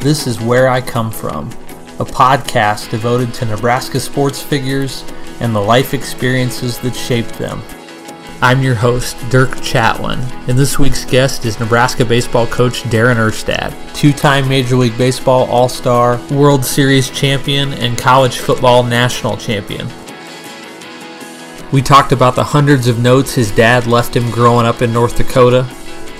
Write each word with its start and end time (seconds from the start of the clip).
This 0.00 0.26
is 0.26 0.40
Where 0.40 0.68
I 0.68 0.80
Come 0.80 1.10
From, 1.10 1.48
a 1.98 2.04
podcast 2.04 2.90
devoted 2.90 3.34
to 3.34 3.46
Nebraska 3.46 3.98
sports 3.98 4.40
figures 4.40 5.02
and 5.40 5.54
the 5.54 5.60
life 5.60 5.94
experiences 5.94 6.78
that 6.80 6.94
shaped 6.94 7.34
them. 7.34 7.60
I'm 8.40 8.62
your 8.62 8.74
host, 8.76 9.16
Dirk 9.30 9.50
Chatelain, 9.62 10.20
and 10.48 10.56
this 10.56 10.78
week's 10.78 11.04
guest 11.04 11.44
is 11.44 11.58
Nebraska 11.58 12.04
baseball 12.04 12.46
coach 12.46 12.82
Darren 12.82 13.16
Erstad, 13.16 13.74
two 13.96 14.12
time 14.12 14.48
Major 14.48 14.76
League 14.76 14.96
Baseball 14.96 15.46
All 15.46 15.68
Star, 15.68 16.20
World 16.30 16.64
Series 16.64 17.10
champion, 17.10 17.72
and 17.72 17.98
college 17.98 18.38
football 18.38 18.84
national 18.84 19.36
champion. 19.38 19.88
We 21.72 21.82
talked 21.82 22.12
about 22.12 22.36
the 22.36 22.44
hundreds 22.44 22.86
of 22.86 23.00
notes 23.00 23.34
his 23.34 23.50
dad 23.50 23.88
left 23.88 24.14
him 24.14 24.30
growing 24.30 24.66
up 24.66 24.82
in 24.82 24.92
North 24.92 25.16
Dakota, 25.16 25.68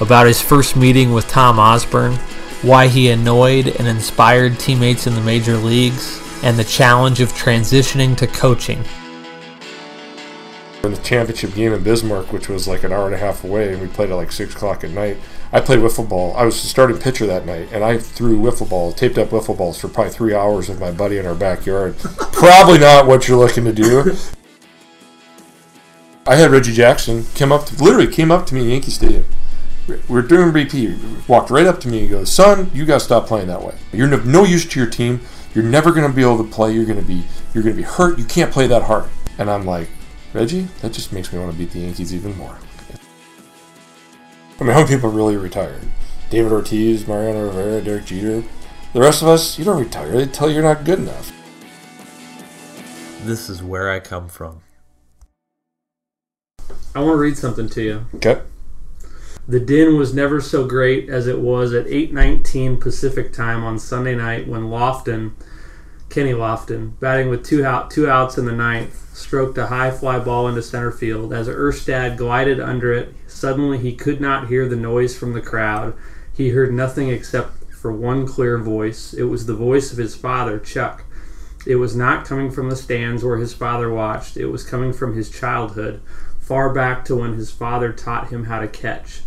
about 0.01 0.27
his 0.27 0.43
first 0.43 0.75
meeting 0.75 1.13
with 1.13 1.29
Tom 1.29 1.61
Osborne, 1.61 2.19
why 2.63 2.89
he 2.89 3.11
annoyed 3.11 3.69
and 3.69 3.87
inspired 3.87 4.59
teammates 4.59 5.07
in 5.07 5.15
the 5.15 5.21
major 5.21 5.57
leagues, 5.57 6.21
and 6.43 6.59
the 6.59 6.65
challenge 6.65 7.21
of 7.21 7.33
transitioning 7.33 8.17
to 8.17 8.27
coaching. 8.27 8.85
In 10.85 10.93
the 10.93 11.01
championship 11.03 11.55
game 11.55 11.73
in 11.73 11.83
Bismarck, 11.83 12.33
which 12.33 12.49
was 12.49 12.69
like 12.69 12.85
an 12.85 12.93
hour 12.93 13.07
and 13.07 13.15
a 13.15 13.19
half 13.19 13.43
away, 13.43 13.73
and 13.73 13.83
we 13.83 13.89
played 13.89 14.11
at 14.11 14.17
like 14.17 14.31
six 14.31 14.55
o'clock 14.55 14.85
at 14.85 14.91
night. 14.91 15.17
I 15.53 15.61
played 15.61 15.81
wiffle 15.81 16.09
ball. 16.09 16.37
I 16.37 16.45
was 16.45 16.61
the 16.63 16.69
starting 16.69 16.99
pitcher 16.99 17.27
that 17.27 17.47
night, 17.47 17.69
and 17.73 17.83
I 17.83 17.99
threw 17.99 18.39
wiffle 18.39 18.69
ball, 18.69 18.93
taped 18.93 19.19
up 19.19 19.31
wiffle 19.31 19.57
balls 19.57 19.81
for 19.81 19.89
probably 19.89 20.13
three 20.13 20.35
hours 20.35 20.69
with 20.69 20.81
my 20.81 20.93
buddy 20.93 21.19
in 21.19 21.27
our 21.27 21.35
backyard. 21.35 21.97
probably 22.33 22.79
not 22.79 23.07
what 23.07 23.27
you're 23.27 23.39
looking 23.39 23.65
to 23.65 23.73
do. 23.73 24.17
I 26.27 26.35
had 26.35 26.51
Reggie 26.51 26.73
Jackson 26.73 27.25
come 27.37 27.53
up, 27.53 27.67
to, 27.67 27.83
literally 27.83 28.13
came 28.13 28.31
up 28.31 28.47
to 28.47 28.55
me 28.55 28.63
in 28.63 28.69
Yankee 28.69 28.91
Stadium. 28.91 29.25
We're 30.09 30.23
doing 30.23 30.53
BP. 30.53 31.29
Walked 31.29 31.51
right 31.51 31.67
up 31.67 31.81
to 31.81 31.89
me 31.89 32.01
and 32.01 32.11
goes, 32.11 32.33
"Son, 32.33 32.71
you 32.75 32.85
got 32.85 32.95
to 32.95 33.05
stop 33.05 33.27
playing 33.27 33.47
that 33.49 33.63
way. 33.63 33.75
You're 33.93 34.09
no, 34.09 34.19
no 34.19 34.45
use 34.45 34.67
to 34.67 34.81
your 34.81 34.89
team. 34.91 35.21
You're 35.55 35.65
never 35.65 35.93
going 35.93 36.09
to 36.09 36.15
be 36.15 36.23
able 36.23 36.39
to 36.39 36.51
play. 36.51 36.73
You're 36.73 36.85
going 36.85 37.01
to 37.01 37.07
be 37.07 37.25
you're 37.55 37.63
going 37.63 37.77
to 37.77 37.83
be 37.83 37.87
hurt. 37.87 38.19
You 38.19 38.25
can't 38.25 38.53
play 38.53 38.67
that 38.67 38.83
hard." 38.83 39.09
And 39.39 39.51
I'm 39.51 39.65
like, 39.67 39.89
Reggie, 40.33 40.69
that 40.81 40.93
just 40.93 41.13
makes 41.13 41.33
me 41.33 41.39
want 41.39 41.53
to 41.53 41.59
beat 41.59 41.71
the 41.71 41.81
Yankees 41.81 42.15
even 42.15 42.37
more. 42.37 42.59
I 44.59 44.65
mean, 44.65 44.73
how 44.73 44.81
many 44.81 44.95
people 44.95 45.11
really 45.11 45.37
retired? 45.37 45.83
David 46.31 46.51
Ortiz, 46.51 47.07
Mariano 47.07 47.47
Rivera, 47.47 47.81
Derek 47.83 48.07
Jeter. 48.07 48.43
The 48.95 49.01
rest 49.01 49.21
of 49.21 49.29
us, 49.29 49.59
you 49.59 49.65
don't 49.65 49.79
retire. 49.79 50.11
They 50.11 50.27
tell 50.27 50.49
you 50.49 50.55
you're 50.55 50.63
not 50.63 50.85
good 50.85 50.99
enough. 50.99 51.31
This 53.25 53.51
is 53.51 53.63
where 53.63 53.91
I 53.91 54.01
come 54.01 54.29
from. 54.29 54.63
I 56.95 57.01
want 57.01 57.13
to 57.13 57.17
read 57.17 57.37
something 57.37 57.69
to 57.69 57.83
you. 57.83 58.07
Okay. 58.15 58.41
The 59.49 59.61
din 59.61 59.97
was 59.97 60.13
never 60.13 60.41
so 60.41 60.67
great 60.67 61.09
as 61.09 61.29
it 61.29 61.39
was 61.39 61.73
at 61.73 61.87
8:19 61.87 62.81
Pacific 62.81 63.33
time 63.33 63.63
on 63.63 63.79
Sunday 63.79 64.17
night 64.17 64.49
when 64.49 64.63
Lofton, 64.63 65.35
Kenny 66.09 66.33
Lofton, 66.33 66.99
batting 66.99 67.29
with 67.29 67.45
two 67.45 67.65
out, 67.65 67.89
two 67.89 68.09
outs 68.09 68.37
in 68.37 68.47
the 68.47 68.51
ninth, 68.51 69.09
stroked 69.15 69.57
a 69.57 69.67
high 69.67 69.93
fly 69.93 70.19
ball 70.19 70.49
into 70.49 70.63
center 70.63 70.91
field. 70.91 71.33
As 71.33 71.47
Erstad 71.47 72.17
glided 72.17 72.59
under 72.59 72.93
it, 72.93 73.15
suddenly 73.29 73.79
he 73.79 73.93
could 73.93 74.21
not 74.21 74.49
hear 74.49 74.69
the 74.69 74.75
noise 74.75 75.17
from 75.17 75.33
the 75.33 75.41
crowd. 75.41 75.95
He 76.33 76.49
heard 76.49 76.73
nothing 76.73 77.09
except 77.11 77.73
for 77.73 77.93
one 77.93 78.27
clear 78.27 78.59
voice. 78.59 79.15
It 79.15 79.25
was 79.25 79.47
the 79.47 79.55
voice 79.55 79.93
of 79.93 79.99
his 79.99 80.17
father, 80.17 80.59
Chuck. 80.59 81.05
It 81.65 81.77
was 81.77 81.95
not 81.95 82.25
coming 82.25 82.51
from 82.51 82.69
the 82.69 82.75
stands 82.75 83.23
where 83.23 83.37
his 83.37 83.55
father 83.55 83.93
watched. 83.93 84.37
It 84.37 84.47
was 84.47 84.65
coming 84.65 84.93
from 84.93 85.15
his 85.15 85.31
childhood, 85.31 86.01
far 86.41 86.75
back 86.75 87.05
to 87.05 87.15
when 87.15 87.35
his 87.35 87.53
father 87.53 87.93
taught 87.93 88.31
him 88.31 88.47
how 88.47 88.59
to 88.59 88.67
catch. 88.67 89.23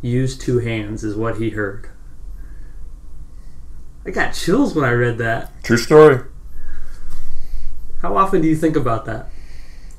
Use 0.00 0.38
two 0.38 0.58
hands 0.60 1.02
is 1.02 1.16
what 1.16 1.38
he 1.38 1.50
heard. 1.50 1.90
I 4.06 4.10
got 4.10 4.32
chills 4.32 4.74
when 4.74 4.84
I 4.84 4.92
read 4.92 5.18
that. 5.18 5.62
True 5.64 5.76
story. 5.76 6.20
How 8.00 8.16
often 8.16 8.40
do 8.40 8.48
you 8.48 8.56
think 8.56 8.76
about 8.76 9.04
that? 9.06 9.30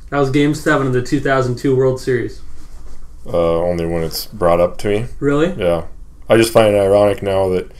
That 0.10 0.20
was 0.20 0.32
Game 0.32 0.56
Seven 0.56 0.88
of 0.88 0.94
the 0.94 1.04
2002 1.04 1.76
World 1.76 2.00
Series. 2.00 2.42
Uh, 3.26 3.60
only 3.62 3.86
when 3.86 4.04
it's 4.04 4.26
brought 4.26 4.60
up 4.60 4.78
to 4.80 4.88
me. 4.88 5.06
Really? 5.20 5.54
Yeah. 5.54 5.86
I 6.30 6.38
just 6.38 6.54
find 6.54 6.74
it 6.74 6.80
ironic 6.80 7.22
now 7.22 7.50
that 7.50 7.72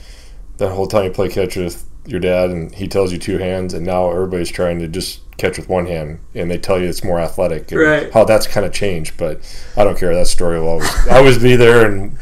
that 0.58 0.72
whole 0.72 0.86
time 0.86 1.04
you 1.04 1.10
play 1.10 1.28
catch 1.28 1.56
with 1.56 1.84
your 2.06 2.20
dad 2.20 2.50
and 2.50 2.74
he 2.74 2.88
tells 2.88 3.12
you 3.12 3.18
two 3.18 3.38
hands, 3.38 3.74
and 3.74 3.84
now 3.84 4.10
everybody's 4.10 4.50
trying 4.50 4.78
to 4.80 4.88
just 4.88 5.20
catch 5.36 5.56
with 5.56 5.68
one 5.68 5.86
hand, 5.86 6.20
and 6.34 6.50
they 6.50 6.58
tell 6.58 6.78
you 6.78 6.88
it's 6.88 7.04
more 7.04 7.18
athletic. 7.18 7.70
And 7.72 7.80
Right. 7.80 8.12
How 8.12 8.24
that's 8.24 8.46
kind 8.46 8.66
of 8.66 8.72
changed, 8.72 9.16
but 9.16 9.40
I 9.76 9.84
don't 9.84 9.98
care. 9.98 10.14
That 10.14 10.26
story 10.26 10.60
will 10.60 10.68
always 10.68 11.08
always 11.10 11.38
be 11.38 11.56
there, 11.56 11.90
and 11.90 12.16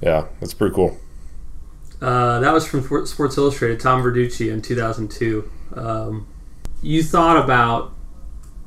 yeah, 0.00 0.26
that's 0.40 0.54
pretty 0.54 0.74
cool. 0.74 0.98
Uh, 2.00 2.40
that 2.40 2.52
was 2.52 2.66
from 2.66 2.82
Sports 3.06 3.38
Illustrated, 3.38 3.78
Tom 3.78 4.02
Verducci 4.02 4.50
in 4.50 4.60
2002. 4.60 5.48
Um, 5.74 6.26
you 6.82 7.02
thought 7.02 7.36
about 7.36 7.92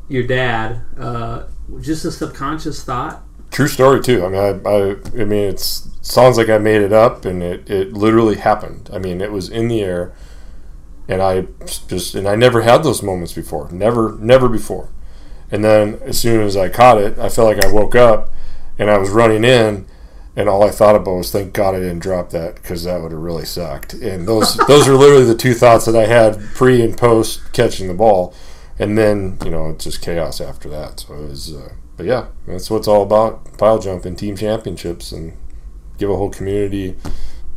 your 0.07 0.23
dad, 0.23 0.81
uh, 0.97 1.43
just 1.81 2.05
a 2.05 2.11
subconscious 2.11 2.83
thought. 2.83 3.23
True 3.51 3.67
story 3.67 4.01
too. 4.01 4.25
I 4.25 4.29
mean, 4.29 4.65
I, 4.65 4.69
I, 4.69 4.95
I 5.21 5.25
mean, 5.25 5.49
it's 5.49 5.89
sounds 6.01 6.37
like 6.37 6.49
I 6.49 6.57
made 6.57 6.81
it 6.81 6.93
up, 6.93 7.25
and 7.25 7.41
it, 7.43 7.69
it 7.69 7.93
literally 7.93 8.35
happened. 8.35 8.89
I 8.93 8.99
mean, 8.99 9.21
it 9.21 9.31
was 9.31 9.49
in 9.49 9.67
the 9.67 9.81
air, 9.81 10.13
and 11.07 11.21
I 11.21 11.47
just 11.87 12.15
and 12.15 12.27
I 12.27 12.35
never 12.35 12.61
had 12.61 12.83
those 12.83 13.03
moments 13.03 13.33
before. 13.33 13.69
Never, 13.71 14.17
never 14.19 14.49
before. 14.49 14.89
And 15.51 15.63
then 15.63 15.99
as 16.03 16.19
soon 16.19 16.41
as 16.41 16.57
I 16.57 16.69
caught 16.69 16.97
it, 16.97 17.17
I 17.19 17.29
felt 17.29 17.55
like 17.55 17.63
I 17.63 17.71
woke 17.71 17.95
up, 17.95 18.33
and 18.79 18.89
I 18.89 18.97
was 18.97 19.09
running 19.09 19.43
in, 19.43 19.85
and 20.35 20.49
all 20.49 20.63
I 20.63 20.71
thought 20.71 20.95
about 20.95 21.15
was, 21.15 21.31
"Thank 21.31 21.53
God 21.53 21.75
I 21.75 21.79
didn't 21.79 21.99
drop 21.99 22.31
that 22.31 22.55
because 22.55 22.83
that 22.83 23.01
would 23.01 23.11
have 23.11 23.21
really 23.21 23.45
sucked." 23.45 23.93
And 23.93 24.27
those 24.27 24.55
those 24.67 24.87
are 24.87 24.95
literally 24.95 25.25
the 25.25 25.35
two 25.35 25.53
thoughts 25.53 25.85
that 25.85 25.95
I 25.95 26.05
had 26.05 26.39
pre 26.55 26.81
and 26.81 26.97
post 26.97 27.53
catching 27.53 27.87
the 27.87 27.93
ball, 27.93 28.33
and 28.79 28.97
then 28.97 29.37
you 29.45 29.51
know 29.51 29.69
it's 29.69 29.83
just 29.83 30.01
chaos 30.01 30.41
after 30.41 30.69
that. 30.69 31.01
So 31.01 31.13
it 31.13 31.29
was. 31.29 31.53
Uh, 31.53 31.73
but 31.97 32.05
yeah, 32.05 32.27
that's 32.45 32.69
what 32.69 32.79
it's 32.79 32.87
all 32.87 33.03
about: 33.03 33.57
pile 33.57 33.79
jumping, 33.79 34.15
team 34.15 34.35
championships, 34.35 35.11
and 35.11 35.37
give 35.97 36.09
a 36.09 36.15
whole 36.15 36.29
community, 36.29 36.95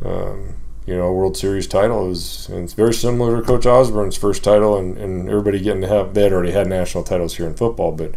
um, 0.05 0.55
you 0.89 0.97
know, 0.97 1.13
World 1.13 1.37
Series 1.37 1.67
title. 1.67 2.05
It 2.05 2.09
was, 2.09 2.49
and 2.49 2.63
it's 2.63 2.73
very 2.73 2.95
similar 2.95 3.39
to 3.39 3.45
Coach 3.45 3.67
Osborne's 3.67 4.17
first 4.17 4.43
title, 4.43 4.75
and, 4.75 4.97
and 4.97 5.29
everybody 5.29 5.59
getting 5.59 5.81
to 5.81 5.87
have. 5.87 6.15
They 6.15 6.23
had 6.23 6.33
already 6.33 6.51
had 6.51 6.65
national 6.65 7.03
titles 7.03 7.37
here 7.37 7.45
in 7.45 7.53
football, 7.53 7.91
but 7.91 8.15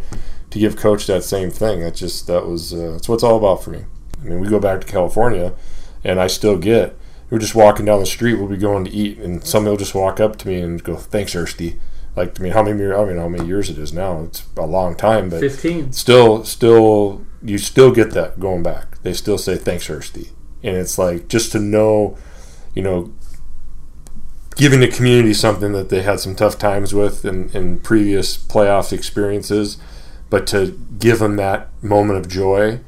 to 0.49 0.57
give 0.57 0.75
Coach 0.75 1.05
that 1.05 1.23
same 1.23 1.51
thing, 1.51 1.81
that 1.81 1.93
just 1.93 2.25
that 2.25 2.47
was 2.47 2.73
uh, 2.73 2.93
that's 2.93 3.07
what 3.07 3.15
it's 3.15 3.23
all 3.23 3.37
about 3.37 3.63
for 3.63 3.69
me. 3.69 3.85
I 4.19 4.25
mean, 4.25 4.39
we 4.39 4.47
go 4.47 4.59
back 4.59 4.81
to 4.81 4.87
California, 4.87 5.53
and 6.03 6.19
I 6.19 6.25
still 6.25 6.57
get. 6.57 6.97
We're 7.29 7.37
just 7.37 7.53
walking 7.53 7.85
down 7.85 7.99
the 7.99 8.07
street. 8.07 8.35
We'll 8.35 8.47
be 8.47 8.57
going 8.57 8.85
to 8.85 8.91
eat, 8.91 9.19
and 9.19 9.45
somebody 9.45 9.69
will 9.69 9.77
just 9.77 9.93
walk 9.93 10.19
up 10.19 10.37
to 10.37 10.47
me 10.47 10.59
and 10.59 10.83
go, 10.83 10.95
"Thanks, 10.95 11.35
Ersty." 11.35 11.77
Like, 12.15 12.39
I 12.39 12.43
mean, 12.43 12.53
how 12.53 12.63
many? 12.63 12.79
year- 12.79 12.93
I 12.95 13.05
don't 13.05 13.15
know 13.15 13.21
how 13.21 13.27
many 13.29 13.45
years 13.45 13.69
it 13.69 13.77
is 13.77 13.93
now. 13.93 14.23
It's 14.23 14.47
a 14.57 14.65
long 14.65 14.95
time, 14.95 15.29
but 15.29 15.41
15. 15.41 15.93
still, 15.93 16.43
still, 16.43 17.21
you 17.43 17.59
still 17.59 17.91
get 17.91 18.11
that 18.13 18.39
going 18.39 18.63
back. 18.63 18.99
They 19.03 19.13
still 19.13 19.37
say 19.37 19.57
thanks, 19.57 19.87
Ersty, 19.87 20.29
and 20.63 20.75
it's 20.75 20.97
like 20.97 21.27
just 21.27 21.51
to 21.51 21.59
know, 21.59 22.17
you 22.73 22.81
know, 22.81 23.13
giving 24.55 24.79
the 24.79 24.87
community 24.87 25.33
something 25.33 25.71
that 25.73 25.89
they 25.89 26.01
had 26.01 26.19
some 26.19 26.35
tough 26.35 26.57
times 26.57 26.93
with 26.93 27.25
in, 27.25 27.49
in 27.49 27.79
previous 27.79 28.37
playoff 28.37 28.93
experiences, 28.93 29.77
but 30.29 30.45
to 30.47 30.79
give 30.99 31.19
them 31.19 31.35
that 31.37 31.69
moment 31.83 32.19
of 32.19 32.27
joy. 32.27 32.79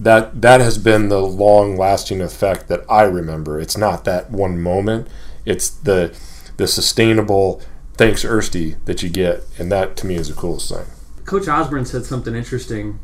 That 0.00 0.42
that 0.42 0.60
has 0.60 0.76
been 0.76 1.08
the 1.08 1.20
long 1.20 1.76
lasting 1.76 2.20
effect 2.20 2.66
that 2.66 2.84
I 2.90 3.02
remember. 3.02 3.60
It's 3.60 3.76
not 3.76 4.04
that 4.04 4.30
one 4.30 4.60
moment. 4.60 5.06
It's 5.44 5.70
the 5.70 6.18
the 6.56 6.66
sustainable 6.66 7.62
thanks 7.96 8.24
Ersty 8.24 8.76
that 8.86 9.04
you 9.04 9.08
get, 9.08 9.44
and 9.56 9.70
that 9.70 9.96
to 9.98 10.06
me 10.06 10.16
is 10.16 10.28
the 10.28 10.34
coolest 10.34 10.68
thing. 10.68 10.86
Coach 11.24 11.48
Osborne 11.48 11.86
said 11.86 12.04
something 12.04 12.34
interesting. 12.34 12.98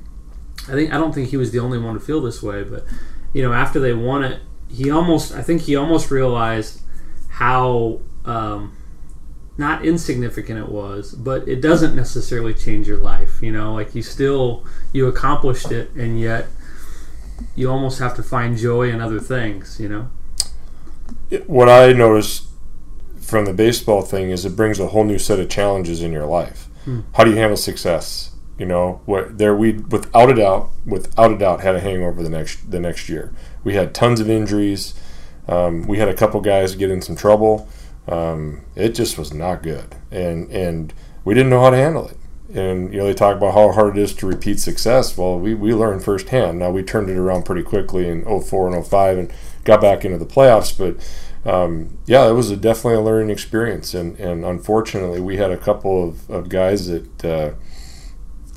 I 0.69 0.73
think 0.73 0.93
I 0.93 0.99
don't 0.99 1.15
think 1.15 1.31
he 1.31 1.37
was 1.37 1.53
the 1.53 1.61
only 1.61 1.79
one 1.79 1.95
to 1.95 2.01
feel 2.01 2.21
this 2.21 2.43
way, 2.43 2.65
but 2.65 2.85
you 3.33 3.43
know, 3.43 3.53
after 3.53 3.79
they 3.79 3.95
won 3.95 4.25
it, 4.25 4.43
he 4.73 4.91
almost 4.91 5.33
I 5.33 5.43
think 5.43 5.63
he 5.63 5.77
almost 5.77 6.11
realized 6.11 6.83
how 7.29 8.01
um, 8.25 8.77
not 9.59 9.85
insignificant 9.85 10.59
it 10.59 10.69
was, 10.69 11.13
but 11.13 11.47
it 11.49 11.61
doesn't 11.61 11.95
necessarily 11.95 12.55
change 12.55 12.87
your 12.87 12.99
life. 12.99 13.43
You 13.43 13.53
know, 13.53 13.75
like 13.75 13.95
you 13.95 14.03
still 14.03 14.65
you 14.93 15.07
accomplished 15.07 15.73
it, 15.73 15.91
and 15.93 16.21
yet 16.21 16.47
you 17.55 17.71
almost 17.71 17.99
have 17.99 18.15
to 18.17 18.23
find 18.23 18.57
joy 18.57 18.91
in 18.91 19.01
other 19.01 19.21
things. 19.21 19.79
You 19.81 19.89
know, 19.89 20.11
what 21.47 21.69
I 21.69 21.93
noticed 21.93 22.49
from 23.21 23.45
the 23.45 23.53
baseball 23.53 24.03
thing 24.03 24.31
is 24.31 24.45
it 24.45 24.57
brings 24.57 24.81
a 24.81 24.89
whole 24.89 25.05
new 25.05 25.19
set 25.19 25.39
of 25.39 25.49
challenges 25.49 26.03
in 26.03 26.13
your 26.13 26.27
life. 26.27 26.69
How 27.15 27.25
do 27.25 27.31
you 27.31 27.37
handle 27.37 27.57
success? 27.57 28.33
You 28.61 28.67
know, 28.67 29.01
what 29.07 29.39
there 29.39 29.57
we 29.57 29.73
without 29.73 30.29
a 30.29 30.35
doubt, 30.35 30.69
without 30.85 31.33
a 31.33 31.39
doubt, 31.39 31.63
had 31.63 31.77
a 31.77 31.81
hangover 31.81 32.23
the 32.23 32.29
next 32.29 32.71
the 32.71 32.79
next 32.79 33.09
year. 33.09 33.33
We 33.65 33.73
had 33.73 33.95
tons 33.95 34.21
of 34.21 34.29
injuries. 34.29 34.93
Um, 35.49 35.87
we 35.87 35.97
had 35.97 36.09
a 36.09 36.15
couple 36.15 36.43
guys 36.43 36.75
get 36.75 36.91
in 36.91 37.01
some 37.01 37.17
trouble. 37.17 37.67
Um, 38.07 38.61
it 38.77 38.91
just 38.91 39.17
was 39.17 39.33
not 39.33 39.63
good, 39.63 39.97
and 40.11 40.51
and 40.51 40.93
we 41.25 41.33
didn't 41.33 41.49
know 41.49 41.63
how 41.63 41.71
to 41.71 41.77
handle 41.79 42.07
it. 42.09 42.19
and 42.55 42.93
you 42.93 42.99
know 42.99 43.07
they 43.07 43.15
talk 43.15 43.35
about 43.39 43.55
how 43.55 43.73
hard 43.73 43.97
it 43.97 44.03
is 44.03 44.13
to 44.17 44.27
repeat 44.27 44.61
success. 44.61 45.17
Well, 45.17 45.39
we 45.39 45.55
we 45.55 45.73
learned 45.73 46.05
firsthand. 46.05 46.59
Now 46.59 46.71
we 46.71 46.83
turned 46.83 47.09
it 47.09 47.17
around 47.17 47.47
pretty 47.47 47.63
quickly 47.63 48.09
in 48.11 48.27
04 48.43 48.75
and 48.75 48.87
05 48.87 49.17
and 49.17 49.33
got 49.65 49.81
back 49.81 50.05
into 50.05 50.19
the 50.19 50.27
playoffs, 50.27 50.77
but. 50.77 50.97
Um, 51.43 51.97
yeah, 52.05 52.29
it 52.29 52.33
was 52.35 52.51
a, 52.51 52.57
definitely 52.57 52.97
a 52.97 53.01
learning 53.01 53.31
experience, 53.31 53.95
and, 53.95 54.15
and 54.21 54.45
unfortunately, 54.45 55.23
we 55.23 55.39
had 55.39 55.51
a 55.51 55.57
couple 55.57 56.07
of, 56.07 56.29
of 56.29 56.51
guys 56.51 56.87
that 56.89 57.25
uh, 57.25 57.53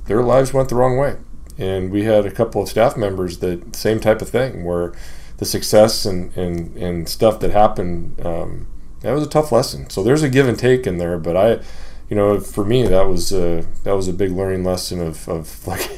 their 0.05 0.21
lives 0.21 0.53
went 0.53 0.69
the 0.69 0.75
wrong 0.75 0.97
way, 0.97 1.17
and 1.57 1.91
we 1.91 2.03
had 2.03 2.25
a 2.25 2.31
couple 2.31 2.61
of 2.61 2.69
staff 2.69 2.97
members 2.97 3.39
that 3.39 3.75
same 3.75 3.99
type 3.99 4.21
of 4.21 4.29
thing 4.29 4.63
where 4.63 4.93
the 5.37 5.45
success 5.45 6.05
and, 6.05 6.35
and, 6.37 6.75
and 6.77 7.09
stuff 7.09 7.39
that 7.39 7.51
happened 7.51 8.19
um, 8.25 8.67
that 9.01 9.11
was 9.11 9.23
a 9.23 9.29
tough 9.29 9.51
lesson. 9.51 9.89
So 9.89 10.01
there's 10.01 10.23
a 10.23 10.29
give 10.29 10.47
and 10.47 10.57
take 10.57 10.87
in 10.87 10.97
there, 10.97 11.17
but 11.17 11.35
I 11.35 11.59
you 12.09 12.17
know, 12.17 12.39
for 12.39 12.63
me, 12.63 12.83
that 12.87 13.07
was 13.07 13.31
a 13.31 13.65
that 13.83 13.93
was 13.93 14.07
a 14.07 14.13
big 14.13 14.31
learning 14.31 14.63
lesson 14.63 15.01
of, 15.01 15.27
of 15.27 15.67
like 15.67 15.89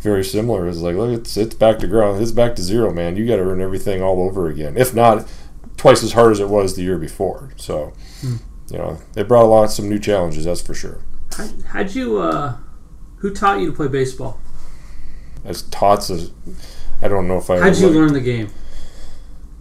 very 0.00 0.24
similar. 0.24 0.68
It's 0.68 0.78
like, 0.78 0.96
look, 0.96 1.18
it's 1.18 1.36
it's 1.36 1.54
back 1.54 1.78
to 1.80 1.86
ground. 1.86 2.22
It's 2.22 2.32
back 2.32 2.56
to 2.56 2.62
zero, 2.62 2.92
man. 2.92 3.16
You 3.16 3.26
got 3.26 3.36
to 3.36 3.42
earn 3.42 3.60
everything 3.60 4.02
all 4.02 4.22
over 4.22 4.48
again. 4.48 4.76
If 4.76 4.94
not, 4.94 5.30
twice 5.76 6.02
as 6.02 6.12
hard 6.12 6.32
as 6.32 6.40
it 6.40 6.48
was 6.48 6.76
the 6.76 6.82
year 6.82 6.98
before. 6.98 7.52
So, 7.56 7.92
hmm. 8.20 8.36
you 8.70 8.78
know, 8.78 8.98
it 9.16 9.28
brought 9.28 9.44
along 9.44 9.68
some 9.68 9.88
new 9.88 9.98
challenges. 9.98 10.44
That's 10.44 10.62
for 10.62 10.74
sure. 10.74 11.02
How, 11.36 11.48
how'd 11.66 11.94
you? 11.94 12.18
Uh, 12.18 12.56
who 13.20 13.32
taught 13.32 13.60
you 13.60 13.66
to 13.66 13.72
play 13.72 13.88
baseball? 13.88 14.38
As 15.44 15.62
taught 15.62 16.10
as 16.10 16.32
I 17.00 17.08
don't 17.08 17.26
know 17.26 17.38
if 17.38 17.48
I. 17.48 17.58
How'd 17.58 17.76
you 17.76 17.86
like, 17.86 17.96
learn 17.96 18.12
the 18.12 18.20
game? 18.20 18.50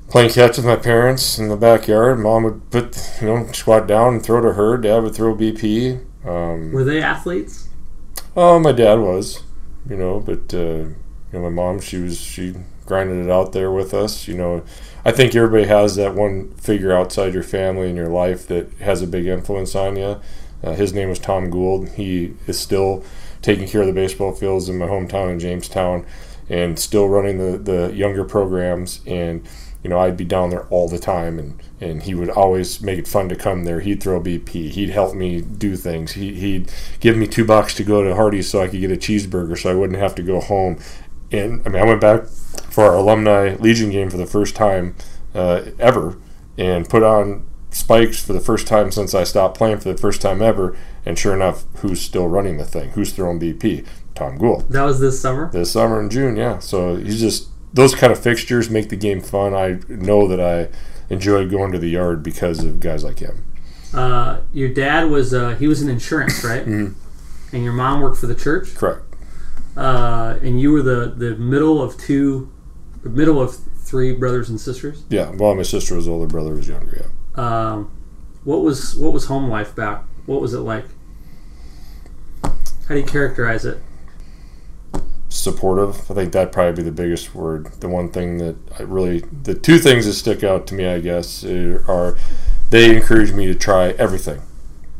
playing 0.09 0.31
catch 0.31 0.57
with 0.57 0.65
my 0.65 0.75
parents 0.75 1.37
in 1.37 1.49
the 1.49 1.55
backyard. 1.55 2.19
Mom 2.19 2.43
would 2.43 2.69
put, 2.71 2.97
you 3.21 3.27
know, 3.27 3.51
squat 3.51 3.87
down 3.87 4.15
and 4.15 4.23
throw 4.23 4.41
to 4.41 4.53
her. 4.53 4.77
Dad 4.77 5.03
would 5.03 5.15
throw 5.15 5.35
BP. 5.35 6.03
Um, 6.25 6.71
Were 6.71 6.83
they 6.83 7.01
athletes? 7.01 7.69
Oh, 8.35 8.59
my 8.59 8.71
dad 8.71 8.95
was, 8.95 9.43
you 9.89 9.95
know, 9.95 10.19
but 10.19 10.53
uh, 10.53 10.57
you 10.57 10.95
know, 11.31 11.41
my 11.41 11.49
mom, 11.49 11.79
she 11.79 11.97
was 11.97 12.19
she 12.19 12.55
grinded 12.85 13.25
it 13.25 13.31
out 13.31 13.53
there 13.53 13.71
with 13.71 13.93
us. 13.93 14.27
You 14.27 14.35
know, 14.35 14.63
I 15.05 15.11
think 15.11 15.35
everybody 15.35 15.65
has 15.65 15.95
that 15.95 16.15
one 16.15 16.51
figure 16.55 16.91
outside 16.91 17.33
your 17.33 17.43
family 17.43 17.89
in 17.89 17.95
your 17.95 18.09
life 18.09 18.47
that 18.47 18.71
has 18.79 19.01
a 19.01 19.07
big 19.07 19.27
influence 19.27 19.75
on 19.75 19.95
you. 19.95 20.19
Uh, 20.61 20.73
his 20.73 20.93
name 20.93 21.09
was 21.09 21.19
Tom 21.19 21.49
Gould. 21.49 21.89
He 21.89 22.33
is 22.47 22.59
still 22.59 23.03
taking 23.49 23.67
care 23.67 23.81
of 23.81 23.87
the 23.87 23.93
baseball 23.93 24.31
fields 24.31 24.69
in 24.69 24.77
my 24.77 24.85
hometown 24.85 25.31
in 25.31 25.39
Jamestown, 25.39 26.05
and 26.49 26.77
still 26.77 27.09
running 27.09 27.37
the 27.37 27.57
the 27.57 27.93
younger 27.95 28.23
programs 28.23 29.01
and 29.05 29.47
you 29.83 29.89
know, 29.89 29.99
I'd 29.99 30.17
be 30.17 30.25
down 30.25 30.49
there 30.49 30.65
all 30.67 30.89
the 30.89 30.99
time, 30.99 31.39
and, 31.39 31.63
and 31.79 32.03
he 32.03 32.13
would 32.13 32.29
always 32.29 32.81
make 32.81 32.99
it 32.99 33.07
fun 33.07 33.29
to 33.29 33.35
come 33.35 33.63
there. 33.63 33.79
He'd 33.79 34.03
throw 34.03 34.19
BP. 34.19 34.71
He'd 34.71 34.89
help 34.89 35.15
me 35.15 35.39
do 35.41 35.77
things. 35.77 36.11
He, 36.11 36.33
he'd 36.33 36.69
give 36.99 37.15
me 37.15 37.27
two 37.27 37.45
bucks 37.45 37.73
to 37.75 37.85
go 37.85 38.03
to 38.03 38.13
Hardee's 38.13 38.49
so 38.49 38.61
I 38.61 38.67
could 38.67 38.81
get 38.81 38.91
a 38.91 38.97
cheeseburger 38.97 39.57
so 39.57 39.71
I 39.71 39.75
wouldn't 39.75 39.99
have 39.99 40.15
to 40.15 40.21
go 40.21 40.41
home. 40.41 40.79
And 41.31 41.61
I 41.65 41.69
mean, 41.69 41.81
I 41.81 41.85
went 41.85 42.01
back 42.01 42.25
for 42.25 42.83
our 42.83 42.95
alumni 42.95 43.55
Legion 43.55 43.89
game 43.89 44.09
for 44.09 44.17
the 44.17 44.25
first 44.25 44.53
time 44.53 44.95
uh, 45.33 45.61
ever 45.79 46.17
and 46.57 46.89
put 46.89 47.03
on 47.03 47.48
spikes 47.71 48.23
for 48.23 48.33
the 48.33 48.39
first 48.39 48.67
time 48.67 48.91
since 48.91 49.13
I 49.13 49.23
stopped 49.23 49.57
playing 49.57 49.79
for 49.79 49.91
the 49.91 49.97
first 49.97 50.21
time 50.21 50.41
ever. 50.41 50.77
And 51.05 51.17
sure 51.17 51.33
enough, 51.33 51.65
who's 51.77 52.01
still 52.01 52.27
running 52.27 52.57
the 52.57 52.65
thing? 52.65 52.91
Who's 52.91 53.13
throwing 53.13 53.39
BP? 53.39 53.85
Tom 54.15 54.37
Gould. 54.37 54.69
That 54.69 54.83
was 54.83 54.99
this 54.99 55.19
summer? 55.19 55.49
This 55.51 55.71
summer 55.71 56.01
in 56.01 56.09
June, 56.09 56.35
yeah. 56.35 56.59
So 56.59 56.97
he's 56.97 57.21
just 57.21 57.47
those 57.73 57.95
kind 57.95 58.11
of 58.11 58.19
fixtures 58.19 58.69
make 58.69 58.89
the 58.89 58.97
game 58.97 59.21
fun. 59.21 59.53
I 59.53 59.79
know 59.87 60.27
that 60.27 60.41
I 60.41 60.69
enjoy 61.11 61.47
going 61.47 61.71
to 61.71 61.79
the 61.79 61.89
yard 61.89 62.21
because 62.21 62.63
of 62.63 62.79
guys 62.79 63.03
like 63.03 63.19
him. 63.19 63.45
Uh, 63.93 64.41
your 64.53 64.69
dad 64.69 65.09
was 65.09 65.33
uh, 65.33 65.55
he 65.55 65.67
was 65.67 65.81
in 65.81 65.89
insurance, 65.89 66.43
right? 66.43 66.65
mm-hmm. 66.65 67.55
And 67.55 67.63
your 67.63 67.73
mom 67.73 68.01
worked 68.01 68.17
for 68.17 68.27
the 68.27 68.35
church. 68.35 68.75
Correct. 68.75 69.03
Uh, 69.75 70.37
and 70.41 70.59
you 70.59 70.71
were 70.71 70.81
the 70.81 71.13
the 71.15 71.35
middle 71.37 71.81
of 71.81 71.97
two, 71.97 72.51
middle 73.03 73.41
of 73.41 73.55
three 73.55 74.13
brothers 74.13 74.49
and 74.49 74.59
sisters. 74.59 75.03
Yeah. 75.09 75.31
Well, 75.31 75.55
my 75.55 75.63
sister 75.63 75.95
was 75.95 76.07
older, 76.07 76.27
brother 76.27 76.53
was 76.53 76.67
younger. 76.67 76.97
Yeah. 77.01 77.07
Um, 77.39 77.91
what 78.43 78.61
was 78.61 78.95
what 78.95 79.13
was 79.13 79.25
home 79.25 79.49
life 79.49 79.75
back? 79.75 80.03
What 80.25 80.41
was 80.41 80.53
it 80.53 80.59
like? 80.59 80.85
How 82.43 82.95
do 82.95 82.97
you 82.97 83.05
characterize 83.05 83.65
it? 83.65 83.81
supportive. 85.29 86.09
I 86.11 86.15
think 86.15 86.33
that'd 86.33 86.51
probably 86.51 86.83
be 86.83 86.89
the 86.89 86.91
biggest 86.91 87.33
word. 87.33 87.67
The 87.79 87.87
one 87.87 88.09
thing 88.09 88.37
that 88.39 88.55
I 88.77 88.83
really, 88.83 89.19
the 89.43 89.53
two 89.53 89.77
things 89.77 90.05
that 90.05 90.13
stick 90.13 90.43
out 90.43 90.67
to 90.67 90.75
me, 90.75 90.85
I 90.87 90.99
guess, 90.99 91.43
are 91.43 92.17
they 92.69 92.95
encouraged 92.95 93.33
me 93.33 93.45
to 93.45 93.55
try 93.55 93.89
everything. 93.91 94.41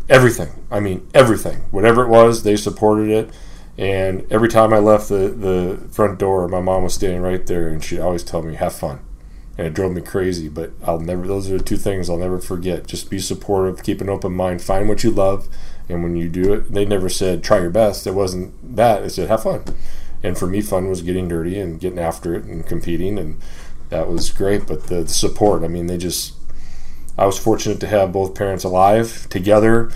Everything. 0.07 0.49
I 0.71 0.79
mean, 0.79 1.07
everything. 1.13 1.57
Whatever 1.71 2.03
it 2.03 2.09
was, 2.09 2.43
they 2.43 2.55
supported 2.55 3.09
it. 3.09 3.29
And 3.77 4.25
every 4.31 4.49
time 4.49 4.73
I 4.73 4.79
left 4.79 5.09
the, 5.09 5.29
the 5.29 5.87
front 5.91 6.19
door, 6.19 6.47
my 6.47 6.61
mom 6.61 6.83
was 6.83 6.93
standing 6.93 7.21
right 7.21 7.45
there, 7.45 7.67
and 7.67 7.83
she'd 7.83 7.99
always 7.99 8.23
tell 8.23 8.41
me, 8.41 8.55
have 8.55 8.73
fun. 8.73 8.99
And 9.59 9.67
it 9.67 9.73
drove 9.73 9.91
me 9.91 10.01
crazy, 10.01 10.47
but 10.47 10.71
I'll 10.85 11.01
never, 11.01 11.27
those 11.27 11.51
are 11.51 11.57
the 11.57 11.63
two 11.63 11.75
things 11.75 12.09
I'll 12.09 12.15
never 12.15 12.39
forget. 12.39 12.87
Just 12.87 13.09
be 13.09 13.19
supportive, 13.19 13.83
keep 13.83 13.99
an 13.99 14.07
open 14.07 14.31
mind, 14.31 14.61
find 14.61 14.87
what 14.87 15.03
you 15.03 15.11
love. 15.11 15.49
And 15.89 16.01
when 16.01 16.15
you 16.15 16.29
do 16.29 16.53
it, 16.53 16.71
they 16.71 16.85
never 16.85 17.09
said, 17.09 17.43
try 17.43 17.59
your 17.59 17.69
best. 17.69 18.07
It 18.07 18.13
wasn't 18.13 18.75
that. 18.75 19.03
It 19.03 19.09
said, 19.09 19.27
have 19.27 19.43
fun 19.43 19.65
and 20.23 20.37
for 20.37 20.47
me, 20.47 20.61
fun 20.61 20.89
was 20.89 21.01
getting 21.01 21.27
dirty 21.27 21.59
and 21.59 21.79
getting 21.79 21.99
after 21.99 22.35
it 22.35 22.43
and 22.43 22.65
competing, 22.65 23.17
and 23.17 23.39
that 23.89 24.09
was 24.09 24.31
great. 24.31 24.67
But 24.67 24.87
the, 24.87 25.03
the 25.03 25.09
support, 25.09 25.63
I 25.63 25.67
mean, 25.67 25.87
they 25.87 25.97
just, 25.97 26.33
I 27.17 27.25
was 27.25 27.37
fortunate 27.37 27.79
to 27.81 27.87
have 27.87 28.11
both 28.11 28.35
parents 28.35 28.63
alive 28.63 29.27
together 29.29 29.91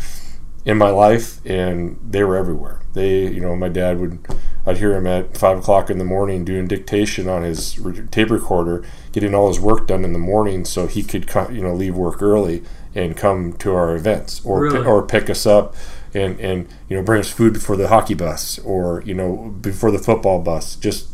in 0.65 0.77
my 0.77 0.89
life, 0.89 1.45
and 1.45 1.99
they 2.09 2.23
were 2.23 2.37
everywhere. 2.37 2.81
They, 2.93 3.27
you 3.27 3.41
know, 3.41 3.55
my 3.55 3.69
dad 3.69 3.99
would, 3.99 4.25
I'd 4.65 4.77
hear 4.77 4.93
him 4.93 5.05
at 5.07 5.37
five 5.37 5.57
o'clock 5.57 5.89
in 5.89 5.97
the 5.97 6.05
morning 6.05 6.45
doing 6.45 6.67
dictation 6.67 7.27
on 7.27 7.43
his 7.43 7.79
tape 8.11 8.29
recorder, 8.29 8.85
getting 9.11 9.35
all 9.35 9.49
his 9.49 9.59
work 9.59 9.87
done 9.87 10.05
in 10.05 10.13
the 10.13 10.19
morning 10.19 10.63
so 10.63 10.87
he 10.87 11.03
could, 11.03 11.29
you 11.51 11.61
know, 11.61 11.73
leave 11.73 11.95
work 11.95 12.21
early 12.21 12.63
and 12.95 13.17
come 13.17 13.53
to 13.53 13.73
our 13.73 13.95
events 13.95 14.43
or 14.45 14.61
really? 14.61 14.85
or 14.85 15.01
pick 15.01 15.29
us 15.29 15.45
up 15.45 15.75
and 16.13 16.39
and 16.39 16.67
you 16.87 16.95
know 16.95 17.03
bring 17.03 17.19
us 17.19 17.31
food 17.31 17.53
before 17.53 17.75
the 17.75 17.87
hockey 17.87 18.13
bus 18.13 18.59
or 18.59 19.01
you 19.05 19.13
know 19.13 19.55
before 19.61 19.91
the 19.91 19.99
football 19.99 20.39
bus. 20.39 20.75
Just 20.75 21.09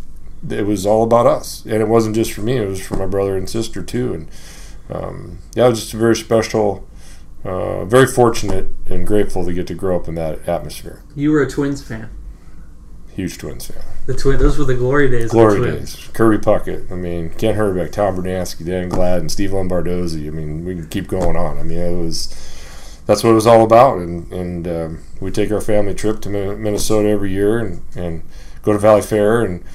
it 0.50 0.66
was 0.66 0.86
all 0.86 1.04
about 1.04 1.26
us, 1.26 1.64
and 1.66 1.76
it 1.76 1.88
wasn't 1.88 2.16
just 2.16 2.32
for 2.32 2.42
me; 2.42 2.58
it 2.58 2.68
was 2.68 2.86
for 2.86 2.96
my 2.96 3.06
brother 3.06 3.38
and 3.38 3.50
sister 3.50 3.84
too. 3.84 4.14
And 4.14 4.32
um, 4.90 5.40
yeah, 5.56 5.68
it 5.68 5.70
was 5.70 5.82
just 5.82 5.94
a 5.94 5.98
very 5.98 6.16
special. 6.16 6.86
Uh, 7.42 7.86
very 7.86 8.06
fortunate 8.06 8.68
and 8.88 9.08
grateful 9.08 9.46
to 9.46 9.54
get 9.54 9.66
to 9.66 9.74
grow 9.74 9.96
up 9.96 10.10
in 10.10 10.16
that 10.16 10.46
atmosphere. 10.46 11.02
You 11.16 11.32
were 11.32 11.42
a 11.42 11.50
Twins 11.50 11.82
fan. 11.82 12.10
Huge 13.20 13.38
Twins 13.38 13.68
fan. 13.68 13.84
The 14.06 14.14
twin, 14.14 14.40
those 14.40 14.58
were 14.58 14.64
the 14.64 14.76
glory 14.76 15.10
days. 15.10 15.32
Glory 15.32 15.60
days. 15.60 16.10
Kirby 16.14 16.38
Puckett. 16.38 16.90
I 16.90 16.96
mean, 16.96 17.32
Kent 17.32 17.58
Hrbek, 17.58 17.92
Tom 17.92 18.16
Brunansky, 18.16 18.66
Dan 18.66 18.88
Gladden, 18.88 19.28
Steve 19.28 19.50
Lombardozzi. 19.50 20.26
I 20.26 20.30
mean, 20.30 20.64
we 20.64 20.74
can 20.74 20.88
keep 20.88 21.10
going 21.10 21.36
on. 21.36 21.58
I 21.58 21.64
mean, 21.64 21.80
it 21.80 22.02
was 22.02 22.30
that's 23.06 23.22
what 23.22 23.32
it 23.32 23.34
was 23.34 23.46
all 23.46 23.66
about. 23.66 23.98
And, 23.98 24.32
and 24.32 24.68
um, 24.70 25.04
we 25.20 25.32
take 25.32 25.52
our 25.52 25.60
family 25.60 25.94
trip 25.94 26.22
to 26.22 26.30
Minnesota 26.30 27.10
every 27.10 27.32
year 27.32 27.60
and, 27.60 27.82
and 27.94 28.24
go 28.62 28.72
to 28.72 28.80
Valley 28.80 29.02
Fair. 29.02 29.44
And 29.44 29.66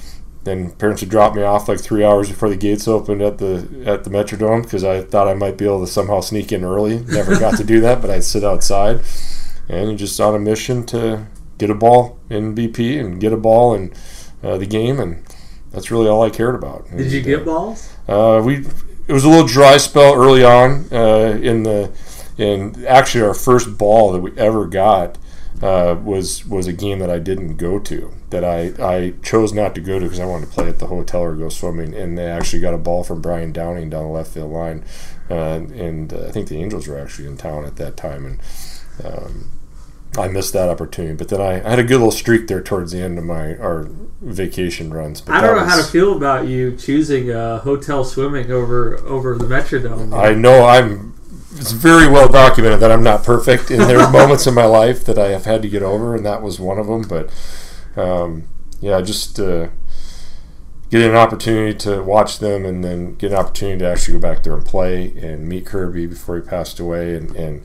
then 0.43 0.71
parents 0.71 1.03
would 1.03 1.11
drop 1.11 1.35
me 1.35 1.43
off 1.43 1.69
like 1.69 1.79
three 1.79 2.03
hours 2.03 2.27
before 2.27 2.49
the 2.49 2.57
gates 2.57 2.87
opened 2.87 3.21
at 3.21 3.37
the 3.37 3.83
at 3.85 4.05
the 4.05 4.09
Metrodome 4.09 4.63
because 4.63 4.83
I 4.83 5.03
thought 5.03 5.27
I 5.27 5.35
might 5.35 5.55
be 5.55 5.65
able 5.65 5.85
to 5.85 5.91
somehow 5.91 6.21
sneak 6.21 6.51
in 6.51 6.63
early. 6.63 7.01
Never 7.01 7.39
got 7.39 7.57
to 7.57 7.63
do 7.63 7.79
that, 7.81 8.01
but 8.01 8.09
I'd 8.09 8.23
sit 8.23 8.43
outside 8.43 9.01
and 9.69 9.99
just 9.99 10.19
on 10.19 10.33
a 10.33 10.39
mission 10.39 10.83
to 10.87 11.27
get 11.57 11.69
a 11.69 11.75
ball 11.75 12.19
in 12.29 12.55
BP 12.55 12.99
and 12.99 13.19
get 13.19 13.33
a 13.33 13.37
ball 13.37 13.73
in 13.73 13.93
uh, 14.43 14.57
the 14.57 14.65
game. 14.65 14.99
And 14.99 15.23
that's 15.71 15.91
really 15.91 16.07
all 16.07 16.23
I 16.23 16.29
cared 16.29 16.55
about. 16.55 16.87
Did 16.95 17.11
you 17.11 17.21
get 17.21 17.41
uh, 17.41 17.45
balls? 17.45 17.93
Uh, 18.07 18.41
we 18.43 18.65
it 19.07 19.13
was 19.13 19.23
a 19.23 19.29
little 19.29 19.47
dry 19.47 19.77
spell 19.77 20.15
early 20.15 20.43
on 20.43 20.87
uh, 20.91 21.39
in 21.41 21.63
the 21.63 21.91
in 22.37 22.85
actually, 22.85 23.23
our 23.23 23.33
first 23.33 23.77
ball 23.77 24.11
that 24.11 24.19
we 24.19 24.37
ever 24.37 24.65
got 24.65 25.17
uh, 25.61 25.95
was 26.03 26.45
was 26.45 26.67
a 26.67 26.73
game 26.73 26.99
that 26.99 27.09
I 27.09 27.19
didn't 27.19 27.55
go 27.55 27.79
to. 27.79 28.11
That 28.29 28.43
I, 28.43 28.73
I 28.79 29.13
chose 29.23 29.53
not 29.53 29.73
to 29.75 29.81
go 29.81 29.99
to 29.99 30.05
because 30.05 30.19
I 30.19 30.25
wanted 30.25 30.47
to 30.47 30.51
play 30.51 30.67
at 30.67 30.79
the 30.79 30.87
hotel 30.87 31.21
or 31.21 31.35
go 31.35 31.49
swimming. 31.49 31.93
And 31.93 32.17
they 32.17 32.25
actually 32.25 32.61
got 32.61 32.73
a 32.73 32.77
ball 32.77 33.03
from 33.03 33.21
Brian 33.21 33.53
Downing 33.53 33.89
down 33.89 34.03
the 34.03 34.09
left 34.09 34.33
field 34.33 34.51
line, 34.51 34.83
uh, 35.29 35.61
and 35.73 36.11
uh, 36.13 36.27
I 36.27 36.31
think 36.31 36.49
the 36.49 36.61
Angels 36.61 36.87
were 36.87 36.99
actually 36.99 37.27
in 37.27 37.37
town 37.37 37.63
at 37.63 37.77
that 37.77 37.95
time. 37.95 38.25
And 38.25 38.39
um, 39.05 39.49
I 40.17 40.27
missed 40.27 40.53
that 40.53 40.69
opportunity. 40.69 41.15
But 41.15 41.29
then 41.29 41.41
I, 41.41 41.65
I, 41.65 41.69
had 41.69 41.79
a 41.79 41.83
good 41.83 41.97
little 41.97 42.11
streak 42.11 42.47
there 42.47 42.61
towards 42.61 42.91
the 42.91 43.01
end 43.01 43.17
of 43.17 43.25
my 43.25 43.55
our 43.57 43.87
vacation 44.21 44.93
runs. 44.93 45.21
But 45.21 45.35
I 45.35 45.41
don't 45.41 45.55
know 45.55 45.63
was, 45.63 45.73
how 45.73 45.81
to 45.81 45.87
feel 45.87 46.15
about 46.15 46.47
you 46.47 46.75
choosing 46.75 47.31
uh, 47.31 47.59
hotel 47.59 48.03
swimming 48.03 48.51
over 48.51 48.97
over 48.99 49.37
the 49.37 49.45
Metrodome. 49.45 50.17
I 50.17 50.33
know 50.33 50.65
I'm 50.65 51.15
it's 51.57 51.71
very 51.71 52.07
well 52.07 52.27
documented 52.27 52.79
that 52.81 52.91
I'm 52.91 53.03
not 53.03 53.23
perfect, 53.23 53.71
and 53.71 53.81
there 53.83 53.99
are 53.99 54.11
moments 54.19 54.45
in 54.47 54.53
my 54.53 54.65
life 54.65 55.05
that 55.05 55.17
I 55.17 55.29
have 55.29 55.45
had 55.45 55.61
to 55.61 55.69
get 55.69 55.83
over, 55.83 56.15
and 56.15 56.25
that 56.25 56.41
was 56.41 56.59
one 56.59 56.77
of 56.77 56.87
them. 56.87 57.03
But 57.03 57.29
um, 57.95 58.47
yeah, 58.81 59.01
just 59.01 59.39
uh, 59.39 59.69
getting 60.89 61.09
an 61.09 61.15
opportunity 61.15 61.77
to 61.79 62.03
watch 62.03 62.39
them, 62.39 62.65
and 62.65 62.83
then 62.83 63.15
get 63.15 63.31
an 63.31 63.37
opportunity 63.37 63.79
to 63.79 63.89
actually 63.89 64.15
go 64.15 64.19
back 64.19 64.43
there 64.43 64.53
and 64.53 64.65
play 64.65 65.13
and 65.17 65.47
meet 65.47 65.65
Kirby 65.65 66.07
before 66.07 66.35
he 66.35 66.41
passed 66.41 66.79
away, 66.79 67.15
and, 67.15 67.33
and 67.35 67.63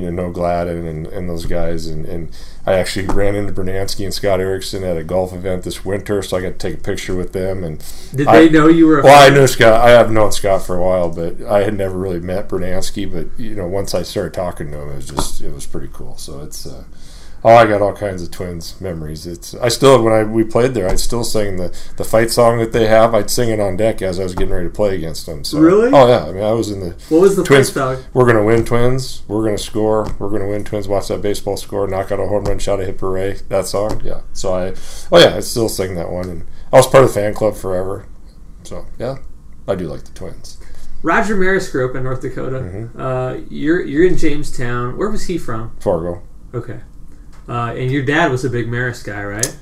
getting 0.00 0.08
to 0.08 0.12
know 0.22 0.30
Gladden 0.30 0.86
and, 0.86 1.06
and 1.06 1.28
those 1.28 1.46
guys. 1.46 1.86
And, 1.86 2.04
and 2.06 2.28
I 2.66 2.74
actually 2.74 3.06
ran 3.06 3.34
into 3.34 3.52
Brunansky 3.52 4.04
and 4.04 4.12
Scott 4.12 4.40
Erickson 4.40 4.84
at 4.84 4.96
a 4.96 5.04
golf 5.04 5.32
event 5.32 5.62
this 5.62 5.84
winter, 5.84 6.22
so 6.22 6.36
I 6.36 6.40
got 6.42 6.48
to 6.48 6.54
take 6.58 6.74
a 6.74 6.82
picture 6.82 7.14
with 7.14 7.32
them. 7.32 7.62
And 7.64 7.84
Did 8.14 8.26
I- 8.26 8.40
they 8.40 8.50
know 8.50 8.68
you 8.68 8.86
were? 8.86 9.00
A 9.00 9.04
well, 9.04 9.22
I 9.22 9.26
fan? 9.26 9.34
knew 9.34 9.46
Scott. 9.46 9.80
I 9.80 9.90
have 9.90 10.10
known 10.10 10.32
Scott 10.32 10.62
for 10.62 10.76
a 10.76 10.82
while, 10.82 11.10
but 11.10 11.40
I 11.42 11.62
had 11.62 11.74
never 11.74 11.96
really 11.98 12.20
met 12.20 12.48
Brunansky. 12.48 13.10
But 13.10 13.38
you 13.38 13.54
know, 13.54 13.66
once 13.66 13.94
I 13.94 14.02
started 14.02 14.34
talking 14.34 14.70
to 14.70 14.80
him, 14.82 14.90
it 14.90 14.96
was 14.96 15.08
just 15.08 15.40
it 15.40 15.52
was 15.52 15.66
pretty 15.66 15.88
cool. 15.92 16.16
So 16.16 16.40
it's. 16.42 16.66
Uh, 16.66 16.84
Oh, 17.46 17.54
I 17.54 17.66
got 17.66 17.82
all 17.82 17.92
kinds 17.94 18.22
of 18.22 18.30
twins 18.30 18.80
memories. 18.80 19.26
It's 19.26 19.54
I 19.56 19.68
still 19.68 20.02
when 20.02 20.14
I 20.14 20.22
we 20.24 20.44
played 20.44 20.72
there, 20.72 20.88
I'd 20.88 20.98
still 20.98 21.22
sing 21.24 21.56
the, 21.56 21.76
the 21.98 22.04
fight 22.04 22.30
song 22.30 22.58
that 22.58 22.72
they 22.72 22.86
have. 22.86 23.14
I'd 23.14 23.28
sing 23.30 23.50
it 23.50 23.60
on 23.60 23.76
deck 23.76 24.00
as 24.00 24.18
I 24.18 24.22
was 24.22 24.34
getting 24.34 24.54
ready 24.54 24.66
to 24.68 24.72
play 24.72 24.94
against 24.94 25.26
them. 25.26 25.44
So, 25.44 25.58
Really? 25.58 25.90
Oh 25.92 26.08
yeah. 26.08 26.24
I 26.24 26.32
mean, 26.32 26.42
I 26.42 26.52
was 26.52 26.70
in 26.70 26.80
the 26.80 26.90
What 27.10 27.20
was 27.20 27.36
the 27.36 27.44
Twins. 27.44 27.70
twins 27.70 27.98
dog? 27.98 28.04
we're 28.14 28.24
gonna 28.26 28.44
win 28.44 28.64
twins. 28.64 29.22
We're 29.28 29.44
gonna 29.44 29.58
score. 29.58 30.06
We're 30.18 30.30
gonna 30.30 30.48
win 30.48 30.64
twins. 30.64 30.88
Watch 30.88 31.08
that 31.08 31.20
baseball 31.20 31.58
score. 31.58 31.86
Knock 31.86 32.10
out 32.10 32.18
a 32.20 32.26
home 32.26 32.44
run. 32.44 32.58
shot 32.58 32.80
a 32.80 32.86
hip 32.86 33.00
hooray. 33.00 33.34
That 33.50 33.66
song. 33.66 34.00
Yeah. 34.02 34.22
So 34.32 34.54
I. 34.54 34.74
Oh 35.12 35.18
yeah. 35.18 35.36
I 35.36 35.40
still 35.40 35.68
sing 35.68 35.96
that 35.96 36.10
one, 36.10 36.30
and 36.30 36.46
I 36.72 36.76
was 36.76 36.86
part 36.86 37.04
of 37.04 37.10
the 37.10 37.14
fan 37.20 37.34
club 37.34 37.56
forever. 37.56 38.06
So 38.62 38.86
yeah, 38.98 39.18
I 39.68 39.74
do 39.74 39.86
like 39.88 40.04
the 40.04 40.12
twins. 40.12 40.56
Roger 41.02 41.36
Maris 41.36 41.68
grew 41.70 41.86
up 41.90 41.94
in 41.94 42.04
North 42.04 42.22
Dakota. 42.22 42.60
Mm-hmm. 42.60 42.98
Uh, 42.98 43.34
you're 43.50 43.82
you're 43.82 44.06
in 44.06 44.16
Jamestown. 44.16 44.96
Where 44.96 45.10
was 45.10 45.26
he 45.26 45.36
from? 45.36 45.76
Fargo. 45.78 46.22
Okay. 46.54 46.80
Uh, 47.48 47.74
and 47.76 47.90
your 47.90 48.02
dad 48.02 48.30
was 48.30 48.44
a 48.44 48.50
big 48.50 48.68
Maris 48.68 49.02
guy, 49.02 49.22
right? 49.22 49.56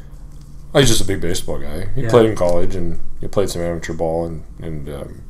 I 0.74 0.78
was 0.80 0.88
just 0.88 1.00
a 1.00 1.04
big 1.06 1.20
baseball 1.20 1.58
guy. 1.58 1.88
He 1.94 2.02
Yeah. 2.02 2.10
played 2.10 2.30
in 2.30 2.36
college 2.36 2.74
and 2.74 3.00
he 3.20 3.28
played 3.28 3.50
some 3.50 3.60
amateur 3.62 3.92
ball 3.92 4.24
and 4.24 4.42
and 4.60 4.88
um, 4.88 5.22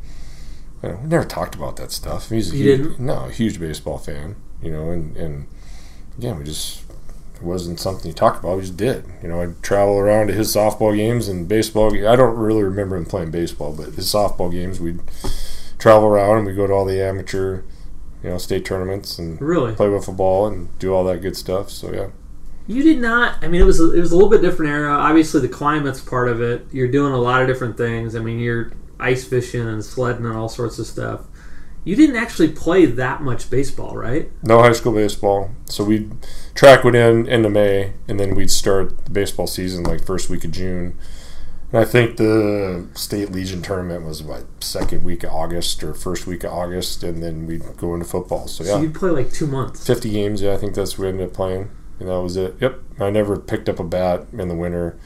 you 0.83 0.89
know, 0.91 0.99
we 1.03 1.09
never 1.09 1.25
talked 1.25 1.55
about 1.55 1.77
that 1.77 1.91
stuff. 1.93 2.29
He's 2.31 2.53
a 2.53 2.57
You 2.57 2.63
huge, 2.65 2.79
didn't? 2.83 3.01
no 3.01 3.25
a 3.27 3.31
huge 3.31 3.59
baseball 3.59 3.99
fan, 3.99 4.37
you 4.63 4.71
know, 4.71 4.91
and 4.91 5.17
and 5.17 5.47
again 6.19 6.39
we 6.39 6.45
just 6.45 6.83
it 7.35 7.43
wasn't 7.43 7.81
something 7.81 8.09
he 8.09 8.15
talked 8.15 8.39
about. 8.39 8.57
We 8.57 8.63
just 8.63 8.77
did, 8.77 9.05
you 9.23 9.29
know. 9.29 9.41
I'd 9.43 9.61
travel 9.65 9.99
around 9.99 10.29
to 10.29 10.33
his 10.33 10.55
softball 10.55 10.95
games 10.95 11.27
and 11.27 11.49
baseball. 11.49 11.93
I 12.07 12.15
don't 12.15 12.37
really 12.37 12.63
remember 12.63 12.95
him 12.97 13.05
playing 13.07 13.33
baseball, 13.33 13.73
but 13.77 13.95
his 13.95 14.07
softball 14.13 14.53
games 14.53 14.79
we'd 14.81 15.01
travel 15.79 16.07
around 16.09 16.39
and 16.39 16.47
we 16.47 16.53
go 16.55 16.69
to 16.69 16.73
all 16.73 16.85
the 16.85 17.03
amateur, 17.03 17.63
you 18.23 18.31
know, 18.31 18.39
state 18.39 18.65
tournaments 18.65 19.19
and 19.19 19.41
Really? 19.41 19.75
play 19.75 19.87
wiffle 19.89 20.17
ball 20.17 20.47
and 20.47 20.69
do 20.79 20.95
all 20.95 21.03
that 21.05 21.21
good 21.23 21.37
stuff. 21.37 21.69
So 21.71 21.93
yeah. 21.93 22.07
You 22.73 22.83
did 22.83 22.99
not. 23.01 23.43
I 23.45 23.49
mean, 23.49 23.61
it 23.61 23.65
was 23.65 23.81
a, 23.81 23.93
it 23.93 24.01
was 24.01 24.13
a 24.13 24.15
little 24.17 24.31
bit 24.31 24.41
different 24.41 24.73
era. 24.73 24.93
Obviously, 24.93 25.41
the 25.41 25.49
climate's 25.49 26.01
part 26.01 26.29
of 26.29 26.41
it. 26.41 26.67
You're 26.73 26.89
doing 26.89 27.13
a 27.13 27.19
lot 27.19 27.43
of 27.43 27.49
different 27.49 27.77
things. 27.77 28.17
I 28.17 28.21
mean, 28.21 28.39
you're 28.39 28.73
ice 28.99 29.25
fishing 29.25 29.67
and 29.69 29.85
sledding 29.85 30.25
and 30.25 30.37
all 30.37 30.49
sorts 30.49 30.79
of 30.79 30.87
stuff. 30.87 31.23
You 31.85 31.97
didn't 31.97 32.15
actually 32.15 32.53
play 32.53 32.87
that 32.87 33.23
much 33.23 33.51
baseball, 33.51 33.97
right? 33.97 34.31
No 34.45 34.61
high 34.61 34.73
school 34.73 34.93
baseball. 34.93 35.51
So 35.65 35.83
we'd 35.83 36.13
track 36.55 36.85
would 36.85 36.95
end 36.95 37.27
into 37.29 37.51
May, 37.51 37.95
and 38.07 38.21
then 38.21 38.37
we'd 38.37 38.53
start 38.53 39.05
the 39.05 39.11
baseball 39.11 39.49
season 39.49 39.83
like 39.83 40.05
first 40.07 40.31
week 40.31 40.45
of 40.45 40.53
June. 40.53 40.97
And 41.73 41.81
I 41.81 41.85
think 41.85 42.19
the 42.19 42.87
state 42.95 43.33
legion 43.33 43.63
tournament 43.63 44.05
was 44.05 44.23
what 44.23 44.45
second 44.61 45.03
week 45.03 45.25
of 45.25 45.31
August 45.33 45.83
or 45.83 45.93
first 45.95 46.27
week 46.27 46.45
of 46.45 46.53
August, 46.53 47.03
and 47.03 47.21
then 47.23 47.47
we'd 47.47 47.63
go 47.79 47.95
into 47.95 48.07
football. 48.07 48.47
So 48.47 48.63
So 48.63 48.77
yeah, 48.77 48.83
you'd 48.83 48.95
play 48.95 49.11
like 49.11 49.33
two 49.33 49.47
months. 49.49 49.85
fifty 49.85 50.11
games. 50.11 50.41
Yeah, 50.41 50.53
I 50.53 50.59
think 50.59 50.75
that's 50.75 50.97
what 50.97 51.05
we 51.05 51.09
ended 51.09 51.31
up 51.31 51.35
playing, 51.35 51.71
and 52.03 52.11
that 52.11 52.21
was 52.21 52.37
it. 52.37 52.55
Yep. 52.61 52.79
I 53.01 53.11
never 53.11 53.39
picked 53.39 53.69
up 53.69 53.79
a 53.79 53.85
bat 53.85 54.27
in 54.33 54.49
the 54.49 54.55
winter. 54.55 54.99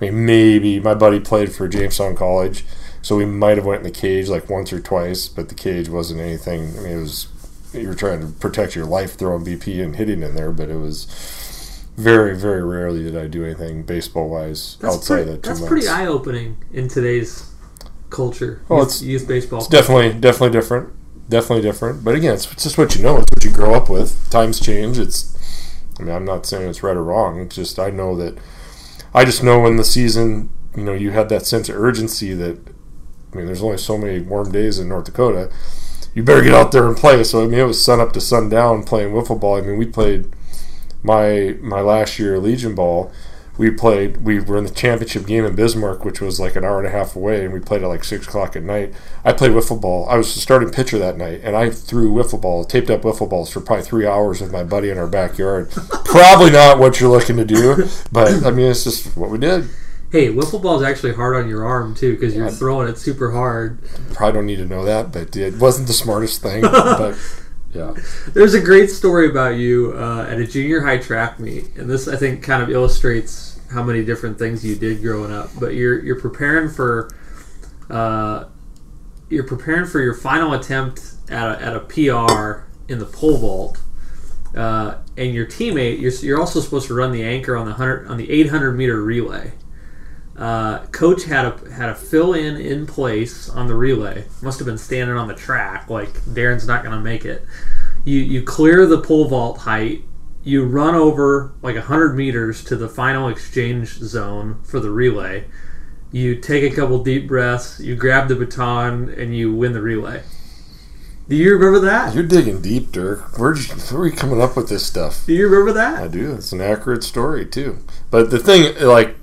I 0.00 0.04
mean, 0.06 0.24
maybe 0.26 0.80
my 0.80 0.94
buddy 0.94 1.20
played 1.20 1.52
for 1.54 1.68
Jamestown 1.68 2.16
College, 2.16 2.64
so 3.02 3.16
we 3.16 3.24
might 3.26 3.56
have 3.58 3.66
went 3.66 3.78
in 3.80 3.84
the 3.84 3.90
cage 3.98 4.28
like 4.28 4.48
once 4.50 4.72
or 4.72 4.80
twice, 4.80 5.28
but 5.28 5.48
the 5.48 5.54
cage 5.54 5.88
wasn't 5.88 6.20
anything. 6.20 6.76
I 6.78 6.80
mean, 6.80 6.96
it 6.98 7.00
was 7.00 7.28
you 7.72 7.88
were 7.88 7.94
trying 7.94 8.20
to 8.20 8.26
protect 8.38 8.74
your 8.76 8.86
life 8.86 9.14
throwing 9.14 9.44
BP 9.44 9.82
and 9.82 9.96
hitting 9.96 10.22
in 10.22 10.34
there, 10.36 10.52
but 10.52 10.68
it 10.68 10.76
was 10.78 11.06
very, 11.96 12.36
very 12.36 12.62
rarely 12.62 13.02
did 13.04 13.16
I 13.16 13.26
do 13.28 13.44
anything 13.44 13.82
baseball 13.82 14.28
wise 14.28 14.78
outside 14.82 15.16
pretty, 15.24 15.30
of 15.32 15.42
two 15.42 15.48
that's 15.48 15.60
months. 15.60 15.68
pretty 15.70 15.88
eye 15.88 16.06
opening 16.06 16.56
in 16.72 16.88
today's 16.88 17.50
culture. 18.10 18.62
Well, 18.68 18.80
youth, 18.80 18.88
it's- 18.88 19.02
youth 19.02 19.28
baseball. 19.28 19.60
It's 19.60 19.68
definitely, 19.68 20.12
definitely 20.18 20.50
different. 20.50 20.90
Definitely 21.28 21.62
different. 21.62 22.04
But 22.04 22.16
again, 22.16 22.34
it's, 22.34 22.50
it's 22.52 22.64
just 22.64 22.76
what 22.78 22.94
you 22.94 23.02
know. 23.02 23.16
It's 23.16 23.26
what 23.34 23.44
you 23.44 23.50
grow 23.50 23.74
up 23.74 23.88
with. 23.88 24.28
Times 24.30 24.60
change. 24.60 24.98
It's. 24.98 25.33
I 25.98 26.02
mean, 26.02 26.14
I'm 26.14 26.24
not 26.24 26.46
saying 26.46 26.68
it's 26.68 26.82
right 26.82 26.96
or 26.96 27.04
wrong. 27.04 27.40
It's 27.40 27.56
just 27.56 27.78
I 27.78 27.90
know 27.90 28.16
that. 28.16 28.38
I 29.14 29.24
just 29.24 29.44
know 29.44 29.66
in 29.66 29.76
the 29.76 29.84
season, 29.84 30.50
you 30.76 30.82
know, 30.82 30.92
you 30.92 31.12
had 31.12 31.28
that 31.28 31.46
sense 31.46 31.68
of 31.68 31.76
urgency 31.76 32.34
that. 32.34 32.58
I 33.32 33.36
mean, 33.36 33.46
there's 33.46 33.62
only 33.62 33.78
so 33.78 33.98
many 33.98 34.20
warm 34.20 34.52
days 34.52 34.78
in 34.78 34.88
North 34.88 35.06
Dakota. 35.06 35.50
You 36.14 36.22
better 36.22 36.42
get 36.42 36.54
out 36.54 36.70
there 36.70 36.86
and 36.86 36.96
play. 36.96 37.24
So 37.24 37.42
I 37.42 37.46
mean, 37.46 37.58
it 37.58 37.64
was 37.64 37.84
sun 37.84 38.00
up 38.00 38.12
to 38.12 38.20
sundown 38.20 38.84
playing 38.84 39.12
wiffle 39.12 39.40
ball. 39.40 39.56
I 39.56 39.60
mean, 39.60 39.76
we 39.76 39.86
played 39.86 40.32
my 41.02 41.56
my 41.60 41.80
last 41.80 42.18
year 42.18 42.38
Legion 42.38 42.74
ball. 42.74 43.12
We 43.56 43.70
played. 43.70 44.18
We 44.18 44.40
were 44.40 44.56
in 44.58 44.64
the 44.64 44.70
championship 44.70 45.26
game 45.26 45.44
in 45.44 45.54
Bismarck, 45.54 46.04
which 46.04 46.20
was 46.20 46.40
like 46.40 46.56
an 46.56 46.64
hour 46.64 46.78
and 46.78 46.88
a 46.88 46.90
half 46.90 47.14
away, 47.14 47.44
and 47.44 47.54
we 47.54 47.60
played 47.60 47.82
at 47.82 47.88
like 47.88 48.02
six 48.02 48.26
o'clock 48.26 48.56
at 48.56 48.62
night. 48.64 48.92
I 49.24 49.32
played 49.32 49.52
wiffle 49.52 49.80
ball. 49.80 50.08
I 50.08 50.16
was 50.16 50.34
the 50.34 50.40
starting 50.40 50.70
pitcher 50.70 50.98
that 50.98 51.16
night, 51.16 51.40
and 51.44 51.54
I 51.54 51.70
threw 51.70 52.10
wiffle 52.12 52.40
ball, 52.40 52.64
taped 52.64 52.90
up 52.90 53.02
wiffle 53.02 53.30
balls 53.30 53.50
for 53.50 53.60
probably 53.60 53.84
three 53.84 54.06
hours 54.06 54.40
with 54.40 54.50
my 54.52 54.64
buddy 54.64 54.90
in 54.90 54.98
our 54.98 55.06
backyard. 55.06 55.70
probably 56.04 56.50
not 56.50 56.78
what 56.78 56.98
you're 57.00 57.10
looking 57.10 57.36
to 57.36 57.44
do, 57.44 57.86
but 58.10 58.44
I 58.44 58.50
mean, 58.50 58.66
it's 58.70 58.84
just 58.84 59.16
what 59.16 59.30
we 59.30 59.38
did. 59.38 59.68
hey, 60.10 60.28
wiffle 60.32 60.60
ball 60.62 60.76
is 60.80 60.82
actually 60.82 61.12
hard 61.14 61.36
on 61.36 61.48
your 61.48 61.64
arm 61.64 61.94
too 61.94 62.14
because 62.14 62.34
you're 62.34 62.50
throwing 62.50 62.88
it 62.88 62.98
super 62.98 63.30
hard. 63.30 63.78
Probably 64.12 64.32
don't 64.32 64.46
need 64.46 64.56
to 64.56 64.66
know 64.66 64.84
that, 64.84 65.12
but 65.12 65.36
it 65.36 65.54
wasn't 65.58 65.86
the 65.86 65.92
smartest 65.92 66.42
thing. 66.42 66.62
but 66.62 67.16
yeah, 67.74 67.94
There's 68.28 68.54
a 68.54 68.60
great 68.60 68.88
story 68.88 69.28
about 69.28 69.56
you 69.56 69.94
uh, 69.96 70.26
at 70.28 70.38
a 70.38 70.46
junior 70.46 70.80
high 70.80 70.98
track 70.98 71.40
meet, 71.40 71.74
and 71.76 71.90
this 71.90 72.06
I 72.06 72.16
think 72.16 72.42
kind 72.42 72.62
of 72.62 72.70
illustrates 72.70 73.60
how 73.72 73.82
many 73.82 74.04
different 74.04 74.38
things 74.38 74.64
you 74.64 74.76
did 74.76 75.02
growing 75.02 75.32
up. 75.32 75.50
But 75.58 75.74
you're 75.74 76.00
you're 76.02 76.20
preparing 76.20 76.70
for 76.70 77.10
uh, 77.90 78.44
you're 79.28 79.44
preparing 79.44 79.86
for 79.86 80.00
your 80.00 80.14
final 80.14 80.52
attempt 80.54 81.14
at 81.28 81.60
a, 81.60 81.62
at 81.62 81.76
a 81.76 81.80
PR 81.80 82.64
in 82.88 82.98
the 83.00 83.06
pole 83.06 83.38
vault, 83.38 83.80
uh, 84.54 84.98
and 85.16 85.34
your 85.34 85.46
teammate 85.46 86.00
you're, 86.00 86.12
you're 86.12 86.40
also 86.40 86.60
supposed 86.60 86.86
to 86.86 86.94
run 86.94 87.10
the 87.10 87.24
anchor 87.24 87.56
on 87.56 87.66
the 87.66 87.74
hundred 87.74 88.06
on 88.06 88.16
the 88.16 88.30
800 88.30 88.72
meter 88.72 89.02
relay. 89.02 89.52
Uh, 90.36 90.84
coach 90.86 91.24
had 91.24 91.44
a 91.44 91.72
had 91.72 91.88
a 91.88 91.94
fill 91.94 92.34
in 92.34 92.56
in 92.56 92.86
place 92.86 93.48
on 93.48 93.68
the 93.68 93.74
relay. 93.74 94.24
Must 94.42 94.58
have 94.58 94.66
been 94.66 94.78
standing 94.78 95.16
on 95.16 95.28
the 95.28 95.34
track 95.34 95.88
like 95.88 96.12
Darren's 96.24 96.66
not 96.66 96.82
going 96.82 96.96
to 96.96 97.00
make 97.00 97.24
it 97.24 97.46
you 98.04 98.20
you 98.20 98.42
clear 98.42 98.86
the 98.86 99.00
pole 99.00 99.26
vault 99.26 99.58
height 99.58 100.02
you 100.42 100.64
run 100.64 100.94
over 100.94 101.52
like 101.62 101.74
100 101.74 102.14
meters 102.14 102.62
to 102.64 102.76
the 102.76 102.88
final 102.88 103.28
exchange 103.28 103.88
zone 103.94 104.60
for 104.62 104.78
the 104.78 104.90
relay 104.90 105.44
you 106.12 106.36
take 106.36 106.70
a 106.70 106.74
couple 106.74 107.02
deep 107.02 107.26
breaths 107.26 107.80
you 107.80 107.96
grab 107.96 108.28
the 108.28 108.34
baton 108.34 109.08
and 109.08 109.34
you 109.34 109.52
win 109.52 109.72
the 109.72 109.80
relay 109.80 110.22
do 111.26 111.36
you 111.36 111.54
remember 111.54 111.80
that 111.80 112.14
you're 112.14 112.22
digging 112.22 112.60
deep, 112.60 112.92
Dirk. 112.92 113.38
Where'd 113.38 113.56
you, 113.56 113.74
where 113.74 114.02
are 114.02 114.06
you 114.08 114.12
coming 114.12 114.42
up 114.42 114.58
with 114.58 114.68
this 114.68 114.84
stuff? 114.84 115.24
do 115.24 115.32
you 115.32 115.48
remember 115.48 115.72
that? 115.72 116.02
I 116.02 116.06
do. 116.06 116.34
It's 116.34 116.52
an 116.52 116.60
accurate 116.60 117.02
story 117.02 117.46
too. 117.46 117.78
But 118.10 118.30
the 118.30 118.38
thing, 118.38 118.76
like, 118.86 119.16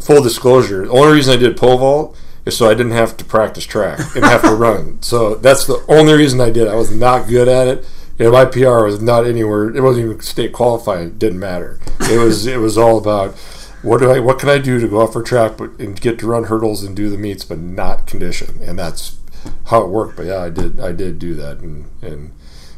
full 0.00 0.22
disclosure, 0.22 0.86
the 0.86 0.92
only 0.92 1.14
reason 1.14 1.34
I 1.34 1.36
did 1.36 1.56
pole 1.56 1.78
vault 1.78 2.18
is 2.44 2.56
so 2.56 2.68
I 2.70 2.74
didn't 2.74 2.92
have 2.92 3.16
to 3.16 3.24
practice 3.24 3.64
track 3.64 3.98
and 4.14 4.24
have 4.24 4.42
to 4.42 4.54
run. 4.54 5.02
So 5.02 5.34
that's 5.34 5.66
the 5.66 5.84
only 5.88 6.14
reason 6.14 6.40
I 6.40 6.50
did. 6.50 6.68
I 6.68 6.74
was 6.74 6.90
not 6.90 7.28
good 7.28 7.48
at 7.48 7.66
it. 7.66 7.88
You 8.18 8.26
know, 8.26 8.32
my 8.32 8.44
PR 8.46 8.84
was 8.84 9.02
not 9.02 9.26
anywhere. 9.26 9.68
It 9.74 9.82
wasn't 9.82 10.06
even 10.06 10.20
state 10.20 10.52
qualified. 10.52 11.06
It 11.06 11.18
didn't 11.18 11.38
matter. 11.38 11.78
It 12.00 12.18
was. 12.18 12.46
it 12.46 12.58
was 12.58 12.78
all 12.78 12.96
about 12.96 13.34
what 13.82 13.98
do 13.98 14.10
I, 14.10 14.20
what 14.20 14.38
can 14.38 14.48
I 14.48 14.58
do 14.58 14.80
to 14.80 14.88
go 14.88 15.02
off 15.02 15.12
for 15.12 15.22
track, 15.22 15.58
but 15.58 15.78
and 15.78 16.00
get 16.00 16.18
to 16.20 16.26
run 16.26 16.44
hurdles 16.44 16.82
and 16.82 16.96
do 16.96 17.10
the 17.10 17.18
meets, 17.18 17.44
but 17.44 17.58
not 17.58 18.06
condition. 18.06 18.58
And 18.62 18.78
that's 18.78 19.18
how 19.66 19.82
it 19.82 19.88
worked. 19.88 20.16
But 20.16 20.26
yeah, 20.26 20.42
I 20.42 20.48
did. 20.48 20.80
I 20.80 20.92
did 20.92 21.18
do 21.18 21.34
that 21.34 21.58
and 21.58 21.90
and 22.00 22.32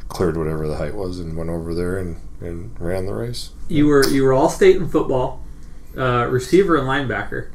cleared 0.08 0.36
whatever 0.36 0.66
the 0.66 0.76
height 0.76 0.94
was 0.94 1.20
and 1.20 1.36
went 1.36 1.50
over 1.50 1.72
there 1.74 1.98
and 1.98 2.16
and 2.40 2.74
ran 2.80 3.06
the 3.06 3.14
race. 3.14 3.50
you 3.68 3.86
were 3.86 4.06
you 4.08 4.22
were 4.24 4.32
all 4.32 4.48
state 4.48 4.76
in 4.76 4.88
football 4.88 5.42
uh, 5.98 6.26
receiver 6.26 6.76
and 6.76 6.86
linebacker 6.86 7.50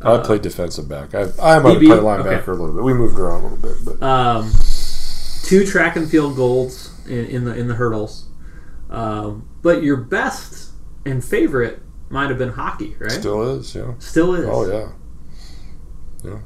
I 0.00 0.18
played 0.18 0.42
defensive 0.42 0.88
back. 0.88 1.12
I, 1.14 1.22
I 1.42 1.58
might 1.58 1.72
have 1.72 1.82
played 1.82 2.02
linebacker 2.02 2.42
Okay. 2.42 2.50
a 2.52 2.54
little 2.54 2.74
bit. 2.74 2.84
We 2.84 2.94
moved 2.94 3.18
around 3.18 3.40
a 3.44 3.48
little 3.48 3.58
bit, 3.58 3.76
but 3.84 4.02
um, 4.06 4.52
two 5.42 5.66
track 5.66 5.96
and 5.96 6.08
field 6.08 6.36
golds 6.36 6.92
in, 7.06 7.26
in 7.26 7.44
the 7.44 7.54
in 7.56 7.66
the 7.66 7.74
hurdles 7.74 8.28
um, 8.90 9.48
but 9.62 9.82
your 9.82 9.96
best 9.96 10.70
and 11.04 11.24
favorite 11.24 11.80
might 12.10 12.28
have 12.30 12.38
been 12.38 12.50
hockey 12.50 12.96
right 12.98 13.10
still 13.12 13.42
is. 13.58 13.74
Yeah. 13.74 13.94
Still 13.98 14.34
is. 14.34 14.46
Oh 14.48 14.66
yeah. 14.70 14.92
yeah. 16.24 16.38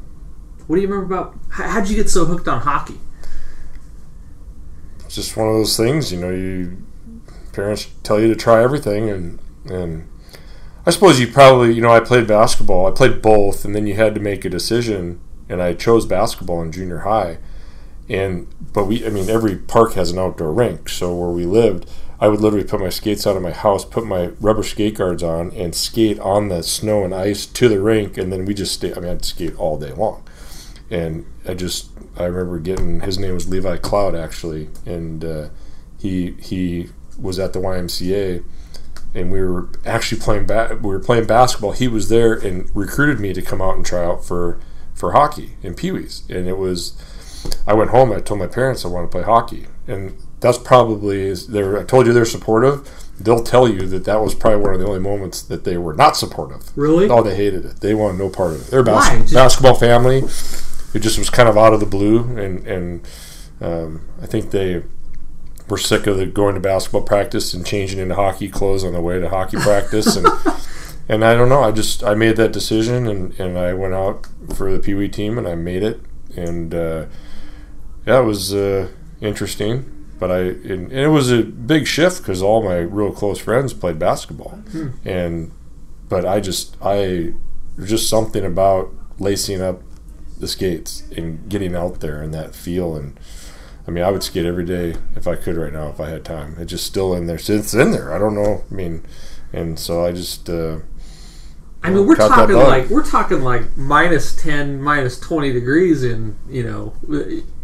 What 0.67 0.77
do 0.77 0.83
you 0.83 0.89
remember 0.89 1.15
about? 1.15 1.39
How, 1.51 1.69
how'd 1.69 1.89
you 1.89 1.97
get 1.97 2.09
so 2.11 2.25
hooked 2.25 2.49
on 2.49 2.61
hockey? 2.63 2.99
It's 5.05 5.15
just 5.15 5.37
one 5.37 5.49
of 5.49 5.55
those 5.55 5.77
things. 5.77 6.13
You 6.13 6.21
know, 6.21 6.31
you 6.31 6.85
parents 7.53 7.89
tell 8.03 8.19
you 8.21 8.29
to 8.29 8.37
try 8.37 8.63
everything, 8.63 9.11
and 9.11 9.39
and 9.67 10.09
I 10.85 10.91
suppose 10.91 11.21
you 11.21 11.29
probably 11.31 11.73
you 11.73 11.81
know 11.81 11.91
I 11.93 12.01
played 12.01 12.27
basketball. 12.27 12.87
I 12.87 12.91
played 12.91 13.23
both, 13.23 13.65
and 13.65 13.75
then 13.75 13.87
you 13.87 13.95
had 13.95 14.15
to 14.15 14.21
make 14.21 14.45
a 14.45 14.51
decision, 14.51 15.21
and 15.49 15.63
I 15.63 15.75
chose 15.75 16.07
basketball 16.07 16.63
in 16.63 16.73
junior 16.73 17.01
high. 17.01 17.39
and 18.09 18.47
but 18.73 18.87
we 18.87 19.05
I 19.07 19.11
mean 19.11 19.31
every 19.31 19.57
park 19.57 19.95
has 19.95 20.11
an 20.11 20.19
outdoor 20.19 20.53
rink. 20.53 20.89
So 20.89 21.15
where 21.15 21.31
we 21.31 21.47
lived, 21.47 21.89
I 22.21 22.29
would 22.29 22.41
literally 22.41 22.65
put 22.67 22.81
my 22.81 22.89
skates 22.89 23.27
out 23.27 23.37
of 23.37 23.43
my 23.43 23.53
house, 23.53 23.85
put 23.85 24.05
my 24.07 24.27
rubber 24.41 24.63
skate 24.63 24.97
guards 24.97 25.23
on, 25.23 25.51
and 25.53 25.75
skate 25.75 26.19
on 26.21 26.49
the 26.49 26.63
snow 26.63 27.05
and 27.05 27.15
ice 27.15 27.47
to 27.47 27.69
the 27.69 27.81
rink, 27.81 28.17
and 28.19 28.33
then 28.33 28.45
we 28.45 28.55
just 28.55 28.75
stay. 28.75 28.93
I 28.95 29.01
mean, 29.01 29.11
I'd 29.11 29.25
skate 29.25 29.57
all 29.57 29.79
day 29.79 29.93
long, 29.93 30.25
and 30.91 31.27
I 31.47 31.55
just 31.55 31.91
I 32.17 32.25
remember 32.25 32.59
getting 32.59 33.01
his 33.01 33.19
name 33.19 33.35
was 33.35 33.49
Levi 33.49 33.77
Cloud 33.79 34.15
actually, 34.17 34.69
and 34.85 35.25
uh, 35.25 35.49
he 35.99 36.33
he 36.41 36.89
was 37.19 37.39
at 37.39 37.53
the 37.53 37.61
YMCA, 37.61 38.43
and 39.15 39.31
we 39.33 39.41
were 39.43 39.69
actually 39.85 40.21
playing 40.21 40.47
ba- 40.47 40.79
we 40.81 40.89
were 40.89 41.01
playing 41.01 41.27
basketball. 41.27 41.73
He 41.73 41.89
was 41.89 42.09
there 42.09 42.33
and 42.35 42.71
recruited 42.75 43.21
me 43.21 43.33
to 43.35 43.43
come 43.43 43.61
out 43.63 43.77
and 43.77 43.85
try 43.85 44.05
out 44.05 44.25
for 44.25 44.59
for 44.95 45.13
hockey 45.13 45.57
in 45.63 45.75
Pee 45.75 45.91
Wees, 45.93 46.23
and 46.29 46.47
it 46.49 46.59
was. 46.59 46.93
I 47.67 47.75
went 47.75 47.91
home. 47.91 48.13
I 48.13 48.21
told 48.21 48.39
my 48.39 48.47
parents 48.47 48.85
I 48.85 48.89
want 48.89 49.11
to 49.11 49.15
play 49.15 49.25
hockey, 49.25 49.67
and 49.89 50.17
that's 50.41 50.59
probably 50.59 51.23
is 51.23 51.49
they're 51.49 51.79
I 51.81 51.85
told 51.85 52.07
you 52.07 52.13
they're 52.13 52.25
supportive. 52.25 52.89
They'll 53.21 53.43
tell 53.43 53.69
you 53.69 53.87
that 53.89 54.05
that 54.05 54.21
was 54.21 54.35
probably 54.35 54.61
one 54.61 54.75
of 54.75 54.81
the 54.81 54.87
only 54.87 55.01
moments 55.01 55.43
that 55.43 55.65
they 55.65 55.77
were 55.77 55.93
not 55.95 56.17
supportive. 56.17 56.71
Really? 56.77 57.09
Oh, 57.09 57.23
they 57.23 57.35
hated 57.37 57.65
it. 57.65 57.81
They 57.81 57.95
wanted 57.95 58.19
no 58.19 58.29
part 58.29 58.53
of 58.53 58.63
it. 58.63 58.71
They're 58.71 58.83
bas- 58.83 59.09
Just- 59.09 59.35
basketball 59.35 59.75
family. 59.75 60.19
It 60.95 61.01
just 61.01 61.19
was 61.19 61.31
kind 61.31 61.49
of 61.49 61.57
out 61.59 61.73
of 61.73 61.81
the 61.81 61.87
blue, 61.87 62.21
and 62.39 62.67
and 62.67 63.09
um, 63.61 64.03
I 64.23 64.27
think 64.27 64.51
they 64.53 64.83
were 65.69 65.79
sick 65.79 66.07
of 66.07 66.17
the 66.17 66.27
going 66.27 66.55
to 66.55 66.61
basketball 66.61 67.03
practice 67.03 67.55
and 67.55 67.65
changing 67.65 67.99
into 67.99 68.15
hockey 68.15 68.49
clothes 68.49 68.85
on 68.85 68.93
the 68.93 69.01
way 69.01 69.19
to 69.19 69.29
hockey 69.29 69.57
practice, 69.59 70.17
and 70.17 70.27
and 71.09 71.25
I 71.25 71.35
don't 71.35 71.49
know. 71.49 71.63
I 71.63 71.73
just 71.73 72.03
I 72.05 72.15
made 72.15 72.37
that 72.37 72.53
decision, 72.53 73.07
and 73.07 73.39
and 73.39 73.59
I 73.59 73.75
went 73.75 73.95
out 73.95 74.27
for 74.55 74.73
the 74.73 74.79
Pee 74.79 74.95
Wee 74.95 75.09
team, 75.09 75.39
and 75.39 75.47
I 75.47 75.55
made 75.55 75.83
it, 75.83 76.01
and 76.37 76.75
uh, 76.75 77.07
yeah, 78.07 78.21
it 78.21 78.25
was 78.25 78.55
uh, 78.55 78.89
interesting. 79.21 79.89
But 80.19 80.31
I 80.31 80.39
and, 80.39 80.93
and 80.93 80.93
it 80.93 81.09
was 81.09 81.33
a 81.33 81.43
big 81.43 81.87
shift 81.87 82.19
because 82.19 82.43
all 82.43 82.63
my 82.63 82.77
real 82.77 83.13
close 83.13 83.39
friends 83.39 83.73
played 83.73 83.99
basketball, 83.99 84.63
and 85.05 85.53
but 86.09 86.25
I 86.25 86.41
just 86.41 86.77
I 86.83 87.35
there's 87.77 87.91
just 87.91 88.09
something 88.09 88.45
about 88.45 88.93
lacing 89.19 89.63
up 89.63 89.83
the 90.39 90.49
skates 90.49 91.05
and 91.17 91.49
getting 91.49 91.75
out 91.75 92.01
there 92.01 92.21
and 92.21 92.35
that 92.35 92.55
feel 92.55 92.97
and 92.97 93.19
I 93.87 93.91
mean 93.91 94.05
I 94.05 94.11
would 94.11 94.23
skate 94.23 94.47
every 94.47 94.65
day 94.65 94.95
if 95.17 95.27
I 95.27 95.37
could 95.37 95.57
right 95.57 95.73
now 95.73 95.89
if 95.89 96.01
I 96.01 96.09
had 96.09 96.25
time. 96.25 96.57
It's 96.59 96.71
just 96.71 96.87
still 96.87 97.15
in 97.15 97.27
there. 97.27 97.37
It's 97.37 97.75
in 97.75 97.91
there. 97.91 98.13
I 98.13 98.19
don't 98.19 98.35
know. 98.35 98.65
I 98.71 98.75
mean, 98.75 99.05
and 99.53 99.79
so 99.79 100.05
I 100.05 100.13
just 100.13 100.49
uh, 100.49 100.79
I 101.85 101.91
mean, 101.91 102.07
we're 102.07 102.15
talking 102.15 102.57
like 102.57 102.89
we're 102.91 103.05
talking 103.05 103.43
like 103.43 103.77
minus 103.77 104.37
ten, 104.37 104.81
minus 104.81 105.19
twenty 105.19 105.53
degrees, 105.53 106.05
and 106.05 106.37
you 106.49 106.63
know, 106.63 106.95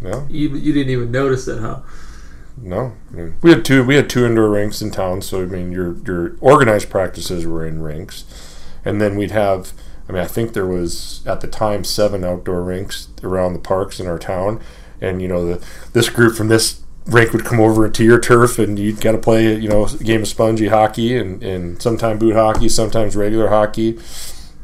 yeah. 0.01 0.25
you 0.29 0.49
you 0.55 0.73
didn't 0.73 0.89
even 0.89 1.11
notice 1.11 1.47
it, 1.47 1.59
huh? 1.59 1.81
No, 2.61 2.93
I 3.11 3.15
mean, 3.15 3.37
we 3.41 3.51
had 3.51 3.63
two. 3.63 3.85
We 3.85 3.95
had 3.95 4.09
two 4.09 4.25
indoor 4.25 4.49
rinks 4.49 4.81
in 4.81 4.91
town, 4.91 5.21
so 5.21 5.41
I 5.41 5.45
mean, 5.45 5.71
your 5.71 5.95
your 6.05 6.35
organized 6.41 6.89
practices 6.89 7.45
were 7.45 7.65
in 7.65 7.81
rinks, 7.81 8.25
and 8.83 8.99
then 8.99 9.15
we'd 9.15 9.31
have. 9.31 9.71
I 10.09 10.11
mean, 10.11 10.21
I 10.21 10.27
think 10.27 10.51
there 10.51 10.65
was 10.65 11.25
at 11.25 11.39
the 11.39 11.47
time 11.47 11.85
seven 11.85 12.25
outdoor 12.25 12.63
rinks 12.63 13.07
around 13.23 13.53
the 13.53 13.59
parks 13.59 13.99
in 14.01 14.07
our 14.07 14.19
town, 14.19 14.59
and 15.01 15.21
you 15.21 15.27
know, 15.27 15.45
the 15.45 15.65
this 15.93 16.09
group 16.09 16.35
from 16.35 16.47
this 16.47 16.81
rink 17.05 17.33
would 17.33 17.45
come 17.45 17.59
over 17.59 17.89
to 17.89 18.03
your 18.03 18.19
turf, 18.19 18.59
and 18.59 18.77
you'd 18.77 19.01
got 19.01 19.13
to 19.13 19.17
play, 19.17 19.55
you 19.55 19.67
know, 19.67 19.85
a 19.85 20.03
game 20.03 20.21
of 20.21 20.27
spongy 20.27 20.67
hockey, 20.67 21.17
and 21.17 21.41
and 21.43 21.81
sometimes 21.81 22.19
boot 22.19 22.35
hockey, 22.35 22.69
sometimes 22.69 23.15
regular 23.15 23.49
hockey. 23.49 23.99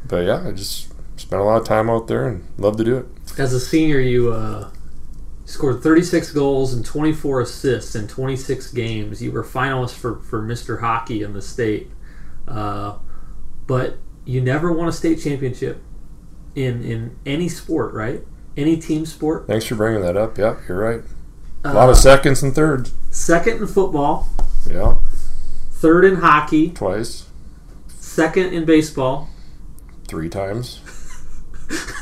But 0.06 0.26
yeah, 0.26 0.46
I 0.46 0.52
just 0.52 0.88
spent 1.18 1.40
a 1.40 1.44
lot 1.44 1.60
of 1.60 1.66
time 1.66 1.90
out 1.90 2.06
there 2.06 2.28
and 2.28 2.46
love 2.58 2.76
to 2.76 2.84
do 2.84 2.96
it. 2.98 3.06
As 3.38 3.52
a 3.52 3.60
senior, 3.60 4.00
you 4.00 4.32
uh, 4.32 4.70
scored 5.44 5.82
36 5.82 6.32
goals 6.32 6.72
and 6.72 6.84
24 6.84 7.40
assists 7.40 7.94
in 7.94 8.08
26 8.08 8.72
games. 8.72 9.22
You 9.22 9.32
were 9.32 9.44
finalist 9.44 9.94
for, 9.94 10.20
for 10.20 10.42
Mr. 10.42 10.80
Hockey 10.80 11.22
in 11.22 11.32
the 11.32 11.42
state. 11.42 11.90
Uh, 12.46 12.98
but 13.66 13.98
you 14.24 14.40
never 14.40 14.72
won 14.72 14.88
a 14.88 14.92
state 14.92 15.20
championship 15.20 15.82
in, 16.54 16.84
in 16.84 17.16
any 17.24 17.48
sport, 17.48 17.94
right? 17.94 18.24
Any 18.56 18.76
team 18.78 19.04
sport. 19.06 19.46
Thanks 19.46 19.66
for 19.66 19.74
bringing 19.74 20.00
that 20.02 20.16
up. 20.16 20.38
Yeah, 20.38 20.56
you're 20.68 20.78
right. 20.78 21.02
A 21.64 21.68
Uh, 21.70 21.74
lot 21.74 21.90
of 21.90 21.96
seconds 21.96 22.42
and 22.42 22.54
thirds. 22.54 22.92
second 23.10 23.58
in 23.58 23.66
football, 23.66 24.28
Yeah, 24.70 24.94
third 25.72 26.04
in 26.04 26.16
hockey, 26.16 26.70
twice. 26.70 27.26
second 27.88 28.52
in 28.54 28.64
baseball. 28.64 29.28
three 30.08 30.28
times. 30.28 30.80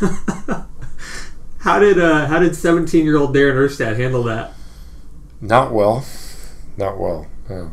How 1.61 1.79
did 1.79 1.99
uh, 1.99 2.27
how 2.27 2.39
did 2.41 2.55
17 2.55 3.05
year 3.07 3.17
old 3.17 3.35
Darren 3.35 3.55
Erstad 3.55 3.97
handle 3.97 4.23
that? 4.25 4.53
Not 5.41 5.73
well. 5.73 6.05
Not 6.77 6.99
well. 6.99 7.27
Yeah, 7.49 7.69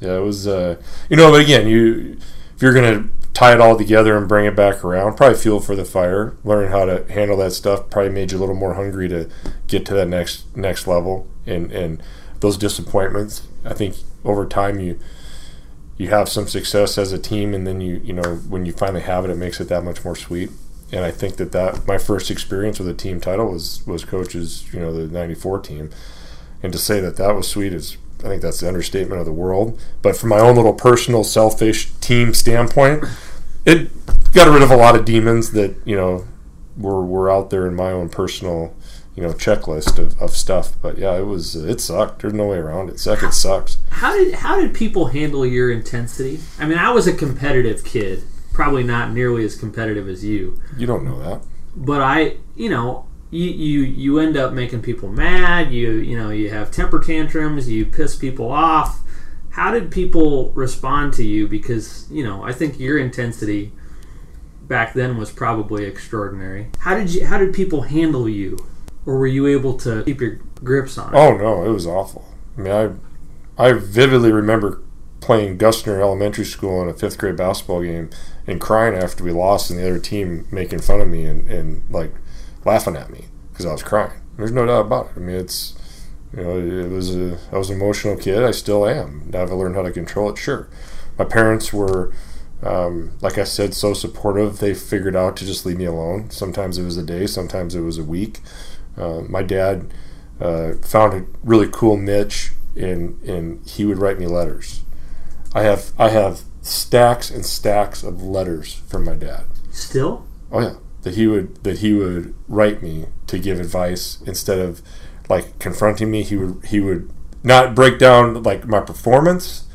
yeah 0.00 0.16
it 0.18 0.20
was. 0.20 0.46
Uh, 0.46 0.76
you 1.08 1.16
know, 1.16 1.30
but 1.30 1.40
again, 1.40 1.66
you 1.66 2.18
if 2.54 2.60
you're 2.62 2.74
gonna 2.74 3.08
tie 3.34 3.52
it 3.52 3.60
all 3.60 3.76
together 3.76 4.16
and 4.16 4.28
bring 4.28 4.46
it 4.46 4.56
back 4.56 4.84
around, 4.84 5.16
probably 5.16 5.36
fuel 5.36 5.60
for 5.60 5.76
the 5.76 5.84
fire. 5.84 6.36
Learn 6.44 6.70
how 6.70 6.84
to 6.84 7.04
handle 7.12 7.36
that 7.38 7.52
stuff 7.52 7.90
probably 7.90 8.12
made 8.12 8.32
you 8.32 8.38
a 8.38 8.40
little 8.40 8.54
more 8.54 8.74
hungry 8.74 9.08
to 9.08 9.28
get 9.66 9.84
to 9.86 9.94
that 9.94 10.08
next 10.08 10.56
next 10.56 10.86
level. 10.86 11.26
And 11.44 11.70
and 11.72 12.02
those 12.40 12.56
disappointments, 12.56 13.46
I 13.64 13.74
think 13.74 13.96
over 14.24 14.46
time 14.46 14.78
you 14.78 14.98
you 15.96 16.08
have 16.08 16.28
some 16.28 16.46
success 16.46 16.96
as 16.96 17.12
a 17.12 17.18
team, 17.18 17.52
and 17.52 17.66
then 17.66 17.80
you 17.80 18.00
you 18.04 18.12
know 18.12 18.36
when 18.48 18.64
you 18.64 18.72
finally 18.72 19.02
have 19.02 19.24
it, 19.24 19.30
it 19.30 19.36
makes 19.36 19.60
it 19.60 19.68
that 19.68 19.84
much 19.84 20.04
more 20.04 20.16
sweet. 20.16 20.50
And 20.92 21.04
I 21.04 21.10
think 21.10 21.36
that 21.36 21.50
that 21.52 21.88
my 21.88 21.98
first 21.98 22.30
experience 22.30 22.78
with 22.78 22.88
a 22.88 22.94
team 22.94 23.20
title 23.20 23.50
was 23.50 23.84
was 23.86 24.04
coaches, 24.04 24.72
you 24.72 24.78
know, 24.78 24.92
the 24.92 25.12
'94 25.12 25.58
team, 25.60 25.90
and 26.62 26.72
to 26.72 26.78
say 26.78 27.00
that 27.00 27.16
that 27.16 27.34
was 27.34 27.48
sweet 27.48 27.72
is 27.72 27.96
I 28.24 28.28
think 28.28 28.40
that's 28.42 28.60
the 28.60 28.68
understatement 28.68 29.20
of 29.20 29.26
the 29.26 29.32
world. 29.32 29.78
But 30.02 30.16
from 30.16 30.30
my 30.30 30.38
own 30.40 30.56
little 30.56 30.72
personal 30.72 31.24
selfish 31.24 31.92
team 32.00 32.32
standpoint, 32.34 33.04
it 33.66 33.90
got 34.32 34.48
rid 34.52 34.62
of 34.62 34.70
a 34.70 34.76
lot 34.76 34.96
of 34.96 35.04
demons 35.04 35.52
that 35.52 35.76
you 35.84 35.94
know 35.96 36.26
were 36.76 37.04
were 37.04 37.30
out 37.30 37.50
there 37.50 37.66
in 37.66 37.74
my 37.76 37.92
own 37.92 38.08
personal 38.08 38.74
you 39.14 39.22
know 39.22 39.32
checklist 39.32 39.98
of, 39.98 40.20
of 40.20 40.30
stuff. 40.30 40.72
But 40.82 40.98
yeah, 40.98 41.16
it 41.18 41.24
was 41.26 41.54
it 41.54 41.80
sucked. 41.80 42.22
There's 42.22 42.32
no 42.34 42.46
way 42.46 42.56
around 42.56 42.88
it. 42.90 42.98
Second 42.98 43.32
sucks. 43.34 43.78
How 43.90 44.12
did 44.12 44.34
how 44.34 44.60
did 44.60 44.74
people 44.74 45.06
handle 45.06 45.44
your 45.46 45.70
intensity? 45.70 46.40
I 46.58 46.66
mean, 46.66 46.78
I 46.78 46.90
was 46.90 47.06
a 47.06 47.12
competitive 47.12 47.84
kid, 47.84 48.24
probably 48.52 48.82
not 48.84 49.12
nearly 49.12 49.44
as 49.44 49.54
competitive 49.54 50.08
as 50.08 50.24
you, 50.24 50.60
You 50.78 50.86
don't 50.86 51.04
know 51.04 51.18
that. 51.22 51.42
but 51.76 52.00
I, 52.00 52.38
you 52.56 52.70
know, 52.70 53.06
you 53.34 53.50
you 53.50 53.80
you 53.80 54.18
end 54.20 54.36
up 54.36 54.52
making 54.52 54.82
people 54.82 55.08
mad. 55.08 55.72
You 55.72 55.92
you 55.92 56.16
know, 56.16 56.30
you 56.30 56.50
have 56.50 56.70
temper 56.70 57.00
tantrums. 57.00 57.68
You 57.68 57.84
piss 57.84 58.14
people 58.14 58.50
off. 58.50 59.00
How 59.50 59.72
did 59.72 59.90
people 59.90 60.52
respond 60.52 61.14
to 61.14 61.24
you? 61.24 61.48
Because 61.48 62.06
you 62.10 62.24
know, 62.24 62.44
I 62.44 62.52
think 62.52 62.78
your 62.78 62.96
intensity 62.96 63.72
back 64.62 64.94
then 64.94 65.16
was 65.16 65.30
probably 65.32 65.84
extraordinary. 65.84 66.68
How 66.78 66.96
did 66.96 67.12
you 67.12 67.26
how 67.26 67.38
did 67.38 67.52
people 67.52 67.82
handle 67.82 68.28
you, 68.28 68.56
or 69.04 69.18
were 69.18 69.26
you 69.26 69.48
able 69.48 69.76
to 69.78 70.04
keep 70.04 70.20
your 70.20 70.38
grips 70.62 70.96
on 70.96 71.12
it? 71.12 71.16
Oh 71.16 71.36
no, 71.36 71.64
it 71.64 71.70
was 71.70 71.86
awful. 71.86 72.24
I 72.56 72.60
mean, 72.60 72.72
I 73.58 73.66
I 73.66 73.72
vividly 73.72 74.30
remember 74.30 74.80
playing 75.20 75.58
Gussner 75.58 76.00
Elementary 76.00 76.44
School 76.44 76.82
in 76.82 76.88
a 76.88 76.94
fifth 76.94 77.18
grade 77.18 77.36
basketball 77.36 77.82
game 77.82 78.10
and 78.46 78.60
crying 78.60 78.94
after 78.94 79.24
we 79.24 79.32
lost, 79.32 79.70
and 79.70 79.78
the 79.80 79.88
other 79.88 79.98
team 79.98 80.46
making 80.52 80.80
fun 80.80 81.00
of 81.00 81.08
me 81.08 81.24
and, 81.24 81.50
and 81.50 81.82
like 81.90 82.12
laughing 82.64 82.96
at 82.96 83.10
me 83.10 83.26
because 83.52 83.66
I 83.66 83.72
was 83.72 83.82
crying. 83.82 84.20
There's 84.36 84.52
no 84.52 84.66
doubt 84.66 84.86
about 84.86 85.06
it. 85.06 85.12
I 85.16 85.20
mean, 85.20 85.36
it's 85.36 85.74
you 86.36 86.42
know, 86.42 86.58
it 86.58 86.90
was 86.90 87.14
a 87.14 87.38
I 87.52 87.58
was 87.58 87.70
an 87.70 87.76
emotional 87.76 88.16
kid. 88.16 88.42
I 88.42 88.50
still 88.50 88.86
am. 88.86 89.30
Have 89.32 89.50
I've 89.50 89.56
learned 89.56 89.76
how 89.76 89.82
to 89.82 89.92
control 89.92 90.30
it? 90.30 90.38
Sure. 90.38 90.68
My 91.18 91.24
parents 91.24 91.72
were. 91.72 92.12
Um, 92.62 93.18
like 93.20 93.36
I 93.36 93.44
said, 93.44 93.74
so 93.74 93.92
supportive. 93.92 94.58
They 94.58 94.72
figured 94.72 95.14
out 95.14 95.36
to 95.36 95.44
just 95.44 95.66
leave 95.66 95.76
me 95.76 95.84
alone. 95.84 96.30
Sometimes 96.30 96.78
it 96.78 96.84
was 96.84 96.96
a 96.96 97.02
day, 97.02 97.26
sometimes 97.26 97.74
it 97.74 97.82
was 97.82 97.98
a 97.98 98.04
week. 98.04 98.40
Uh, 98.96 99.20
my 99.28 99.42
dad 99.42 99.92
uh, 100.40 100.72
found 100.80 101.12
a 101.12 101.26
really 101.42 101.68
cool 101.68 101.98
niche, 101.98 102.52
and 102.74 103.20
and 103.22 103.66
he 103.68 103.84
would 103.84 103.98
write 103.98 104.18
me 104.18 104.26
letters. 104.26 104.82
I 105.52 105.62
have 105.62 105.92
I 105.98 106.08
have 106.08 106.42
stacks 106.62 107.30
and 107.30 107.44
stacks 107.44 108.02
of 108.02 108.22
letters 108.22 108.74
from 108.86 109.04
my 109.04 109.14
dad. 109.14 109.44
Still, 109.70 110.24
Oh 110.50 110.60
yeah, 110.60 110.74
that 111.04 111.14
he 111.14 111.26
would 111.26 111.62
that 111.62 111.78
he 111.78 111.92
would 111.92 112.34
write 112.48 112.82
me 112.82 113.06
to 113.28 113.38
give 113.38 113.60
advice 113.60 114.20
instead 114.26 114.58
of 114.58 114.82
like 115.28 115.58
confronting 115.58 116.10
me. 116.10 116.22
He 116.22 116.36
would 116.36 116.64
he 116.66 116.80
would 116.80 117.10
not 117.42 117.74
break 117.74 117.98
down 117.98 118.42
like 118.42 118.66
my 118.66 118.80
performance, 118.80 119.66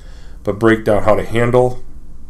but 0.44 0.60
break 0.60 0.84
down 0.84 1.04
how 1.04 1.16
to 1.16 1.24
handle 1.24 1.84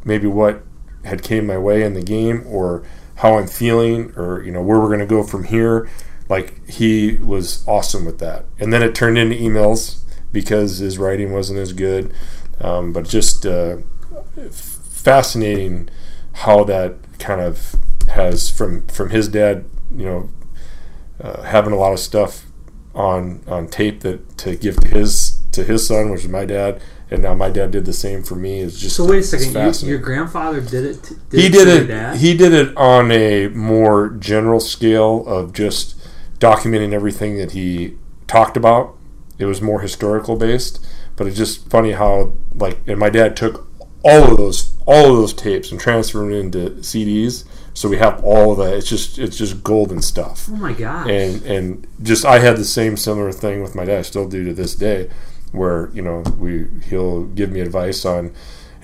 maybe 0.03 0.27
what 0.27 0.63
had 1.05 1.23
came 1.23 1.47
my 1.47 1.57
way 1.57 1.81
in 1.83 1.93
the 1.93 2.01
game 2.01 2.43
or 2.45 2.83
how 3.15 3.37
I'm 3.37 3.47
feeling 3.47 4.13
or 4.15 4.43
you 4.43 4.51
know 4.51 4.61
where 4.61 4.79
we're 4.79 4.87
going 4.87 4.99
to 4.99 5.05
go 5.05 5.23
from 5.23 5.45
here. 5.45 5.89
Like 6.27 6.69
he 6.69 7.15
was 7.17 7.67
awesome 7.67 8.05
with 8.05 8.19
that, 8.19 8.45
and 8.59 8.71
then 8.71 8.83
it 8.83 8.93
turned 8.93 9.17
into 9.17 9.35
emails 9.35 10.03
because 10.31 10.77
his 10.77 10.97
writing 10.99 11.31
wasn't 11.31 11.57
as 11.59 11.73
good. 11.73 12.13
Um, 12.61 12.91
but 12.91 13.07
just 13.07 13.45
uh, 13.45 13.77
fascinating 14.51 15.89
how 16.33 16.63
that 16.65 16.95
kind 17.17 17.41
of 17.41 17.75
has 18.09 18.49
from 18.49 18.87
from 18.87 19.09
his 19.09 19.27
dad, 19.27 19.65
you 19.95 20.05
know, 20.05 20.29
uh, 21.21 21.43
having 21.43 21.73
a 21.73 21.77
lot 21.77 21.93
of 21.93 21.99
stuff 21.99 22.45
on 22.93 23.41
on 23.47 23.67
tape 23.67 24.01
that 24.01 24.37
to 24.39 24.55
give 24.55 24.77
to 24.81 24.87
his 24.87 25.39
to 25.51 25.63
his 25.63 25.85
son, 25.87 26.09
which 26.09 26.21
is 26.21 26.27
my 26.27 26.45
dad, 26.45 26.81
and 27.11 27.23
now 27.23 27.33
my 27.33 27.49
dad 27.49 27.71
did 27.71 27.85
the 27.85 27.93
same 27.93 28.23
for 28.23 28.35
me. 28.35 28.59
Is 28.59 28.79
just 28.79 28.95
So 28.95 29.05
wait 29.05 29.15
a 29.15 29.17
it's 29.19 29.29
second. 29.29 29.81
You, 29.83 29.89
your 29.89 29.99
grandfather 29.99 30.61
did 30.61 30.85
it. 30.85 31.11
Did 31.29 31.39
he 31.39 31.47
it 31.47 31.51
did 31.51 31.67
it. 31.67 31.87
Dad? 31.87 32.17
He 32.17 32.35
did 32.35 32.53
it 32.53 32.75
on 32.77 33.11
a 33.11 33.47
more 33.49 34.09
general 34.09 34.59
scale 34.59 35.25
of 35.27 35.53
just 35.53 35.95
documenting 36.39 36.93
everything 36.93 37.37
that 37.37 37.51
he 37.51 37.97
talked 38.27 38.55
about. 38.57 38.95
It 39.37 39.45
was 39.45 39.61
more 39.61 39.81
historical 39.81 40.35
based, 40.35 40.85
but 41.15 41.27
it's 41.27 41.37
just 41.37 41.69
funny 41.69 41.93
how 41.93 42.33
like 42.53 42.79
and 42.87 42.99
my 42.99 43.09
dad 43.09 43.35
took 43.35 43.67
all 44.03 44.31
of 44.31 44.37
those 44.37 44.77
all 44.85 45.11
of 45.11 45.17
those 45.17 45.33
tapes 45.33 45.71
and 45.71 45.79
transferred 45.79 46.31
them 46.31 46.33
into 46.33 46.71
CDs. 46.81 47.45
So 47.79 47.87
we 47.87 47.95
have 47.95 48.21
all 48.25 48.51
of 48.51 48.57
that. 48.57 48.73
It's 48.73 48.89
just 48.89 49.17
it's 49.17 49.37
just 49.37 49.63
golden 49.63 50.01
stuff 50.01 50.49
oh 50.51 50.55
my 50.57 50.73
gosh. 50.73 51.09
and 51.09 51.41
and 51.43 51.87
just 52.03 52.25
I 52.25 52.39
had 52.39 52.57
the 52.57 52.65
same 52.65 52.97
similar 52.97 53.31
thing 53.31 53.61
with 53.61 53.73
my 53.73 53.85
dad. 53.85 53.99
I 53.99 54.01
still 54.01 54.27
do 54.27 54.43
to 54.43 54.53
this 54.53 54.75
day, 54.75 55.09
where 55.53 55.89
you 55.93 56.01
know 56.01 56.19
we 56.37 56.67
he'll 56.89 57.23
give 57.23 57.53
me 57.53 57.61
advice 57.61 58.03
on 58.03 58.33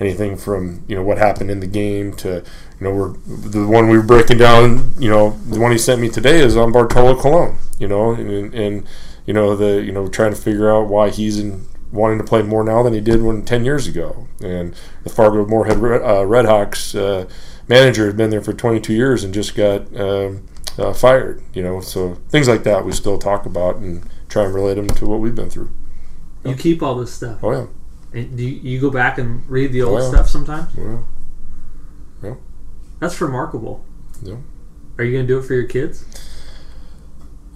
anything 0.00 0.38
from 0.38 0.82
you 0.88 0.96
know 0.96 1.02
what 1.02 1.18
happened 1.18 1.50
in 1.50 1.60
the 1.60 1.66
game 1.66 2.14
to 2.14 2.42
you 2.80 2.84
know 2.84 2.90
we're 2.90 3.12
the 3.26 3.66
one 3.66 3.90
we 3.90 3.98
were 3.98 4.02
breaking 4.02 4.38
down. 4.38 4.94
You 4.98 5.10
know 5.10 5.38
the 5.46 5.60
one 5.60 5.72
he 5.72 5.78
sent 5.78 6.00
me 6.00 6.08
today 6.08 6.40
is 6.40 6.56
on 6.56 6.72
Bartolo 6.72 7.20
Colon. 7.20 7.58
You 7.78 7.88
know 7.88 8.12
and, 8.12 8.54
and 8.54 8.86
you 9.26 9.34
know 9.34 9.54
the 9.54 9.82
you 9.82 9.92
know 9.92 10.08
trying 10.08 10.32
to 10.32 10.40
figure 10.40 10.74
out 10.74 10.88
why 10.88 11.10
he's 11.10 11.38
in 11.38 11.66
wanting 11.92 12.16
to 12.16 12.24
play 12.24 12.40
more 12.40 12.64
now 12.64 12.82
than 12.82 12.94
he 12.94 13.00
did 13.00 13.22
when 13.22 13.44
10 13.44 13.64
years 13.64 13.86
ago 13.86 14.26
and 14.42 14.74
the 15.04 15.10
Fargo 15.10 15.46
Moorhead 15.46 15.78
Red, 15.78 16.02
uh, 16.02 16.24
Redhawks 16.24 16.98
uh, 16.98 17.28
manager 17.68 18.06
had 18.06 18.16
been 18.16 18.30
there 18.30 18.42
for 18.42 18.52
22 18.52 18.92
years 18.92 19.24
and 19.24 19.32
just 19.34 19.54
got 19.54 19.94
um, 19.98 20.46
uh, 20.78 20.92
fired 20.92 21.42
you 21.54 21.62
know 21.62 21.80
so 21.80 22.14
things 22.28 22.48
like 22.48 22.62
that 22.64 22.84
we 22.84 22.92
still 22.92 23.18
talk 23.18 23.46
about 23.46 23.76
and 23.76 24.08
try 24.28 24.44
and 24.44 24.54
relate 24.54 24.74
them 24.74 24.86
to 24.88 25.06
what 25.06 25.20
we've 25.20 25.34
been 25.34 25.50
through 25.50 25.70
you 26.44 26.54
keep 26.54 26.82
all 26.82 26.94
this 26.94 27.12
stuff. 27.12 27.42
oh 27.42 27.50
yeah 27.52 27.66
And 28.12 28.36
do 28.36 28.44
you, 28.44 28.60
you 28.74 28.80
go 28.80 28.90
back 28.90 29.18
and 29.18 29.48
read 29.48 29.72
the 29.72 29.82
old 29.82 29.94
Well. 29.94 30.12
stuff 30.12 30.28
sometimes? 30.28 30.74
well 30.76 32.38
That's 33.00 33.20
remarkable. 33.20 33.84
Yeah. 34.22 34.36
Are 34.96 35.04
you 35.04 35.12
going 35.12 35.26
to 35.26 35.32
do 35.34 35.38
it 35.38 35.42
for 35.44 35.52
your 35.54 35.64
kids? 35.66 36.04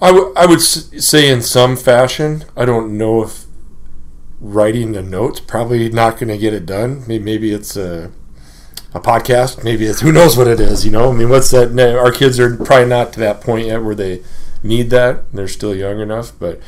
I 0.02 0.12
would 0.12 0.36
I 0.36 0.44
would 0.46 0.58
s- 0.58 0.90
say 1.04 1.30
in 1.30 1.40
some 1.40 1.76
fashion. 1.76 2.44
I 2.56 2.64
don't 2.66 2.96
know 2.98 3.22
if 3.22 3.46
writing 4.40 4.92
the 4.92 5.02
notes 5.02 5.40
probably 5.40 5.88
not 5.88 6.18
going 6.18 6.28
to 6.28 6.36
get 6.38 6.52
it 6.52 6.66
done. 6.66 7.04
Maybe, 7.06 7.24
maybe 7.24 7.52
it's 7.52 7.76
a 7.76 8.10
a 8.94 9.00
podcast. 9.00 9.62
Maybe 9.64 9.86
it's 9.86 10.00
who 10.00 10.12
knows 10.12 10.36
what 10.36 10.46
it 10.48 10.60
is. 10.60 10.84
You 10.84 10.90
know, 10.90 11.10
I 11.10 11.14
mean, 11.14 11.28
what's 11.28 11.50
that? 11.50 11.78
Our 11.98 12.12
kids 12.12 12.38
are 12.40 12.56
probably 12.56 12.86
not 12.86 13.12
to 13.14 13.20
that 13.20 13.40
point 13.40 13.66
yet 13.66 13.82
where 13.82 13.94
they 13.94 14.22
need 14.62 14.90
that. 14.90 15.32
They're 15.32 15.48
still 15.48 15.74
young 15.74 16.00
enough, 16.00 16.32
but 16.38 16.60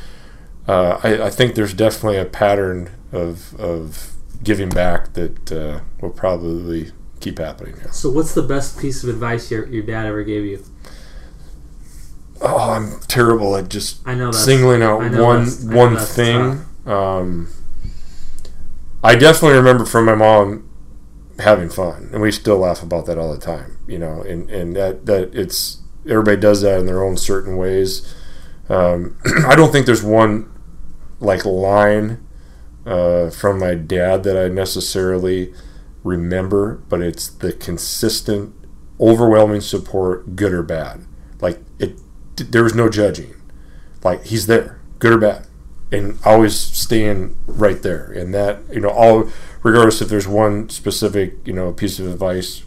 uh, 0.69 0.99
I, 1.03 1.25
I 1.27 1.31
think 1.31 1.55
there's 1.55 1.75
definitely 1.75 2.19
a 2.19 2.25
pattern 2.25 2.91
of 3.13 3.55
of 3.61 4.13
giving 4.43 4.69
back 4.69 5.13
that 5.15 5.53
uh, 5.53 5.81
will 6.01 6.11
probably 6.11 6.93
keep 7.21 7.39
happening. 7.39 7.77
So, 7.93 8.11
what's 8.11 8.35
the 8.35 8.43
best 8.43 8.79
piece 8.79 9.03
of 9.03 9.09
advice 9.09 9.51
your, 9.51 9.67
your 9.69 9.83
dad 9.83 10.07
ever 10.07 10.23
gave 10.25 10.45
you? 10.45 10.65
Oh, 12.41 12.71
I'm 12.73 12.99
terrible 13.07 13.57
at 13.57 13.69
just 13.69 14.07
I 14.07 14.15
know 14.15 14.33
singling 14.33 14.83
out 14.83 15.01
know 15.13 15.25
one 15.25 15.45
that's- 15.45 15.65
I 15.65 15.69
know 15.69 15.77
one 15.77 15.97
thing. 15.97 16.65
Um, 16.87 17.49
I 19.05 19.15
definitely 19.15 19.57
remember 19.59 19.85
from 19.85 20.05
my 20.07 20.15
mom 20.17 20.69
having 21.42 21.68
fun, 21.68 22.11
and 22.12 22.22
we 22.22 22.33
still 22.33 22.59
laugh 22.59 22.83
about 22.83 23.07
that 23.07 23.18
all 23.18 23.33
the 23.33 23.40
time. 23.40 23.78
You 23.87 23.98
know, 23.98 24.22
and 24.22 24.50
and 24.50 24.74
that 24.76 25.07
that 25.07 25.35
it's 25.35 25.83
everybody 26.09 26.37
does 26.40 26.62
that 26.62 26.81
in 26.81 26.87
their 26.87 27.02
own 27.02 27.16
certain 27.16 27.57
ways. 27.57 28.14
Um, 28.68 29.18
I 29.46 29.55
don't 29.55 29.70
think 29.70 29.87
there's 29.87 30.02
one 30.02 30.50
like 31.20 31.44
line 31.44 32.26
uh, 32.87 33.31
from 33.31 33.59
my 33.59 33.74
dad 33.74 34.24
that 34.24 34.37
I 34.37 34.48
necessarily 34.48 35.52
remember, 36.02 36.83
but 36.88 37.00
it's 37.00 37.28
the 37.28 37.52
consistent, 37.52 38.55
overwhelming 39.00 39.61
support, 39.61 40.35
good 40.37 40.52
or 40.52 40.62
bad. 40.62 41.07
Like 41.40 41.61
it, 41.78 42.00
there 42.37 42.64
was 42.64 42.74
no 42.74 42.88
judging. 42.88 43.35
Like 44.02 44.24
he's 44.24 44.46
there, 44.46 44.81
good 44.98 45.12
or 45.12 45.18
bad, 45.18 45.46
and 45.92 46.18
always 46.24 46.59
staying 46.59 47.37
right 47.46 47.83
there. 47.83 48.11
And 48.11 48.35
that 48.35 48.61
you 48.72 48.81
know, 48.81 48.90
all 48.90 49.28
regardless 49.62 50.00
if 50.00 50.09
there's 50.09 50.26
one 50.26 50.68
specific 50.70 51.37
you 51.46 51.52
know 51.52 51.72
piece 51.72 51.98
of 51.98 52.07
advice, 52.07 52.64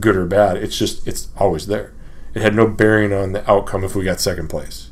good 0.00 0.16
or 0.16 0.26
bad, 0.26 0.56
it's 0.56 0.76
just 0.76 1.06
it's 1.06 1.28
always 1.36 1.66
there. 1.66 1.92
It 2.34 2.42
had 2.42 2.54
no 2.54 2.66
bearing 2.66 3.12
on 3.12 3.32
the 3.32 3.48
outcome 3.48 3.84
if 3.84 3.94
we 3.94 4.04
got 4.04 4.20
second 4.20 4.48
place 4.48 4.90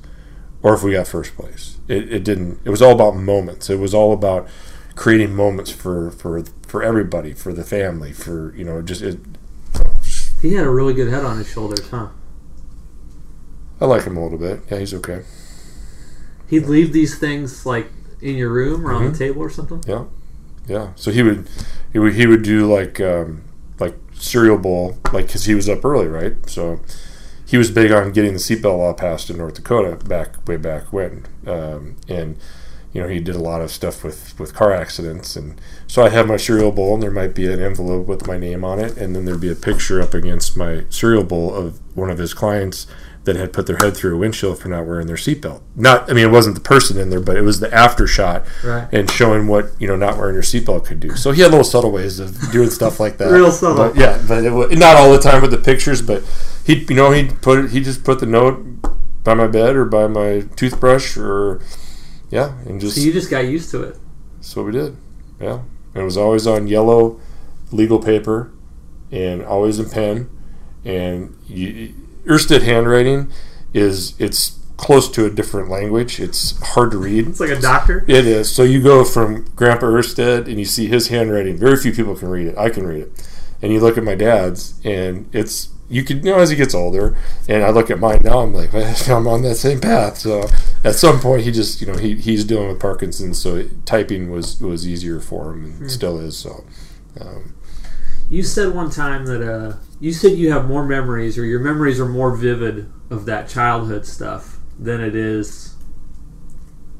or 0.63 0.75
if 0.75 0.83
we 0.83 0.93
got 0.93 1.09
first 1.09 1.35
place. 1.35 1.79
It, 1.89 2.13
it 2.13 2.25
didn't. 2.25 2.61
It 2.65 2.71
was 2.71 2.81
all 2.81 2.93
about 2.93 3.17
moments. 3.17 3.69
It 3.69 3.81
was 3.81 3.95
all 3.95 4.13
about 4.13 4.49
creating 4.95 5.35
moments 5.35 5.71
for 5.71 6.11
for 6.11 6.45
for 6.67 6.83
everybody, 6.83 7.33
for 7.33 7.53
the 7.53 7.65
family, 7.65 8.13
for 8.13 8.55
you 8.55 8.65
know, 8.65 8.83
just 8.83 9.03
it. 9.03 9.19
He 10.41 10.55
had 10.55 10.67
a 10.67 10.71
really 10.71 10.95
good 10.95 11.09
head 11.09 11.25
on 11.25 11.39
his 11.39 11.49
shoulders, 11.49 11.89
huh? 11.89 12.09
I 13.81 13.87
like 13.87 14.05
him 14.05 14.17
a 14.17 14.23
little 14.23 14.39
bit. 14.39 14.61
Yeah, 14.71 14.79
he's 14.79 14.95
okay. 14.95 15.23
He'd 16.53 16.67
leave 16.67 16.93
these 16.93 17.19
things 17.19 17.65
like 17.65 17.91
in 18.21 18.37
your 18.37 18.51
room 18.51 18.87
or 18.87 18.93
on 18.93 19.03
Mhm. 19.09 19.13
the 19.13 19.19
table 19.19 19.41
or 19.43 19.49
something. 19.49 19.83
Yeah, 19.87 20.05
yeah. 20.69 20.89
So 20.97 21.11
he 21.11 21.23
would 21.23 21.49
he 21.95 21.99
would 21.99 22.13
he 22.13 22.27
would 22.27 22.43
do 22.43 22.71
like 22.71 23.01
um, 23.01 23.41
like 23.81 23.95
cereal 24.13 24.59
bowl, 24.59 24.99
like 25.15 25.29
because 25.29 25.47
he 25.47 25.55
was 25.55 25.67
up 25.67 25.83
early, 25.83 26.07
right? 26.09 26.35
So 26.47 26.81
he 27.47 27.57
was 27.57 27.71
big 27.71 27.91
on 27.91 28.13
getting 28.13 28.35
the 28.35 28.39
seatbelt 28.39 28.77
law 28.77 28.93
passed 28.93 29.31
in 29.31 29.39
North 29.39 29.55
Dakota 29.55 29.97
back 30.05 30.47
way 30.47 30.59
back 30.59 30.93
when, 30.93 31.25
um, 31.47 31.97
and 32.07 32.37
you 32.93 33.01
know 33.01 33.09
he 33.09 33.19
did 33.19 33.35
a 33.35 33.39
lot 33.41 33.63
of 33.63 33.71
stuff 33.71 34.05
with 34.05 34.39
with 34.39 34.53
car 34.55 34.75
accidents, 34.75 35.37
and 35.37 35.59
so 35.87 36.03
I'd 36.03 36.13
have 36.13 36.29
my 36.29 36.37
cereal 36.37 36.71
bowl, 36.71 36.93
and 36.93 37.03
there 37.03 37.11
might 37.11 37.35
be 37.35 37.47
an 37.51 37.61
envelope 37.63 38.07
with 38.07 38.27
my 38.27 38.37
name 38.37 38.63
on 38.63 38.79
it, 38.79 38.99
and 38.99 39.17
then 39.17 39.25
there'd 39.25 39.41
be 39.41 39.51
a 39.51 39.55
picture 39.57 40.03
up 40.03 40.13
against 40.13 40.55
my 40.55 40.85
cereal 40.91 41.25
bowl 41.25 41.55
of 41.55 41.81
one 41.97 42.11
of 42.11 42.19
his 42.19 42.35
clients 42.35 42.87
that 43.25 43.37
had 43.37 43.53
put 43.53 43.67
their 43.69 43.77
head 43.77 43.97
through 43.97 44.17
a 44.17 44.19
windshield 44.19 44.59
for 44.59 44.69
not 44.69 44.85
wearing 44.85 45.07
their 45.07 45.15
seatbelt. 45.17 45.61
Not, 45.77 46.11
I 46.11 46.15
mean, 46.15 46.25
it 46.27 46.31
wasn't 46.33 46.57
the 46.57 46.61
person 46.61 46.99
in 46.99 47.09
there, 47.11 47.21
but 47.21 47.37
it 47.37 47.43
was 47.43 47.61
the 47.61 47.73
after 47.73 48.07
shot 48.09 48.45
Right. 48.65 48.89
and 48.93 49.09
showing 49.09 49.47
what 49.47 49.67
you 49.79 49.87
know 49.87 49.95
not 49.95 50.17
wearing 50.19 50.35
your 50.35 50.43
seatbelt 50.43 50.85
could 50.87 50.99
do. 50.99 51.15
So 51.15 51.31
he 51.31 51.41
had 51.43 51.51
little 51.53 51.63
subtle 51.65 51.93
ways 51.93 52.19
of 52.19 52.51
doing 52.51 52.69
stuff 52.71 52.99
like 52.99 53.19
that. 53.19 53.31
Real 53.31 53.53
subtle. 53.53 53.77
But 53.77 53.97
yeah, 53.97 54.21
but 54.27 54.45
it, 54.45 54.51
wa- 54.53 54.67
not 54.73 54.97
all 54.97 55.13
the 55.13 55.21
time 55.21 55.41
with 55.41 55.53
the 55.53 55.59
pictures. 55.59 56.03
But 56.03 56.23
he, 56.67 56.85
you 56.89 56.95
know, 56.97 57.13
he 57.13 57.29
put 57.29 57.61
it, 57.65 57.71
he 57.71 57.81
just 57.81 58.03
put 58.03 58.19
the 58.19 58.27
note 58.27 58.65
by 59.23 59.35
my 59.35 59.47
bed 59.47 59.77
or 59.77 59.85
by 59.85 60.09
my 60.09 60.41
toothbrush 60.57 61.17
or 61.17 61.61
yeah, 62.31 62.59
and 62.67 62.81
just 62.81 62.97
So 62.97 63.03
you 63.03 63.13
just 63.13 63.31
got 63.31 63.45
used 63.47 63.71
to 63.71 63.83
it. 63.85 63.97
So 64.41 64.63
what 64.65 64.73
we 64.73 64.79
did. 64.81 64.97
Yeah, 65.41 65.61
and 65.95 66.03
it 66.03 66.05
was 66.05 66.17
always 66.17 66.47
on 66.49 66.67
yellow 66.67 67.21
legal 67.71 68.01
paper 68.01 68.51
and 69.13 69.45
always 69.45 69.79
in 69.79 69.89
pen. 69.91 70.29
And 70.85 71.37
you, 71.47 71.95
Erstad 72.27 72.63
handwriting 72.63 73.31
is 73.73 74.19
it's 74.21 74.59
close 74.77 75.09
to 75.09 75.25
a 75.25 75.31
different 75.31 75.69
language. 75.69 76.19
It's 76.21 76.61
hard 76.61 76.91
to 76.91 76.99
read. 76.99 77.29
It's 77.29 77.41
like 77.41 77.51
a 77.51 77.61
doctor. 77.61 78.05
It 78.09 78.27
is. 78.27 78.53
So 78.53 78.65
you 78.65 78.83
go 78.83 79.05
from 79.05 79.45
Grandpa 79.55 79.87
Erstad 79.87 80.49
and 80.49 80.59
you 80.59 80.65
see 80.65 80.87
his 80.89 81.09
handwriting. 81.09 81.57
Very 81.57 81.77
few 81.77 81.93
people 81.93 82.17
can 82.17 82.29
read 82.29 82.49
it. 82.49 82.59
I 82.59 82.69
can 82.69 82.87
read 82.87 83.03
it. 83.03 83.29
And 83.63 83.73
you 83.73 83.81
look 83.81 83.97
at 83.97 84.03
my 84.03 84.17
dad's 84.17 84.81
and 84.85 85.29
it's 85.33 85.69
you 85.89 86.05
can 86.05 86.19
you 86.19 86.33
know 86.33 86.39
as 86.39 86.51
he 86.51 86.57
gets 86.57 86.75
older 86.75 87.17
and 87.49 87.63
I 87.63 87.71
look 87.71 87.91
at 87.91 88.01
mine 88.01 88.23
now 88.25 88.41
I'm 88.41 88.53
like 88.53 88.75
I'm 89.09 89.29
on 89.29 89.43
that 89.43 89.55
same 89.55 89.81
path. 89.81 90.19
So 90.19 90.49
at 90.83 90.97
some 90.97 91.21
point 91.21 91.45
he 91.45 91.53
just 91.53 91.81
you 91.81 91.87
know 91.87 91.97
he, 91.97 92.17
he's 92.17 92.45
dealing 92.45 92.69
with 92.69 92.81
Parkinson's 92.81 93.41
so 93.41 93.69
typing 93.85 94.31
was 94.31 94.61
was 94.61 94.87
easier 94.87 95.21
for 95.21 95.53
him 95.53 95.77
and 95.81 95.91
still 95.91 96.19
is 96.19 96.37
so. 96.37 96.65
Um, 97.21 97.55
You 98.33 98.43
said 98.43 98.75
one 98.75 98.89
time 98.89 99.27
that 99.27 99.43
uh, 99.47 99.77
you 100.01 100.11
said 100.11 100.39
you 100.39 100.53
have 100.53 100.67
more 100.67 100.87
memories, 100.87 101.37
or 101.37 101.45
your 101.45 101.61
memories 101.61 102.01
are 102.01 102.09
more 102.09 102.35
vivid 102.35 102.91
of 103.11 103.27
that 103.27 103.47
childhood 103.47 104.07
stuff 104.07 104.57
than 104.79 105.03
it 105.03 105.15
is 105.15 105.75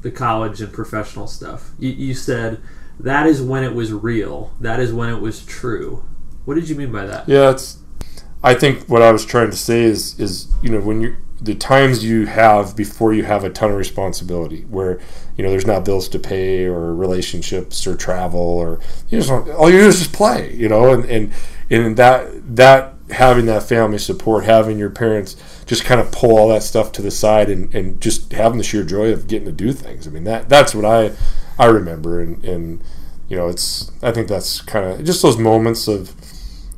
the 0.01 0.11
college 0.11 0.61
and 0.61 0.71
professional 0.71 1.25
stuff. 1.25 1.71
You, 1.79 1.89
you 1.89 2.13
said 2.13 2.61
that 2.99 3.25
is 3.25 3.41
when 3.41 3.63
it 3.63 3.73
was 3.73 3.91
real. 3.91 4.53
That 4.59 4.79
is 4.79 4.93
when 4.93 5.09
it 5.09 5.21
was 5.21 5.43
true. 5.43 6.03
What 6.45 6.53
did 6.53 6.69
you 6.69 6.75
mean 6.75 6.91
by 6.91 7.07
that? 7.07 7.27
Yeah, 7.27 7.49
it's. 7.49 7.79
I 8.43 8.53
think 8.53 8.87
what 8.87 9.01
I 9.01 9.11
was 9.11 9.25
trying 9.25 9.49
to 9.49 9.57
say 9.57 9.81
is 9.81 10.19
is 10.19 10.53
you 10.61 10.69
know 10.69 10.81
when 10.81 11.01
you 11.01 11.17
the 11.43 11.55
times 11.55 12.03
you 12.03 12.25
have 12.25 12.75
before 12.75 13.13
you 13.13 13.23
have 13.23 13.43
a 13.43 13.49
ton 13.49 13.71
of 13.71 13.77
responsibility, 13.77 14.61
where 14.69 14.99
you 15.37 15.43
know 15.43 15.49
there's 15.49 15.67
not 15.67 15.85
bills 15.85 16.07
to 16.09 16.19
pay 16.19 16.65
or 16.65 16.93
relationships 16.93 17.85
or 17.85 17.95
travel 17.95 18.39
or 18.39 18.79
you 19.09 19.19
just 19.19 19.29
want, 19.29 19.49
all 19.49 19.69
you 19.69 19.79
do 19.79 19.87
is 19.87 19.99
just 19.99 20.13
play, 20.13 20.53
you 20.53 20.69
know, 20.69 20.93
and 20.93 21.05
and 21.05 21.33
and 21.69 21.97
that 21.97 22.55
that 22.55 22.93
having 23.11 23.45
that 23.45 23.63
family 23.63 23.97
support, 23.97 24.45
having 24.45 24.79
your 24.79 24.89
parents 24.89 25.35
just 25.65 25.83
kind 25.85 25.99
of 26.01 26.11
pull 26.11 26.37
all 26.37 26.49
that 26.49 26.63
stuff 26.63 26.91
to 26.93 27.01
the 27.01 27.11
side 27.11 27.49
and, 27.49 27.73
and 27.75 28.01
just 28.01 28.31
having 28.31 28.57
the 28.57 28.63
sheer 28.63 28.83
joy 28.83 29.11
of 29.11 29.27
getting 29.27 29.45
to 29.45 29.51
do 29.51 29.73
things. 29.73 30.07
I 30.07 30.11
mean 30.11 30.23
that 30.23 30.49
that's 30.49 30.73
what 30.73 30.85
I 30.85 31.11
I 31.59 31.65
remember 31.65 32.21
and 32.21 32.43
and 32.45 32.83
you 33.27 33.37
know 33.37 33.49
it's 33.49 33.91
I 34.01 34.11
think 34.11 34.27
that's 34.27 34.61
kind 34.61 34.85
of 34.85 35.05
just 35.05 35.21
those 35.21 35.37
moments 35.37 35.87
of 35.87 36.15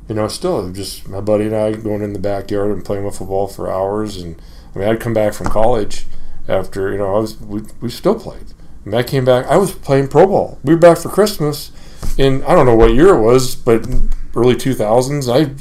you 0.07 0.15
know, 0.15 0.27
still 0.27 0.71
just 0.71 1.07
my 1.07 1.21
buddy 1.21 1.45
and 1.45 1.55
I 1.55 1.71
going 1.73 2.01
in 2.01 2.13
the 2.13 2.19
backyard 2.19 2.71
and 2.71 2.85
playing 2.85 3.05
with 3.05 3.17
football 3.17 3.47
for 3.47 3.71
hours. 3.71 4.17
And 4.17 4.39
I 4.75 4.79
mean, 4.79 4.87
I'd 4.89 4.99
come 4.99 5.13
back 5.13 5.33
from 5.33 5.47
college 5.47 6.05
after 6.47 6.91
you 6.91 6.97
know 6.97 7.15
I 7.15 7.19
was 7.19 7.39
we, 7.39 7.61
we 7.81 7.89
still 7.89 8.19
played. 8.19 8.53
And 8.83 8.93
I 8.93 9.01
came 9.01 9.25
back. 9.25 9.47
I 9.47 9.57
was 9.57 9.71
playing 9.71 10.09
pro 10.09 10.27
ball. 10.27 10.59
We 10.63 10.73
were 10.73 10.79
back 10.79 10.97
for 10.97 11.09
Christmas, 11.09 11.71
in 12.17 12.43
I 12.43 12.53
don't 12.53 12.65
know 12.65 12.75
what 12.75 12.93
year 12.93 13.15
it 13.15 13.21
was, 13.21 13.55
but 13.55 13.87
early 14.35 14.55
two 14.55 14.73
thousands. 14.73 15.27
I 15.27 15.51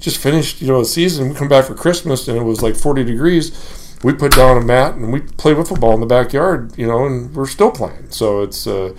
just 0.00 0.18
finished 0.18 0.60
you 0.60 0.68
know 0.68 0.80
a 0.80 0.84
season. 0.84 1.28
We 1.28 1.34
come 1.34 1.48
back 1.48 1.66
for 1.66 1.74
Christmas 1.74 2.26
and 2.26 2.36
it 2.36 2.42
was 2.42 2.62
like 2.62 2.74
forty 2.74 3.04
degrees. 3.04 3.98
We 4.02 4.14
put 4.14 4.32
down 4.32 4.56
a 4.56 4.64
mat 4.64 4.94
and 4.94 5.12
we 5.12 5.20
played 5.20 5.56
with 5.56 5.68
football 5.68 5.94
in 5.94 6.00
the 6.00 6.06
backyard. 6.06 6.76
You 6.76 6.86
know, 6.86 7.06
and 7.06 7.34
we're 7.34 7.46
still 7.46 7.70
playing. 7.70 8.10
So 8.10 8.42
it's. 8.42 8.66
Uh, 8.66 8.94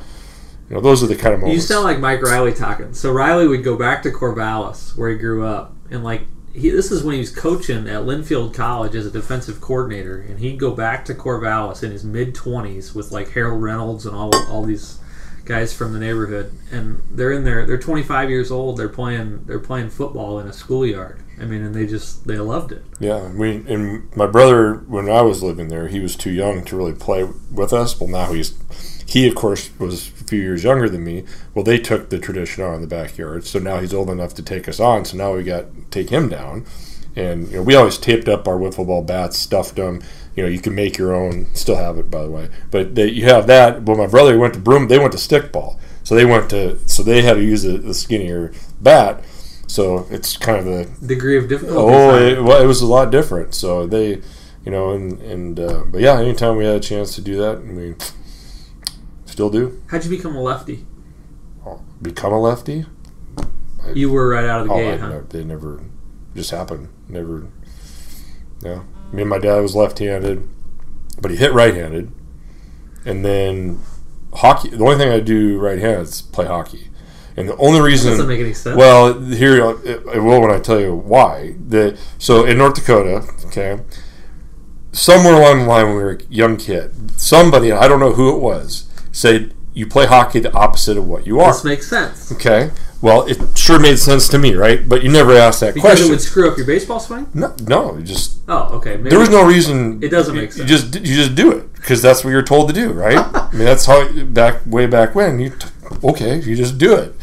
you 0.70 0.76
know, 0.76 0.82
those 0.82 1.04
are 1.04 1.08
the 1.08 1.16
kind 1.18 1.34
of 1.36 1.42
moments. 1.42 1.56
You 1.56 1.76
sound 1.76 1.84
like 1.84 2.00
Mike 2.00 2.22
Riley 2.22 2.54
talking. 2.54 2.94
So 2.94 3.12
Riley 3.12 3.48
would 3.50 3.66
go 3.66 3.76
back 3.78 4.02
to 4.04 4.10
Corvallis, 4.10 4.98
where 4.98 5.10
he 5.10 5.18
grew 5.18 5.46
up, 5.46 5.76
and 5.92 6.06
like 6.06 6.26
he, 6.54 6.70
this 6.70 6.92
is 6.92 7.04
when 7.04 7.14
he 7.14 7.20
was 7.20 7.36
coaching 7.36 7.88
at 7.88 8.04
Linfield 8.04 8.54
College 8.54 8.96
as 8.96 9.06
a 9.06 9.12
defensive 9.12 9.60
coordinator, 9.60 10.22
and 10.22 10.40
he'd 10.40 10.60
go 10.60 10.72
back 10.72 11.04
to 11.06 11.14
Corvallis 11.14 11.84
in 11.84 11.92
his 11.92 12.04
mid 12.04 12.36
twenties 12.36 12.94
with 12.94 13.12
like 13.12 13.32
Harold 13.32 13.62
Reynolds 13.62 14.06
and 14.06 14.16
all 14.16 14.36
all 14.50 14.64
these 14.64 15.00
guys 15.46 15.74
from 15.74 15.94
the 15.94 16.00
neighborhood, 16.00 16.54
and 16.72 17.02
they're 17.12 17.32
in 17.32 17.44
there. 17.44 17.66
They're 17.66 17.78
25 17.78 18.30
years 18.30 18.52
old. 18.52 18.78
They're 18.78 18.88
playing. 18.90 19.46
They're 19.46 19.60
playing 19.60 19.90
football 19.90 20.40
in 20.40 20.48
a 20.48 20.54
schoolyard. 20.54 21.20
I 21.40 21.46
mean, 21.46 21.64
and 21.64 21.74
they 21.74 21.88
just 21.88 22.28
they 22.28 22.38
loved 22.38 22.72
it. 22.72 22.84
Yeah, 23.00 23.32
we 23.32 23.56
and 23.68 24.16
my 24.16 24.28
brother 24.28 24.76
when 24.76 25.10
I 25.10 25.22
was 25.22 25.42
living 25.42 25.70
there, 25.70 25.88
he 25.88 26.00
was 26.00 26.16
too 26.16 26.32
young 26.32 26.64
to 26.66 26.78
really 26.78 26.94
play 26.94 27.28
with 27.52 27.74
us. 27.74 28.00
Well, 28.00 28.10
now 28.10 28.32
he's 28.32 28.52
he 29.06 29.28
of 29.28 29.36
course 29.36 29.70
was 29.80 30.08
a 30.08 30.24
few 30.26 30.42
years 30.42 30.64
younger 30.64 30.90
than 30.90 31.04
me. 31.04 31.24
Well, 31.54 31.64
they 31.64 31.78
took 31.78 32.10
the 32.10 32.20
tradition 32.20 32.64
on 32.64 32.76
in 32.76 32.82
the 32.82 32.88
backyard, 32.88 33.46
so 33.46 33.60
now 33.60 33.80
he's 33.80 33.94
old 33.94 34.10
enough 34.10 34.34
to 34.36 34.44
take 34.44 34.68
us 34.68 34.80
on. 34.80 35.06
So 35.06 35.18
now 35.18 35.36
we 35.36 35.44
got 35.44 35.74
to 35.76 35.82
take 35.92 36.10
him 36.10 36.30
down, 36.30 36.66
and 37.16 37.48
you 37.50 37.58
know, 37.58 37.64
we 37.64 37.76
always 37.76 37.98
taped 37.98 38.28
up 38.28 38.48
our 38.48 38.58
wiffle 38.58 38.88
ball 38.88 39.04
bats, 39.04 39.38
stuffed 39.38 39.76
them. 39.76 40.02
You 40.36 40.44
know, 40.44 40.50
you 40.50 40.60
can 40.60 40.74
make 40.74 40.98
your 40.98 41.14
own. 41.14 41.54
Still 41.54 41.76
have 41.76 41.98
it, 41.98 42.10
by 42.10 42.24
the 42.24 42.32
way. 42.32 42.50
But 42.72 42.96
they, 42.96 43.08
you 43.08 43.26
have 43.26 43.48
that. 43.48 43.84
Well, 43.84 43.98
my 43.98 44.08
brother 44.08 44.38
went 44.38 44.56
to 44.56 44.60
broom. 44.60 44.88
They 44.88 45.00
went 45.00 45.12
to 45.12 45.18
stickball, 45.18 45.80
so 46.04 46.16
they 46.16 46.26
went 46.26 46.50
to. 46.50 46.80
So 46.88 47.04
they 47.04 47.22
had 47.22 47.36
to 47.36 47.44
use 47.44 47.66
a, 47.66 47.78
a 47.90 47.94
skinnier 47.94 48.54
bat. 48.82 49.24
So 49.68 50.08
it's 50.12 50.38
kind 50.38 50.60
of 50.60 50.66
the 50.66 51.08
Degree 51.08 51.38
of 51.38 51.50
difficulty. 51.50 51.96
Oh, 51.96 52.16
it, 52.16 52.44
well, 52.44 52.62
it 52.62 52.66
was 52.68 52.82
a 52.82 52.86
lot 52.86 53.12
different. 53.12 53.56
So 53.56 53.88
they, 53.88 54.22
you 54.66 54.72
know, 54.72 54.92
and 54.92 55.22
and 55.22 55.60
uh, 55.60 55.84
but 55.88 56.02
yeah, 56.02 56.20
anytime 56.20 56.58
we 56.58 56.66
had 56.66 56.76
a 56.76 56.80
chance 56.80 57.16
to 57.16 57.22
do 57.22 57.38
that, 57.38 57.58
and 57.58 57.78
we 57.78 57.96
still 59.34 59.50
do 59.50 59.82
How'd 59.88 60.04
you 60.04 60.12
become 60.12 60.36
a 60.36 60.42
lefty? 60.42 60.86
Oh, 61.66 61.82
become 62.02 62.32
a 62.32 62.40
lefty. 62.40 62.86
You 63.94 64.12
were 64.12 64.30
right 64.30 64.46
out 64.46 64.62
of 64.62 64.68
the 64.68 64.74
Oh, 64.74 64.78
gate, 64.78 64.94
I 64.94 64.98
huh? 64.98 65.22
they 65.30 65.44
never 65.44 65.82
just 66.36 66.52
happened. 66.52 66.90
Never. 67.10 67.48
Yeah, 68.62 68.84
me 69.12 69.24
and 69.24 69.30
my 69.30 69.40
dad 69.40 69.60
was 69.60 69.76
left-handed, 69.76 70.48
but 71.20 71.32
he 71.32 71.38
hit 71.38 71.52
right-handed, 71.52 72.12
and 73.06 73.26
then 73.26 73.80
hockey. 74.34 74.70
The 74.70 74.84
only 74.84 74.98
thing 74.98 75.12
I 75.12 75.20
do 75.20 75.60
right-handed 75.60 76.02
is 76.02 76.22
play 76.22 76.46
hockey, 76.46 76.90
and 77.36 77.50
the 77.50 77.58
only 77.58 77.82
reason 77.82 78.12
Doesn't 78.12 78.28
make 78.28 78.40
any 78.40 78.54
sense. 78.54 78.78
Well, 78.78 79.20
here 79.20 79.72
it, 79.84 80.06
it 80.16 80.20
will 80.24 80.42
when 80.42 80.52
I 80.52 80.60
tell 80.60 80.80
you 80.80 80.96
why. 80.96 81.56
The 81.68 81.98
so 82.20 82.46
in 82.46 82.58
North 82.60 82.76
Dakota, 82.76 83.28
okay, 83.48 83.80
somewhere 84.92 85.34
along 85.34 85.64
the 85.64 85.66
line 85.66 85.88
when 85.88 85.96
we 85.98 86.04
were 86.04 86.12
a 86.12 86.24
young 86.30 86.56
kid, 86.56 87.20
somebody 87.20 87.72
I 87.72 87.88
don't 87.88 88.00
know 88.00 88.14
who 88.14 88.34
it 88.36 88.40
was 88.40 88.88
said 89.14 89.54
you 89.74 89.88
play 89.88 90.06
hockey 90.06 90.40
the 90.40 90.54
opposite 90.54 90.98
of 90.98 91.08
what 91.08 91.26
you 91.26 91.40
are. 91.40 91.52
this 91.54 91.64
makes 91.64 91.88
sense 91.88 92.32
Okay, 92.32 92.70
well 93.02 93.26
it 93.28 93.38
sure 93.58 93.80
made 93.80 93.98
sense 93.98 94.28
to 94.30 94.38
me, 94.38 94.54
right? 94.54 94.88
But 94.88 95.02
you 95.04 95.10
never 95.10 95.32
asked 95.34 95.62
that 95.62 95.74
question. 95.74 95.82
because 95.84 96.02
it 96.02 96.10
would 96.10 96.22
screw 96.22 96.52
up 96.52 96.58
your 96.58 96.68
baseball 96.68 97.00
swing. 97.00 97.28
no, 97.34 97.56
no, 97.66 97.96
you 97.98 98.04
just 98.04 98.40
Oh, 98.50 98.76
okay. 98.76 98.98
Maybe 98.98 99.10
there 99.12 99.20
was 99.20 99.30
no 99.30 99.46
reason. 99.48 100.04
It 100.04 100.10
doesn't 100.10 100.36
make 100.36 100.52
sense. 100.52 100.70
You 100.70 100.78
just 100.78 100.96
you 100.96 101.16
just 101.16 101.34
do 101.34 101.52
it 101.58 101.74
because 101.76 102.02
that's 102.02 102.24
what 102.26 102.32
you're 102.32 102.44
told 102.44 102.68
to 102.68 102.74
do, 102.74 102.92
right? 102.92 103.18
I 103.34 103.50
mean, 103.54 103.64
that's 103.66 103.86
how 103.86 104.12
back 104.26 104.62
way 104.66 104.86
back 104.86 105.16
when 105.16 105.40
you 105.40 105.52
t- 105.52 105.68
okay, 106.04 106.40
you 106.42 106.56
just 106.56 106.78
do 106.78 106.94
it. 106.96 107.16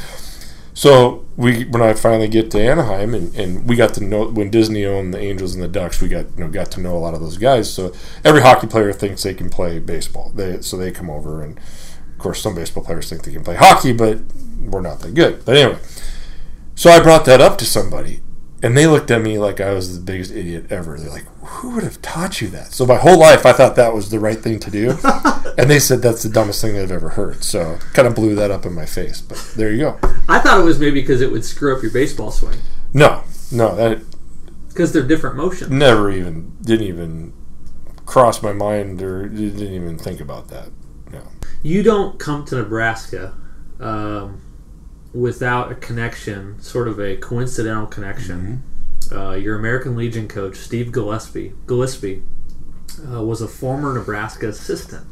So 0.81 1.27
we 1.37 1.64
when 1.64 1.83
I 1.83 1.93
finally 1.93 2.27
get 2.27 2.51
to 2.53 2.59
Anaheim 2.59 3.12
and, 3.12 3.35
and 3.37 3.69
we 3.69 3.77
got 3.77 3.93
to 3.95 4.03
know 4.03 4.29
when 4.29 4.49
Disney 4.49 4.87
owned 4.87 5.12
the 5.12 5.19
Angels 5.19 5.53
and 5.53 5.62
the 5.62 5.69
Ducks, 5.69 6.01
we 6.01 6.09
got 6.09 6.25
you 6.35 6.45
know 6.45 6.49
got 6.49 6.71
to 6.71 6.81
know 6.81 6.97
a 6.97 6.99
lot 6.99 7.12
of 7.12 7.21
those 7.21 7.37
guys. 7.37 7.71
So 7.71 7.93
every 8.25 8.40
hockey 8.40 8.66
player 8.66 8.90
thinks 8.95 9.23
they 9.23 9.35
can 9.35 9.51
play 9.51 9.79
baseball. 9.79 10.33
They 10.35 10.62
so 10.62 10.79
they 10.79 10.90
come 10.90 11.11
over 11.11 11.43
and 11.43 11.59
of 11.59 12.19
course 12.19 12.40
some 12.40 12.55
baseball 12.55 12.83
players 12.83 13.11
think 13.11 13.25
they 13.25 13.33
can 13.33 13.45
play 13.45 13.57
hockey, 13.57 13.93
but 13.93 14.21
we're 14.59 14.81
not 14.81 15.01
that 15.01 15.12
good. 15.12 15.45
But 15.45 15.59
anyway, 15.59 15.79
so 16.77 16.88
I 16.88 16.99
brought 17.01 17.27
that 17.27 17.43
up 17.43 17.59
to 17.59 17.66
somebody 17.66 18.23
and 18.62 18.77
they 18.77 18.87
looked 18.87 19.11
at 19.11 19.23
me 19.23 19.38
like 19.38 19.61
I 19.61 19.73
was 19.73 19.96
the 19.99 20.05
biggest 20.05 20.33
idiot 20.33 20.66
ever. 20.70 20.99
They're 20.99 21.11
like, 21.11 21.27
"Who 21.42 21.70
would 21.75 21.85
have 21.85 22.01
taught 22.03 22.40
you 22.40 22.49
that?" 22.49 22.73
So 22.73 22.85
my 22.87 22.96
whole 22.96 23.18
life, 23.18 23.46
I 23.46 23.53
thought 23.53 23.77
that 23.77 23.94
was 23.94 24.11
the 24.11 24.18
right 24.20 24.38
thing 24.38 24.59
to 24.61 24.70
do, 24.70 24.96
and 25.59 25.70
they 25.70 25.79
said 25.79 26.03
that's 26.03 26.23
the 26.23 26.29
dumbest 26.29 26.61
thing 26.61 26.75
they've 26.75 26.90
ever 26.90 27.11
heard. 27.11 27.42
So 27.44 27.79
kind 27.94 28.07
of 28.09 28.14
blew 28.14 28.35
that 28.35 28.51
up 28.51 28.66
in 28.66 28.73
my 28.75 28.87
face. 28.87 29.20
But 29.20 29.53
there 29.57 29.70
you 29.73 29.79
go. 29.79 29.99
I 30.29 30.38
thought 30.40 30.61
it 30.61 30.64
was 30.64 30.79
maybe 30.79 31.01
because 31.01 31.20
it 31.20 31.31
would 31.33 31.44
screw 31.44 31.75
up 31.77 31.83
your 31.83 31.90
baseball 31.92 32.31
swing 32.31 32.59
No, 32.92 33.25
no, 33.51 33.75
that 33.77 34.01
because 34.68 34.92
they're 34.92 35.07
different 35.07 35.37
motions. 35.37 35.70
never 35.70 36.11
even 36.11 36.57
didn't 36.62 36.87
even 36.87 37.33
cross 38.07 38.42
my 38.42 38.53
mind 38.53 39.03
or 39.03 39.29
didn't 39.29 39.61
even 39.75 39.99
think 39.99 40.20
about 40.20 40.49
that. 40.49 40.68
No. 41.12 41.23
You 41.62 41.83
don't 41.83 42.18
come 42.18 42.44
to 42.46 42.57
Nebraska 42.57 43.35
um, 43.81 44.40
without 45.12 45.73
a 45.73 45.75
connection, 45.75 46.61
sort 46.61 46.88
of 46.88 47.01
a 47.01 47.16
coincidental 47.16 47.87
connection. 47.87 48.62
Uh, 49.11 49.33
your 49.33 49.59
American 49.59 49.96
Legion 49.96 50.29
coach, 50.29 50.57
Steve 50.57 50.92
Gillespie, 50.92 51.53
Gillespie 51.66 52.23
uh, 53.12 53.23
was 53.23 53.40
a 53.40 53.49
former 53.49 53.94
Nebraska 53.94 54.49
assistant, 54.49 55.07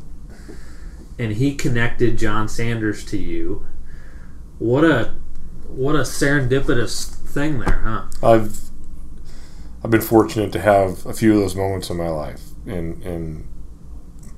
and 1.19 1.33
he 1.33 1.55
connected 1.55 2.19
John 2.19 2.49
Sanders 2.49 3.05
to 3.07 3.17
you. 3.17 3.67
What 4.59 4.85
a 4.85 5.15
what 5.69 5.95
a 5.95 6.01
serendipitous 6.01 7.15
thing 7.15 7.59
there, 7.59 7.81
huh? 7.85 8.07
I've 8.23 8.61
I've 9.83 9.91
been 9.91 10.01
fortunate 10.01 10.53
to 10.53 10.61
have 10.61 11.05
a 11.07 11.13
few 11.13 11.35
of 11.35 11.41
those 11.41 11.57
moments 11.57 11.91
in 11.91 11.97
my 11.97 12.09
life, 12.09 12.43
and 12.67 13.03
and 13.03 13.49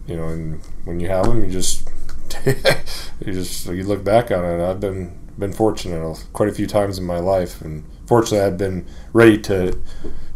you 0.06 0.16
know, 0.16 0.28
and 0.28 0.62
when 0.84 1.00
you 1.00 1.08
have 1.08 1.26
them, 1.26 1.44
you 1.44 1.50
just 1.50 1.88
you 2.46 3.32
just 3.32 3.66
you 3.66 3.84
look 3.84 4.04
back 4.04 4.30
on 4.30 4.44
it. 4.44 4.62
I've 4.62 4.80
been 4.80 5.19
been 5.40 5.52
fortunate 5.52 6.26
quite 6.32 6.48
a 6.48 6.52
few 6.52 6.66
times 6.66 6.98
in 6.98 7.04
my 7.04 7.18
life, 7.18 7.60
and 7.62 7.84
fortunately, 8.06 8.40
I've 8.46 8.58
been 8.58 8.86
ready 9.12 9.38
to 9.42 9.80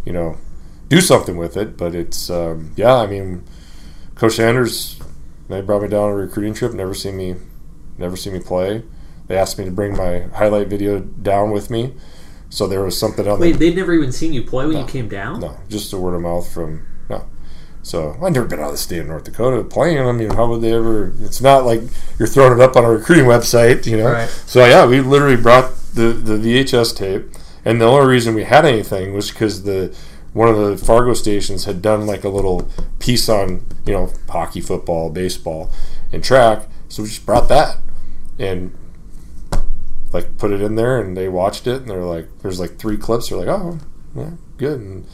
you 0.05 0.13
know 0.13 0.37
do 0.89 1.01
something 1.01 1.37
with 1.37 1.57
it. 1.57 1.77
But 1.77 1.95
it's 1.95 2.31
um, 2.31 2.73
yeah, 2.77 2.97
I 2.97 3.07
mean, 3.07 3.45
Coach 4.17 4.35
Sanders, 4.37 4.99
they 5.49 5.61
brought 5.61 5.83
me 5.83 5.89
down 5.89 6.05
on 6.05 6.11
a 6.11 6.17
recruiting 6.17 6.55
trip. 6.55 6.73
Never 6.73 6.95
seen 6.95 7.17
me, 7.17 7.37
never 7.99 8.17
seen 8.17 8.33
me 8.33 8.41
play. 8.41 8.83
They 9.27 9.37
asked 9.39 9.59
me 9.59 9.65
to 9.65 9.71
bring 9.71 9.97
my 9.97 10.21
highlight 10.35 10.69
video 10.69 10.99
down 11.01 11.51
with 11.51 11.71
me. 11.71 11.95
So 12.51 12.67
there 12.67 12.83
was 12.83 12.99
something 12.99 13.27
on 13.27 13.41
the 13.41 13.47
Wait, 13.47 13.59
they'd 13.59 13.75
never 13.75 13.93
even 13.93 14.13
seen 14.13 14.33
you 14.33 14.43
play 14.43 14.65
when 14.67 14.75
No. 14.75 14.81
you 14.83 14.87
came 14.87 15.09
down. 15.09 15.41
no, 15.41 15.57
just 15.69 15.93
a 15.93 15.99
word 15.99 16.15
of 16.15 16.21
mouth 16.23 16.53
from 16.53 16.87
no. 17.09 17.27
So 17.85 18.17
I've 18.23 18.33
never 18.33 18.47
been 18.47 18.61
out 18.61 18.69
of 18.69 18.73
the 18.73 18.79
state 18.79 19.01
of 19.01 19.07
North 19.07 19.25
Dakota 19.25 19.63
playing. 19.63 19.99
I 19.99 20.11
mean, 20.11 20.31
how 20.31 20.49
would 20.49 20.63
they 20.63 20.73
ever? 20.73 21.13
It's 21.21 21.43
not 21.43 21.67
like 21.67 21.83
you're 22.19 22.27
throwing 22.27 22.59
it 22.59 22.61
up 22.61 22.77
on 22.77 22.85
a 22.85 22.91
recruiting 22.91 23.25
website, 23.35 23.87
you 23.87 23.99
know. 23.99 24.11
Right. 24.11 24.29
So 24.29 24.65
yeah, 24.65 24.87
we 24.87 25.01
literally 25.01 25.37
brought 25.37 25.71
the 25.93 26.15
the 26.15 26.39
VHS 26.39 26.97
tape, 26.97 27.27
and 27.63 27.83
the 27.83 27.85
only 27.85 28.07
reason 28.09 28.35
we 28.35 28.45
had 28.45 28.65
anything 28.65 29.13
was 29.13 29.31
because 29.31 29.65
the 29.65 29.95
one 30.33 30.49
of 30.49 30.57
the 30.57 30.79
Fargo 30.83 31.13
stations 31.13 31.67
had 31.67 31.83
done 31.83 32.07
like 32.07 32.25
a 32.25 32.31
little 32.31 32.69
piece 33.01 33.29
on 33.29 33.67
you 33.85 33.93
know 33.93 34.11
hockey, 34.31 34.63
football, 34.63 35.11
baseball, 35.11 35.71
and 36.11 36.25
track. 36.25 36.67
So 36.89 37.03
we 37.03 37.11
just 37.11 37.27
brought 37.27 37.51
that 37.51 37.77
and 38.39 38.75
like 40.15 40.39
put 40.39 40.53
it 40.53 40.63
in 40.63 40.77
there, 40.77 40.99
and 40.99 41.15
they 41.15 41.29
watched 41.29 41.67
it, 41.67 41.83
and 41.83 41.91
they're 41.91 42.03
like, 42.03 42.29
"There's 42.41 42.59
like 42.59 42.79
three 42.79 42.97
clips." 42.97 43.29
They're 43.29 43.39
like, 43.39 43.49
"Oh, 43.49 43.79
yeah, 44.17 44.31
good." 44.57 44.81
And 44.81 45.07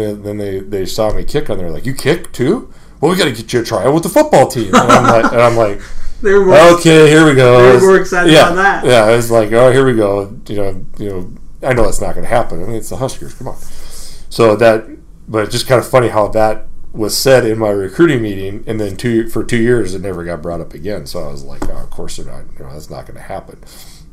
then, 0.00 0.22
then 0.22 0.36
they, 0.38 0.60
they 0.60 0.86
saw 0.86 1.12
me 1.12 1.24
kick 1.24 1.50
on 1.50 1.58
there, 1.58 1.70
like, 1.70 1.86
"You 1.86 1.94
kick 1.94 2.32
too? 2.32 2.72
Well, 3.00 3.10
we 3.10 3.18
got 3.18 3.24
to 3.24 3.32
get 3.32 3.52
you 3.52 3.60
a 3.60 3.64
tryout 3.64 3.92
with 3.92 4.04
the 4.04 4.08
football 4.08 4.48
team." 4.48 4.68
And 4.74 4.76
I'm 4.76 5.22
like, 5.22 5.32
and 5.32 5.42
I'm 5.42 5.56
like 5.56 5.80
They 6.22 6.32
were 6.34 6.44
more, 6.44 6.56
okay, 6.78 7.10
here 7.10 7.26
we 7.26 7.34
go. 7.34 7.60
they 7.60 7.74
were 7.74 7.80
more 7.80 8.00
excited 8.00 8.32
yeah, 8.32 8.52
about 8.52 8.54
that. 8.54 8.84
Yeah, 8.84 9.10
it's 9.10 9.28
like, 9.28 9.50
oh, 9.50 9.72
here 9.72 9.84
we 9.84 9.94
go. 9.94 10.38
You 10.46 10.56
know, 10.56 10.86
you 10.96 11.08
know, 11.08 11.32
I 11.68 11.72
know 11.72 11.82
that's 11.82 12.00
not 12.00 12.14
going 12.14 12.22
to 12.22 12.30
happen. 12.30 12.62
I 12.62 12.66
mean, 12.66 12.76
it's 12.76 12.90
the 12.90 12.96
Huskers. 12.96 13.34
Come 13.34 13.48
on. 13.48 13.56
So 13.58 14.54
that, 14.54 14.86
but 15.26 15.44
it's 15.44 15.52
just 15.52 15.66
kind 15.66 15.80
of 15.80 15.88
funny 15.88 16.08
how 16.08 16.28
that 16.28 16.68
was 16.92 17.16
said 17.18 17.44
in 17.44 17.58
my 17.58 17.70
recruiting 17.70 18.22
meeting, 18.22 18.62
and 18.68 18.78
then 18.78 18.96
two 18.96 19.28
for 19.30 19.42
two 19.42 19.56
years 19.56 19.94
it 19.94 20.02
never 20.02 20.24
got 20.24 20.42
brought 20.42 20.60
up 20.60 20.74
again. 20.74 21.06
So 21.06 21.24
I 21.24 21.32
was 21.32 21.42
like, 21.42 21.68
oh, 21.68 21.78
of 21.78 21.90
course 21.90 22.16
they're 22.18 22.26
not. 22.26 22.44
You 22.56 22.66
know, 22.66 22.72
that's 22.72 22.88
not 22.88 23.06
going 23.06 23.16
to 23.16 23.22
happen. 23.22 23.58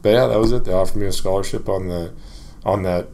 But 0.01 0.09
yeah, 0.09 0.25
that 0.25 0.39
was 0.39 0.51
it. 0.51 0.63
They 0.63 0.73
offered 0.73 0.97
me 0.97 1.05
a 1.05 1.11
scholarship 1.11 1.69
on 1.69 1.89
the 1.89 2.13
on 2.65 2.81
that 2.83 3.09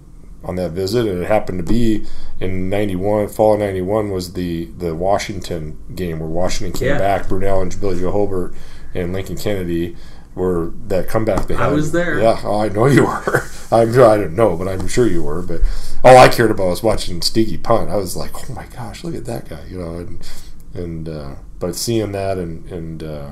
on 0.46 0.56
that 0.56 0.72
visit, 0.72 1.06
and 1.08 1.22
it 1.22 1.28
happened 1.28 1.60
to 1.60 1.64
be 1.74 2.06
in 2.40 2.70
'91. 2.70 3.28
Fall 3.30 3.56
of 3.56 3.60
'91 3.60 4.12
was 4.12 4.34
the 4.34 4.66
the 4.78 4.96
Washington 4.96 5.78
game 5.96 6.20
where 6.20 6.30
Washington 6.30 6.78
came 6.78 6.90
Yeah. 6.90 6.98
back. 7.00 7.28
Brunell 7.28 7.62
and 7.62 7.80
Billy 7.82 8.00
Joe 8.00 8.12
Hobert 8.12 8.54
and 8.94 9.12
Lincoln 9.14 9.38
Kennedy 9.38 9.96
were 10.36 10.72
that 10.88 11.08
comeback 11.08 11.48
they 11.48 11.56
I 11.56 11.68
was 11.70 11.92
there. 11.94 12.20
Yeah, 12.20 12.40
oh, 12.44 12.60
I 12.60 12.70
know 12.70 12.86
you 12.88 13.04
were. 13.06 13.44
I'm 13.72 13.94
sure 13.94 14.06
I 14.10 14.18
didn't 14.18 14.36
know, 14.36 14.56
but 14.58 14.68
I'm 14.68 14.88
sure 14.88 15.08
you 15.08 15.24
were. 15.24 15.42
But 15.42 15.62
all 16.04 16.18
I 16.18 16.28
cared 16.28 16.52
about 16.52 16.68
was 16.68 16.84
watching 16.84 17.22
Steagy 17.22 17.62
punt. 17.62 17.90
I 17.90 17.96
was 17.96 18.16
like, 18.16 18.32
oh 18.50 18.54
my 18.54 18.66
gosh, 18.68 19.04
look 19.04 19.16
at 19.16 19.26
that 19.26 19.48
guy, 19.50 19.64
you 19.70 19.80
know. 19.80 19.96
And 19.96 20.30
and 20.74 21.10
uh, 21.10 21.36
but 21.60 21.76
seeing 21.76 22.12
that 22.12 22.38
and 22.38 22.66
and 22.70 23.02
uh, 23.04 23.32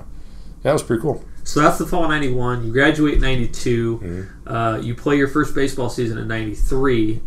that 0.64 0.72
was 0.74 0.82
pretty 0.82 1.02
cool. 1.02 1.24
So 1.44 1.62
that's 1.62 1.78
the 1.78 1.86
fall 1.86 2.04
of 2.04 2.10
'91. 2.10 2.66
You 2.66 2.72
graduate 2.72 3.16
in 3.16 3.22
'92. 3.22 4.00
Mm-hmm. 4.00 4.48
Uh, 4.48 4.78
you 4.78 4.96
play 4.96 5.18
your 5.18 5.28
first 5.28 5.54
baseball 5.54 5.90
season 5.90 6.18
in 6.18 6.28
'93, 6.28 7.22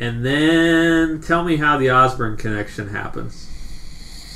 and 0.00 0.24
then 0.24 1.20
tell 1.20 1.44
me 1.44 1.56
how 1.56 1.76
the 1.76 1.90
Osborne 1.90 2.36
connection 2.36 2.88
happens. 2.88 3.46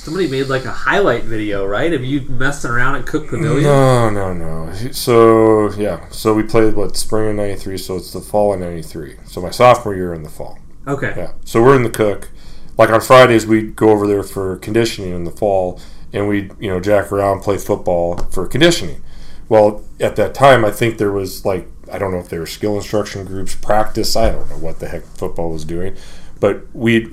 Somebody 0.04 0.28
made 0.28 0.48
like 0.48 0.66
a 0.66 0.70
highlight 0.70 1.24
video, 1.24 1.64
right? 1.64 1.90
Of 1.90 2.04
you 2.04 2.20
messing 2.22 2.70
around 2.70 2.96
at 2.96 3.06
Cook 3.06 3.28
Pavilion. 3.28 3.62
No, 3.62 4.10
no, 4.10 4.34
no. 4.34 4.70
So 4.92 5.72
yeah, 5.72 6.06
so 6.10 6.34
we 6.34 6.42
played 6.42 6.74
what 6.74 6.94
spring 6.98 7.30
of 7.30 7.36
'93, 7.36 7.78
so 7.78 7.96
it's 7.96 8.12
the 8.12 8.20
fall 8.20 8.52
of 8.52 8.60
'93. 8.60 9.16
So 9.24 9.40
my 9.40 9.48
sophomore 9.48 9.94
year 9.94 10.12
in 10.12 10.22
the 10.22 10.28
fall. 10.28 10.58
Okay. 10.86 11.14
Yeah. 11.16 11.32
So 11.46 11.62
we're 11.62 11.76
in 11.76 11.84
the 11.84 11.90
cook. 11.90 12.30
Like 12.76 12.90
on 12.90 13.00
Fridays, 13.00 13.46
we'd 13.46 13.76
go 13.76 13.88
over 13.88 14.06
there 14.06 14.22
for 14.22 14.58
conditioning 14.58 15.12
in 15.12 15.24
the 15.24 15.30
fall, 15.30 15.80
and 16.12 16.28
we'd 16.28 16.52
you 16.60 16.68
know 16.68 16.80
jack 16.80 17.10
around, 17.10 17.40
play 17.40 17.56
football 17.56 18.18
for 18.30 18.46
conditioning. 18.46 19.02
Well, 19.48 19.84
at 20.00 20.16
that 20.16 20.34
time, 20.34 20.64
I 20.64 20.70
think 20.70 20.98
there 20.98 21.12
was 21.12 21.44
like 21.44 21.68
I 21.92 21.98
don't 21.98 22.12
know 22.12 22.18
if 22.18 22.28
there 22.28 22.40
were 22.40 22.46
skill 22.46 22.76
instruction 22.76 23.24
groups, 23.24 23.54
practice. 23.54 24.16
I 24.16 24.30
don't 24.30 24.48
know 24.50 24.58
what 24.58 24.80
the 24.80 24.88
heck 24.88 25.04
football 25.04 25.50
was 25.50 25.64
doing, 25.64 25.96
but 26.40 26.64
we 26.74 27.08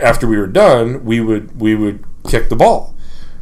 after 0.00 0.26
we 0.26 0.36
were 0.36 0.46
done, 0.46 1.04
we 1.04 1.20
would 1.20 1.60
we 1.60 1.74
would 1.74 2.04
kick 2.28 2.48
the 2.48 2.56
ball. 2.56 2.94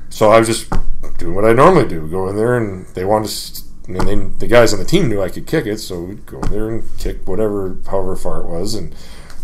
So 0.08 0.30
I 0.30 0.38
was 0.38 0.48
just 0.48 0.72
doing 1.18 1.34
what 1.34 1.44
I 1.44 1.52
normally 1.52 1.88
do, 1.88 2.06
go 2.08 2.28
in 2.28 2.36
there, 2.36 2.56
and 2.56 2.86
they 2.94 3.04
wanted 3.04 3.30
to. 3.30 3.62
And 3.88 4.00
then 4.00 4.38
the 4.38 4.48
guys 4.48 4.72
on 4.72 4.80
the 4.80 4.84
team 4.84 5.08
knew 5.08 5.22
I 5.22 5.28
could 5.28 5.46
kick 5.46 5.64
it, 5.64 5.78
so 5.78 6.02
we'd 6.02 6.26
go 6.26 6.40
in 6.40 6.50
there 6.50 6.68
and 6.68 6.98
kick 6.98 7.28
whatever, 7.28 7.78
however 7.88 8.16
far 8.16 8.40
it 8.40 8.46
was, 8.46 8.74
and 8.74 8.92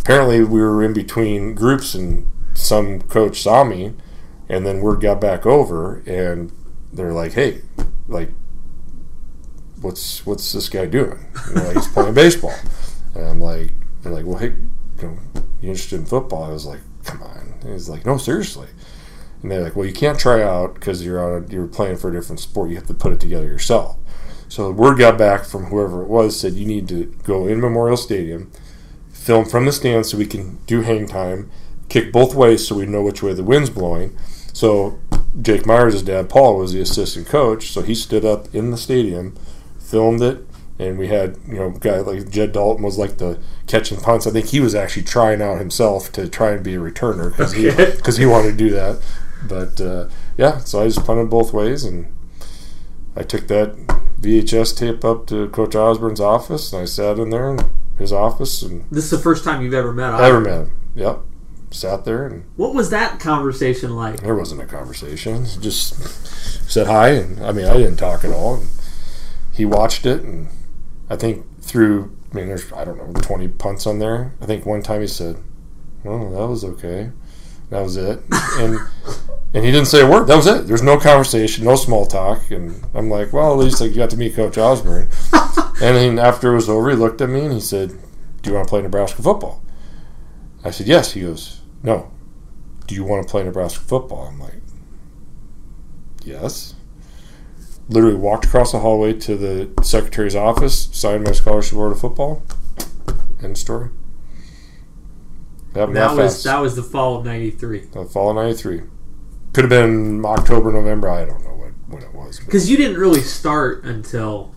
apparently 0.00 0.42
we 0.42 0.60
were 0.60 0.82
in 0.82 0.92
between 0.92 1.54
groups 1.54 1.94
and 1.94 2.26
some 2.54 3.00
coach 3.02 3.40
saw 3.40 3.64
me 3.64 3.94
and 4.48 4.66
then 4.66 4.80
word 4.80 5.00
got 5.00 5.20
back 5.20 5.46
over 5.46 6.02
and 6.06 6.52
they're 6.92 7.12
like 7.12 7.32
hey 7.32 7.62
like 8.08 8.30
what's 9.82 10.24
what's 10.26 10.52
this 10.52 10.68
guy 10.68 10.86
doing? 10.86 11.26
You 11.48 11.54
know, 11.54 11.70
he's 11.70 11.88
playing 11.88 12.14
baseball. 12.14 12.54
And 13.14 13.28
i'm 13.28 13.40
like 13.40 13.72
they're 14.02 14.12
like 14.12 14.24
well 14.24 14.38
hey 14.38 14.54
you 15.00 15.02
know 15.02 15.18
you 15.60 15.68
interested 15.68 16.00
in 16.00 16.06
football? 16.06 16.44
I 16.44 16.48
was 16.48 16.66
like 16.66 16.80
come 17.04 17.22
on. 17.22 17.54
And 17.62 17.72
he's 17.72 17.88
like 17.88 18.06
no 18.06 18.16
seriously. 18.16 18.68
And 19.42 19.50
they're 19.50 19.62
like 19.62 19.76
well 19.76 19.86
you 19.86 19.92
can't 19.92 20.18
try 20.18 20.42
out 20.42 20.74
because 20.74 21.04
you're 21.04 21.22
on 21.22 21.44
a, 21.44 21.52
you're 21.52 21.66
playing 21.66 21.96
for 21.96 22.10
a 22.10 22.12
different 22.12 22.40
sport. 22.40 22.70
You 22.70 22.76
have 22.76 22.86
to 22.86 22.94
put 22.94 23.12
it 23.12 23.20
together 23.20 23.46
yourself. 23.46 23.98
So 24.48 24.64
the 24.68 24.72
word 24.72 24.98
got 24.98 25.16
back 25.16 25.44
from 25.44 25.66
whoever 25.66 26.02
it 26.02 26.08
was 26.08 26.38
said 26.38 26.54
you 26.54 26.66
need 26.66 26.88
to 26.88 27.06
go 27.24 27.46
in 27.46 27.60
memorial 27.60 27.96
stadium 27.96 28.52
film 29.22 29.44
from 29.44 29.64
the 29.64 29.72
stands 29.72 30.10
so 30.10 30.18
we 30.18 30.26
can 30.26 30.58
do 30.66 30.82
hang 30.82 31.06
time, 31.06 31.50
kick 31.88 32.12
both 32.12 32.34
ways 32.34 32.66
so 32.66 32.74
we 32.74 32.86
know 32.86 33.02
which 33.02 33.22
way 33.22 33.32
the 33.32 33.44
wind's 33.44 33.70
blowing. 33.70 34.16
So 34.52 34.98
Jake 35.40 35.64
Myers' 35.64 36.02
dad, 36.02 36.28
Paul, 36.28 36.58
was 36.58 36.72
the 36.72 36.80
assistant 36.80 37.26
coach, 37.26 37.70
so 37.70 37.82
he 37.82 37.94
stood 37.94 38.24
up 38.24 38.52
in 38.54 38.70
the 38.70 38.76
stadium, 38.76 39.34
filmed 39.92 40.22
it, 40.22 40.44
and 40.78 40.98
we 40.98 41.06
had 41.08 41.36
you 41.46 41.54
know 41.54 41.70
guy 41.70 41.98
like 42.00 42.28
Jed 42.30 42.52
Dalton 42.52 42.82
was 42.82 42.98
like 42.98 43.18
the 43.18 43.38
catching 43.68 44.00
punts. 44.00 44.26
I 44.26 44.30
think 44.30 44.46
he 44.46 44.58
was 44.58 44.74
actually 44.74 45.04
trying 45.04 45.40
out 45.40 45.58
himself 45.58 46.10
to 46.12 46.28
try 46.28 46.50
and 46.52 46.64
be 46.64 46.74
a 46.74 46.80
returner 46.80 47.30
because 47.30 47.52
he 47.52 47.70
because 47.70 48.16
he 48.16 48.26
wanted 48.26 48.52
to 48.52 48.56
do 48.56 48.70
that. 48.70 49.00
But 49.46 49.80
uh, 49.80 50.08
yeah, 50.36 50.58
so 50.58 50.80
I 50.82 50.86
just 50.86 51.04
punted 51.06 51.30
both 51.30 51.52
ways, 51.52 51.84
and 51.84 52.12
I 53.14 53.22
took 53.22 53.46
that 53.48 53.76
VHS 54.20 54.76
tape 54.76 55.04
up 55.04 55.26
to 55.26 55.48
Coach 55.50 55.74
Osborne's 55.74 56.20
office, 56.20 56.72
and 56.72 56.82
I 56.82 56.84
sat 56.86 57.18
in 57.18 57.30
there 57.30 57.50
in 57.50 57.58
his 57.98 58.12
office 58.12 58.62
and 58.62 58.84
This 58.90 59.04
is 59.04 59.10
the 59.10 59.18
first 59.18 59.44
time 59.44 59.62
you've 59.62 59.74
ever 59.74 59.92
met. 59.92 60.14
I 60.14 60.28
ever 60.28 60.40
met 60.40 60.58
him. 60.62 60.72
Yep. 60.94 61.18
Sat 61.70 62.04
there 62.04 62.26
and 62.26 62.44
What 62.56 62.74
was 62.74 62.90
that 62.90 63.18
conversation 63.20 63.94
like? 63.96 64.20
there 64.20 64.34
wasn't 64.34 64.60
a 64.62 64.66
conversation. 64.66 65.44
Just 65.60 65.94
said 66.70 66.86
hi 66.86 67.08
and 67.10 67.44
I 67.44 67.52
mean 67.52 67.66
I 67.66 67.74
didn't 67.74 67.96
talk 67.96 68.24
at 68.24 68.30
all. 68.30 68.56
And 68.56 68.68
he 69.52 69.64
watched 69.64 70.06
it 70.06 70.22
and 70.22 70.48
I 71.10 71.16
think 71.16 71.44
through 71.60 72.16
I 72.32 72.36
mean 72.36 72.48
there's 72.48 72.72
I 72.72 72.84
don't 72.84 72.96
know, 72.96 73.20
twenty 73.20 73.48
punts 73.48 73.86
on 73.86 73.98
there. 73.98 74.32
I 74.40 74.46
think 74.46 74.66
one 74.66 74.82
time 74.82 75.00
he 75.00 75.06
said, 75.06 75.36
Oh, 76.04 76.30
that 76.30 76.48
was 76.48 76.64
okay. 76.64 77.10
That 77.70 77.82
was 77.82 77.96
it. 77.96 78.20
And 78.58 78.78
and 79.54 79.64
he 79.64 79.70
didn't 79.70 79.88
say 79.88 80.00
a 80.00 80.08
word. 80.08 80.26
That 80.26 80.36
was 80.36 80.46
it. 80.46 80.66
There's 80.66 80.82
no 80.82 80.98
conversation, 80.98 81.64
no 81.64 81.76
small 81.76 82.06
talk. 82.06 82.50
And 82.50 82.86
I'm 82.94 83.10
like, 83.10 83.34
well, 83.34 83.52
at 83.52 83.58
least 83.58 83.82
I 83.82 83.88
got 83.88 84.08
to 84.10 84.16
meet 84.16 84.34
Coach 84.34 84.56
Osborne. 84.56 85.10
and 85.32 85.96
then 85.96 86.18
after 86.18 86.52
it 86.52 86.54
was 86.54 86.70
over, 86.70 86.88
he 86.88 86.96
looked 86.96 87.20
at 87.20 87.28
me 87.28 87.42
and 87.42 87.52
he 87.52 87.60
said, 87.60 87.90
Do 88.40 88.50
you 88.50 88.56
want 88.56 88.66
to 88.66 88.70
play 88.70 88.80
Nebraska 88.80 89.20
football? 89.20 89.62
I 90.64 90.70
said, 90.70 90.86
Yes. 90.86 91.12
He 91.12 91.20
goes, 91.20 91.60
No. 91.82 92.10
Do 92.86 92.94
you 92.94 93.04
want 93.04 93.26
to 93.26 93.30
play 93.30 93.42
Nebraska 93.44 93.80
football? 93.80 94.28
I'm 94.28 94.40
like, 94.40 94.62
Yes. 96.24 96.74
Literally 97.88 98.16
walked 98.16 98.44
across 98.46 98.72
the 98.72 98.78
hallway 98.78 99.12
to 99.20 99.36
the 99.36 99.70
secretary's 99.82 100.36
office, 100.36 100.88
signed 100.92 101.24
my 101.24 101.32
scholarship 101.32 101.72
award 101.74 101.92
of 101.92 102.00
football. 102.00 102.42
End 103.42 103.58
story. 103.58 103.90
That 105.74 105.92
that 105.94 106.16
was 106.16 106.42
that 106.44 106.58
was 106.60 106.76
the 106.76 106.82
fall 106.82 107.16
of 107.18 107.24
'93. 107.24 107.86
The 107.92 108.04
fall 108.04 108.30
of 108.30 108.36
'93. 108.36 108.82
Could 109.52 109.64
have 109.64 109.70
been 109.70 110.24
October, 110.24 110.70
November. 110.72 111.08
I 111.10 111.24
don't 111.24 111.42
know 111.42 111.54
what 111.54 111.72
when 111.88 112.02
it 112.02 112.14
was. 112.14 112.38
Because 112.40 112.70
you 112.70 112.76
didn't 112.76 112.98
really 112.98 113.20
start 113.20 113.82
until 113.84 114.54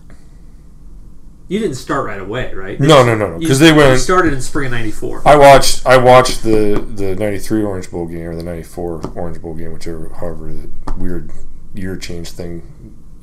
you 1.48 1.58
didn't 1.58 1.76
start 1.76 2.06
right 2.06 2.20
away, 2.20 2.52
right? 2.54 2.78
No, 2.80 3.04
no, 3.04 3.14
no, 3.16 3.28
no. 3.28 3.34
You- 3.34 3.40
Because 3.40 3.60
they 3.60 3.72
went. 3.72 3.98
started 4.00 4.32
in 4.34 4.40
spring 4.40 4.66
of 4.66 4.72
'94. 4.72 5.22
I 5.26 5.36
watched. 5.36 5.84
I 5.86 5.96
watched 5.96 6.42
the 6.42 6.84
the 6.94 7.16
'93 7.16 7.62
Orange 7.62 7.90
Bowl 7.90 8.06
game 8.06 8.26
or 8.28 8.36
the 8.36 8.42
'94 8.42 9.12
Orange 9.14 9.40
Bowl 9.40 9.54
game, 9.54 9.72
whichever, 9.72 10.10
however, 10.10 10.52
the 10.52 10.70
weird 10.98 11.30
year 11.74 11.96
change 11.96 12.30
thing. 12.30 12.62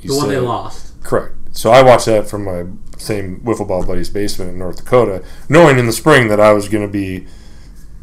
The 0.09 0.17
one 0.17 0.29
they 0.29 0.39
lost. 0.39 1.01
Correct. 1.03 1.35
So 1.51 1.71
I 1.71 1.83
watched 1.83 2.07
that 2.07 2.27
from 2.27 2.45
my 2.45 2.65
same 2.97 3.39
wiffle 3.41 3.67
ball 3.67 3.85
buddy's 3.85 4.09
basement 4.09 4.51
in 4.51 4.59
North 4.59 4.77
Dakota, 4.77 5.23
knowing 5.49 5.77
in 5.77 5.85
the 5.85 5.93
spring 5.93 6.27
that 6.29 6.39
I 6.39 6.53
was 6.53 6.67
going 6.67 6.85
to 6.85 6.91
be 6.91 7.27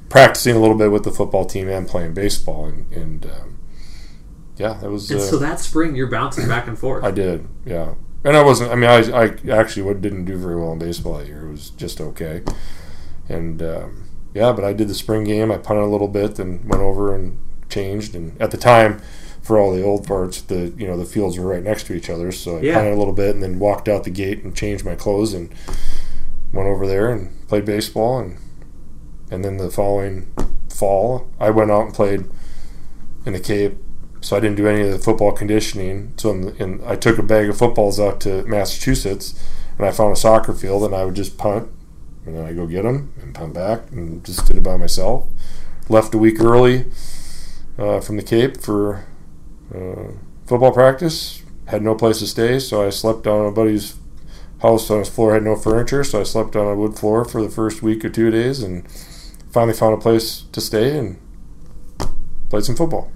practicing 0.09 0.57
a 0.57 0.59
little 0.59 0.77
bit 0.77 0.91
with 0.91 1.05
the 1.05 1.11
football 1.11 1.45
team 1.47 1.69
and 1.69 1.89
playing 1.89 2.15
baseball, 2.15 2.67
and, 2.67 2.93
and 2.93 3.27
um, 3.27 3.59
yeah, 4.57 4.75
that 4.75 4.91
was. 4.91 5.11
And 5.11 5.21
uh, 5.21 5.25
so 5.25 5.39
that 5.39 5.59
spring, 5.59 5.97
you're 5.97 6.11
bouncing 6.11 6.47
back 6.47 6.67
and 6.67 6.79
forth. 6.79 7.03
I 7.03 7.11
did, 7.11 7.49
yeah. 7.65 7.95
And 8.23 8.37
I 8.37 8.43
wasn't. 8.43 8.71
I 8.71 8.75
mean, 8.75 8.91
I, 8.91 8.99
I 9.19 9.59
actually 9.59 9.83
what 9.83 10.03
didn't 10.03 10.27
do 10.27 10.37
very 10.37 10.57
well 10.57 10.73
in 10.73 10.79
baseball 10.79 11.19
that 11.19 11.27
year. 11.27 11.49
It 11.49 11.51
was 11.51 11.71
just 11.71 12.01
okay. 12.01 12.43
And 13.29 13.63
um, 13.63 14.05
yeah, 14.35 14.53
but 14.53 14.65
I 14.65 14.75
did 14.75 14.89
the 14.89 14.95
spring 14.95 15.25
game. 15.25 15.51
I 15.51 15.57
punted 15.57 15.85
a 15.85 15.89
little 15.89 16.09
bit, 16.09 16.39
and 16.39 16.69
went 16.69 16.83
over 16.83 17.15
and 17.15 17.39
changed. 17.71 18.15
And 18.15 18.41
at 18.41 18.51
the 18.51 18.59
time, 18.59 19.01
for 19.51 19.59
all 19.59 19.73
the 19.75 19.83
old 19.83 20.07
parts, 20.07 20.43
the 20.43 20.73
you 20.77 20.87
know 20.87 20.97
the 20.97 21.05
fields 21.05 21.37
were 21.37 21.45
right 21.45 21.65
next 21.65 21.83
to 21.89 21.93
each 21.93 22.09
other. 22.09 22.31
So 22.31 22.59
I 22.59 22.61
Yeah. 22.61 22.75
punted 22.77 22.93
a 22.93 22.97
little 22.97 23.13
bit, 23.13 23.35
and 23.35 23.43
then 23.43 23.59
walked 23.59 23.89
out 23.89 24.05
the 24.05 24.11
gate 24.11 24.45
and 24.45 24.55
changed 24.55 24.85
my 24.85 24.95
clothes 24.95 25.35
and 25.35 25.49
went 26.53 26.69
over 26.69 26.87
there 26.87 27.09
and 27.11 27.31
played 27.49 27.65
baseball. 27.65 28.21
And 28.21 28.37
and 29.29 29.45
then 29.45 29.57
the 29.57 29.69
following 29.69 30.29
fall, 30.69 31.27
I 31.41 31.51
went 31.51 31.73
out 31.73 31.85
and 31.87 31.93
played 31.93 32.27
in 33.27 33.33
the 33.33 33.41
Cape 33.41 33.77
so 34.21 34.37
I 34.37 34.41
didn't 34.41 34.57
do 34.57 34.69
any 34.69 34.83
of 34.83 34.93
the 34.93 34.99
football 35.01 35.33
conditioning. 35.33 36.13
So 36.17 36.31
in, 36.31 36.55
in, 36.59 36.81
I 36.87 36.95
took 36.95 37.19
a 37.19 37.23
bag 37.25 37.49
of 37.49 37.59
footballs 37.59 37.99
out 37.99 38.21
to 38.21 38.45
Massachusetts, 38.45 39.35
and 39.79 39.85
I 39.85 39.91
found 39.91 40.13
a 40.13 40.17
soccer 40.17 40.55
field, 40.55 40.85
and 40.85 40.95
I 40.95 41.05
would 41.05 41.17
just 41.17 41.39
punt, 41.39 41.69
and 42.25 42.37
then 42.37 42.45
I 42.45 42.53
go 42.53 42.69
get 42.69 42.85
them 42.85 43.13
and 43.21 43.35
punt 43.35 43.55
back, 43.55 43.91
and 43.91 44.23
just 44.25 44.47
did 44.47 44.59
it 44.59 44.63
by 44.63 44.77
myself. 44.77 45.27
Left 45.89 46.15
a 46.15 46.19
week 46.19 46.41
early 46.41 46.85
uh, 47.79 47.99
from 47.99 48.17
the 48.17 48.23
Cape 48.23 48.61
for 48.61 49.07
uh, 49.75 50.13
football 50.47 50.73
practice. 50.73 51.43
Had 51.67 51.83
no 51.83 51.95
place 51.95 52.19
to 52.19 52.27
stay, 52.27 52.59
so 52.59 52.85
I 52.85 52.91
slept 52.91 53.27
on 53.27 53.47
a 53.47 53.53
buddy's 53.53 53.97
house 54.61 54.91
on 54.91 54.99
his 54.99 55.09
floor. 55.09 55.35
Had 55.35 55.45
no 55.45 55.57
furniture, 55.57 56.03
so 56.03 56.21
I 56.21 56.25
slept 56.25 56.57
on 56.57 56.67
a 56.67 56.75
wood 56.75 56.99
floor 56.99 57.25
for 57.25 57.43
the 57.43 57.51
first 57.51 57.83
week 57.83 58.05
or 58.05 58.09
two 58.09 58.31
days, 58.31 58.63
and 58.63 58.91
finally 59.53 59.75
found 59.75 59.95
a 59.95 59.99
place 59.99 60.45
to 60.53 60.61
stay 60.61 60.99
and 60.99 61.19
played 62.49 62.65
some 62.65 62.77
football. 62.77 63.13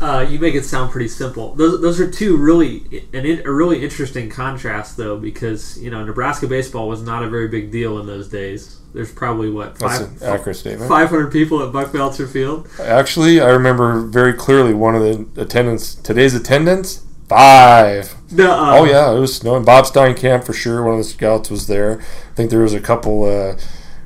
Uh, 0.00 0.26
you 0.28 0.38
make 0.38 0.54
it 0.54 0.64
sound 0.64 0.90
pretty 0.90 1.08
simple. 1.08 1.54
Those, 1.54 1.80
those 1.82 2.00
are 2.00 2.10
two 2.10 2.36
really 2.36 3.04
an, 3.12 3.26
in- 3.26 3.46
a 3.46 3.52
really 3.52 3.82
interesting 3.82 4.30
contrast, 4.30 4.96
though, 4.96 5.18
because 5.18 5.78
you 5.78 5.90
know 5.90 6.02
Nebraska 6.04 6.46
baseball 6.46 6.88
was 6.88 7.02
not 7.02 7.22
a 7.22 7.28
very 7.28 7.48
big 7.48 7.70
deal 7.70 7.98
in 7.98 8.06
those 8.06 8.28
days. 8.28 8.78
There's 8.94 9.12
probably 9.12 9.50
what 9.50 9.78
five 9.78 10.22
accurate 10.22 10.56
statement. 10.56 10.88
500 10.88 11.30
people 11.30 11.62
at 11.62 11.72
Buck 11.72 11.92
Beltzer 11.92 12.28
Field. 12.30 12.66
Actually, 12.80 13.40
I 13.40 13.50
remember 13.50 14.00
very 14.06 14.32
clearly 14.32 14.74
one 14.74 14.94
of 14.96 15.02
the 15.02 15.40
attendance. 15.42 15.94
Today's 15.94 16.34
attendance 16.34 17.04
five. 17.28 18.14
No, 18.32 18.50
uh, 18.50 18.78
Oh 18.78 18.84
yeah, 18.84 19.12
it 19.14 19.20
was 19.20 19.36
snowing. 19.36 19.64
Bob 19.64 19.84
Steinkamp 19.84 20.44
for 20.44 20.52
sure. 20.52 20.82
One 20.82 20.94
of 20.94 20.98
the 20.98 21.04
scouts 21.04 21.50
was 21.50 21.66
there. 21.68 22.00
I 22.00 22.34
think 22.34 22.50
there 22.50 22.60
was 22.60 22.74
a 22.74 22.80
couple 22.80 23.24
uh, 23.24 23.56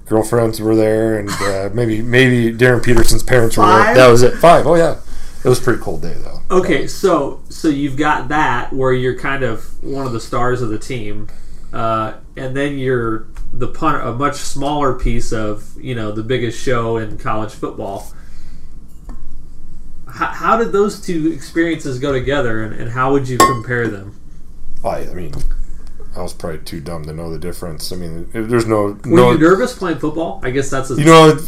girlfriends 0.06 0.60
were 0.60 0.76
there, 0.76 1.18
and 1.18 1.30
uh, 1.30 1.70
maybe 1.72 2.02
maybe 2.02 2.52
Darren 2.56 2.82
Peterson's 2.84 3.22
parents 3.22 3.56
were 3.56 3.64
Five? 3.64 3.86
there. 3.86 4.04
That 4.06 4.10
was 4.10 4.22
it. 4.22 4.34
Five. 4.34 4.66
Oh 4.66 4.74
yeah, 4.74 4.98
it 5.44 5.48
was 5.48 5.60
a 5.60 5.62
pretty 5.62 5.82
cold 5.82 6.02
day 6.02 6.14
though. 6.14 6.40
Okay, 6.50 6.86
so 6.86 7.42
so 7.50 7.68
you've 7.68 7.96
got 7.96 8.28
that 8.28 8.72
where 8.72 8.92
you're 8.92 9.18
kind 9.18 9.42
of 9.42 9.82
one 9.84 10.06
of 10.06 10.12
the 10.12 10.20
stars 10.20 10.62
of 10.62 10.70
the 10.70 10.78
team, 10.78 11.28
uh, 11.72 12.14
and 12.36 12.56
then 12.56 12.78
you're 12.78 13.28
the 13.52 13.68
punter, 13.68 14.00
a 14.00 14.12
much 14.14 14.36
smaller 14.36 14.94
piece 14.94 15.32
of 15.32 15.76
you 15.80 15.94
know 15.94 16.12
the 16.12 16.22
biggest 16.22 16.62
show 16.62 16.96
in 16.96 17.18
college 17.18 17.52
football. 17.52 18.10
how, 20.08 20.26
how 20.26 20.56
did 20.56 20.72
those 20.72 21.00
two 21.00 21.30
experiences 21.32 21.98
go 21.98 22.12
together, 22.12 22.62
and, 22.62 22.74
and 22.74 22.90
how 22.90 23.12
would 23.12 23.28
you 23.28 23.38
compare 23.38 23.88
them? 23.88 24.18
I, 24.84 25.08
I 25.08 25.14
mean, 25.14 25.34
I 26.16 26.22
was 26.22 26.32
probably 26.32 26.60
too 26.60 26.80
dumb 26.80 27.04
to 27.04 27.12
know 27.12 27.30
the 27.30 27.38
difference. 27.38 27.92
I 27.92 27.96
mean, 27.96 28.28
there's 28.32 28.66
no. 28.66 28.98
Were 29.04 29.16
no, 29.16 29.32
you 29.32 29.38
nervous 29.38 29.76
playing 29.76 29.98
football? 29.98 30.40
I 30.42 30.50
guess 30.50 30.70
that's 30.70 30.90
a, 30.90 30.94
You 30.94 31.04
know, 31.04 31.38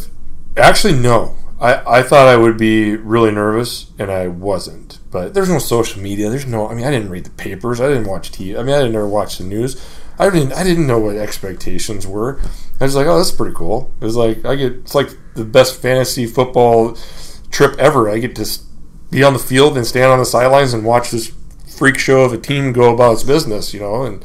actually, 0.55 0.99
no. 0.99 1.35
I, 1.59 1.99
I 1.99 2.03
thought 2.03 2.27
I 2.27 2.37
would 2.37 2.57
be 2.57 2.95
really 2.95 3.31
nervous, 3.31 3.91
and 3.97 4.11
I 4.11 4.27
wasn't. 4.27 4.99
But 5.09 5.33
there's 5.33 5.49
no 5.49 5.57
social 5.57 6.01
media. 6.01 6.29
There's 6.29 6.45
no. 6.45 6.67
I 6.67 6.75
mean, 6.75 6.85
I 6.85 6.91
didn't 6.91 7.09
read 7.09 7.25
the 7.25 7.31
papers. 7.31 7.81
I 7.81 7.87
didn't 7.87 8.07
watch 8.07 8.31
TV. 8.31 8.57
I 8.57 8.63
mean, 8.63 8.75
I 8.75 8.79
didn't 8.79 8.95
ever 8.95 9.07
watch 9.07 9.37
the 9.37 9.43
news. 9.43 9.81
I 10.19 10.29
didn't. 10.29 10.53
I 10.53 10.63
didn't 10.63 10.87
know 10.87 10.99
what 10.99 11.15
expectations 11.15 12.05
were. 12.05 12.39
I 12.79 12.83
was 12.83 12.95
like, 12.95 13.07
oh, 13.07 13.17
that's 13.17 13.31
pretty 13.31 13.55
cool. 13.55 13.91
It 13.99 14.05
was 14.05 14.15
like 14.15 14.45
I 14.45 14.55
get. 14.55 14.73
It's 14.73 14.95
like 14.95 15.09
the 15.33 15.45
best 15.45 15.81
fantasy 15.81 16.27
football 16.27 16.97
trip 17.49 17.77
ever. 17.79 18.09
I 18.09 18.19
get 18.19 18.35
to 18.35 18.47
be 19.09 19.23
on 19.23 19.33
the 19.33 19.39
field 19.39 19.77
and 19.77 19.87
stand 19.87 20.11
on 20.11 20.19
the 20.19 20.25
sidelines 20.25 20.73
and 20.73 20.85
watch 20.85 21.09
this 21.09 21.33
freak 21.67 21.97
show 21.97 22.21
of 22.21 22.33
a 22.33 22.37
team 22.37 22.71
go 22.71 22.93
about 22.93 23.13
its 23.13 23.23
business. 23.23 23.73
You 23.73 23.79
know, 23.79 24.03
and 24.03 24.23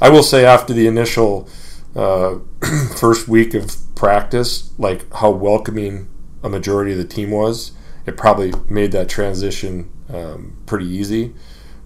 I 0.00 0.08
will 0.08 0.24
say 0.24 0.44
after 0.44 0.72
the 0.72 0.88
initial 0.88 1.48
uh, 1.94 2.38
first 2.96 3.28
week 3.28 3.54
of 3.54 3.72
practice, 3.94 4.72
like 4.78 5.12
how 5.14 5.30
welcoming 5.30 6.08
a 6.42 6.48
majority 6.48 6.92
of 6.92 6.98
the 6.98 7.04
team 7.04 7.30
was, 7.30 7.72
it 8.06 8.16
probably 8.16 8.52
made 8.68 8.92
that 8.92 9.08
transition 9.08 9.90
um, 10.12 10.56
pretty 10.66 10.86
easy. 10.86 11.34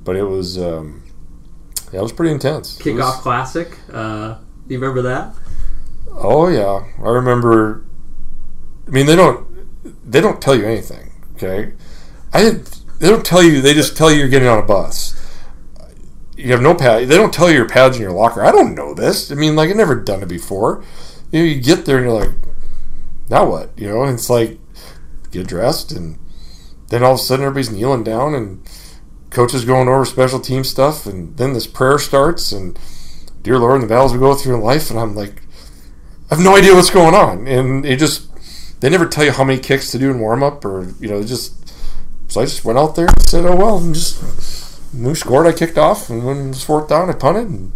But 0.03 0.17
it 0.17 0.25
was, 0.25 0.59
um, 0.59 1.03
yeah, 1.93 2.01
it 2.01 2.03
was 2.03 2.13
pretty 2.13 2.33
intense. 2.33 2.79
It 2.85 2.95
was- 2.95 3.05
kickoff 3.05 3.21
classic. 3.21 3.79
Uh, 3.93 4.37
you 4.69 4.79
remember 4.79 5.03
that? 5.03 5.35
Oh 6.13 6.49
yeah, 6.49 6.85
I 7.05 7.09
remember. 7.11 7.85
I 8.87 8.91
mean, 8.91 9.07
they 9.07 9.15
don't 9.15 9.47
they 10.11 10.21
don't 10.21 10.41
tell 10.43 10.57
you 10.57 10.65
anything. 10.65 11.13
Okay, 11.37 11.73
I 12.33 12.43
didn't. 12.43 12.81
They 12.99 13.09
don't 13.09 13.25
tell 13.25 13.43
you. 13.43 13.61
They 13.61 13.75
just 13.75 13.97
tell 13.97 14.11
you 14.11 14.19
you're 14.19 14.29
getting 14.29 14.49
on 14.49 14.59
a 14.59 14.63
bus. 14.67 15.17
You 16.37 16.53
have 16.53 16.63
no 16.63 16.75
pad. 16.75 17.09
They 17.09 17.17
don't 17.17 17.33
tell 17.33 17.49
you 17.49 17.57
your 17.57 17.69
pads 17.69 17.97
in 17.97 18.03
your 18.03 18.13
locker. 18.13 18.43
I 18.45 18.51
don't 18.51 18.75
know 18.75 18.95
this. 18.95 19.31
I 19.31 19.35
mean, 19.35 19.55
like 19.55 19.71
I've 19.71 19.77
never 19.77 19.95
done 19.95 20.23
it 20.23 20.29
before. 20.29 20.83
You 21.31 21.41
know, 21.41 21.45
you 21.47 21.61
get 21.61 21.85
there 21.85 21.99
and 21.99 22.07
you're 22.07 22.19
like, 22.19 22.31
now 23.31 23.49
what? 23.49 23.71
You 23.77 23.89
know, 23.89 24.03
and 24.03 24.15
it's 24.15 24.29
like 24.29 24.59
get 25.31 25.47
dressed 25.47 25.93
and 25.93 26.19
then 26.89 27.03
all 27.03 27.15
of 27.15 27.21
a 27.21 27.23
sudden 27.23 27.45
everybody's 27.47 27.71
kneeling 27.71 28.05
down 28.05 28.35
and 28.35 28.69
coaches 29.31 29.65
going 29.65 29.89
over 29.89 30.05
special 30.05 30.41
team 30.41 30.65
stuff 30.65 31.07
and 31.07 31.37
then 31.37 31.53
this 31.53 31.67
prayer 31.67 31.99
starts 31.99 32.53
and 32.53 32.79
dear 33.43 33.59
Lord, 33.59 33.77
and 33.77 33.85
the 33.85 33.89
battles 33.95 34.13
we 34.13 34.19
go 34.19 34.35
through 34.35 34.57
in 34.57 34.61
life 34.61 34.91
and 34.91 34.99
I'm 34.99 35.15
like. 35.15 35.43
I 36.31 36.37
have 36.37 36.45
no 36.45 36.55
idea 36.55 36.77
what's 36.77 36.91
going 36.91 37.13
on, 37.13 37.49
and 37.49 37.85
it 37.85 37.99
just 37.99 38.29
they 38.81 38.89
never 38.89 39.05
tell 39.07 39.25
you 39.25 39.33
how 39.33 39.43
many 39.43 39.59
kicks 39.59 39.91
to 39.91 39.99
do 39.99 40.13
in 40.13 40.21
warm 40.21 40.45
up, 40.45 40.65
or 40.65 40.95
you 41.01 41.09
know, 41.09 41.25
just 41.25 41.69
so 42.29 42.41
I 42.41 42.45
just 42.45 42.65
went 42.65 42.79
out 42.79 42.95
there 42.95 43.09
and 43.09 43.23
said, 43.23 43.45
"Oh 43.47 43.57
well," 43.57 43.79
and 43.79 43.93
just 43.93 44.23
who 44.93 45.13
scored, 45.17 45.49
I 45.49 45.53
kicked 45.53 45.77
off, 45.77 46.09
and 46.09 46.25
when 46.25 46.37
it 46.37 46.49
was 46.51 46.63
fourth 46.63 46.89
down, 46.89 47.11
I 47.11 47.15
punted, 47.15 47.49
and 47.49 47.73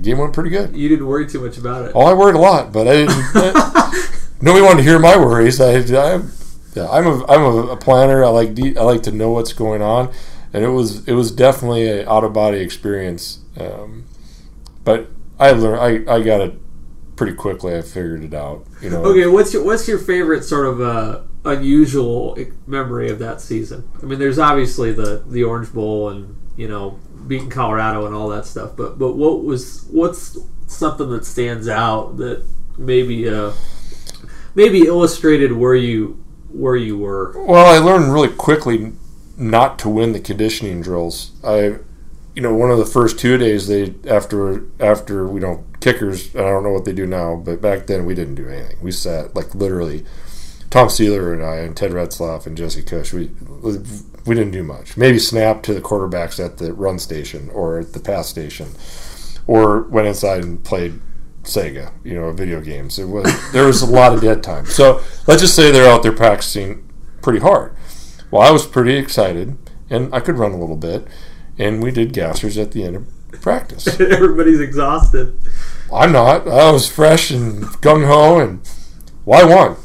the 0.00 0.08
game 0.08 0.18
went 0.18 0.32
pretty 0.32 0.48
good. 0.48 0.74
You 0.74 0.88
didn't 0.88 1.06
worry 1.06 1.26
too 1.26 1.44
much 1.44 1.58
about 1.58 1.84
it. 1.84 1.92
Oh, 1.94 2.06
I 2.06 2.14
worried 2.14 2.34
a 2.34 2.38
lot, 2.38 2.72
but 2.72 2.88
I 2.88 2.92
didn't. 2.92 3.34
Nobody 4.42 4.64
wanted 4.64 4.78
to 4.78 4.82
hear 4.82 4.98
my 4.98 5.14
worries. 5.16 5.60
I, 5.60 5.74
I 5.74 6.22
yeah, 6.74 6.88
I'm 6.88 7.06
a 7.06 7.26
I'm 7.26 7.42
a, 7.42 7.66
a 7.72 7.76
planner. 7.76 8.24
I 8.24 8.28
like 8.28 8.54
de- 8.54 8.78
I 8.78 8.82
like 8.82 9.02
to 9.02 9.12
know 9.12 9.30
what's 9.30 9.52
going 9.52 9.82
on, 9.82 10.10
and 10.54 10.64
it 10.64 10.68
was 10.68 11.06
it 11.06 11.12
was 11.12 11.30
definitely 11.30 11.86
a 11.86 12.08
out 12.08 12.24
of 12.24 12.32
body 12.32 12.60
experience. 12.60 13.40
Um, 13.58 14.06
but 14.84 15.10
I 15.38 15.50
learned 15.50 16.08
I 16.08 16.14
I 16.14 16.22
got 16.22 16.40
it 16.40 16.54
pretty 17.16 17.34
quickly. 17.34 17.76
I 17.76 17.82
figured 17.82 18.24
it 18.24 18.32
out. 18.32 18.66
You 18.80 18.88
know. 18.88 19.04
Okay, 19.04 19.26
what's 19.26 19.52
your 19.52 19.64
what's 19.64 19.86
your 19.86 19.98
favorite 19.98 20.44
sort 20.44 20.64
of 20.64 20.80
uh, 20.80 21.20
unusual 21.44 22.38
memory 22.66 23.10
of 23.10 23.18
that 23.18 23.42
season? 23.42 23.86
I 24.02 24.06
mean, 24.06 24.18
there's 24.18 24.38
obviously 24.38 24.92
the 24.92 25.22
the 25.26 25.44
Orange 25.44 25.74
Bowl 25.74 26.08
and 26.08 26.36
you 26.56 26.68
know 26.68 26.98
beating 27.30 27.48
Colorado 27.48 28.06
and 28.06 28.14
all 28.14 28.28
that 28.28 28.44
stuff, 28.44 28.76
but 28.76 28.98
but 28.98 29.12
what 29.12 29.44
was 29.44 29.86
what's 29.90 30.36
something 30.66 31.08
that 31.10 31.24
stands 31.24 31.68
out 31.68 32.16
that 32.16 32.44
maybe 32.76 33.28
uh, 33.28 33.52
maybe 34.56 34.80
illustrated 34.80 35.52
where 35.52 35.76
you 35.76 36.22
where 36.50 36.74
you 36.74 36.98
were? 36.98 37.32
Well, 37.46 37.66
I 37.66 37.78
learned 37.78 38.12
really 38.12 38.34
quickly 38.34 38.92
not 39.36 39.78
to 39.78 39.88
win 39.88 40.12
the 40.12 40.18
conditioning 40.18 40.82
drills. 40.82 41.30
I, 41.44 41.76
you 42.34 42.42
know, 42.42 42.52
one 42.52 42.72
of 42.72 42.78
the 42.78 42.84
first 42.84 43.18
two 43.18 43.38
days 43.38 43.68
they 43.68 43.94
after 44.08 44.66
after 44.80 45.24
we 45.26 45.40
you 45.40 45.46
know 45.46 45.64
kickers. 45.78 46.34
I 46.34 46.40
don't 46.40 46.64
know 46.64 46.72
what 46.72 46.84
they 46.84 46.92
do 46.92 47.06
now, 47.06 47.36
but 47.36 47.62
back 47.62 47.86
then 47.86 48.06
we 48.06 48.16
didn't 48.16 48.34
do 48.34 48.48
anything. 48.48 48.78
We 48.82 48.90
sat 48.90 49.36
like 49.36 49.54
literally. 49.54 50.04
Tom 50.68 50.86
Sieler 50.86 51.32
and 51.32 51.42
I 51.42 51.56
and 51.56 51.76
Ted 51.76 51.90
Retzloff 51.90 52.46
and 52.46 52.56
Jesse 52.56 52.84
Cush. 52.84 53.12
We 53.12 53.32
we 54.30 54.36
didn't 54.36 54.52
do 54.52 54.62
much. 54.62 54.96
Maybe 54.96 55.18
snap 55.18 55.60
to 55.64 55.74
the 55.74 55.80
quarterbacks 55.80 56.42
at 56.42 56.58
the 56.58 56.72
run 56.72 57.00
station 57.00 57.50
or 57.52 57.80
at 57.80 57.94
the 57.94 57.98
pass 57.98 58.28
station, 58.28 58.68
or 59.48 59.82
went 59.82 60.06
inside 60.06 60.44
and 60.44 60.62
played 60.62 61.00
Sega, 61.42 61.90
you 62.04 62.14
know, 62.14 62.30
video 62.30 62.60
games. 62.60 62.96
It 63.00 63.06
was 63.06 63.26
there 63.50 63.66
was 63.66 63.82
a 63.82 63.86
lot 63.90 64.14
of 64.14 64.20
dead 64.20 64.44
time. 64.44 64.66
So 64.66 65.02
let's 65.26 65.42
just 65.42 65.56
say 65.56 65.72
they're 65.72 65.90
out 65.90 66.04
there 66.04 66.12
practicing 66.12 66.88
pretty 67.22 67.40
hard. 67.40 67.74
Well, 68.30 68.42
I 68.42 68.52
was 68.52 68.68
pretty 68.68 68.94
excited, 68.94 69.58
and 69.90 70.14
I 70.14 70.20
could 70.20 70.38
run 70.38 70.52
a 70.52 70.58
little 70.58 70.76
bit, 70.76 71.08
and 71.58 71.82
we 71.82 71.90
did 71.90 72.12
gassers 72.12 72.56
at 72.56 72.70
the 72.70 72.84
end 72.84 72.94
of 72.94 73.40
practice. 73.42 73.88
Everybody's 74.00 74.60
exhausted. 74.60 75.36
I'm 75.92 76.12
not. 76.12 76.46
I 76.46 76.70
was 76.70 76.88
fresh 76.88 77.32
and 77.32 77.64
gung 77.82 78.06
ho, 78.06 78.38
and 78.38 78.60
well, 79.24 79.44
I 79.44 79.52
won. 79.52 79.76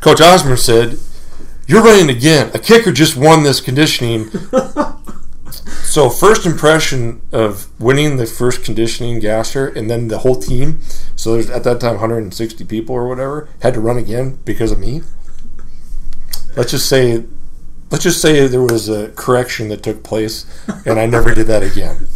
Coach 0.00 0.20
Osmer 0.20 0.56
said, 0.56 0.98
"You're 1.70 1.82
running 1.82 2.10
again. 2.10 2.50
A 2.52 2.58
kicker 2.58 2.90
just 2.90 3.16
won 3.16 3.44
this 3.44 3.60
conditioning." 3.60 4.30
so 5.84 6.10
first 6.10 6.46
impression 6.46 7.20
of 7.30 7.68
winning 7.80 8.16
the 8.16 8.26
first 8.26 8.64
conditioning 8.64 9.20
gasser, 9.20 9.68
and 9.68 9.88
then 9.88 10.08
the 10.08 10.18
whole 10.18 10.34
team. 10.34 10.80
So 11.14 11.34
there's 11.34 11.48
at 11.48 11.62
that 11.62 11.80
time 11.80 11.92
160 11.92 12.64
people 12.64 12.94
or 12.96 13.06
whatever 13.06 13.48
had 13.62 13.74
to 13.74 13.80
run 13.80 13.98
again 13.98 14.40
because 14.44 14.72
of 14.72 14.80
me. 14.80 15.02
Let's 16.56 16.72
just 16.72 16.88
say, 16.88 17.24
let's 17.90 18.02
just 18.02 18.20
say 18.20 18.48
there 18.48 18.62
was 18.62 18.88
a 18.88 19.10
correction 19.10 19.68
that 19.68 19.84
took 19.84 20.02
place, 20.02 20.46
and 20.84 20.98
I 20.98 21.06
never 21.06 21.34
did 21.34 21.46
that 21.46 21.62
again. 21.62 22.08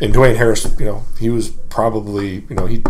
And 0.00 0.14
Dwayne 0.14 0.36
Harris, 0.36 0.66
you 0.78 0.84
know, 0.84 1.04
he 1.18 1.30
was 1.30 1.50
probably, 1.50 2.44
you 2.50 2.56
know, 2.56 2.66
he, 2.66 2.82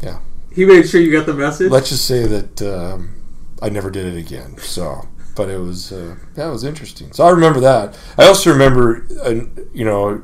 yeah. 0.00 0.20
He 0.54 0.64
made 0.64 0.88
sure 0.88 1.00
you 1.00 1.12
got 1.12 1.26
the 1.26 1.34
message. 1.34 1.70
Let's 1.70 1.90
just 1.90 2.06
say 2.06 2.26
that 2.26 2.62
um, 2.62 3.21
I 3.62 3.68
never 3.68 3.90
did 3.90 4.12
it 4.12 4.18
again. 4.18 4.58
So, 4.58 5.08
but 5.36 5.48
it 5.48 5.58
was, 5.58 5.92
uh, 5.92 6.16
that 6.34 6.48
was 6.48 6.64
interesting. 6.64 7.12
So 7.12 7.24
I 7.24 7.30
remember 7.30 7.60
that. 7.60 7.98
I 8.18 8.26
also 8.26 8.50
remember, 8.50 9.06
uh, 9.24 9.46
you 9.72 9.84
know, 9.84 10.22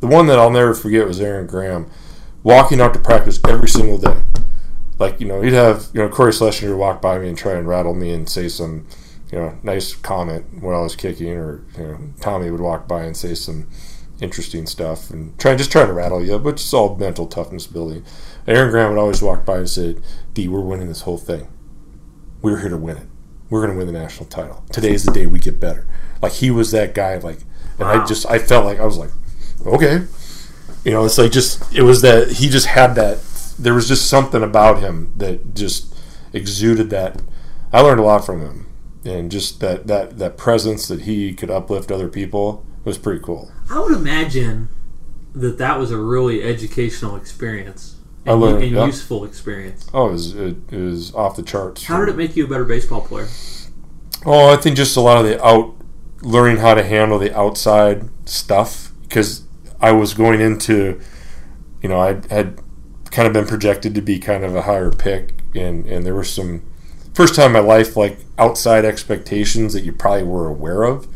the 0.00 0.06
one 0.08 0.26
that 0.26 0.38
I'll 0.38 0.50
never 0.50 0.74
forget 0.74 1.06
was 1.06 1.20
Aaron 1.20 1.46
Graham 1.46 1.90
walking 2.42 2.80
out 2.80 2.94
to 2.94 2.98
practice 2.98 3.38
every 3.46 3.68
single 3.68 3.98
day. 3.98 4.20
Like, 4.98 5.20
you 5.20 5.28
know, 5.28 5.42
he'd 5.42 5.52
have, 5.52 5.88
you 5.92 6.00
know, 6.00 6.08
Cory 6.08 6.32
Schlesinger 6.32 6.76
walk 6.76 7.00
by 7.00 7.18
me 7.18 7.28
and 7.28 7.38
try 7.38 7.52
and 7.52 7.68
rattle 7.68 7.94
me 7.94 8.12
and 8.12 8.28
say 8.28 8.48
some, 8.48 8.86
you 9.30 9.38
know, 9.38 9.58
nice 9.62 9.94
comment 9.94 10.62
when 10.62 10.74
I 10.74 10.80
was 10.80 10.96
kicking, 10.96 11.32
or, 11.32 11.64
you 11.76 11.82
know, 11.84 11.98
Tommy 12.20 12.50
would 12.50 12.60
walk 12.60 12.88
by 12.88 13.02
and 13.02 13.16
say 13.16 13.34
some 13.34 13.68
interesting 14.20 14.66
stuff 14.66 15.10
and 15.10 15.38
try 15.38 15.52
and 15.52 15.58
just 15.58 15.72
trying 15.72 15.88
to 15.88 15.92
rattle 15.92 16.24
you, 16.24 16.38
but 16.38 16.54
it's 16.54 16.72
all 16.72 16.96
mental 16.96 17.26
toughness 17.26 17.66
building. 17.66 18.04
Aaron 18.46 18.70
Graham 18.70 18.90
would 18.90 19.00
always 19.00 19.22
walk 19.22 19.44
by 19.44 19.58
and 19.58 19.68
say, 19.68 19.96
D, 20.34 20.48
we're 20.48 20.60
winning 20.60 20.88
this 20.88 21.02
whole 21.02 21.18
thing. 21.18 21.48
We're 22.42 22.58
here 22.58 22.68
to 22.68 22.76
win 22.76 22.96
it. 22.96 23.06
We're 23.48 23.60
going 23.64 23.72
to 23.72 23.78
win 23.78 23.86
the 23.86 23.98
national 23.98 24.26
title. 24.26 24.64
Today's 24.72 25.04
the 25.04 25.12
day 25.12 25.26
we 25.26 25.38
get 25.38 25.60
better. 25.60 25.86
Like, 26.20 26.32
he 26.32 26.50
was 26.50 26.72
that 26.72 26.94
guy, 26.94 27.16
like, 27.18 27.38
and 27.78 27.88
Wow. 27.88 28.02
I 28.02 28.06
just, 28.06 28.28
I 28.28 28.38
felt 28.38 28.64
like, 28.64 28.80
I 28.80 28.84
was 28.84 28.98
like, 28.98 29.10
okay. 29.64 30.04
You 30.84 30.90
know, 30.90 31.04
it's 31.04 31.18
like 31.18 31.30
just, 31.30 31.72
it 31.74 31.82
was 31.82 32.02
that, 32.02 32.32
he 32.32 32.48
just 32.48 32.66
had 32.66 32.94
that, 32.96 33.22
there 33.58 33.74
was 33.74 33.86
just 33.86 34.08
something 34.08 34.42
about 34.42 34.80
him 34.80 35.12
that 35.16 35.54
just 35.54 35.94
exuded 36.32 36.90
that. 36.90 37.22
I 37.72 37.80
learned 37.80 38.00
a 38.00 38.04
lot 38.04 38.26
from 38.26 38.40
him. 38.40 38.66
And 39.04 39.30
just 39.30 39.60
that, 39.60 39.86
that, 39.86 40.18
that 40.18 40.36
presence 40.36 40.88
that 40.88 41.02
he 41.02 41.34
could 41.34 41.50
uplift 41.50 41.90
other 41.90 42.08
people 42.08 42.64
was 42.84 42.98
pretty 42.98 43.20
cool. 43.22 43.52
I 43.70 43.78
would 43.80 43.92
imagine 43.92 44.68
that 45.34 45.58
that 45.58 45.78
was 45.78 45.90
a 45.90 45.98
really 45.98 46.42
educational 46.42 47.16
experience 47.16 47.91
I 48.24 48.32
learned, 48.32 48.62
and 48.62 48.72
yeah. 48.72 48.86
useful 48.86 49.24
experience. 49.24 49.88
Oh, 49.92 50.08
it 50.08 50.12
was, 50.12 50.34
it, 50.34 50.56
it 50.70 50.76
was 50.76 51.14
off 51.14 51.36
the 51.36 51.42
charts. 51.42 51.84
How 51.84 51.98
did 51.98 52.08
it 52.08 52.16
make 52.16 52.36
you 52.36 52.44
a 52.44 52.48
better 52.48 52.64
baseball 52.64 53.00
player? 53.00 53.26
Oh, 54.24 54.52
I 54.52 54.56
think 54.56 54.76
just 54.76 54.96
a 54.96 55.00
lot 55.00 55.18
of 55.18 55.24
the 55.24 55.44
out, 55.44 55.74
learning 56.22 56.58
how 56.58 56.74
to 56.74 56.84
handle 56.84 57.18
the 57.18 57.36
outside 57.36 58.08
stuff 58.28 58.92
because 59.02 59.44
I 59.80 59.90
was 59.90 60.14
going 60.14 60.40
into, 60.40 61.00
you 61.82 61.88
know, 61.88 62.00
I 62.00 62.20
had 62.32 62.60
kind 63.10 63.26
of 63.26 63.32
been 63.32 63.46
projected 63.46 63.94
to 63.96 64.00
be 64.00 64.20
kind 64.20 64.44
of 64.44 64.54
a 64.54 64.62
higher 64.62 64.92
pick, 64.92 65.34
and 65.54 65.84
and 65.86 66.06
there 66.06 66.14
were 66.14 66.24
some 66.24 66.62
first 67.14 67.34
time 67.34 67.46
in 67.46 67.52
my 67.52 67.58
life 67.58 67.96
like 67.96 68.18
outside 68.38 68.84
expectations 68.84 69.72
that 69.72 69.82
you 69.82 69.92
probably 69.92 70.22
were 70.22 70.46
aware 70.46 70.84
of, 70.84 71.08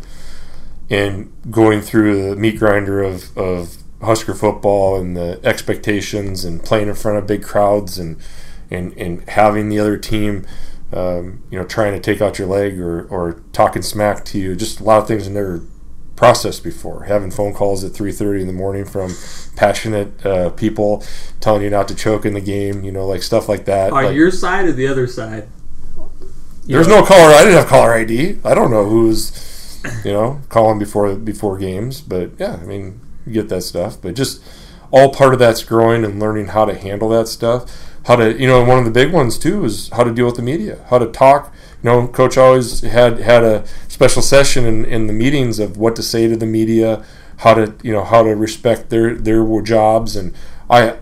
and 0.91 1.33
going 1.51 1.81
through 1.81 2.31
the 2.31 2.37
meat 2.37 2.59
grinder 2.59 3.01
of 3.01 3.37
of 3.39 3.77
Husker 4.07 4.35
football 4.35 4.99
and 4.99 5.17
the 5.17 5.41
expectations 5.45 6.45
and 6.45 6.63
playing 6.63 6.89
in 6.89 6.95
front 6.95 7.19
of 7.19 7.27
big 7.27 7.43
crowds 7.43 7.99
and 7.99 8.17
and 8.71 8.93
and 8.97 9.29
having 9.29 9.69
the 9.69 9.79
other 9.79 9.97
team 9.97 10.47
um, 10.93 11.43
you 11.51 11.59
know, 11.59 11.65
trying 11.65 11.93
to 11.93 12.01
take 12.01 12.21
out 12.21 12.39
your 12.39 12.49
leg 12.49 12.81
or, 12.81 13.07
or 13.09 13.43
talking 13.53 13.83
smack 13.83 14.25
to 14.27 14.39
you. 14.39 14.55
Just 14.55 14.81
a 14.81 14.85
lot 14.85 15.03
of 15.03 15.09
things 15.09 15.27
I 15.27 15.33
never 15.33 15.63
processed 16.15 16.63
before. 16.63 17.05
Having 17.05 17.33
phone 17.33 17.53
calls 17.53 17.85
at 17.85 17.93
3:30 17.93 18.43
in 18.43 18.47
the 18.47 18.53
morning 18.53 18.85
from 18.85 19.13
passionate 19.57 20.25
uh, 20.25 20.51
people 20.51 21.05
telling 21.41 21.63
you 21.63 21.71
not 21.71 21.89
to 21.89 21.95
choke 21.95 22.25
in 22.25 22.35
the 22.35 22.41
game. 22.41 22.85
You 22.85 22.93
know, 22.93 23.07
like 23.07 23.23
stuff 23.23 23.49
like 23.49 23.65
that. 23.65 23.93
On 23.93 24.05
like, 24.05 24.15
your 24.15 24.31
side 24.31 24.67
or 24.67 24.73
the 24.73 24.87
other 24.87 25.07
side? 25.07 25.49
there's 26.67 26.89
no 26.89 27.05
caller. 27.05 27.33
I 27.33 27.45
didn't 27.45 27.59
have 27.59 27.69
caller 27.69 27.93
ID. 27.95 28.39
I 28.45 28.53
don't 28.55 28.73
know 28.73 28.89
who's, 28.89 29.81
you 30.05 30.13
know, 30.13 30.41
calling 30.49 30.79
before 30.79 31.15
before 31.17 31.59
games. 31.59 32.01
But 32.01 32.31
yeah, 32.39 32.59
I 32.61 32.65
mean, 32.65 32.85
you 32.85 33.06
get 33.33 33.49
that 33.49 33.63
stuff. 33.63 34.01
But 34.01 34.15
just 34.15 34.43
all 34.91 35.13
part 35.13 35.33
of 35.33 35.39
that's 35.39 35.63
growing 35.65 36.05
and 36.05 36.21
learning 36.21 36.49
how 36.49 36.65
to 36.65 36.75
handle 36.75 37.09
that 37.11 37.29
stuff. 37.29 37.71
How 38.05 38.17
to, 38.17 38.41
you 38.41 38.47
know, 38.47 38.65
one 38.65 38.79
of 38.79 38.85
the 38.85 38.91
big 38.91 39.13
ones 39.13 39.39
too 39.39 39.65
is 39.65 39.89
how 39.91 40.05
to 40.05 40.15
deal 40.15 40.27
with 40.27 40.37
the 40.37 40.43
media. 40.43 40.85
How 40.91 40.99
to 40.99 41.07
talk. 41.07 41.53
You 41.83 41.91
know, 41.91 42.09
coach 42.09 42.39
always 42.39 42.81
had 42.83 43.19
had 43.19 43.43
a 43.43 43.67
special 43.89 44.23
session 44.23 44.65
in, 44.65 44.85
in 44.85 45.07
the 45.07 45.13
meetings 45.13 45.59
of 45.59 45.77
what 45.77 45.97
to 45.97 46.03
say 46.03 46.29
to 46.29 46.37
the 46.37 46.47
media, 46.47 47.05
how 47.39 47.55
to, 47.55 47.75
you 47.83 47.93
know, 47.93 48.05
how 48.05 48.23
to 48.23 48.35
respect 48.35 48.91
their 48.91 49.15
their 49.15 49.45
jobs. 49.61 50.15
And 50.15 50.35
I, 50.71 50.99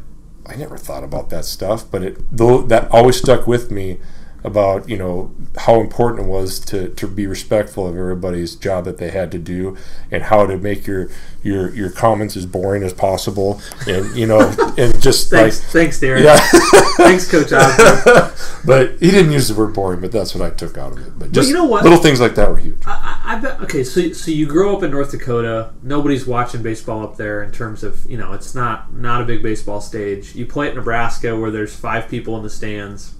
I 0.46 0.56
never 0.56 0.78
thought 0.78 1.04
about 1.04 1.30
that 1.30 1.44
stuff, 1.44 1.90
but 1.90 2.02
it 2.02 2.36
though 2.36 2.62
that 2.62 2.90
always 2.90 3.16
stuck 3.16 3.46
with 3.46 3.70
me 3.70 3.98
about 4.44 4.88
you 4.88 4.96
know 4.96 5.34
how 5.56 5.80
important 5.80 6.26
it 6.26 6.28
was 6.28 6.60
to, 6.60 6.88
to 6.90 7.08
be 7.08 7.26
respectful 7.26 7.86
of 7.88 7.96
everybody's 7.96 8.54
job 8.54 8.84
that 8.84 8.98
they 8.98 9.10
had 9.10 9.32
to 9.32 9.38
do 9.38 9.76
and 10.10 10.24
how 10.24 10.46
to 10.46 10.56
make 10.58 10.86
your 10.86 11.08
your 11.42 11.74
your 11.74 11.90
comments 11.90 12.36
as 12.36 12.44
boring 12.44 12.82
as 12.82 12.92
possible 12.92 13.60
and 13.86 14.14
you 14.14 14.26
know 14.26 14.40
and 14.76 15.00
just 15.00 15.30
Thanks, 15.34 15.60
like 15.62 15.70
thanks, 15.72 16.00
Darren. 16.00 16.22
yeah 16.22 16.38
Thanks, 16.96 17.30
Coach 17.30 17.52
Osborne. 17.52 18.32
but 18.66 18.98
he 19.00 19.10
didn't 19.10 19.32
use 19.32 19.48
the 19.48 19.54
word 19.54 19.74
boring 19.74 20.00
but 20.00 20.12
that's 20.12 20.34
what 20.34 20.44
I 20.44 20.54
took 20.54 20.76
out 20.76 20.92
of 20.92 20.98
it 21.06 21.18
but 21.18 21.32
just 21.32 21.48
you 21.48 21.54
know 21.54 21.64
what? 21.64 21.82
little 21.82 21.98
things 21.98 22.20
like 22.20 22.34
that 22.34 22.50
were 22.50 22.58
huge 22.58 22.82
I, 22.86 23.22
I 23.24 23.34
I 23.34 23.38
bet. 23.40 23.60
Okay, 23.62 23.82
so 23.82 24.12
so 24.12 24.30
you 24.30 24.46
grow 24.46 24.76
up 24.76 24.82
in 24.82 24.90
North 24.92 25.10
Dakota. 25.10 25.72
Nobody's 25.82 26.26
watching 26.26 26.62
baseball 26.62 27.02
up 27.02 27.16
there 27.16 27.42
in 27.42 27.50
terms 27.50 27.82
of 27.82 28.08
you 28.08 28.16
know 28.16 28.32
it's 28.32 28.54
not 28.54 28.94
not 28.94 29.22
a 29.22 29.24
big 29.24 29.42
baseball 29.42 29.80
stage. 29.80 30.34
You 30.36 30.46
play 30.46 30.68
at 30.68 30.74
Nebraska 30.76 31.36
where 31.36 31.50
there's 31.50 31.74
five 31.74 32.08
people 32.08 32.36
in 32.36 32.42
the 32.42 32.50
stands. 32.50 33.14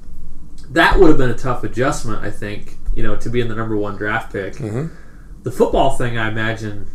That 0.71 0.99
would 0.99 1.09
have 1.09 1.19
been 1.19 1.31
a 1.31 1.39
tough 1.39 1.65
adjustment, 1.65 2.23
I 2.23 2.31
think. 2.31 2.77
You 2.95 3.03
know, 3.03 3.17
to 3.17 3.29
be 3.29 3.41
in 3.41 3.49
the 3.49 3.55
number 3.55 3.77
one 3.77 3.97
draft 3.97 4.33
pick. 4.33 4.55
Mm-hmm. 4.55 4.95
The 5.43 5.51
football 5.51 5.97
thing, 5.97 6.17
I 6.17 6.29
imagine, 6.29 6.87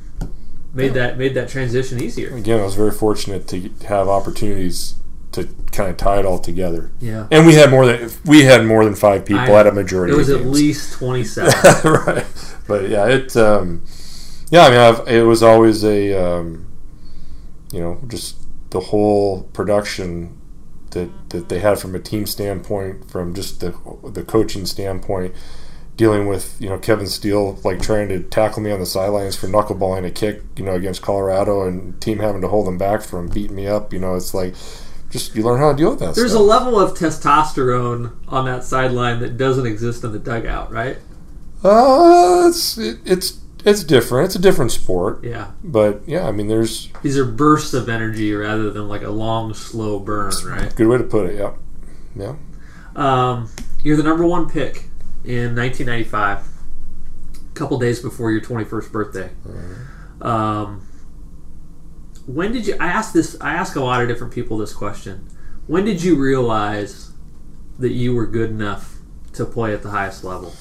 made 0.74 0.94
that 0.94 1.18
made 1.18 1.34
that 1.34 1.50
transition 1.50 2.02
easier. 2.02 2.36
again 2.36 2.60
I 2.60 2.64
was 2.64 2.76
very 2.76 2.92
fortunate 2.92 3.48
to 3.50 3.70
have 3.88 4.08
opportunities 4.08 4.96
to 5.32 5.48
kind 5.72 5.90
of 5.90 5.98
tie 5.98 6.20
it 6.20 6.26
all 6.26 6.40
together 6.40 6.92
Yeah, 7.00 7.28
and 7.32 7.46
we 7.46 7.54
had 7.56 7.70
more 7.70 7.86
than 7.86 8.10
we 8.26 8.44
had 8.44 8.66
more 8.66 8.84
than 8.86 8.96
five 8.96 9.26
people 9.26 9.56
I- 9.56 9.60
at 9.60 9.68
a 9.68 9.72
majority 9.72 10.14
it 10.14 10.18
was 10.18 10.30
at 10.30 10.46
least 10.46 10.94
twenty 10.94 11.24
seven. 11.24 11.54
right. 11.92 12.26
But 12.68 12.90
yeah, 12.90 13.08
it. 13.08 13.36
Um, 13.36 13.84
yeah, 14.52 14.66
I 14.66 14.70
mean, 14.70 14.80
I've, 14.80 15.08
it 15.08 15.24
was 15.24 15.44
always 15.44 15.84
a, 15.84 16.14
um, 16.14 16.66
you 17.72 17.80
know, 17.80 18.02
just 18.08 18.38
the 18.72 18.80
whole 18.80 19.44
production 19.54 20.39
that 20.92 21.10
that 21.30 21.50
they 21.50 21.60
had 21.60 21.80
from 21.80 21.96
a 21.96 22.00
team 22.00 22.26
standpoint, 22.26 23.10
from 23.10 23.34
just 23.34 23.60
the 23.60 23.74
the 24.12 24.24
coaching 24.24 24.66
standpoint, 24.66 25.34
dealing 25.98 26.28
with 26.28 26.60
you 26.60 26.70
know 26.70 26.78
Kevin 26.78 27.08
Steele 27.08 27.60
like 27.64 27.82
trying 27.82 28.10
to 28.10 28.22
tackle 28.22 28.62
me 28.62 28.72
on 28.72 28.80
the 28.80 28.86
sidelines 28.86 29.36
for 29.36 29.48
knuckleballing 29.48 30.06
a 30.06 30.12
kick, 30.12 30.42
you 30.56 30.64
know, 30.64 30.76
against 30.76 31.02
Colorado, 31.02 31.68
and 31.68 32.00
team 32.02 32.20
having 32.20 32.42
to 32.42 32.48
hold 32.48 32.68
them 32.68 32.78
back 32.78 33.02
from 33.02 33.28
beating 33.28 33.56
me 33.56 33.68
up. 33.68 33.94
You 33.94 34.00
know, 34.00 34.16
it's 34.16 34.34
like. 34.34 34.56
Just 35.10 35.34
you 35.36 35.42
learn 35.42 35.58
how 35.60 35.72
to 35.72 35.76
deal 35.76 35.90
with 35.90 35.98
that. 36.02 36.14
There's 36.14 36.36
a 36.36 36.40
level 36.40 36.80
of 36.80 36.96
testosterone 36.96 38.16
on 38.28 38.46
that 38.46 38.64
sideline 38.64 39.22
that 39.22 39.38
doesn't 39.38 39.66
exist 39.66 40.04
in 40.04 40.12
the 40.12 40.20
dugout, 40.20 40.72
right? 40.72 40.98
Uh, 41.64 42.46
it's 42.48 42.78
it, 42.78 43.00
it's 43.06 43.39
it's 43.66 43.84
different. 43.84 44.26
It's 44.26 44.36
a 44.36 44.40
different 44.40 44.72
sport. 44.72 45.24
Yeah. 45.24 45.52
But 45.64 46.08
yeah, 46.08 46.28
I 46.28 46.32
mean, 46.32 46.48
there's 46.48 46.90
These 47.02 47.18
are 47.18 47.26
bursts 47.26 47.74
of 47.74 47.90
energy 47.90 48.34
rather 48.34 48.72
than 48.72 48.88
like 48.88 49.02
a 49.02 49.10
long, 49.10 49.54
slow 49.54 50.00
burn, 50.00 50.32
right? 50.46 50.74
Good 50.76 50.88
way 50.88 50.98
to 50.98 51.04
put 51.04 51.30
it. 51.30 51.38
Yeah, 51.38 51.54
yeah. 52.16 52.36
Um, 52.96 53.50
you're 53.84 53.98
the 53.98 54.04
number 54.04 54.26
one 54.26 54.50
pick 54.50 54.86
in 55.24 55.56
1995, 55.56 56.40
a 56.40 57.54
couple 57.54 57.78
days 57.80 58.02
before 58.02 58.32
your 58.32 58.42
21st 58.42 58.92
birthday. 58.92 59.30
Um, 60.22 60.86
when 62.26 62.52
did 62.52 62.68
you? 62.68 62.76
I 62.80 62.88
asked 62.88 63.14
this. 63.14 63.38
I 63.42 63.54
ask 63.54 63.76
a 63.76 63.82
lot 63.82 64.02
of 64.02 64.08
different 64.08 64.34
people 64.34 64.58
this 64.58 64.74
question. 64.74 65.28
When 65.68 65.86
did 65.86 66.04
you 66.04 66.16
realize 66.16 67.12
that 67.78 67.92
you 67.92 68.14
were 68.14 68.26
good 68.26 68.50
enough 68.50 68.98
to 69.34 69.46
play 69.46 69.74
at 69.74 69.84
the 69.84 69.90
highest 69.90 70.24
level? 70.24 70.54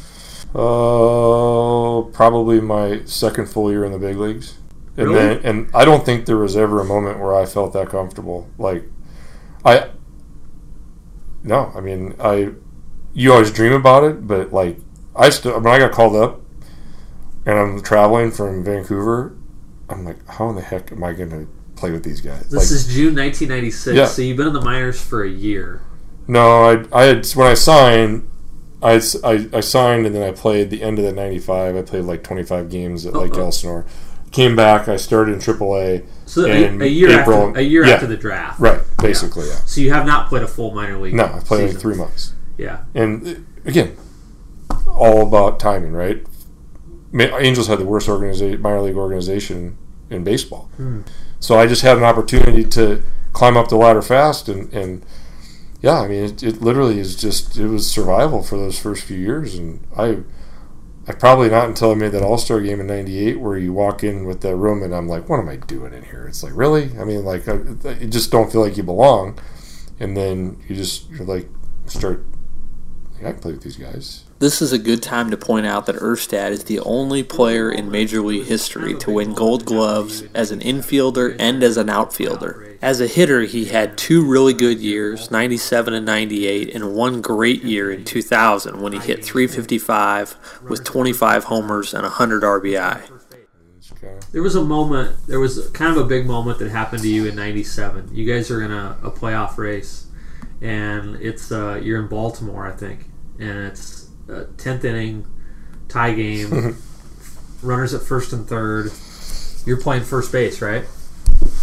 Uh, 0.54 2.02
probably 2.12 2.60
my 2.60 3.02
second 3.04 3.46
full 3.48 3.70
year 3.70 3.84
in 3.84 3.92
the 3.92 3.98
big 3.98 4.16
leagues, 4.16 4.56
and 4.96 5.08
Really? 5.08 5.18
then 5.36 5.40
and 5.44 5.70
I 5.74 5.84
don't 5.84 6.04
think 6.04 6.26
there 6.26 6.36
was 6.36 6.56
ever 6.56 6.80
a 6.80 6.84
moment 6.84 7.18
where 7.20 7.34
I 7.34 7.44
felt 7.46 7.72
that 7.74 7.88
comfortable. 7.88 8.48
Like, 8.58 8.84
I. 9.64 9.90
No, 11.42 11.72
I 11.74 11.80
mean 11.80 12.14
I. 12.18 12.50
You 13.14 13.32
always 13.32 13.50
dream 13.50 13.72
about 13.72 14.04
it, 14.04 14.26
but 14.26 14.52
like 14.52 14.78
I 15.16 15.30
still 15.30 15.54
when 15.60 15.72
I 15.72 15.78
got 15.78 15.92
called 15.92 16.16
up, 16.16 16.40
and 17.46 17.58
I'm 17.58 17.82
traveling 17.82 18.30
from 18.30 18.64
Vancouver, 18.64 19.36
I'm 19.88 20.04
like, 20.04 20.26
how 20.28 20.48
in 20.50 20.56
the 20.56 20.62
heck 20.62 20.92
am 20.92 21.02
I 21.02 21.12
going 21.14 21.30
to 21.30 21.48
play 21.76 21.90
with 21.90 22.04
these 22.04 22.20
guys? 22.20 22.42
This 22.50 22.52
like, 22.54 22.62
is 22.70 22.86
June 22.88 23.14
1996, 23.16 23.96
Yeah. 23.96 24.06
so 24.06 24.22
you've 24.22 24.36
been 24.36 24.48
in 24.48 24.52
the 24.52 24.60
minors 24.60 25.00
for 25.00 25.24
a 25.24 25.28
year. 25.30 25.82
No, 26.26 26.64
I, 26.64 26.84
I 26.92 27.04
had 27.04 27.26
when 27.30 27.46
I 27.46 27.54
signed, 27.54 28.28
I, 28.82 29.00
I- 29.24 29.48
I 29.52 29.60
signed 29.60 30.06
and 30.06 30.14
then 30.14 30.22
I 30.22 30.32
played 30.32 30.70
the 30.70 30.82
end 30.82 30.98
of 30.98 31.04
the 31.04 31.12
'95. 31.12 31.76
I 31.76 31.82
played 31.82 32.04
like 32.04 32.22
25 32.22 32.70
games 32.70 33.04
at 33.06 33.14
Lake. 33.14 33.34
Elsinore. 33.34 33.84
Came 34.30 34.54
back. 34.54 34.88
I 34.88 34.96
started 34.96 35.32
in 35.32 35.38
AAA. 35.40 36.04
So 36.26 36.44
a, 36.44 36.48
In 36.66 36.82
a 36.82 36.84
year 36.86 37.18
April- 37.20 37.48
after 37.48 37.60
a 37.60 37.62
year 37.62 37.86
yeah. 37.86 37.94
after 37.94 38.06
the 38.06 38.16
draft. 38.16 38.60
Right, 38.60 38.80
basically, 39.00 39.46
yeah. 39.48 39.54
So 39.64 39.80
you 39.80 39.90
have 39.92 40.04
not 40.06 40.28
played 40.28 40.42
a 40.42 40.46
full 40.48 40.74
minor 40.74 40.98
league. 40.98 41.14
No, 41.14 41.24
I 41.24 41.40
played 41.40 41.60
like 41.62 41.68
season. 41.68 41.80
three 41.80 41.94
months. 41.96 42.34
Yeah. 42.58 42.82
And 42.94 43.26
uh, 43.26 43.34
again, 43.64 43.96
all 44.86 45.26
about 45.26 45.58
timing, 45.58 45.92
right? 45.92 46.24
Angels 47.14 47.68
had 47.68 47.78
the 47.78 47.84
worst 47.86 48.06
organiza- 48.06 48.60
minor 48.60 48.82
league 48.82 48.96
organization 48.96 49.78
in 50.10 50.24
baseball. 50.24 50.68
Hmm. 50.76 51.00
So 51.40 51.58
I 51.58 51.66
just 51.66 51.80
had 51.82 51.96
an 51.96 52.04
opportunity 52.04 52.64
to 52.64 53.02
climb 53.32 53.56
up 53.56 53.68
the 53.68 53.76
ladder 53.76 54.02
fast, 54.02 54.48
and, 54.48 54.70
and 54.74 55.02
yeah, 55.80 56.00
I 56.00 56.08
mean, 56.08 56.24
it, 56.24 56.42
it 56.42 56.60
literally 56.60 56.98
is 56.98 57.14
just 57.16 57.56
it 57.56 57.68
was 57.68 57.90
survival 57.90 58.42
for 58.42 58.56
those 58.56 58.78
first 58.78 59.04
few 59.04 59.18
years, 59.18 59.54
and 59.54 59.86
I. 59.96 60.18
I 61.06 61.12
probably 61.12 61.48
not 61.48 61.66
until 61.66 61.90
I 61.90 61.94
made 61.94 62.12
that 62.12 62.22
All 62.22 62.36
Star 62.36 62.60
game 62.60 62.80
in 62.80 62.86
'98, 62.86 63.40
where 63.40 63.56
you 63.56 63.72
walk 63.72 64.04
in 64.04 64.26
with 64.26 64.42
that 64.42 64.54
room, 64.54 64.82
and 64.82 64.94
I'm 64.94 65.08
like, 65.08 65.26
"What 65.26 65.40
am 65.40 65.48
I 65.48 65.56
doing 65.56 65.94
in 65.94 66.02
here?" 66.02 66.26
It's 66.28 66.42
like, 66.42 66.52
really? 66.54 66.90
I 66.98 67.04
mean, 67.04 67.24
like, 67.24 67.48
I, 67.48 67.54
you 67.98 68.08
just 68.08 68.30
don't 68.30 68.52
feel 68.52 68.60
like 68.60 68.76
you 68.76 68.82
belong, 68.82 69.38
and 69.98 70.14
then 70.14 70.62
you 70.68 70.76
just 70.76 71.08
you're 71.08 71.24
like 71.24 71.48
start. 71.86 72.26
I 73.20 73.32
can 73.32 73.38
play 73.38 73.52
with 73.52 73.62
these 73.62 73.78
guys. 73.78 74.24
This 74.38 74.60
is 74.60 74.70
a 74.72 74.78
good 74.78 75.02
time 75.02 75.30
to 75.30 75.38
point 75.38 75.64
out 75.64 75.86
that 75.86 75.96
Erstad 75.96 76.50
is 76.50 76.64
the 76.64 76.78
only 76.80 77.22
player 77.22 77.72
in 77.72 77.90
Major 77.90 78.20
League 78.20 78.46
history 78.46 78.94
to 78.96 79.10
win 79.10 79.32
gold 79.32 79.64
gloves 79.64 80.24
as 80.34 80.50
an 80.50 80.60
infielder 80.60 81.34
and 81.40 81.62
as 81.62 81.78
an 81.78 81.88
outfielder. 81.88 82.67
As 82.80 83.00
a 83.00 83.06
hitter, 83.06 83.42
he 83.42 83.66
had 83.66 83.98
two 83.98 84.24
really 84.24 84.54
good 84.54 84.78
years, 84.78 85.30
97 85.30 85.94
and 85.94 86.06
98, 86.06 86.74
and 86.74 86.94
one 86.94 87.20
great 87.20 87.64
year 87.64 87.90
in 87.90 88.04
2000 88.04 88.80
when 88.80 88.92
he 88.92 88.98
hit 89.00 89.24
355 89.24 90.60
with 90.68 90.84
25 90.84 91.44
homers 91.44 91.92
and 91.92 92.02
100 92.02 92.42
RBI. 92.42 93.10
There 94.30 94.42
was 94.42 94.54
a 94.54 94.64
moment. 94.64 95.16
There 95.26 95.40
was 95.40 95.68
kind 95.70 95.90
of 95.96 96.04
a 96.04 96.06
big 96.06 96.26
moment 96.26 96.60
that 96.60 96.70
happened 96.70 97.02
to 97.02 97.08
you 97.08 97.26
in 97.26 97.34
'97. 97.34 98.14
You 98.14 98.32
guys 98.32 98.50
are 98.50 98.62
in 98.62 98.70
a, 98.70 98.96
a 99.02 99.10
playoff 99.10 99.56
race, 99.56 100.06
and 100.60 101.16
it's 101.16 101.50
uh, 101.50 101.80
you're 101.82 102.00
in 102.00 102.08
Baltimore, 102.08 102.66
I 102.66 102.72
think, 102.72 103.06
and 103.40 103.58
it's 103.58 104.08
a 104.28 104.44
tenth 104.56 104.84
inning 104.84 105.26
tie 105.88 106.12
game. 106.12 106.76
runners 107.62 107.94
at 107.94 108.02
first 108.02 108.32
and 108.32 108.46
third. 108.46 108.92
You're 109.66 109.80
playing 109.80 110.04
first 110.04 110.32
base, 110.32 110.62
right? 110.62 110.84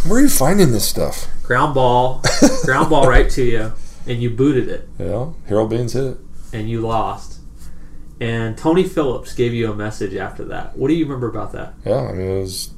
Where 0.06 0.18
are 0.20 0.22
you 0.22 0.28
finding 0.28 0.72
this 0.72 0.88
stuff? 0.88 1.26
Ground 1.42 1.74
ball, 1.74 2.22
ground 2.64 2.90
ball 2.90 3.08
right 3.08 3.28
to 3.30 3.42
you, 3.42 3.72
and 4.06 4.22
you 4.22 4.30
booted 4.30 4.68
it, 4.68 4.88
Yeah, 4.98 5.30
Harold 5.48 5.70
Baines 5.70 5.92
hit 5.94 6.04
it. 6.04 6.16
and 6.52 6.68
you 6.68 6.80
lost. 6.80 7.40
And 8.20 8.56
Tony 8.56 8.84
Phillips 8.84 9.34
gave 9.34 9.52
you 9.52 9.70
a 9.70 9.74
message 9.74 10.14
after 10.14 10.44
that. 10.46 10.76
What 10.78 10.88
do 10.88 10.94
you 10.94 11.04
remember 11.04 11.28
about 11.28 11.52
that? 11.52 11.74
Yeah, 11.84 12.00
I 12.08 12.12
mean, 12.12 12.30
it 12.38 12.40
was 12.40 12.70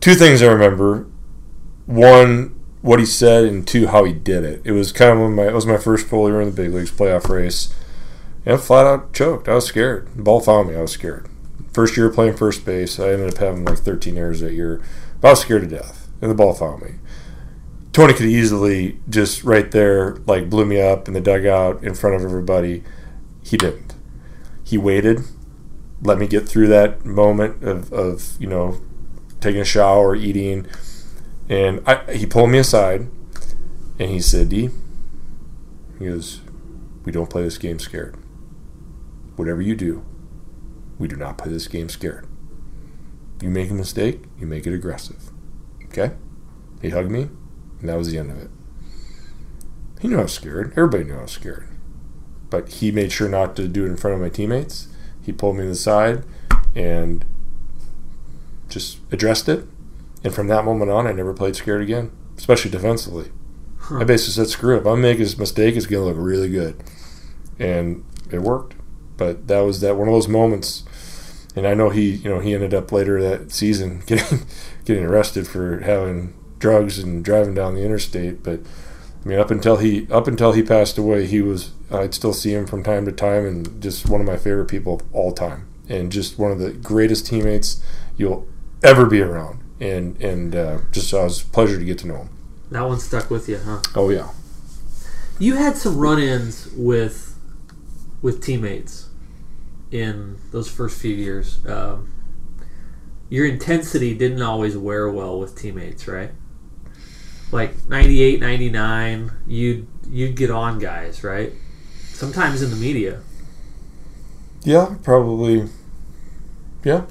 two 0.00 0.14
things 0.14 0.42
I 0.42 0.46
remember. 0.46 1.06
One, 1.86 2.58
what 2.82 2.98
he 2.98 3.06
said, 3.06 3.44
and 3.44 3.66
two, 3.66 3.88
how 3.88 4.04
he 4.04 4.12
did 4.12 4.44
it. 4.44 4.62
It 4.64 4.72
was 4.72 4.92
kind 4.92 5.12
of 5.12 5.18
when 5.18 5.34
my 5.34 5.48
it 5.48 5.54
was 5.54 5.66
my 5.66 5.76
first 5.76 6.06
full 6.06 6.28
year 6.28 6.40
in 6.40 6.50
the 6.50 6.56
big 6.56 6.72
leagues 6.72 6.90
playoff 6.90 7.28
race. 7.28 7.74
And 8.46 8.54
I 8.54 8.58
flat 8.58 8.86
out 8.86 9.12
choked. 9.12 9.48
I 9.48 9.54
was 9.56 9.66
scared. 9.66 10.08
The 10.16 10.22
ball 10.22 10.40
found 10.40 10.68
me. 10.68 10.76
I 10.76 10.80
was 10.82 10.92
scared. 10.92 11.28
First 11.74 11.96
year 11.96 12.08
playing 12.10 12.36
first 12.36 12.64
base, 12.64 12.98
I 12.98 13.10
ended 13.10 13.34
up 13.34 13.38
having 13.38 13.64
like 13.64 13.78
13 13.78 14.16
errors 14.16 14.40
that 14.40 14.54
year. 14.54 14.80
But 15.20 15.28
I 15.28 15.30
was 15.32 15.40
scared 15.40 15.62
to 15.62 15.68
death, 15.68 16.08
and 16.20 16.30
the 16.30 16.34
ball 16.34 16.54
found 16.54 16.82
me. 16.82 16.90
Tony 17.92 18.14
could 18.14 18.26
easily 18.26 19.00
just 19.08 19.42
right 19.44 19.70
there, 19.70 20.16
like 20.26 20.48
blew 20.48 20.64
me 20.64 20.80
up 20.80 21.08
in 21.08 21.14
the 21.14 21.20
dugout 21.20 21.82
in 21.82 21.94
front 21.94 22.16
of 22.16 22.22
everybody. 22.22 22.84
he 23.42 23.56
didn't. 23.56 23.94
He 24.64 24.78
waited, 24.78 25.22
let 26.02 26.18
me 26.18 26.26
get 26.26 26.48
through 26.48 26.68
that 26.68 27.04
moment 27.04 27.62
of, 27.62 27.92
of 27.92 28.36
you 28.40 28.46
know 28.46 28.80
taking 29.40 29.60
a 29.60 29.64
shower, 29.64 30.14
eating, 30.14 30.66
and 31.48 31.82
I, 31.86 32.12
he 32.12 32.26
pulled 32.26 32.50
me 32.50 32.58
aside 32.58 33.08
and 33.98 34.10
he 34.10 34.20
said, 34.20 34.48
"D, 34.48 34.70
he 35.98 36.06
goes, 36.06 36.40
we 37.04 37.12
don't 37.12 37.30
play 37.30 37.42
this 37.42 37.58
game 37.58 37.78
scared. 37.78 38.16
Whatever 39.36 39.60
you 39.62 39.74
do, 39.74 40.04
we 40.98 41.08
do 41.08 41.16
not 41.16 41.38
play 41.38 41.50
this 41.50 41.66
game 41.66 41.88
scared. 41.88 42.26
You 43.40 43.50
make 43.50 43.70
a 43.70 43.74
mistake, 43.74 44.24
you 44.38 44.46
make 44.46 44.66
it 44.66 44.74
aggressive. 44.74 45.30
Okay?" 45.84 46.12
He 46.82 46.90
hugged 46.90 47.10
me, 47.10 47.28
and 47.80 47.88
that 47.88 47.98
was 47.98 48.10
the 48.10 48.18
end 48.18 48.30
of 48.30 48.38
it. 48.38 48.50
He 50.00 50.08
knew 50.08 50.18
I 50.18 50.22
was 50.22 50.32
scared. 50.32 50.72
Everybody 50.72 51.04
knew 51.04 51.18
I 51.18 51.22
was 51.22 51.32
scared. 51.32 51.68
But 52.48 52.68
he 52.68 52.90
made 52.90 53.12
sure 53.12 53.28
not 53.28 53.54
to 53.56 53.68
do 53.68 53.84
it 53.84 53.88
in 53.88 53.96
front 53.96 54.14
of 54.14 54.20
my 54.20 54.30
teammates. 54.30 54.88
He 55.22 55.30
pulled 55.30 55.56
me 55.56 55.64
to 55.64 55.68
the 55.68 55.74
side 55.74 56.24
and 56.74 57.24
just 58.68 58.98
addressed 59.12 59.48
it. 59.48 59.66
And 60.24 60.34
from 60.34 60.48
that 60.48 60.64
moment 60.64 60.90
on, 60.90 61.06
I 61.06 61.12
never 61.12 61.34
played 61.34 61.56
scared 61.56 61.82
again, 61.82 62.10
especially 62.36 62.70
defensively. 62.70 63.30
Huh. 63.78 63.98
I 64.00 64.04
basically 64.04 64.32
said, 64.32 64.48
screw 64.48 64.76
it. 64.76 64.80
If 64.80 64.86
I'm 64.86 65.02
making 65.02 65.24
this 65.24 65.38
mistake, 65.38 65.76
it's 65.76 65.86
going 65.86 66.02
to 66.02 66.08
look 66.08 66.26
really 66.26 66.48
good. 66.48 66.82
And 67.58 68.04
it 68.30 68.40
worked. 68.40 68.74
But 69.16 69.48
that 69.48 69.60
was 69.60 69.80
that 69.82 69.96
one 69.96 70.08
of 70.08 70.14
those 70.14 70.28
moments. 70.28 70.84
And 71.56 71.66
I 71.66 71.74
know 71.74 71.90
he, 71.90 72.10
you 72.10 72.30
know, 72.30 72.38
he 72.38 72.54
ended 72.54 72.74
up 72.74 72.92
later 72.92 73.20
that 73.22 73.50
season 73.50 74.02
getting 74.06 74.46
getting 74.84 75.04
arrested 75.04 75.46
for 75.46 75.80
having 75.80 76.34
drugs 76.58 76.98
and 76.98 77.24
driving 77.24 77.54
down 77.54 77.74
the 77.74 77.84
interstate. 77.84 78.42
But 78.42 78.60
I 79.24 79.28
mean, 79.28 79.38
up 79.38 79.50
until 79.50 79.78
he 79.78 80.06
up 80.10 80.26
until 80.26 80.52
he 80.52 80.62
passed 80.62 80.96
away, 80.96 81.26
he 81.26 81.40
was 81.40 81.72
I'd 81.90 82.14
still 82.14 82.32
see 82.32 82.54
him 82.54 82.66
from 82.66 82.82
time 82.82 83.04
to 83.06 83.12
time, 83.12 83.44
and 83.44 83.82
just 83.82 84.08
one 84.08 84.20
of 84.20 84.26
my 84.26 84.36
favorite 84.36 84.66
people 84.66 84.94
of 84.94 85.02
all 85.14 85.32
time, 85.32 85.66
and 85.88 86.12
just 86.12 86.38
one 86.38 86.52
of 86.52 86.58
the 86.58 86.70
greatest 86.72 87.26
teammates 87.26 87.82
you'll 88.16 88.46
ever 88.82 89.06
be 89.06 89.20
around. 89.20 89.60
And 89.80 90.20
and 90.22 90.54
uh, 90.54 90.78
just 90.92 91.12
uh, 91.12 91.20
it 91.20 91.24
was 91.24 91.42
a 91.42 91.46
pleasure 91.46 91.78
to 91.78 91.84
get 91.84 91.98
to 91.98 92.06
know 92.06 92.16
him. 92.16 92.30
That 92.70 92.82
one 92.82 93.00
stuck 93.00 93.30
with 93.30 93.48
you, 93.48 93.58
huh? 93.58 93.80
Oh 93.96 94.10
yeah, 94.10 94.30
You 95.38 95.56
had 95.56 95.76
some 95.76 95.98
run-ins 95.98 96.68
with 96.76 97.36
with 98.22 98.42
teammates 98.42 99.09
in 99.90 100.38
those 100.52 100.68
first 100.70 101.00
few 101.00 101.14
years. 101.14 101.64
Um, 101.66 102.12
your 103.28 103.46
intensity 103.46 104.14
didn't 104.16 104.42
always 104.42 104.76
wear 104.76 105.10
well 105.10 105.38
with 105.38 105.56
teammates, 105.56 106.08
right? 106.08 106.32
Like 107.52 107.88
98, 107.88 108.40
99, 108.40 109.32
you'd 109.46 109.86
you'd 110.08 110.36
get 110.36 110.50
on 110.50 110.78
guys, 110.78 111.22
right? 111.24 111.52
Sometimes 112.12 112.62
in 112.62 112.70
the 112.70 112.76
media. 112.76 113.22
yeah, 114.64 114.96
probably. 115.02 115.68
Yeah, 116.84 117.06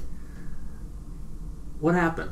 What 1.79 1.95
happened? 1.95 2.31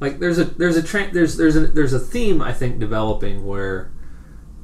Like 0.00 0.18
there's 0.18 0.38
a 0.38 0.44
there's 0.44 0.76
a 0.76 0.82
tra- 0.82 1.12
there's 1.12 1.36
there's 1.36 1.56
a 1.56 1.66
there's 1.68 1.92
a 1.92 1.98
theme 2.00 2.42
I 2.42 2.52
think 2.52 2.78
developing 2.80 3.46
where, 3.46 3.92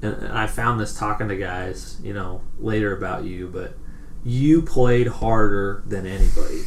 and 0.02 0.14
and 0.14 0.32
I 0.38 0.46
found 0.48 0.80
this 0.80 0.96
talking 0.96 1.28
to 1.28 1.36
guys, 1.36 1.98
you 2.02 2.12
know, 2.12 2.42
later 2.58 2.96
about 2.96 3.24
you, 3.24 3.48
but 3.48 3.76
you 4.28 4.60
played 4.60 5.06
harder 5.06 5.82
than 5.86 6.06
anybody. 6.06 6.62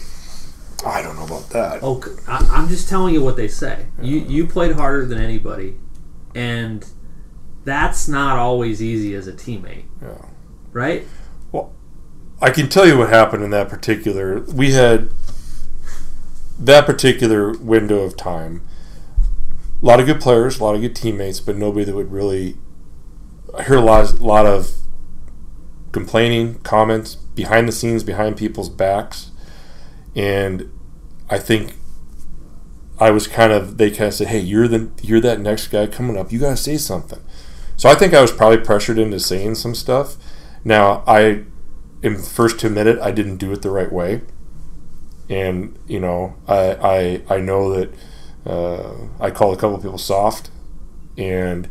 I 0.83 1.03
don't 1.03 1.15
know 1.15 1.25
about 1.25 1.47
that. 1.51 1.79
Oh, 1.83 2.01
I, 2.27 2.59
am 2.59 2.67
just 2.67 2.89
telling 2.89 3.13
you 3.13 3.21
what 3.21 3.35
they 3.35 3.47
say. 3.47 3.85
You 4.01 4.17
you 4.17 4.47
played 4.47 4.71
harder 4.71 5.05
than 5.05 5.19
anybody, 5.19 5.77
and 6.33 6.83
that's 7.63 8.07
not 8.07 8.37
always 8.39 8.81
easy 8.81 9.13
as 9.13 9.27
a 9.27 9.33
teammate, 9.33 9.83
Yeah. 10.01 10.25
right? 10.71 11.07
Well, 11.51 11.71
I 12.41 12.49
can 12.49 12.67
tell 12.67 12.87
you 12.87 12.97
what 12.97 13.09
happened 13.09 13.43
in 13.43 13.51
that 13.51 13.69
particular. 13.69 14.39
We 14.39 14.71
had 14.71 15.09
that 16.57 16.87
particular 16.87 17.55
window 17.59 17.99
of 17.99 18.17
time. 18.17 18.63
A 19.81 19.85
lot 19.85 19.99
of 19.99 20.07
good 20.07 20.19
players, 20.19 20.59
a 20.59 20.63
lot 20.63 20.73
of 20.73 20.81
good 20.81 20.95
teammates, 20.95 21.39
but 21.39 21.55
nobody 21.55 21.85
that 21.85 21.95
would 21.95 22.11
really. 22.11 22.57
I 23.55 23.61
heard 23.63 23.77
a 23.77 23.81
lot, 23.81 24.11
a 24.13 24.23
lot 24.23 24.47
of 24.47 24.71
complaining, 25.91 26.55
comments 26.61 27.17
behind 27.35 27.67
the 27.67 27.71
scenes, 27.71 28.03
behind 28.03 28.37
people's 28.37 28.69
backs, 28.69 29.31
and 30.15 30.71
I 31.29 31.37
think 31.37 31.75
I 32.99 33.11
was 33.11 33.27
kind 33.27 33.51
of. 33.51 33.77
They 33.77 33.89
kind 33.89 34.09
of 34.09 34.13
said, 34.13 34.27
"Hey, 34.27 34.39
you're 34.39 34.67
the 34.67 34.89
you're 35.01 35.21
that 35.21 35.39
next 35.39 35.67
guy 35.67 35.87
coming 35.87 36.17
up. 36.17 36.31
You 36.31 36.39
got 36.39 36.51
to 36.51 36.57
say 36.57 36.77
something." 36.77 37.19
So 37.77 37.89
I 37.89 37.95
think 37.95 38.13
I 38.13 38.21
was 38.21 38.31
probably 38.31 38.59
pressured 38.59 38.99
into 38.99 39.19
saying 39.19 39.55
some 39.55 39.73
stuff. 39.73 40.17
Now 40.63 41.03
I 41.07 41.45
am 42.03 42.21
first 42.21 42.59
to 42.59 42.67
admit 42.67 42.87
it. 42.87 42.99
I 42.99 43.11
didn't 43.11 43.37
do 43.37 43.51
it 43.51 43.61
the 43.61 43.71
right 43.71 43.91
way, 43.91 44.21
and 45.29 45.77
you 45.87 45.99
know 45.99 46.35
I 46.47 47.21
I, 47.29 47.35
I 47.35 47.39
know 47.39 47.73
that 47.73 47.93
uh, 48.45 48.93
I 49.19 49.31
called 49.31 49.57
a 49.57 49.59
couple 49.59 49.75
of 49.75 49.81
people 49.81 49.97
soft, 49.97 50.51
and 51.17 51.67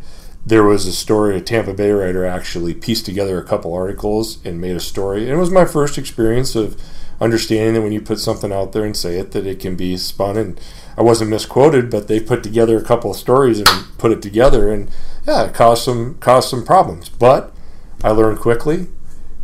there 0.50 0.64
was 0.64 0.84
a 0.84 0.92
story. 0.92 1.36
A 1.36 1.40
Tampa 1.40 1.72
Bay 1.72 1.92
writer 1.92 2.26
actually 2.26 2.74
pieced 2.74 3.06
together 3.06 3.38
a 3.38 3.44
couple 3.44 3.72
articles 3.72 4.44
and 4.44 4.60
made 4.60 4.76
a 4.76 4.80
story. 4.80 5.22
And 5.22 5.30
it 5.30 5.36
was 5.36 5.50
my 5.50 5.64
first 5.64 5.96
experience 5.96 6.56
of 6.56 6.78
understanding 7.20 7.74
that 7.74 7.82
when 7.82 7.92
you 7.92 8.00
put 8.00 8.18
something 8.18 8.52
out 8.52 8.72
there 8.72 8.84
and 8.84 8.96
say 8.96 9.16
it, 9.16 9.30
that 9.30 9.46
it 9.46 9.60
can 9.60 9.76
be 9.76 9.96
spun. 9.96 10.36
And 10.36 10.60
I 10.96 11.02
wasn't 11.02 11.30
misquoted, 11.30 11.88
but 11.88 12.08
they 12.08 12.18
put 12.18 12.42
together 12.42 12.76
a 12.76 12.84
couple 12.84 13.12
of 13.12 13.16
stories 13.16 13.60
and 13.60 13.68
put 13.96 14.10
it 14.10 14.20
together, 14.20 14.72
and 14.72 14.90
yeah, 15.26 15.44
it 15.44 15.54
caused 15.54 15.84
some 15.84 16.16
caused 16.18 16.50
some 16.50 16.64
problems. 16.64 17.08
But 17.08 17.54
I 18.02 18.10
learned 18.10 18.40
quickly. 18.40 18.88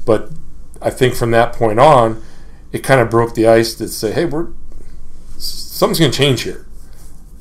But 0.04 0.32
I 0.82 0.90
think 0.90 1.14
from 1.14 1.30
that 1.30 1.52
point 1.52 1.78
on, 1.78 2.22
it 2.72 2.80
kind 2.80 3.00
of 3.00 3.10
broke 3.10 3.34
the 3.34 3.46
ice 3.46 3.74
that 3.74 3.88
say, 3.88 4.12
hey, 4.12 4.24
we're 4.24 4.48
something's 5.38 6.00
going 6.00 6.10
to 6.10 6.18
change 6.18 6.42
here. 6.42 6.65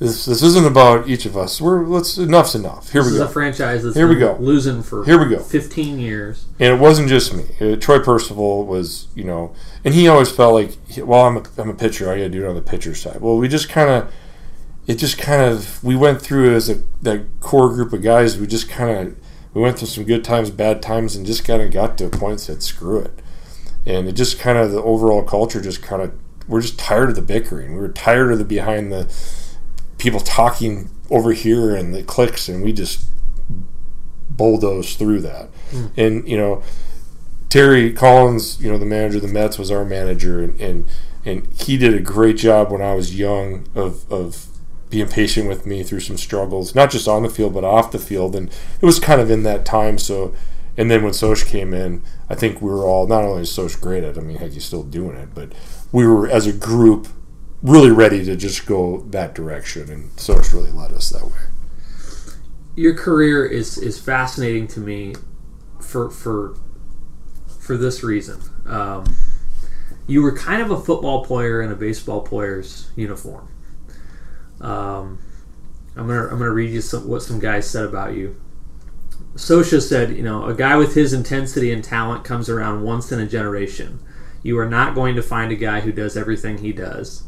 This 0.05 0.25
this 0.25 0.43
isn't 0.43 0.65
about 0.65 1.07
each 1.07 1.25
of 1.25 1.35
us. 1.35 1.59
We're 1.59 1.85
let's 1.85 2.17
enough's 2.17 2.53
enough. 2.55 2.91
Here 2.91 3.01
This 3.01 3.11
we 3.13 3.17
is 3.17 3.23
go. 3.23 3.29
a 3.29 3.31
franchise 3.33 3.83
that's 3.83 3.95
Here 3.95 4.07
we 4.07 4.15
go. 4.15 4.37
losing 4.39 4.83
for 4.83 5.03
Here 5.05 5.17
we 5.17 5.29
go. 5.35 5.39
15 5.41 5.99
years. 5.99 6.45
And 6.59 6.73
it 6.73 6.79
wasn't 6.79 7.09
just 7.09 7.33
me. 7.33 7.45
Uh, 7.59 7.75
Troy 7.75 7.99
Percival 7.99 8.65
was, 8.65 9.07
you 9.15 9.23
know, 9.23 9.53
and 9.83 9.93
he 9.93 10.07
always 10.07 10.31
felt 10.31 10.53
like, 10.53 10.71
well, 10.97 11.21
I'm 11.25 11.37
a, 11.37 11.43
I'm 11.57 11.69
a 11.69 11.73
pitcher. 11.73 12.09
I 12.11 12.17
got 12.17 12.23
to 12.23 12.29
do 12.29 12.45
it 12.45 12.49
on 12.49 12.55
the 12.55 12.61
pitcher 12.61 12.93
side. 12.95 13.19
Well, 13.21 13.37
we 13.37 13.47
just 13.47 13.67
kind 13.69 13.89
of, 13.89 14.13
it 14.87 14.95
just 14.95 15.17
kind 15.17 15.41
of, 15.41 15.83
we 15.83 15.95
went 15.95 16.21
through 16.21 16.53
as 16.55 16.69
a 16.69 16.83
that 17.01 17.25
core 17.39 17.69
group 17.69 17.91
of 17.93 18.01
guys. 18.03 18.37
We 18.37 18.45
just 18.47 18.69
kind 18.69 19.07
of, 19.09 19.17
we 19.53 19.61
went 19.61 19.79
through 19.79 19.87
some 19.87 20.03
good 20.03 20.23
times, 20.23 20.51
bad 20.51 20.81
times, 20.81 21.15
and 21.15 21.25
just 21.25 21.43
kind 21.45 21.61
of 21.61 21.71
got 21.71 21.97
to 21.97 22.05
a 22.05 22.09
point 22.09 22.37
that 22.37 22.43
said, 22.43 22.61
screw 22.63 22.99
it. 22.99 23.19
And 23.85 24.07
it 24.07 24.13
just 24.13 24.39
kind 24.39 24.57
of 24.57 24.71
the 24.71 24.81
overall 24.81 25.23
culture 25.23 25.61
just 25.61 25.81
kind 25.81 26.01
of, 26.01 26.13
we're 26.47 26.61
just 26.61 26.77
tired 26.77 27.09
of 27.09 27.15
the 27.15 27.21
bickering. 27.21 27.73
We 27.73 27.79
were 27.81 27.89
tired 27.89 28.31
of 28.31 28.37
the 28.37 28.45
behind 28.45 28.91
the 28.91 29.05
people 30.05 30.19
talking 30.19 30.89
over 31.09 31.33
here 31.33 31.75
and 31.75 31.93
the 31.93 32.03
clicks, 32.03 32.47
and 32.47 32.63
we 32.63 32.71
just 32.71 33.07
bulldoze 34.29 34.95
through 34.95 35.21
that. 35.21 35.49
Hmm. 35.71 35.85
And 35.97 36.29
you 36.29 36.37
know, 36.37 36.63
Terry 37.49 37.91
Collins, 37.91 38.61
you 38.61 38.71
know, 38.71 38.77
the 38.77 38.85
manager 38.85 39.17
of 39.17 39.23
the 39.23 39.27
Mets 39.27 39.57
was 39.57 39.71
our 39.71 39.83
manager, 39.83 40.43
and 40.43 40.59
and, 40.61 40.85
and 41.25 41.47
he 41.59 41.77
did 41.77 41.93
a 41.93 41.99
great 41.99 42.37
job 42.37 42.71
when 42.71 42.81
I 42.81 42.93
was 42.93 43.17
young 43.17 43.67
of 43.75 44.09
of 44.11 44.47
being 44.91 45.07
patient 45.07 45.49
with 45.49 45.65
me 45.65 45.83
through 45.83 45.99
some 45.99 46.17
struggles, 46.17 46.75
not 46.75 46.91
just 46.91 47.07
on 47.07 47.23
the 47.23 47.29
field 47.29 47.53
but 47.53 47.63
off 47.63 47.91
the 47.91 47.99
field. 47.99 48.35
And 48.35 48.49
it 48.49 48.85
was 48.85 48.99
kind 48.99 49.19
of 49.19 49.31
in 49.31 49.41
that 49.43 49.65
time. 49.65 49.97
So, 49.97 50.35
and 50.77 50.91
then 50.91 51.03
when 51.03 51.13
Soch 51.13 51.45
came 51.47 51.73
in, 51.73 52.03
I 52.29 52.35
think 52.35 52.61
we 52.61 52.69
were 52.69 52.85
all 52.85 53.07
not 53.07 53.23
only 53.23 53.41
is 53.41 53.51
Soch 53.51 53.81
great 53.81 54.03
at, 54.03 54.15
it, 54.15 54.19
I 54.19 54.21
mean, 54.21 54.37
heck, 54.37 54.51
he's 54.51 54.65
still 54.65 54.83
doing 54.83 55.17
it, 55.17 55.29
but 55.33 55.51
we 55.91 56.05
were 56.05 56.29
as 56.29 56.45
a 56.45 56.53
group 56.53 57.07
really 57.65 57.91
ready 57.91 58.23
to 58.25 58.35
just 58.35 58.65
go 58.65 59.01
that 59.09 59.33
direction, 59.35 59.89
and 59.91 60.11
Soch 60.19 60.53
really 60.53 60.71
led 60.71 60.91
us 60.91 61.09
that 61.09 61.25
way. 61.25 61.31
your 62.75 62.93
career 62.95 63.45
is 63.45 63.77
is 63.77 63.99
fascinating 63.99 64.67
to 64.67 64.79
me 64.79 65.15
for 65.81 66.09
for 66.09 66.55
for 67.59 67.77
this 67.77 68.03
reason. 68.03 68.41
Um, 68.65 69.15
you 70.07 70.21
were 70.21 70.35
kind 70.35 70.61
of 70.61 70.71
a 70.71 70.79
football 70.79 71.25
player 71.25 71.61
in 71.61 71.71
a 71.71 71.75
baseball 71.75 72.21
player's 72.21 72.91
uniform. 72.95 73.49
Um, 74.61 75.19
I'm 75.95 76.07
gonna 76.07 76.23
I'm 76.27 76.37
gonna 76.37 76.51
read 76.51 76.71
you 76.71 76.81
some, 76.81 77.07
what 77.07 77.21
some 77.21 77.39
guys 77.39 77.69
said 77.69 77.85
about 77.85 78.15
you. 78.15 78.39
Scioscia 79.35 79.81
said, 79.81 80.15
you 80.15 80.23
know, 80.23 80.45
a 80.45 80.53
guy 80.53 80.77
with 80.77 80.95
his 80.95 81.11
intensity 81.13 81.71
and 81.71 81.83
talent 81.83 82.23
comes 82.23 82.49
around 82.49 82.83
once 82.83 83.11
in 83.11 83.19
a 83.19 83.27
generation. 83.27 83.99
You 84.43 84.57
are 84.59 84.69
not 84.69 84.95
going 84.95 85.15
to 85.15 85.21
find 85.23 85.51
a 85.51 85.55
guy 85.55 85.81
who 85.81 85.91
does 85.91 86.15
everything 86.15 86.59
he 86.59 86.71
does. 86.71 87.23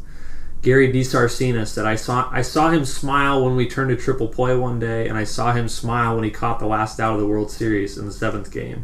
Gary 0.67 0.91
DiSarcina 0.91 1.65
said, 1.65 1.85
I 1.85 1.95
saw 1.95 2.27
I 2.29 2.41
saw 2.41 2.71
him 2.71 2.83
smile 2.83 3.45
when 3.45 3.55
we 3.55 3.69
turned 3.69 3.89
to 3.89 3.95
triple 3.95 4.27
play 4.27 4.53
one 4.53 4.79
day, 4.79 5.07
and 5.07 5.17
I 5.17 5.23
saw 5.23 5.53
him 5.53 5.69
smile 5.69 6.15
when 6.15 6.25
he 6.25 6.29
caught 6.29 6.59
the 6.59 6.67
last 6.67 6.99
out 6.99 7.13
of 7.13 7.21
the 7.21 7.25
World 7.25 7.49
Series 7.49 7.97
in 7.97 8.05
the 8.05 8.11
seventh 8.11 8.51
game. 8.51 8.83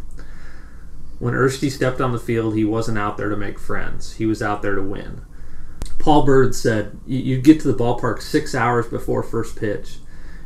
When 1.19 1.34
Ersty 1.34 1.69
stepped 1.69 1.99
on 1.99 2.13
the 2.13 2.19
field, 2.19 2.55
he 2.55 2.63
wasn't 2.63 2.99
out 2.99 3.17
there 3.17 3.27
to 3.27 3.36
make 3.36 3.59
friends. 3.59 4.13
He 4.13 4.25
was 4.25 4.41
out 4.41 4.61
there 4.61 4.75
to 4.75 4.81
win. 4.81 5.23
Paul 5.99 6.23
Byrd 6.23 6.55
said, 6.55 6.99
"You- 7.05 7.19
You'd 7.19 7.43
get 7.43 7.59
to 7.59 7.67
the 7.67 7.77
ballpark 7.77 8.21
six 8.21 8.55
hours 8.55 8.88
before 8.88 9.21
first 9.21 9.57
pitch, 9.57 9.97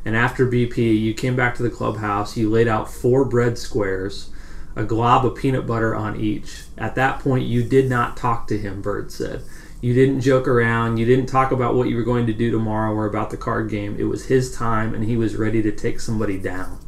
and 0.04 0.16
after 0.16 0.48
BP, 0.48 0.92
you 0.92 1.14
came 1.14 1.36
back 1.36 1.54
to 1.58 1.62
the 1.62 1.70
clubhouse, 1.70 2.36
you 2.36 2.50
laid 2.50 2.68
out 2.68 2.92
four 2.92 3.24
bread 3.24 3.60
squares, 3.60 4.32
a 4.76 4.84
glob 4.84 5.24
of 5.24 5.36
peanut 5.36 5.68
butter 5.68 5.94
on 5.96 6.20
each. 6.20 6.64
At 6.80 6.96
that 6.96 7.20
point, 7.20 7.46
you 7.46 7.62
did 7.62 7.92
not 7.92 8.18
talk 8.18 8.48
to 8.48 8.58
him, 8.58 8.82
Byrd 8.82 9.12
said. 9.12 9.44
You 9.82 9.94
didn't 9.94 10.22
joke 10.22 10.48
around. 10.48 10.98
You 10.98 11.06
didn't 11.06 11.28
talk 11.28 11.52
about 11.52 11.76
what 11.76 11.88
you 11.88 11.96
were 11.96 12.04
going 12.04 12.26
to 12.28 12.34
do 12.34 12.50
tomorrow 12.52 12.94
or 12.94 13.06
about 13.06 13.30
the 13.30 13.38
card 13.38 13.70
game. 13.70 13.96
It 14.00 14.06
was 14.06 14.26
his 14.26 14.54
time, 14.56 14.94
and 14.96 15.04
he 15.06 15.16
was 15.16 15.36
ready 15.36 15.62
to 15.62 15.72
take 15.72 16.00
somebody 16.00 16.38
down. 16.38 16.80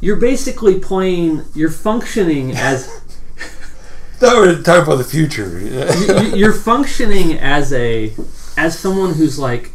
You're 0.00 0.16
basically 0.16 0.78
playing, 0.80 1.44
you're 1.54 1.70
functioning 1.70 2.52
as 2.52 2.86
That 4.20 4.34
we're 4.36 4.62
talking 4.62 4.84
about 4.84 4.96
the 4.96 5.04
future. 5.04 5.58
you- 6.30 6.36
you're 6.36 6.52
functioning 6.52 7.38
as 7.38 7.72
a 7.72 8.12
as 8.56 8.78
someone 8.78 9.14
who's 9.14 9.38
like 9.38 9.70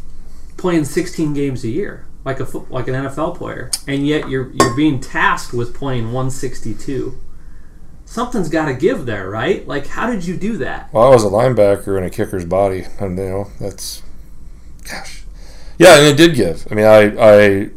playing 0.56 0.84
16 0.84 1.34
games 1.34 1.64
a 1.64 1.68
year 1.68 2.06
like 2.24 2.40
a 2.40 2.44
like 2.70 2.88
an 2.88 2.94
NFL 2.94 3.36
player 3.36 3.70
and 3.86 4.06
yet 4.06 4.28
you're 4.28 4.50
you're 4.52 4.74
being 4.74 5.00
tasked 5.00 5.52
with 5.52 5.74
playing 5.74 6.06
162 6.06 7.18
something's 8.08 8.48
got 8.48 8.64
to 8.64 8.74
give 8.74 9.04
there 9.04 9.28
right 9.28 9.68
like 9.68 9.86
how 9.86 10.10
did 10.10 10.24
you 10.24 10.34
do 10.34 10.56
that 10.56 10.90
Well, 10.94 11.06
I 11.06 11.10
was 11.10 11.24
a 11.24 11.28
linebacker 11.28 11.98
in 11.98 12.04
a 12.04 12.10
kicker's 12.10 12.46
body, 12.46 12.86
and 12.98 13.18
you 13.18 13.24
know 13.24 13.50
that's, 13.60 14.02
gosh, 14.90 15.24
yeah, 15.78 15.98
and 15.98 16.06
it 16.06 16.16
did 16.16 16.34
give. 16.34 16.66
I 16.70 16.74
mean, 16.74 16.86
I, 16.86 17.00
I, 17.18 17.70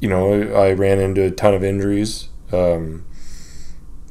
you 0.00 0.08
know, 0.08 0.32
I 0.54 0.72
ran 0.72 0.98
into 0.98 1.22
a 1.22 1.30
ton 1.30 1.54
of 1.54 1.62
injuries, 1.62 2.28
um, 2.52 3.04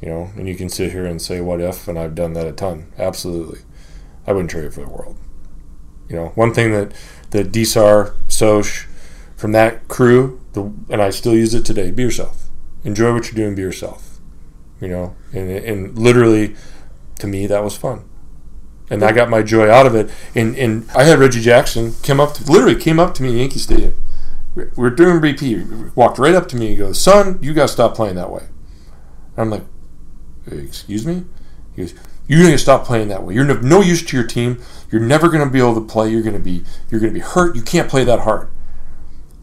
you 0.01 0.07
know, 0.07 0.29
and 0.35 0.47
you 0.47 0.55
can 0.55 0.69
sit 0.69 0.91
here 0.91 1.05
and 1.05 1.19
say 1.21 1.41
what 1.41 1.59
if, 1.59 1.87
and 1.87 1.97
I've 1.97 2.15
done 2.15 2.33
that 2.33 2.45
a 2.47 2.51
ton. 2.51 2.93
Absolutely, 2.97 3.61
I 4.27 4.33
wouldn't 4.33 4.51
trade 4.51 4.65
it 4.65 4.73
for 4.73 4.81
the 4.81 4.89
world. 4.89 5.17
You 6.07 6.15
know, 6.15 6.27
one 6.35 6.53
thing 6.53 6.71
that 6.73 6.93
that 7.31 7.51
Dsar, 7.51 8.13
Soch, 8.27 8.85
from 9.35 9.51
that 9.53 9.87
crew, 9.87 10.39
the, 10.53 10.71
and 10.89 11.01
I 11.01 11.09
still 11.09 11.35
use 11.35 11.55
it 11.55 11.65
today. 11.65 11.89
Be 11.89 12.03
yourself. 12.03 12.45
Enjoy 12.83 13.11
what 13.13 13.25
you're 13.25 13.35
doing. 13.35 13.55
Be 13.55 13.63
yourself. 13.63 14.08
You 14.79 14.87
know, 14.87 15.15
and 15.33 15.49
and 15.49 15.97
literally, 15.97 16.55
to 17.19 17.27
me, 17.27 17.47
that 17.47 17.63
was 17.63 17.75
fun 17.75 18.09
and 18.89 19.03
I 19.03 19.11
got 19.11 19.29
my 19.29 19.41
joy 19.41 19.69
out 19.69 19.85
of 19.85 19.95
it. 19.95 20.09
And 20.35 20.57
and 20.57 20.89
I 20.95 21.03
had 21.03 21.19
Reggie 21.19 21.41
Jackson 21.41 21.93
come 22.03 22.19
up, 22.19 22.33
to, 22.35 22.51
literally 22.51 22.75
came 22.75 22.99
up 22.99 23.13
to 23.15 23.23
me 23.23 23.29
in 23.29 23.37
Yankee 23.37 23.59
Stadium. 23.59 23.93
We're 24.75 24.89
doing 24.89 25.21
BP. 25.21 25.95
Walked 25.95 26.17
right 26.17 26.35
up 26.35 26.47
to 26.49 26.57
me 26.57 26.69
and 26.69 26.77
goes, 26.77 26.99
"Son, 26.99 27.39
you 27.41 27.53
got 27.53 27.63
to 27.63 27.67
stop 27.67 27.95
playing 27.95 28.15
that 28.15 28.31
way." 28.31 28.47
And 29.37 29.37
I'm 29.37 29.49
like, 29.49 29.63
"Excuse 30.51 31.05
me?" 31.05 31.23
He 31.75 31.83
goes, 31.83 31.93
"You're 32.27 32.41
going 32.41 32.51
to 32.51 32.57
stop 32.57 32.83
playing 32.83 33.07
that 33.09 33.23
way. 33.23 33.35
You're 33.35 33.49
of 33.49 33.63
no 33.63 33.81
use 33.81 34.03
to 34.03 34.17
your 34.17 34.25
team. 34.25 34.61
You're 34.91 35.01
never 35.01 35.29
going 35.29 35.45
to 35.45 35.49
be 35.49 35.59
able 35.59 35.75
to 35.75 35.85
play. 35.85 36.09
You're 36.09 36.23
going 36.23 36.35
to 36.35 36.41
be 36.41 36.63
you're 36.89 36.99
going 36.99 37.13
to 37.13 37.19
be 37.19 37.25
hurt. 37.25 37.55
You 37.55 37.61
can't 37.61 37.89
play 37.89 38.03
that 38.03 38.21
hard." 38.21 38.49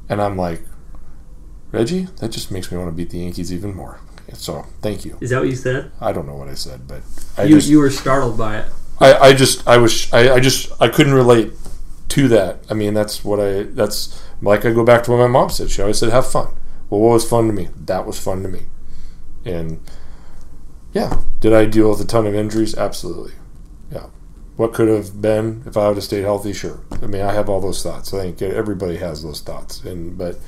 And 0.09 0.21
I'm 0.21 0.37
like, 0.37 0.63
"Reggie, 1.73 2.09
that 2.17 2.31
just 2.31 2.51
makes 2.51 2.71
me 2.71 2.77
want 2.77 2.91
to 2.91 2.97
beat 2.97 3.11
the 3.11 3.19
Yankees 3.19 3.53
even 3.53 3.75
more." 3.75 4.01
So 4.35 4.67
thank 4.83 5.05
you. 5.05 5.17
is 5.21 5.31
that 5.31 5.39
what 5.39 5.49
you 5.49 5.57
said 5.57 5.93
I 6.01 6.13
don't 6.13 6.27
know 6.27 6.35
what 6.35 6.49
I 6.49 6.55
said, 6.55 6.87
but 6.89 7.03
I 7.39 7.45
you, 7.45 7.57
just 7.57 7.69
you 7.69 7.79
were 7.79 7.91
startled 7.91 8.37
by 8.37 8.59
it 8.59 8.67
I, 9.01 9.15
I 9.15 9.33
just 9.35 9.67
I 9.67 9.77
was 9.79 10.13
I, 10.13 10.35
I 10.35 10.41
just 10.41 10.73
I 10.81 10.89
couldn't 10.89 11.15
relate 11.15 11.53
to 12.09 12.29
that. 12.29 12.61
I 12.71 12.75
mean 12.75 12.95
that's 12.95 13.25
what 13.25 13.41
I 13.41 13.65
that's 13.65 14.23
like 14.41 14.65
I 14.65 14.73
go 14.73 14.85
back 14.85 15.05
to 15.05 15.11
what 15.11 15.19
my 15.19 15.27
mom 15.27 15.51
said. 15.51 15.71
She 15.71 15.83
always 15.83 15.99
said 15.99 16.11
have 16.11 16.31
fun. 16.31 16.49
Well, 16.89 17.01
what 17.01 17.13
was 17.13 17.29
fun 17.29 17.47
to 17.49 17.53
me? 17.53 17.69
That 17.77 18.07
was 18.07 18.19
fun 18.19 18.43
to 18.43 18.49
me. 18.49 18.63
And 19.45 19.81
yeah, 20.93 21.23
did 21.41 21.53
I 21.53 21.67
deal 21.67 21.91
with 21.91 22.01
a 22.01 22.05
ton 22.05 22.27
of 22.27 22.35
injuries? 22.35 22.75
Absolutely. 22.75 23.33
Yeah. 23.91 24.07
What 24.57 24.73
could 24.73 24.89
have 24.89 25.21
been 25.21 25.63
if 25.67 25.77
I 25.77 25.89
would 25.89 25.97
have 25.97 26.05
stayed 26.05 26.23
healthy? 26.23 26.53
Sure. 26.53 26.81
I 27.03 27.07
mean, 27.07 27.23
I 27.23 27.33
have 27.33 27.49
all 27.49 27.61
those 27.61 27.83
thoughts. 27.83 28.15
I 28.15 28.23
think 28.23 28.41
everybody 28.41 28.97
has 28.97 29.23
those 29.23 29.41
thoughts. 29.41 29.85
And 29.85 30.17
but 30.17 30.39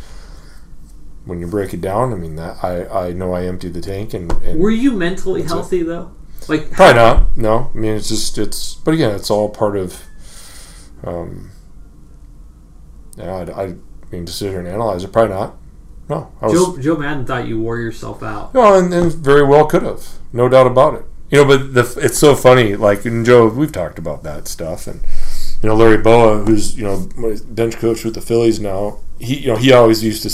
when 1.29 1.41
you 1.41 1.47
break 1.47 1.72
it 1.74 1.81
down, 1.81 2.12
I 2.12 2.16
mean 2.16 2.37
that 2.37 2.64
I 2.64 2.87
I 2.87 3.12
know 3.12 3.33
I 3.35 3.45
emptied 3.45 3.74
the 3.74 3.81
tank 3.81 4.14
and, 4.14 4.33
and 4.43 4.59
were 4.59 4.70
you 4.70 4.93
mentally 4.93 5.43
That's 5.43 5.53
it. 5.53 5.57
healthy 5.57 5.83
though 5.83 6.12
like 6.49 6.70
Probably 6.70 6.95
not. 6.95 7.37
No, 7.37 7.70
I 7.74 7.79
mean 7.79 7.95
it's 7.95 8.09
just 8.09 8.39
it's. 8.39 8.74
But 8.74 8.95
again, 8.95 9.14
it's 9.14 9.31
all 9.31 9.49
part 9.49 9.76
of. 9.76 10.03
Um, 11.05 11.51
yeah, 13.16 13.45
I, 13.55 13.64
I 13.64 13.74
mean 14.11 14.26
to 14.26 14.33
sit 14.33 14.51
here 14.51 14.61
and 14.61 14.68
analyze 14.68 15.05
it. 15.05 15.12
Probably 15.12 15.35
not. 15.35 15.57
No, 16.09 16.33
I 16.41 16.47
was. 16.47 16.55
Joe, 16.55 16.79
Joe 16.79 16.97
Maddon 16.97 17.26
thought 17.26 17.47
you 17.47 17.61
wore 17.61 17.79
yourself 17.79 18.22
out 18.22 18.55
No, 18.55 18.79
and, 18.79 18.93
and 18.95 19.12
very 19.12 19.45
well 19.45 19.66
could 19.66 19.83
have, 19.83 20.09
no 20.33 20.49
doubt 20.49 20.66
about 20.66 20.95
it. 20.95 21.05
You 21.31 21.39
know, 21.39 21.45
but 21.45 21.74
the, 21.74 22.01
it's 22.03 22.16
so 22.16 22.35
funny. 22.35 22.74
Like, 22.76 23.05
and 23.05 23.26
Joe, 23.26 23.49
we've 23.49 23.70
talked 23.72 23.99
about 23.99 24.22
that 24.22 24.49
stuff, 24.49 24.87
and 24.87 25.03
you 25.62 25.68
know, 25.68 25.74
Larry 25.74 25.99
Bowa, 25.99 26.45
who's 26.45 26.79
you 26.79 26.85
know 26.85 27.09
bench 27.49 27.76
coach 27.76 28.05
with 28.05 28.14
the 28.14 28.22
Phillies 28.22 28.59
now. 28.59 29.01
He, 29.18 29.41
you 29.41 29.49
know, 29.49 29.57
he 29.57 29.72
always 29.72 30.03
used 30.03 30.22
to 30.22 30.31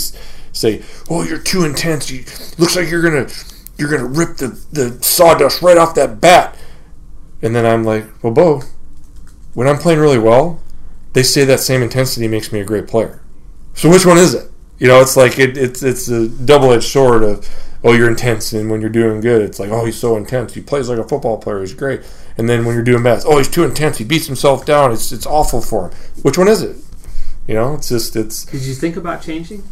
say, 0.55 0.83
"Oh, 1.09 1.23
you're 1.23 1.37
too 1.37 1.63
intense. 1.63 2.09
You 2.09 2.23
looks 2.57 2.75
like 2.75 2.89
you're 2.89 3.01
gonna 3.01 3.29
you're 3.77 3.89
gonna 3.89 4.05
rip 4.05 4.37
the 4.37 4.59
the 4.71 5.03
sawdust 5.03 5.61
right 5.61 5.77
off 5.77 5.95
that 5.95 6.21
bat." 6.21 6.57
And 7.41 7.55
then 7.55 7.65
I'm 7.65 7.83
like, 7.83 8.05
"Well, 8.23 8.33
Bo, 8.33 8.63
when 9.53 9.67
I'm 9.67 9.77
playing 9.77 9.99
really 9.99 10.19
well, 10.19 10.61
they 11.13 11.23
say 11.23 11.45
that 11.45 11.59
same 11.59 11.81
intensity 11.81 12.27
makes 12.27 12.51
me 12.51 12.59
a 12.59 12.65
great 12.65 12.87
player. 12.87 13.21
So 13.73 13.89
which 13.89 14.05
one 14.05 14.17
is 14.17 14.33
it? 14.33 14.51
You 14.77 14.87
know, 14.87 15.01
it's 15.01 15.15
like 15.15 15.39
it, 15.39 15.57
it's 15.57 15.81
it's 15.81 16.07
a 16.09 16.27
double 16.27 16.71
edged 16.71 16.83
sword 16.83 17.23
of 17.23 17.47
oh 17.83 17.93
you're 17.93 18.09
intense, 18.09 18.51
and 18.51 18.69
when 18.69 18.81
you're 18.81 18.89
doing 18.89 19.21
good, 19.21 19.41
it's 19.41 19.59
like 19.59 19.69
oh 19.69 19.85
he's 19.85 19.97
so 19.97 20.17
intense. 20.17 20.53
He 20.53 20.61
plays 20.61 20.89
like 20.89 20.99
a 20.99 21.07
football 21.07 21.37
player. 21.37 21.61
He's 21.61 21.73
great. 21.73 22.01
And 22.37 22.49
then 22.49 22.65
when 22.65 22.75
you're 22.75 22.83
doing 22.83 23.03
bad, 23.03 23.23
oh 23.25 23.37
he's 23.37 23.49
too 23.49 23.63
intense. 23.63 23.97
He 23.97 24.03
beats 24.03 24.27
himself 24.27 24.65
down. 24.65 24.91
It's 24.91 25.11
it's 25.11 25.25
awful 25.25 25.61
for 25.61 25.89
him. 25.89 25.97
Which 26.21 26.37
one 26.37 26.49
is 26.49 26.61
it? 26.61 26.75
You 27.47 27.53
know, 27.53 27.75
it's 27.75 27.87
just 27.87 28.15
it's 28.17 28.45
did 28.45 28.63
you 28.63 28.73
think 28.73 28.97
about 28.97 29.21
changing 29.21 29.63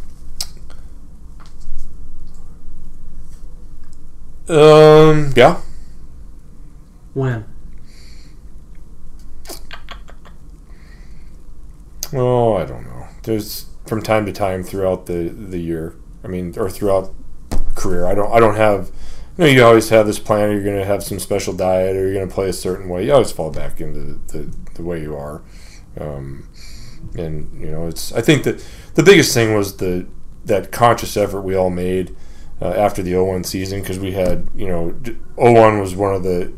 um 4.49 5.31
yeah. 5.35 5.61
when 7.13 7.45
Oh, 12.15 12.53
I 12.55 12.65
don't 12.65 12.83
know. 12.83 13.07
There's 13.23 13.65
from 13.87 14.01
time 14.01 14.25
to 14.27 14.31
time 14.31 14.63
throughout 14.63 15.07
the 15.07 15.29
the 15.29 15.57
year. 15.57 15.95
I 16.23 16.27
mean, 16.27 16.53
or 16.57 16.69
throughout 16.69 17.13
career. 17.75 18.05
I 18.05 18.13
don't. 18.13 18.31
I 18.31 18.39
don't 18.39 18.55
have. 18.55 18.91
You 19.37 19.45
know, 19.45 19.49
you 19.49 19.63
always 19.63 19.89
have 19.89 20.05
this 20.05 20.19
plan. 20.19 20.51
You're 20.51 20.63
going 20.63 20.77
to 20.77 20.85
have 20.85 21.03
some 21.03 21.17
special 21.17 21.53
diet, 21.53 21.95
or 21.95 22.01
you're 22.01 22.13
going 22.13 22.27
to 22.27 22.33
play 22.33 22.49
a 22.49 22.53
certain 22.53 22.87
way. 22.87 23.05
You 23.05 23.13
always 23.13 23.31
fall 23.31 23.49
back 23.49 23.81
into 23.81 24.19
the, 24.27 24.55
the 24.75 24.83
way 24.83 25.01
you 25.01 25.15
are. 25.15 25.41
Um, 25.99 26.47
and 27.17 27.59
you 27.59 27.71
know, 27.71 27.87
it's. 27.87 28.11
I 28.13 28.21
think 28.21 28.43
that 28.43 28.63
the 28.93 29.03
biggest 29.03 29.33
thing 29.33 29.55
was 29.55 29.77
the 29.77 30.05
that 30.45 30.71
conscious 30.71 31.17
effort 31.17 31.41
we 31.41 31.55
all 31.55 31.71
made 31.71 32.15
uh, 32.64 32.74
after 32.78 33.03
the 33.03 33.14
01 33.14 33.43
season 33.43 33.82
because 33.82 33.99
we 33.99 34.14
had 34.14 34.47
you 34.55 34.68
know 34.68 34.91
d- 34.91 35.18
01 35.36 35.80
was 35.80 35.95
one 35.95 36.16
of 36.16 36.24
the 36.24 36.51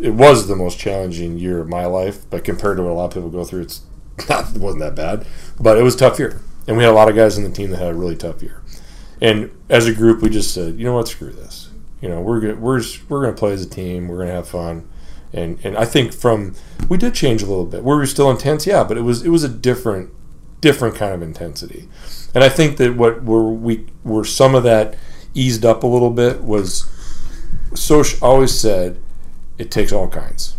it 0.00 0.10
was 0.14 0.48
the 0.48 0.56
most 0.56 0.78
challenging 0.78 1.38
year 1.38 1.60
of 1.60 1.68
my 1.68 1.84
life 1.84 2.28
but 2.30 2.42
compared 2.42 2.78
to 2.78 2.82
what 2.82 2.90
a 2.90 2.94
lot 2.94 3.04
of 3.04 3.12
people 3.12 3.28
go 3.28 3.44
through 3.44 3.60
it's 3.60 3.82
not 4.28 4.54
it 4.54 4.60
wasn't 4.60 4.80
that 4.80 4.94
bad. 4.94 5.26
But 5.60 5.76
it 5.76 5.82
was 5.82 5.94
tough 5.94 6.18
year 6.18 6.40
and 6.66 6.76
we 6.78 6.84
had 6.84 6.90
a 6.90 6.94
lot 6.94 7.10
of 7.10 7.16
guys 7.16 7.36
in 7.36 7.44
the 7.44 7.50
team 7.50 7.70
that 7.70 7.78
had 7.78 7.92
a 7.92 7.94
really 7.94 8.16
tough 8.16 8.42
year. 8.42 8.62
And 9.20 9.50
as 9.68 9.86
a 9.86 9.94
group 9.94 10.22
we 10.22 10.30
just 10.30 10.54
said 10.54 10.78
you 10.78 10.84
know 10.84 10.94
what? 10.94 11.08
Screw 11.08 11.30
this. 11.30 11.68
You 12.00 12.08
know 12.08 12.22
we're 12.22 12.40
good 12.40 12.60
we're 12.60 12.82
we're 13.08 13.22
going 13.22 13.34
to 13.34 13.38
play 13.38 13.52
as 13.52 13.62
a 13.62 13.68
team 13.68 14.08
we're 14.08 14.16
going 14.16 14.28
to 14.28 14.34
have 14.34 14.48
fun. 14.48 14.88
And 15.34 15.58
and 15.64 15.76
I 15.76 15.84
think 15.84 16.14
from 16.14 16.54
we 16.88 16.96
did 16.96 17.12
change 17.12 17.42
a 17.42 17.46
little 17.46 17.66
bit. 17.66 17.84
We 17.84 17.92
were 17.92 18.00
we 18.00 18.06
still 18.06 18.30
intense? 18.30 18.66
Yeah 18.66 18.84
but 18.84 18.96
it 18.96 19.02
was 19.02 19.22
it 19.22 19.28
was 19.28 19.44
a 19.44 19.50
different 19.50 20.10
different 20.62 20.94
kind 20.94 21.12
of 21.12 21.20
intensity 21.20 21.90
and 22.34 22.44
I 22.44 22.48
think 22.48 22.76
that 22.78 22.96
what 22.96 23.24
were 23.24 23.52
we 23.52 23.86
were 24.02 24.24
some 24.24 24.54
of 24.54 24.64
that 24.64 24.96
eased 25.34 25.64
up 25.64 25.82
a 25.82 25.86
little 25.86 26.10
bit 26.10 26.42
was 26.42 26.90
Soch 27.74 28.20
always 28.22 28.58
said 28.58 29.00
it 29.58 29.70
takes 29.70 29.92
all 29.92 30.08
kinds. 30.08 30.56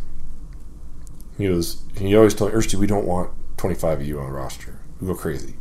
He 1.38 1.47
was 1.47 1.82
he 1.97 2.15
always 2.15 2.34
told 2.34 2.51
me, 2.51 2.57
Ersty 2.57 2.76
we 2.76 2.88
don't 2.88 3.05
want 3.05 3.32
25 3.57 4.01
of 4.01 4.07
you 4.07 4.19
on 4.19 4.26
the 4.26 4.32
roster. 4.32 4.80
We 4.99 5.07
go 5.07 5.15
crazy. 5.15 5.55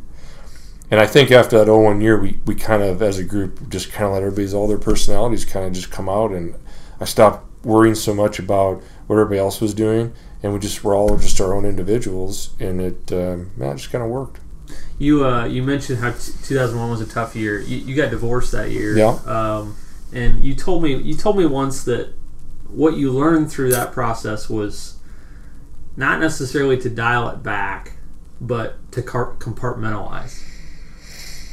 And 0.91 0.99
I 0.99 1.07
think 1.07 1.31
after 1.31 1.57
that 1.63 1.71
01 1.71 2.01
year, 2.01 2.19
we, 2.19 2.39
we 2.45 2.55
kind 2.55 2.83
of, 2.83 3.01
as 3.01 3.17
a 3.17 3.23
group, 3.23 3.69
just 3.69 3.91
kind 3.91 4.05
of 4.05 4.13
let 4.13 4.21
everybody's, 4.21 4.53
all 4.53 4.67
their 4.67 4.77
personalities 4.77 5.43
kind 5.43 5.65
of 5.65 5.73
just 5.73 5.89
come 5.89 6.07
out. 6.07 6.31
And 6.31 6.55
I 6.99 7.05
stopped 7.05 7.65
worrying 7.65 7.95
so 7.95 8.13
much 8.13 8.37
about 8.37 8.83
what 9.07 9.15
everybody 9.15 9.39
else 9.39 9.59
was 9.59 9.73
doing. 9.73 10.13
And 10.43 10.53
we 10.53 10.59
just 10.59 10.83
were 10.83 10.93
all 10.93 11.17
just 11.17 11.41
our 11.41 11.53
own 11.53 11.65
individuals. 11.65 12.51
And 12.59 12.79
it, 12.79 13.11
um, 13.11 13.51
man, 13.57 13.71
it 13.73 13.77
just 13.77 13.91
kind 13.91 14.03
of 14.03 14.11
worked. 14.11 14.39
You 14.97 15.25
uh, 15.25 15.45
you 15.45 15.61
mentioned 15.61 15.99
how 15.99 16.11
t- 16.11 16.31
2001 16.43 16.89
was 16.89 17.01
a 17.01 17.05
tough 17.05 17.35
year. 17.35 17.59
You, 17.59 17.77
you 17.77 17.95
got 17.95 18.11
divorced 18.11 18.51
that 18.53 18.71
year. 18.71 18.97
Yeah. 18.97 19.19
Um, 19.25 19.75
and 20.13 20.43
you 20.43 20.55
told 20.55 20.83
me 20.83 20.95
you 20.95 21.15
told 21.15 21.37
me 21.37 21.45
once 21.45 21.83
that 21.83 22.13
what 22.69 22.95
you 22.95 23.11
learned 23.11 23.51
through 23.51 23.71
that 23.71 23.91
process 23.91 24.49
was 24.49 24.97
not 25.97 26.19
necessarily 26.19 26.77
to 26.77 26.89
dial 26.89 27.29
it 27.29 27.43
back, 27.43 27.93
but 28.39 28.91
to 28.91 29.01
car- 29.01 29.35
compartmentalize. 29.37 30.41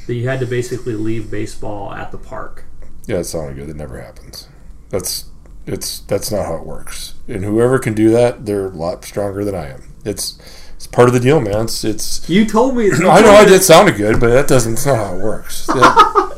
That 0.07 0.15
you 0.15 0.29
had 0.29 0.41
to 0.41 0.47
basically 0.47 0.95
leave 0.95 1.31
baseball 1.31 1.93
at 1.93 2.11
the 2.11 2.19
park. 2.19 2.65
Yeah, 3.07 3.19
it 3.19 3.25
sounded 3.25 3.57
good. 3.57 3.69
It 3.69 3.77
never 3.77 4.01
happens. 4.01 4.49
That's 4.91 5.27
it's 5.67 6.01
that's 6.01 6.31
not 6.31 6.47
how 6.47 6.57
it 6.57 6.67
works. 6.67 7.15
And 7.29 7.45
whoever 7.45 7.79
can 7.79 7.95
do 7.95 8.11
that, 8.11 8.47
they're 8.47 8.67
a 8.67 8.71
lot 8.71 9.05
stronger 9.05 9.45
than 9.45 9.55
I 9.55 9.71
am. 9.71 9.83
It's 10.05 10.39
it's 10.83 10.89
part 10.89 11.07
of 11.07 11.15
the 11.15 11.21
deal, 11.21 11.41
man. 11.41 11.67
It's 11.67 11.85
it's. 11.85 12.29
You 12.29 12.45
told 12.45 12.77
me. 12.77 12.91
I 12.93 13.21
know 13.21 13.31
I 13.31 13.45
did 13.45 13.63
sounded 13.63 13.97
good, 13.97 14.19
but 14.19 14.31
that 14.31 14.49
doesn't. 14.49 14.75
That's 14.75 14.87
not 14.87 14.97
how 14.97 15.17
it 15.17 15.23
works. 15.23 15.69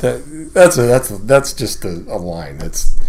That, 0.05 0.27
that, 0.27 0.51
that's 0.53 0.77
a 0.77 0.83
that's 0.83 1.11
a, 1.11 1.17
that's 1.17 1.55
just 1.55 1.83
a, 1.87 1.89
a 1.89 2.19
line. 2.19 2.59
That's 2.59 3.01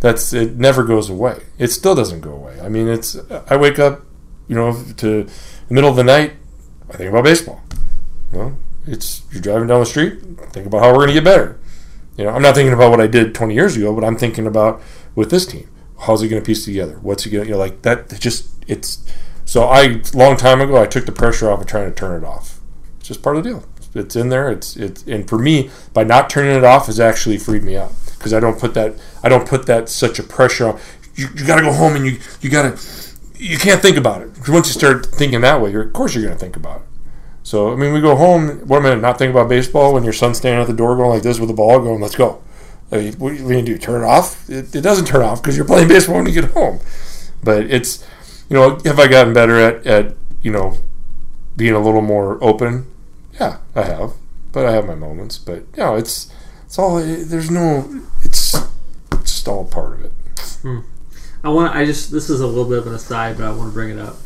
that's 0.00 0.32
it. 0.32 0.56
Never 0.56 0.82
goes 0.82 1.10
away. 1.10 1.42
It 1.58 1.68
still 1.68 1.94
doesn't 1.94 2.20
go 2.20 2.32
away. 2.32 2.58
I 2.62 2.70
mean, 2.70 2.88
it's. 2.88 3.18
I 3.50 3.56
wake 3.56 3.78
up, 3.78 4.06
you 4.46 4.54
know, 4.54 4.82
to 4.96 5.24
the 5.24 5.74
middle 5.74 5.90
of 5.90 5.96
the 5.96 6.04
night. 6.04 6.36
I 6.88 6.96
think 6.96 7.10
about 7.10 7.24
baseball. 7.24 7.60
You 8.32 8.38
know, 8.38 8.58
it's 8.86 9.24
you're 9.30 9.42
driving 9.42 9.68
down 9.68 9.80
the 9.80 9.86
street. 9.86 10.22
Think 10.52 10.66
about 10.66 10.80
how 10.80 10.88
we're 10.88 11.04
going 11.04 11.08
to 11.08 11.14
get 11.14 11.24
better. 11.24 11.60
You 12.16 12.24
know, 12.24 12.30
I'm 12.30 12.40
not 12.40 12.54
thinking 12.54 12.72
about 12.72 12.90
what 12.90 13.00
I 13.00 13.08
did 13.08 13.34
20 13.34 13.52
years 13.52 13.76
ago, 13.76 13.94
but 13.94 14.04
I'm 14.04 14.16
thinking 14.16 14.46
about 14.46 14.80
with 15.14 15.30
this 15.30 15.44
team. 15.44 15.68
How's 15.98 16.22
he 16.22 16.28
going 16.28 16.40
to 16.40 16.46
piece 16.46 16.64
together? 16.64 16.98
What's 17.02 17.24
he 17.24 17.30
going 17.30 17.44
to, 17.44 17.48
you 17.48 17.54
know, 17.54 17.58
like 17.58 17.82
that? 17.82 18.10
it 18.10 18.20
Just, 18.20 18.48
it's, 18.66 19.04
so 19.48 19.64
I, 19.64 20.02
long 20.12 20.36
time 20.36 20.60
ago, 20.60 20.76
I 20.76 20.84
took 20.84 21.06
the 21.06 21.12
pressure 21.12 21.50
off 21.50 21.62
of 21.62 21.66
trying 21.66 21.88
to 21.88 21.94
turn 21.94 22.22
it 22.22 22.26
off. 22.26 22.60
It's 22.98 23.08
just 23.08 23.22
part 23.22 23.38
of 23.38 23.44
the 23.44 23.48
deal. 23.48 23.64
It's 23.94 24.14
in 24.14 24.28
there. 24.28 24.50
It's, 24.50 24.76
it's, 24.76 25.02
and 25.04 25.26
for 25.26 25.38
me, 25.38 25.70
by 25.94 26.04
not 26.04 26.28
turning 26.28 26.54
it 26.54 26.64
off 26.64 26.84
has 26.84 27.00
actually 27.00 27.38
freed 27.38 27.62
me 27.62 27.74
up 27.74 27.92
because 28.18 28.34
I 28.34 28.40
don't 28.40 28.60
put 28.60 28.74
that, 28.74 28.96
I 29.22 29.30
don't 29.30 29.48
put 29.48 29.64
that 29.64 29.88
such 29.88 30.18
a 30.18 30.22
pressure 30.22 30.68
on. 30.68 30.80
You, 31.14 31.28
you 31.34 31.46
got 31.46 31.56
to 31.56 31.62
go 31.62 31.72
home 31.72 31.96
and 31.96 32.04
you, 32.04 32.18
you 32.42 32.50
got 32.50 32.76
to, 32.76 33.16
you 33.36 33.56
can't 33.56 33.80
think 33.80 33.96
about 33.96 34.20
it. 34.20 34.30
once 34.48 34.68
you 34.68 34.74
start 34.74 35.06
thinking 35.06 35.40
that 35.40 35.62
way, 35.62 35.72
you're, 35.72 35.80
of 35.80 35.94
course 35.94 36.14
you're 36.14 36.24
going 36.24 36.36
to 36.36 36.38
think 36.38 36.56
about 36.56 36.82
it. 36.82 36.86
So 37.42 37.72
I 37.72 37.76
mean, 37.76 37.94
we 37.94 38.02
go 38.02 38.16
home. 38.16 38.70
Am 38.70 38.84
I 38.84 38.94
not 38.96 39.16
thinking 39.16 39.34
about 39.34 39.48
baseball 39.48 39.94
when 39.94 40.04
your 40.04 40.12
son's 40.12 40.36
standing 40.36 40.60
at 40.60 40.66
the 40.66 40.74
door 40.74 40.94
going 40.94 41.08
like 41.08 41.22
this 41.22 41.38
with 41.38 41.48
the 41.48 41.54
ball, 41.54 41.80
going, 41.80 41.98
"Let's 41.98 42.14
go." 42.14 42.42
I 42.92 42.96
mean, 42.98 43.12
what 43.14 43.32
are 43.32 43.36
you 43.36 43.48
going 43.48 43.64
to 43.64 43.72
do? 43.72 43.78
Turn 43.78 44.02
it 44.02 44.04
off? 44.04 44.50
It, 44.50 44.74
it 44.74 44.82
doesn't 44.82 45.06
turn 45.06 45.22
off 45.22 45.40
because 45.40 45.56
you're 45.56 45.64
playing 45.64 45.88
baseball 45.88 46.16
when 46.16 46.26
you 46.26 46.32
get 46.32 46.50
home. 46.50 46.80
But 47.42 47.64
it's, 47.70 48.04
you 48.48 48.56
know, 48.56 48.78
have 48.84 48.98
I 48.98 49.08
gotten 49.08 49.32
better 49.32 49.58
at, 49.60 49.86
at 49.86 50.14
you 50.42 50.50
know, 50.50 50.76
being 51.56 51.74
a 51.74 51.80
little 51.80 52.00
more 52.00 52.42
open? 52.42 52.86
Yeah, 53.38 53.58
I 53.74 53.82
have. 53.82 54.12
But 54.52 54.66
I 54.66 54.72
have 54.72 54.86
my 54.86 54.94
moments. 54.94 55.38
But 55.38 55.64
you 55.76 55.82
know, 55.82 55.96
it's 55.96 56.32
it's 56.64 56.78
all. 56.78 56.98
Eh, 56.98 57.24
there's 57.24 57.50
no. 57.50 58.02
It's 58.24 58.54
it's 59.12 59.32
just 59.32 59.48
all 59.48 59.64
part 59.64 59.94
of 59.94 60.04
it. 60.06 60.12
Hmm. 60.62 60.80
I 61.44 61.50
want. 61.50 61.74
I 61.74 61.84
just. 61.84 62.10
This 62.10 62.30
is 62.30 62.40
a 62.40 62.46
little 62.46 62.68
bit 62.68 62.78
of 62.78 62.86
an 62.86 62.94
aside, 62.94 63.36
but 63.36 63.44
I 63.44 63.50
want 63.50 63.70
to 63.70 63.74
bring 63.74 63.90
it 63.90 63.98
up. 63.98 64.16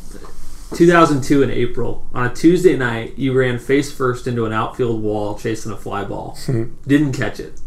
2002 0.75 1.43
in 1.43 1.51
April, 1.51 2.07
on 2.15 2.25
a 2.25 2.35
Tuesday 2.35 2.77
night, 2.77 3.19
you 3.19 3.35
ran 3.39 3.59
face 3.59 3.93
first 3.93 4.27
into 4.27 4.47
an 4.47 4.55
outfield 4.55 5.03
wall 5.03 5.39
chasing 5.39 5.71
a 5.71 5.77
fly 5.77 6.03
ball. 6.05 6.37
Hmm. 6.47 6.75
Didn't 6.87 7.13
catch 7.13 7.41
it. 7.41 7.61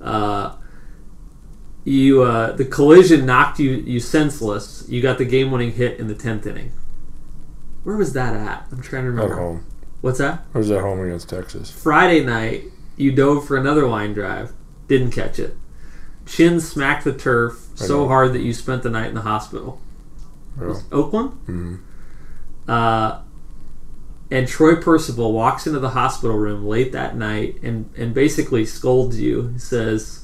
Uh, 0.00 0.54
you 1.84 2.22
uh, 2.22 2.52
the 2.52 2.64
collision 2.64 3.26
knocked 3.26 3.58
you 3.58 3.70
you 3.72 4.00
senseless. 4.00 4.84
You 4.88 5.02
got 5.02 5.18
the 5.18 5.24
game 5.24 5.50
winning 5.50 5.72
hit 5.72 5.98
in 5.98 6.08
the 6.08 6.14
tenth 6.14 6.46
inning. 6.46 6.72
Where 7.84 7.96
was 7.96 8.12
that 8.12 8.34
at? 8.34 8.66
I'm 8.70 8.80
trying 8.82 9.04
to 9.04 9.10
remember. 9.10 9.32
At 9.34 9.38
home. 9.38 9.66
What's 10.00 10.18
that? 10.18 10.44
I 10.54 10.58
was 10.58 10.70
at 10.70 10.80
home 10.80 11.00
against 11.00 11.28
Texas. 11.28 11.70
Friday 11.70 12.24
night, 12.24 12.64
you 12.96 13.12
dove 13.12 13.46
for 13.46 13.56
another 13.56 13.86
line 13.88 14.12
drive. 14.12 14.52
Didn't 14.88 15.10
catch 15.12 15.38
it. 15.38 15.56
Chin 16.26 16.60
smacked 16.60 17.04
the 17.04 17.12
turf 17.12 17.68
I 17.80 17.84
so 17.86 17.98
know. 18.02 18.08
hard 18.08 18.32
that 18.32 18.42
you 18.42 18.52
spent 18.52 18.82
the 18.84 18.90
night 18.90 19.08
in 19.08 19.14
the 19.14 19.22
hospital. 19.22 19.80
Oakland? 20.92 21.32
Mhm. 21.46 21.80
Uh, 22.68 23.20
and 24.30 24.46
Troy 24.46 24.76
Percival 24.76 25.32
walks 25.32 25.66
into 25.66 25.78
the 25.80 25.90
hospital 25.90 26.36
room 26.36 26.64
late 26.66 26.92
that 26.92 27.16
night 27.16 27.56
and, 27.62 27.90
and 27.96 28.14
basically 28.14 28.64
scolds 28.64 29.20
you. 29.20 29.48
He 29.48 29.58
says, 29.58 30.21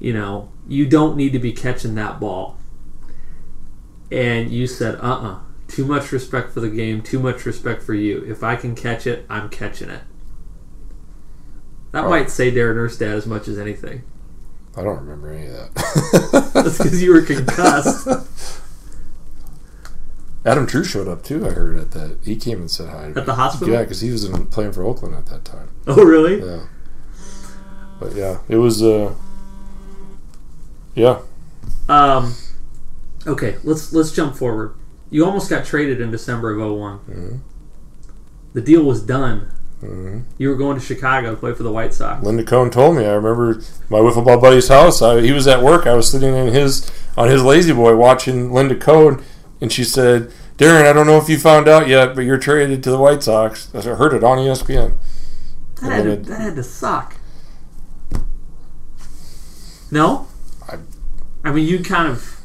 You 0.00 0.12
know, 0.14 0.50
you 0.66 0.86
don't 0.86 1.16
need 1.16 1.32
to 1.34 1.38
be 1.38 1.52
catching 1.52 1.94
that 1.96 2.18
ball. 2.18 2.56
And 4.10 4.50
you 4.50 4.66
said, 4.66 4.96
Uh 4.96 5.12
uh 5.12 5.38
Too 5.68 5.84
much 5.84 6.10
respect 6.10 6.52
for 6.52 6.60
the 6.60 6.70
game, 6.70 7.00
too 7.02 7.20
much 7.20 7.44
respect 7.46 7.82
for 7.82 7.94
you. 7.94 8.24
If 8.26 8.42
I 8.42 8.56
can 8.56 8.74
catch 8.74 9.06
it, 9.06 9.24
I'm 9.28 9.48
catching 9.50 9.90
it. 9.90 10.02
That 11.92 12.04
Oh. 12.04 12.08
might 12.10 12.30
say 12.30 12.50
Darren 12.50 12.76
Erstad 12.76 13.12
as 13.14 13.26
much 13.26 13.46
as 13.46 13.58
anything. 13.58 14.02
I 14.76 14.82
don't 14.82 14.98
remember 15.00 15.32
any 15.32 15.46
of 15.48 15.52
that. 15.74 16.50
That's 16.54 16.78
because 16.78 17.02
you 17.02 17.12
were 17.12 17.22
concussed. 17.22 18.08
Adam 20.46 20.66
True 20.66 20.84
showed 20.84 21.06
up 21.08 21.22
too. 21.22 21.46
I 21.46 21.50
heard 21.50 21.78
at 21.78 21.90
that. 21.90 22.18
He 22.24 22.36
came 22.36 22.60
and 22.60 22.70
said 22.70 22.88
hi. 22.88 23.12
At 23.14 23.26
the 23.26 23.34
hospital? 23.34 23.74
Yeah, 23.74 23.82
because 23.82 24.00
he 24.00 24.10
was 24.10 24.24
in, 24.24 24.46
playing 24.46 24.72
for 24.72 24.82
Oakland 24.84 25.14
at 25.14 25.26
that 25.26 25.44
time. 25.44 25.68
oh, 25.86 26.02
really? 26.02 26.40
Yeah. 26.40 26.66
But 27.98 28.14
yeah, 28.14 28.38
it 28.48 28.56
was. 28.56 28.82
uh 28.82 29.14
Yeah, 30.94 31.18
Um, 31.88 32.34
okay, 33.26 33.56
let's 33.64 33.92
let's 33.92 34.12
jump 34.12 34.36
forward. 34.36 34.74
You 35.10 35.24
almost 35.24 35.48
got 35.50 35.64
traded 35.64 36.00
in 36.00 36.10
December 36.10 36.52
of 36.58 36.72
one 36.76 36.98
Mhm. 37.10 37.38
The 38.54 38.60
deal 38.60 38.82
was 38.82 39.00
done. 39.02 39.50
hmm 39.80 40.18
You 40.38 40.48
were 40.50 40.56
going 40.56 40.78
to 40.78 40.84
Chicago 40.84 41.30
to 41.30 41.36
play 41.36 41.52
for 41.54 41.62
the 41.62 41.72
White 41.72 41.94
Sox. 41.94 42.24
Linda 42.24 42.44
Cohn 42.44 42.70
told 42.70 42.96
me. 42.96 43.06
I 43.06 43.12
remember 43.12 43.60
my 43.88 43.98
wiffle 43.98 44.24
ball 44.24 44.38
buddy's 44.38 44.68
house. 44.68 45.00
I, 45.00 45.20
he 45.20 45.32
was 45.32 45.46
at 45.46 45.62
work. 45.62 45.86
I 45.86 45.94
was 45.94 46.10
sitting 46.10 46.34
in 46.34 46.48
his 46.52 46.90
on 47.16 47.28
his 47.28 47.42
lazy 47.42 47.72
boy 47.72 47.96
watching 47.96 48.52
Linda 48.52 48.74
Cohn, 48.76 49.22
and 49.60 49.72
she 49.72 49.84
said, 49.84 50.30
"Darren, 50.58 50.84
I 50.88 50.92
don't 50.92 51.06
know 51.06 51.16
if 51.18 51.28
you 51.28 51.38
found 51.38 51.66
out 51.68 51.88
yet, 51.88 52.14
but 52.14 52.22
you're 52.24 52.36
traded 52.38 52.82
to 52.82 52.90
the 52.90 52.98
White 52.98 53.22
Sox." 53.22 53.68
I 53.74 53.80
heard 53.80 54.12
it 54.12 54.22
on 54.24 54.38
ESPN. 54.38 54.94
That 55.82 55.92
had, 55.92 56.02
to, 56.04 56.10
it- 56.12 56.24
that 56.26 56.40
had 56.40 56.56
to 56.56 56.62
suck. 56.62 57.14
No, 59.90 60.26
I- 61.44 61.52
mean 61.52 61.66
you 61.66 61.82
kind 61.82 62.08
of 62.08 62.40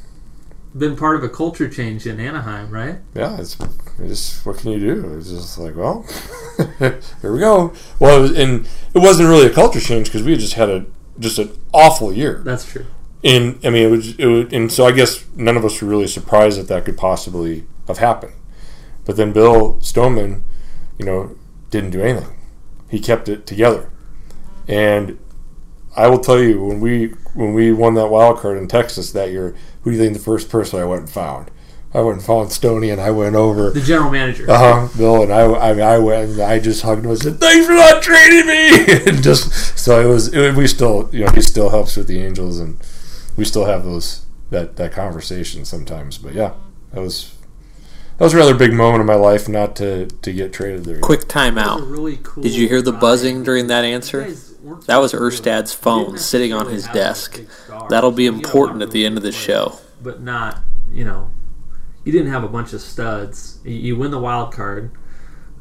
been 0.77 0.95
part 0.97 1.15
of 1.15 1.23
a 1.23 1.29
culture 1.29 1.69
change 1.69 2.05
in 2.05 2.19
Anaheim, 2.19 2.69
right? 2.69 2.97
yeah, 3.13 3.39
it's, 3.39 3.57
it's 3.99 4.09
just 4.09 4.45
what 4.45 4.57
can 4.57 4.71
you 4.71 4.79
do? 4.79 5.17
It's 5.17 5.29
just 5.29 5.57
like, 5.57 5.75
well, 5.75 6.05
here 6.79 7.31
we 7.31 7.39
go. 7.39 7.73
Well, 7.99 8.17
it 8.17 8.21
was, 8.21 8.31
and 8.37 8.67
it 8.93 8.99
wasn't 8.99 9.29
really 9.29 9.45
a 9.47 9.53
culture 9.53 9.79
change 9.79 10.07
because 10.07 10.23
we 10.23 10.35
just 10.35 10.53
had 10.53 10.69
a 10.69 10.85
just 11.17 11.39
an 11.39 11.57
awful 11.73 12.11
year. 12.11 12.41
That's 12.43 12.65
true. 12.69 12.85
And 13.23 13.59
I 13.65 13.69
mean, 13.69 13.87
it 13.87 13.91
was, 13.91 14.15
it 14.19 14.25
was, 14.25 14.53
and 14.53 14.71
so 14.71 14.85
I 14.85 14.91
guess 14.91 15.23
none 15.35 15.55
of 15.55 15.63
us 15.65 15.81
were 15.81 15.87
really 15.87 16.07
surprised 16.07 16.59
that 16.59 16.67
that 16.67 16.83
could 16.85 16.97
possibly 16.97 17.65
have 17.87 17.99
happened. 17.99 18.33
But 19.05 19.15
then 19.15 19.31
Bill 19.31 19.79
Stoneman, 19.81 20.43
you 20.99 21.05
know, 21.05 21.35
didn't 21.69 21.91
do 21.91 22.01
anything. 22.01 22.35
He 22.89 22.99
kept 22.99 23.29
it 23.29 23.47
together, 23.47 23.89
and 24.67 25.17
I 25.95 26.07
will 26.07 26.19
tell 26.19 26.39
you 26.39 26.61
when 26.63 26.79
we 26.79 27.07
when 27.33 27.53
we 27.53 27.71
won 27.71 27.93
that 27.95 28.07
wild 28.07 28.39
card 28.39 28.57
in 28.57 28.67
Texas 28.67 29.11
that 29.11 29.31
year, 29.31 29.55
who 29.83 29.91
do 29.91 29.97
you 29.97 30.01
think 30.03 30.13
the 30.13 30.23
first 30.23 30.49
person 30.49 30.79
I 30.79 30.85
went 30.85 31.01
and 31.01 31.09
found? 31.09 31.51
I 31.93 32.01
went 32.01 32.17
and 32.17 32.25
found 32.25 32.51
Stoney, 32.51 32.89
and 32.89 32.99
I 32.99 33.11
went 33.11 33.35
over. 33.35 33.71
The 33.71 33.79
general 33.79 34.11
manager. 34.11 34.49
Uh 34.51 34.57
huh. 34.87 34.97
Bill 34.97 35.23
and 35.23 35.31
I, 35.31 35.69
I, 35.69 35.73
mean, 35.73 35.81
I 35.81 35.97
went 35.97 36.31
and 36.31 36.41
I 36.41 36.59
just 36.59 36.81
hugged 36.81 37.05
him 37.05 37.11
and 37.11 37.19
said, 37.19 37.39
"Thanks 37.39 37.65
for 37.65 37.73
not 37.73 38.01
trading 38.03 38.47
me." 38.47 39.05
and 39.07 39.23
just 39.23 39.77
so 39.77 40.01
it 40.01 40.11
was. 40.11 40.33
It, 40.33 40.55
we 40.55 40.67
still, 40.67 41.09
you 41.13 41.23
know, 41.25 41.31
he 41.31 41.41
still 41.41 41.69
helps 41.69 41.95
with 41.95 42.07
the 42.07 42.21
Angels, 42.21 42.59
and 42.59 42.77
we 43.37 43.45
still 43.45 43.65
have 43.65 43.85
those 43.85 44.25
that 44.49 44.75
that 44.75 44.91
conversation 44.91 45.63
sometimes. 45.63 46.17
But 46.17 46.33
yeah, 46.33 46.53
that 46.91 46.99
was 46.99 47.33
that 48.17 48.25
was 48.25 48.33
a 48.33 48.37
rather 48.37 48.55
big 48.55 48.73
moment 48.73 48.99
in 48.99 49.07
my 49.07 49.15
life 49.15 49.47
not 49.47 49.75
to 49.77 50.07
to 50.07 50.33
get 50.33 50.51
traded 50.51 50.83
there. 50.83 50.99
Quick 50.99 51.27
That 51.29 51.53
was 51.53 51.57
a 51.57 51.61
timeout. 51.61 51.91
really 51.91 52.19
cool 52.23 52.43
Did 52.43 52.55
you 52.55 52.67
hear 52.67 52.81
the 52.81 52.91
ride. 52.91 53.01
buzzing 53.01 53.43
during 53.43 53.67
that 53.67 53.85
You 53.85 53.93
answer? 53.93 54.35
Guys 54.66 54.72
weren't 54.72 54.88
That 54.88 54.97
was 54.97 55.11
supposed 55.11 55.38
to 55.38 55.43
do 55.43 55.49
it. 55.49 55.53
Erstad's 55.63 55.74
phone 55.74 56.18
sitting 56.18 56.53
on 56.53 56.68
his 56.70 56.88
desk. 56.88 57.41
That'll 57.89 58.11
be 58.11 58.24
You 58.24 58.32
had 58.32 58.34
a 58.34 58.38
lot 58.38 58.45
important 58.45 58.82
at 58.82 58.91
the 58.91 59.05
end 59.05 59.18
of 59.18 59.24
the 59.24 59.32
show. 59.32 59.78
but 60.01 60.22
not 60.22 60.59
you 60.91 61.03
know 61.03 61.32
you 62.03 62.11
didn't 62.11 62.32
have 62.32 62.43
a 62.43 62.47
bunch 62.47 62.74
of 62.74 62.82
studs. 62.82 63.59
You- 63.63 63.74
You 63.74 63.95
win 63.95 64.11
the 64.11 64.20
wild 64.20 64.53
card. 64.53 64.91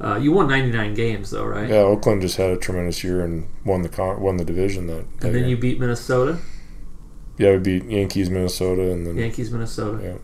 Uh, 0.00 0.16
you 0.20 0.32
won 0.32 0.48
99 0.48 0.92
games 0.94 1.30
though, 1.30 1.44
right? 1.44 1.68
Yeah, 1.70 1.76
Oakland 1.76 2.20
just 2.20 2.36
had 2.36 2.50
a 2.50 2.56
tremendous 2.56 3.02
year 3.04 3.24
and 3.24 3.46
won 3.64 3.82
the 3.82 3.88
con- 3.88 4.20
won 4.20 4.36
the 4.36 4.44
division 4.44 4.86
that. 4.88 5.06
that 5.20 5.26
And 5.26 5.34
then 5.34 5.42
year. 5.42 5.50
you 5.50 5.56
beat 5.56 5.78
Minnesota, 5.80 6.38
yeah, 7.38 7.52
we 7.52 7.58
beat 7.58 7.84
Yankees, 7.84 8.28
Minnesota, 8.28 8.90
and 8.90 9.06
then 9.06 9.16
Yankees, 9.16 9.50
Minnesota. 9.50 10.02
Yeah. 10.02 10.14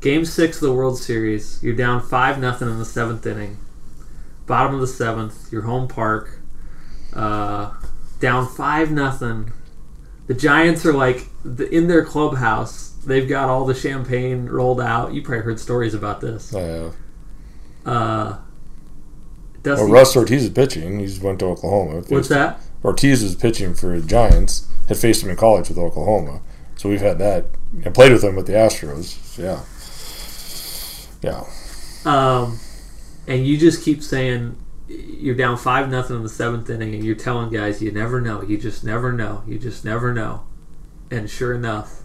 Game 0.00 0.24
six 0.24 0.56
of 0.56 0.62
the 0.62 0.72
World 0.74 0.98
Series. 0.98 1.60
You're 1.62 1.74
down 1.74 2.00
five 2.02 2.38
nothing 2.38 2.68
in 2.68 2.78
the 2.78 2.84
seventh 2.84 3.24
inning. 3.26 3.56
Bottom 4.46 4.74
of 4.74 4.80
the 4.80 4.86
seventh. 4.86 5.50
Your 5.52 5.62
home 5.62 5.88
park. 5.88 6.40
Uh, 7.14 7.72
down 8.20 8.46
five 8.48 8.90
nothing. 8.90 9.52
The 10.26 10.34
Giants 10.34 10.84
are 10.84 10.92
like 10.92 11.26
the, 11.44 11.68
in 11.68 11.86
their 11.88 12.04
clubhouse. 12.04 12.90
They've 13.06 13.28
got 13.28 13.48
all 13.48 13.64
the 13.64 13.74
champagne 13.74 14.46
rolled 14.46 14.80
out. 14.80 15.14
You 15.14 15.22
probably 15.22 15.44
heard 15.44 15.60
stories 15.60 15.94
about 15.94 16.20
this. 16.20 16.52
I 16.54 16.60
have. 16.60 16.94
Uh, 17.84 18.38
Dusty, 19.62 19.84
Well, 19.84 19.92
Russ 19.92 20.16
Ortiz 20.16 20.44
is 20.44 20.50
pitching. 20.50 20.98
He's 20.98 21.20
went 21.20 21.38
to 21.40 21.46
Oklahoma. 21.46 22.02
what's 22.08 22.28
that? 22.28 22.60
Ortiz 22.84 23.22
was 23.22 23.34
pitching 23.36 23.74
for 23.74 23.98
the 24.00 24.06
Giants. 24.06 24.68
Had 24.88 24.96
faced 24.96 25.22
him 25.24 25.30
in 25.30 25.36
college 25.36 25.68
with 25.68 25.78
Oklahoma, 25.78 26.40
so 26.76 26.88
we've 26.88 27.00
had 27.00 27.18
that. 27.18 27.46
I 27.84 27.88
played 27.90 28.12
with 28.12 28.22
him 28.22 28.36
with 28.36 28.46
the 28.46 28.52
Astros. 28.52 29.36
Yeah, 29.36 29.62
yeah. 31.22 31.44
Um, 32.04 32.60
and 33.26 33.44
you 33.44 33.58
just 33.58 33.82
keep 33.82 34.04
saying 34.04 34.56
you're 34.88 35.34
down 35.34 35.56
five 35.56 35.90
nothing 35.90 36.16
in 36.16 36.22
the 36.22 36.28
seventh 36.28 36.70
inning, 36.70 36.94
and 36.94 37.04
you're 37.04 37.14
telling 37.14 37.50
guys 37.50 37.82
you 37.82 37.90
never 37.90 38.20
know, 38.20 38.42
you 38.42 38.56
just 38.56 38.84
never 38.84 39.12
know, 39.12 39.42
you 39.46 39.58
just 39.58 39.84
never 39.84 40.12
know. 40.12 40.44
And 41.10 41.28
sure 41.28 41.54
enough, 41.54 42.02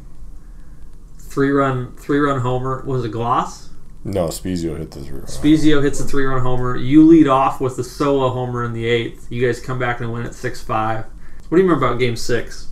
three 1.17 1.51
run 1.51 1.95
three 1.95 2.19
run 2.19 2.41
homer 2.41 2.83
was 2.85 3.03
a 3.05 3.09
Glaus? 3.09 3.69
No, 4.03 4.27
Spiezio 4.27 4.77
hit 4.77 4.91
the 4.91 5.01
three. 5.01 5.19
run. 5.19 5.27
Spiezio 5.27 5.83
hits 5.83 5.99
a 5.99 6.03
three 6.03 6.25
run 6.25 6.41
homer. 6.41 6.75
You 6.75 7.05
lead 7.05 7.27
off 7.27 7.61
with 7.61 7.75
the 7.75 7.83
solo 7.83 8.29
homer 8.29 8.63
in 8.63 8.73
the 8.73 8.85
eighth. 8.85 9.31
You 9.31 9.45
guys 9.45 9.59
come 9.59 9.77
back 9.77 10.01
and 10.01 10.11
win 10.11 10.25
at 10.25 10.33
6 10.33 10.61
5. 10.61 11.05
What 11.51 11.57
do 11.57 11.61
you 11.61 11.67
remember 11.67 11.85
about 11.85 11.99
game 11.99 12.15
six? 12.15 12.69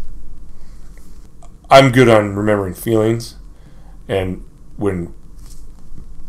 I'm 1.69 1.91
good 1.91 2.09
on 2.09 2.35
remembering 2.35 2.73
feelings, 2.73 3.35
and 4.07 4.43
when 4.77 5.13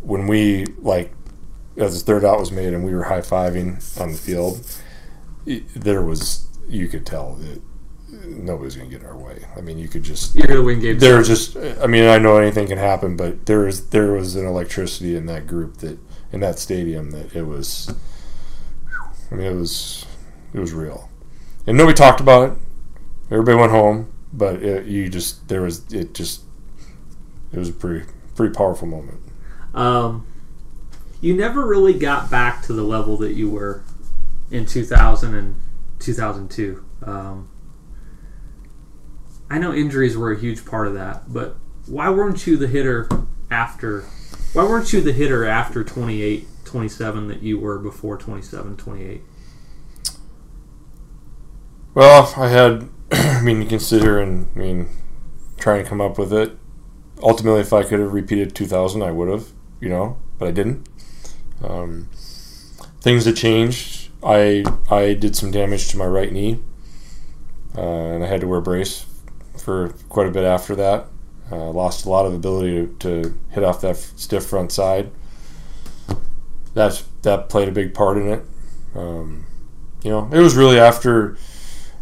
when 0.03 0.27
we 0.27 0.67
like 0.79 1.13
as 1.77 1.99
the 1.99 2.05
third 2.05 2.25
out 2.25 2.41
was 2.41 2.51
made 2.53 2.73
and 2.75 2.85
we 2.85 2.95
were 2.95 3.05
high 3.05 3.21
fiving 3.21 4.01
on 4.01 4.13
the 4.13 4.19
field, 4.19 4.61
there 5.75 6.03
was 6.03 6.47
you 6.69 6.89
could 6.89 7.05
tell 7.07 7.35
that 7.35 7.61
nobody's 8.27 8.77
gonna 8.77 8.89
get 8.89 9.01
in 9.01 9.07
our 9.07 9.17
way. 9.17 9.45
I 9.57 9.61
mean, 9.61 9.79
you 9.79 9.89
could 9.89 10.03
just 10.03 10.35
You're 10.37 10.47
going 10.47 10.61
to 10.61 10.65
win 10.65 10.81
game 10.81 10.99
there 10.99 11.23
six. 11.23 11.29
was 11.29 11.53
just 11.53 11.83
I 11.83 11.87
mean 11.87 12.05
I 12.05 12.19
know 12.19 12.37
anything 12.37 12.67
can 12.69 12.79
happen, 12.79 13.17
but 13.17 13.47
there 13.47 13.67
is 13.67 13.89
there 13.91 14.13
was 14.13 14.37
an 14.37 14.47
electricity 14.47 15.17
in 15.17 15.27
that 15.27 15.47
group 15.47 15.79
that 15.79 15.99
in 16.33 16.41
that 16.41 16.59
stadium 16.59 17.11
that 17.13 17.35
it 17.35 17.43
was. 17.43 17.93
I 19.31 19.35
mean, 19.37 19.47
it 19.47 19.55
was 19.55 20.07
it 20.53 20.59
was 20.61 20.73
real, 20.73 21.09
and 21.67 21.77
nobody 21.77 21.95
talked 21.97 22.21
about 22.21 22.51
it. 22.51 22.59
Everybody 23.31 23.57
went 23.59 23.71
home, 23.71 24.13
but 24.33 24.63
it, 24.63 24.87
you 24.87 25.09
just 25.09 25.49
there 25.49 25.63
was 25.63 25.93
it 25.93 26.15
just 26.15 26.43
it 27.53 27.59
was 27.59 27.69
a 27.69 27.73
pretty 27.73 28.07
pretty 28.35 28.53
powerful 28.55 28.89
moment. 28.89 29.21
Um, 29.73 30.27
you 31.21 31.35
never 31.35 31.67
really 31.67 31.95
got 31.95 32.31
back 32.31 32.63
to 32.63 32.73
the 32.73 32.83
level 32.83 33.17
that 33.19 33.35
you 33.35 33.51
were 33.51 33.83
in 34.51 34.67
2000 34.67 35.35
and 35.35 35.55
2002. 35.99 36.85
Um, 37.03 37.49
I 39.49 39.59
know 39.59 39.75
injuries 39.75 40.17
were 40.17 40.33
a 40.33 40.39
huge 40.39 40.65
part 40.65 40.87
of 40.87 40.95
that, 40.95 41.33
but 41.33 41.57
why 41.87 42.09
weren't 42.09 42.47
you 42.47 42.57
the 42.57 42.69
hitter 42.69 43.09
after? 43.51 44.03
Why 44.53 44.65
weren't 44.65 44.93
you 44.93 45.01
the 45.01 45.13
hitter 45.13 45.45
after 45.45 45.85
28, 45.85 46.47
27 46.65 47.29
that 47.29 47.43
you 47.43 47.59
were 47.59 47.79
before 47.79 48.17
27, 48.17 48.77
28? 48.77 49.23
Well, 51.95 52.33
I 52.37 52.49
had, 52.49 52.89
I 53.13 53.43
mean, 53.43 53.61
you 53.61 53.69
consider 53.69 54.21
and 54.21 54.49
I 54.55 54.59
mean, 54.59 54.89
trying 55.59 55.83
to 55.83 55.89
come 55.89 56.01
up 56.01 56.19
with 56.19 56.33
it. 56.33 56.57
Ultimately, 57.23 57.61
if 57.61 57.73
I 57.73 57.83
could 57.83 57.99
have 57.99 58.15
repeated 58.15 58.55
2000, 58.55 59.03
I 59.03 59.11
would 59.11 59.29
have, 59.29 59.49
you 59.81 59.89
know, 59.89 60.17
but 60.39 60.49
I 60.49 60.53
didn't. 60.53 60.89
Um, 61.63 62.09
things 63.01 63.25
that 63.25 63.37
changed. 63.37 64.11
I 64.23 64.65
I 64.91 65.15
did 65.15 65.37
some 65.37 65.51
damage 65.51 65.89
to 65.89 65.97
my 65.97 66.07
right 66.07 66.33
knee, 66.33 66.61
uh, 67.77 67.81
and 67.81 68.25
I 68.25 68.27
had 68.27 68.41
to 68.43 68.47
wear 68.47 68.59
a 68.59 68.63
brace 68.63 69.07
for 69.57 69.91
quite 70.09 70.27
a 70.27 70.31
bit 70.31 70.45
after 70.45 70.75
that. 70.77 71.07
Uh, 71.51 71.71
lost 71.71 72.07
a 72.07 72.09
lot 72.09 72.27
of 72.27 72.33
ability 72.33 72.87
to, 72.87 72.97
to 73.01 73.39
hit 73.51 73.65
off 73.65 73.81
that 73.81 73.97
f- 73.97 74.13
stiff 74.17 74.45
front 74.45 74.71
side. 74.71 75.11
That's 76.75 77.03
that 77.23 77.49
played 77.49 77.69
a 77.69 77.73
big 77.73 77.93
part 77.93 78.19
in 78.19 78.29
it. 78.29 78.45
Um, 78.95 79.47
you 80.03 80.11
know, 80.11 80.29
it 80.33 80.39
was 80.39 80.55
really 80.55 80.79
after 80.79 81.37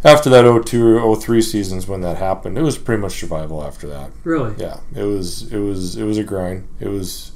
after 0.04 0.30
that 0.30 0.64
02 0.66 1.16
03 1.16 1.42
seasons 1.42 1.86
when 1.86 2.02
that 2.02 2.18
happened. 2.18 2.58
It 2.58 2.62
was 2.62 2.76
pretty 2.78 3.00
much 3.00 3.18
survival 3.18 3.64
after 3.64 3.86
that. 3.88 4.10
Really? 4.24 4.54
Yeah, 4.58 4.80
it 4.94 5.04
was 5.04 5.50
it 5.52 5.58
was 5.58 5.96
it 5.96 6.04
was 6.04 6.18
a 6.18 6.24
grind. 6.24 6.68
It 6.80 6.88
was 6.88 7.32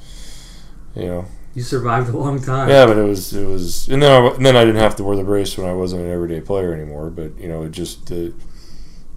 you 0.95 1.07
know 1.07 1.25
You 1.55 1.63
survived 1.63 2.09
a 2.09 2.17
long 2.17 2.41
time. 2.41 2.69
yeah, 2.69 2.87
but 2.87 2.97
it 2.97 3.03
was 3.03 3.35
it 3.35 3.47
was, 3.47 3.89
and 3.89 4.03
then 4.03 4.11
I, 4.11 4.27
and 4.29 4.47
then 4.47 4.57
I 4.57 4.65
didn't 4.65 4.81
have 4.81 4.97
to 4.97 5.05
wear 5.05 5.17
the 5.17 5.25
brace 5.25 5.59
when 5.59 5.69
I 5.69 5.75
wasn't 5.75 6.03
an 6.03 6.11
everyday 6.11 6.41
player 6.41 6.73
anymore. 6.73 7.11
But 7.11 7.39
you 7.39 7.49
know, 7.49 7.65
it 7.65 7.73
just 7.73 8.11
it 8.11 8.35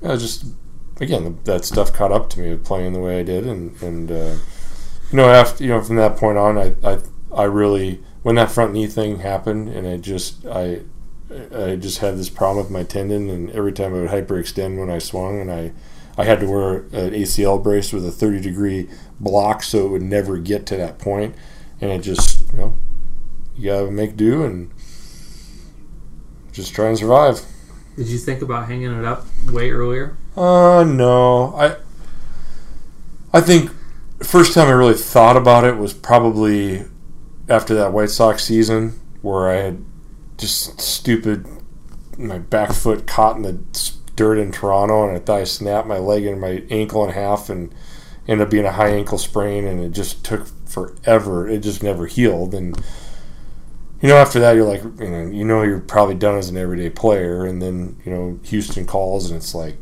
was 0.02 0.22
just 0.22 0.46
again 1.00 1.40
that 1.46 1.66
stuff 1.66 1.94
caught 1.94 2.12
up 2.12 2.30
to 2.32 2.40
me 2.40 2.56
playing 2.58 2.94
the 2.94 3.00
way 3.00 3.20
I 3.20 3.24
did, 3.24 3.48
and 3.48 3.82
and 3.82 4.12
uh, 4.12 4.36
you 5.12 5.18
know 5.18 5.30
after 5.30 5.64
you 5.64 5.70
know 5.70 5.82
from 5.82 5.96
that 5.96 6.18
point 6.18 6.38
on, 6.38 6.58
I 6.58 6.76
I 6.84 7.00
I 7.34 7.44
really 7.44 8.04
when 8.24 8.36
that 8.36 8.52
front 8.52 8.74
knee 8.74 8.88
thing 8.88 9.20
happened, 9.20 9.70
and 9.70 9.88
it 9.88 10.02
just 10.02 10.46
I 10.46 10.82
I 11.56 11.76
just 11.76 12.00
had 12.00 12.18
this 12.18 12.30
problem 12.30 12.66
with 12.66 12.72
my 12.72 12.84
tendon, 12.84 13.30
and 13.30 13.50
every 13.52 13.72
time 13.72 13.94
I 13.94 14.02
would 14.02 14.10
hyperextend 14.10 14.78
when 14.78 14.90
I 14.90 15.00
swung, 15.00 15.40
and 15.40 15.52
I 15.52 15.72
I 16.18 16.26
had 16.26 16.40
to 16.42 16.48
wear 16.48 16.76
an 16.76 17.14
ACL 17.14 17.62
brace 17.62 17.92
with 17.92 18.06
a 18.06 18.12
30 18.12 18.42
degree 18.42 18.90
block 19.20 19.64
so 19.64 19.86
it 19.86 19.90
would 19.90 20.02
never 20.02 20.38
get 20.38 20.66
to 20.68 20.78
that 20.78 20.98
point, 20.98 21.36
and 21.82 21.92
it 21.92 22.02
just 22.02 22.52
you 22.52 22.58
know 22.58 22.78
you 23.56 23.70
gotta 23.70 23.92
make 23.92 24.18
do 24.18 24.44
and 24.44 24.72
just 26.52 26.74
try 26.74 26.88
and 26.88 26.98
survive. 26.98 27.42
Did 27.96 28.08
you 28.08 28.18
think 28.18 28.42
about 28.42 28.68
hanging 28.68 28.98
it 28.98 29.06
up 29.06 29.26
way 29.48 29.72
earlier? 29.72 30.18
Uh, 30.36 30.84
no. 30.84 31.56
I 31.56 31.76
I 33.34 33.42
think 33.42 33.72
first 34.22 34.54
time 34.54 34.68
I 34.68 34.72
really 34.72 34.94
thought 34.94 35.38
about 35.38 35.64
it 35.64 35.78
was 35.78 35.94
probably 35.94 36.86
after 37.50 37.76
that 37.76 37.94
White 37.94 38.10
Sox 38.10 38.44
season 38.44 39.00
where 39.22 39.50
I 39.50 39.56
had 39.56 39.84
just 40.38 40.80
stupid 40.80 41.46
my 42.18 42.40
back 42.40 42.72
foot 42.72 43.08
caught 43.08 43.36
in 43.36 43.42
the 43.44 43.94
dirt 44.16 44.38
in 44.38 44.52
Toronto 44.52 45.08
and 45.08 45.18
I 45.18 45.20
thought 45.20 45.42
I 45.42 45.44
snapped 45.44 45.88
my 45.88 45.98
leg 45.98 46.26
and 46.26 46.40
my 46.40 46.64
ankle 46.70 47.04
in 47.06 47.12
half 47.12 47.50
and 47.50 47.74
ended 48.28 48.46
up 48.46 48.52
being 48.52 48.66
a 48.66 48.72
high 48.72 48.90
ankle 48.90 49.18
sprain 49.18 49.66
and 49.66 49.84
it 49.84 49.92
just 49.92 50.24
took 50.24 50.48
forever. 50.68 51.48
It 51.48 51.60
just 51.60 51.84
never 51.84 52.06
healed 52.06 52.54
and 52.54 52.82
you 54.02 54.10
know, 54.10 54.18
after 54.18 54.40
that, 54.42 54.56
you're 54.56 54.68
like, 54.68 54.84
you 54.84 55.10
know, 55.10 55.26
you 55.28 55.46
know, 55.46 55.64
you're 55.64 55.80
probably 55.80 56.16
done 56.16 56.38
as 56.38 56.50
an 56.50 56.58
everyday 56.58 56.90
player, 56.90 57.46
and 57.46 57.62
then 57.62 58.00
you 58.06 58.12
know, 58.12 58.40
Houston 58.44 58.86
calls, 58.86 59.32
and 59.32 59.38
it's 59.38 59.56
like, 59.56 59.78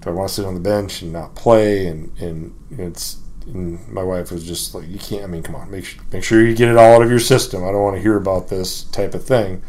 do 0.00 0.10
I 0.10 0.12
want 0.12 0.28
to 0.28 0.34
sit 0.34 0.44
on 0.44 0.54
the 0.54 0.60
bench 0.60 1.02
and 1.02 1.12
not 1.12 1.36
play? 1.36 1.86
And 1.86 2.18
and 2.18 2.54
it's, 2.70 3.18
and 3.46 3.86
my 3.88 4.02
wife 4.02 4.32
was 4.32 4.44
just 4.44 4.74
like, 4.74 4.88
you 4.88 4.98
can't. 4.98 5.24
I 5.24 5.26
mean, 5.26 5.42
come 5.42 5.54
on, 5.54 5.70
make 5.70 5.84
sure 5.84 6.02
make 6.12 6.24
sure 6.24 6.44
you 6.44 6.54
get 6.56 6.68
it 6.68 6.76
all 6.76 6.96
out 6.96 7.02
of 7.02 7.10
your 7.10 7.20
system. 7.20 7.62
I 7.62 7.70
don't 7.70 7.82
want 7.82 7.96
to 7.96 8.02
hear 8.02 8.16
about 8.16 8.48
this 8.48 8.84
type 8.84 9.14
of 9.14 9.24
thing. 9.24 9.62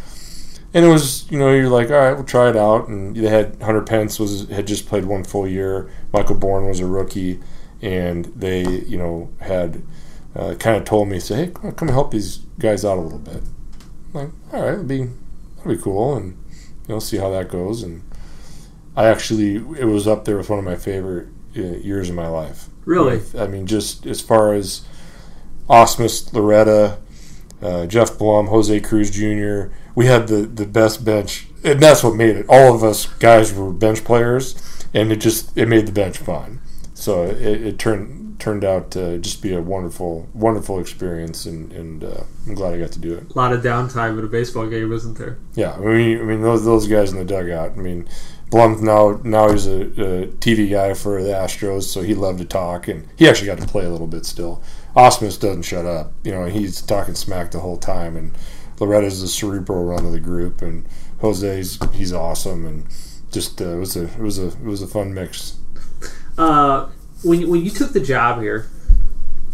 And 0.73 0.83
it 0.83 0.89
was, 0.89 1.29
you 1.29 1.37
know, 1.37 1.53
you're 1.53 1.69
like, 1.69 1.91
all 1.91 1.97
right, 1.97 2.13
we'll 2.13 2.23
try 2.23 2.49
it 2.49 2.55
out. 2.55 2.87
And 2.87 3.15
they 3.15 3.29
had 3.29 3.61
Hunter 3.61 3.83
Pence 3.83 4.19
was 4.19 4.49
had 4.49 4.65
just 4.65 4.87
played 4.87 5.05
one 5.05 5.23
full 5.23 5.47
year. 5.47 5.91
Michael 6.11 6.37
Bourn 6.37 6.67
was 6.67 6.79
a 6.79 6.87
rookie, 6.87 7.39
and 7.83 8.25
they, 8.27 8.65
you 8.65 8.97
know, 8.97 9.29
had 9.41 9.83
uh, 10.35 10.55
kind 10.55 10.77
of 10.77 10.85
told 10.85 11.09
me, 11.09 11.19
say, 11.19 11.45
hey, 11.45 11.51
come, 11.51 11.71
come 11.73 11.87
help 11.89 12.11
these 12.11 12.37
guys 12.57 12.85
out 12.85 12.97
a 12.97 13.01
little 13.01 13.19
bit. 13.19 13.43
I'm 14.07 14.13
like, 14.13 14.29
all 14.53 14.61
right, 14.63 14.73
it'll 14.73 14.85
be 14.85 15.09
that'll 15.57 15.75
be 15.75 15.81
cool, 15.81 16.15
and 16.15 16.37
you 16.87 16.95
know, 16.95 16.99
see 16.99 17.17
how 17.17 17.29
that 17.31 17.49
goes. 17.49 17.83
And 17.83 18.03
I 18.95 19.07
actually, 19.07 19.55
it 19.55 19.85
was 19.85 20.07
up 20.07 20.23
there 20.23 20.37
with 20.37 20.49
one 20.49 20.59
of 20.59 20.65
my 20.65 20.77
favorite 20.77 21.27
uh, 21.57 21.61
years 21.61 22.09
of 22.09 22.15
my 22.15 22.27
life. 22.27 22.67
Really? 22.85 23.21
I 23.37 23.47
mean, 23.47 23.67
just 23.67 24.05
as 24.05 24.21
far 24.21 24.53
as 24.53 24.85
Ausmus, 25.69 26.31
Loretta, 26.33 26.99
uh, 27.61 27.85
Geoff 27.85 28.17
Blum, 28.17 28.47
Jose 28.47 28.79
Cruz 28.79 29.11
Jr. 29.11 29.75
We 29.93 30.05
had 30.05 30.29
the 30.29 30.43
the 30.43 30.65
best 30.65 31.03
bench, 31.03 31.47
and 31.65 31.81
that's 31.81 32.01
what 32.01 32.15
made 32.15 32.37
it. 32.37 32.45
All 32.47 32.73
of 32.73 32.81
us 32.81 33.05
guys 33.05 33.53
were 33.53 33.73
bench 33.73 34.05
players, 34.05 34.55
and 34.93 35.11
it 35.11 35.17
just 35.17 35.55
it 35.57 35.67
made 35.67 35.85
the 35.85 35.91
bench 35.91 36.17
fun. 36.17 36.61
So 37.03 37.25
it, 37.25 37.41
it 37.41 37.79
turned 37.79 38.39
turned 38.39 38.63
out 38.63 38.91
to 38.91 39.17
just 39.19 39.41
be 39.41 39.53
a 39.53 39.61
wonderful 39.61 40.29
wonderful 40.33 40.79
experience, 40.79 41.45
and 41.45 41.69
and 41.73 42.01
uh, 42.01 42.23
I'm 42.47 42.55
glad 42.55 42.75
I 42.75 42.79
got 42.79 42.93
to 42.93 42.99
do 42.99 43.13
it. 43.13 43.29
A 43.29 43.37
lot 43.37 43.51
of 43.51 43.61
downtime 43.61 44.17
at 44.17 44.23
a 44.23 44.27
baseball 44.27 44.67
game, 44.67 44.89
isn't 44.93 45.17
there? 45.17 45.37
Yeah, 45.53 45.73
I 45.73 45.79
mean, 45.79 46.21
I 46.21 46.23
mean 46.23 46.41
those 46.41 46.63
those 46.63 46.87
guys 46.87 47.11
in 47.11 47.19
the 47.19 47.25
dugout. 47.25 47.71
I 47.71 47.75
mean, 47.75 48.07
Blum 48.51 48.81
now 48.85 49.19
now 49.21 49.51
he's 49.51 49.67
a, 49.67 49.81
a 49.81 50.27
TV 50.27 50.71
guy 50.71 50.93
for 50.93 51.21
the 51.21 51.31
Astros, 51.31 51.83
so 51.83 52.03
he 52.03 52.15
loved 52.15 52.39
to 52.39 52.45
talk, 52.45 52.87
and 52.87 53.05
he 53.17 53.27
actually 53.27 53.47
got 53.47 53.59
to 53.59 53.67
play 53.67 53.83
a 53.83 53.89
little 53.89 54.07
bit 54.07 54.25
still. 54.25 54.63
Ausmus 54.95 55.37
doesn't 55.37 55.63
shut 55.63 55.85
up, 55.85 56.13
you 56.23 56.31
know. 56.31 56.45
He's 56.45 56.81
talking 56.81 57.15
smack 57.15 57.51
the 57.51 57.59
whole 57.59 57.77
time, 57.77 58.15
and 58.15 58.31
Loretta's 58.79 59.19
the 59.19 59.27
cerebral 59.27 59.83
run 59.83 60.05
of 60.05 60.13
the 60.13 60.21
group, 60.21 60.61
and 60.61 60.87
Jose's 61.19 61.79
he's 61.91 62.13
awesome, 62.13 62.65
and 62.65 62.85
just 63.29 63.61
uh, 63.61 63.75
it 63.75 63.79
was 63.79 63.97
a 63.97 64.03
it 64.05 64.19
was 64.19 64.39
a 64.39 64.47
it 64.47 64.63
was 64.63 64.81
a 64.81 64.87
fun 64.87 65.13
mix. 65.13 65.57
Uh, 66.37 66.89
when 67.23 67.41
you, 67.41 67.49
when 67.49 67.63
you 67.63 67.69
took 67.69 67.93
the 67.93 67.99
job 67.99 68.41
here 68.41 68.69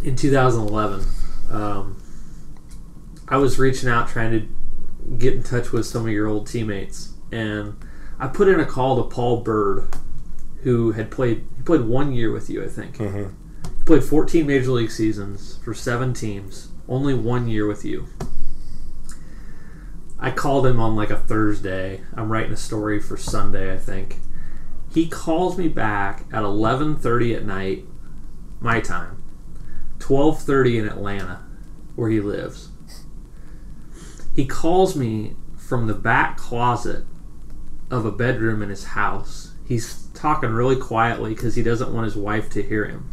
in 0.03 0.15
2011, 0.15 1.05
um, 1.51 2.01
I 3.27 3.38
was 3.38 3.59
reaching 3.59 3.89
out 3.89 4.07
trying 4.07 4.32
to 4.32 5.15
get 5.17 5.34
in 5.34 5.43
touch 5.43 5.71
with 5.71 5.86
some 5.86 6.05
of 6.05 6.11
your 6.11 6.27
old 6.27 6.47
teammates, 6.47 7.13
and 7.32 7.75
I 8.19 8.27
put 8.27 8.47
in 8.47 8.59
a 8.59 8.65
call 8.65 9.01
to 9.03 9.13
Paul 9.13 9.41
Byrd, 9.41 9.88
who 10.63 10.91
had 10.91 11.11
played 11.11 11.45
he 11.57 11.63
played 11.63 11.82
one 11.82 12.11
year 12.13 12.32
with 12.32 12.49
you, 12.49 12.63
I 12.63 12.67
think. 12.67 12.97
Mhm. 12.97 13.34
He 13.77 13.84
played 13.86 14.03
14 14.03 14.45
major 14.47 14.71
league 14.71 14.91
seasons 14.91 15.59
for 15.63 15.73
seven 15.73 16.13
teams, 16.13 16.69
only 16.88 17.13
one 17.13 17.47
year 17.47 17.67
with 17.67 17.86
you. 17.86 18.07
I 20.19 20.32
called 20.32 20.65
him 20.65 20.80
on 20.80 20.95
like 20.95 21.09
a 21.11 21.17
Thursday. 21.17 22.01
I'm 22.13 22.30
writing 22.32 22.51
a 22.51 22.57
story 22.57 22.99
for 22.99 23.15
Sunday, 23.15 23.73
I 23.73 23.77
think. 23.77 24.17
He 24.94 25.08
calls 25.08 25.58
me 25.58 25.68
back 25.68 26.26
at 26.32 26.44
11:30 26.44 27.36
at 27.36 27.46
night, 27.46 27.86
my 28.60 28.80
time. 28.80 29.22
12:30 30.00 30.80
in 30.80 30.88
Atlanta, 30.88 31.42
where 31.96 32.10
he 32.10 32.20
lives. 32.20 32.70
He 34.36 34.46
calls 34.46 34.96
me 34.96 35.36
from 35.58 35.88
the 35.88 35.94
back 35.94 36.38
closet 36.38 37.06
of 37.92 38.06
a 38.06 38.12
bedroom 38.12 38.62
in 38.62 38.70
his 38.70 38.86
house. 38.86 39.52
He's 39.66 40.08
talking 40.14 40.50
really 40.52 40.76
quietly 40.76 41.34
because 41.36 41.56
he 41.56 41.64
doesn't 41.64 41.94
want 41.94 42.06
his 42.06 42.16
wife 42.16 42.50
to 42.52 42.64
hear 42.64 42.86
him. 42.86 43.10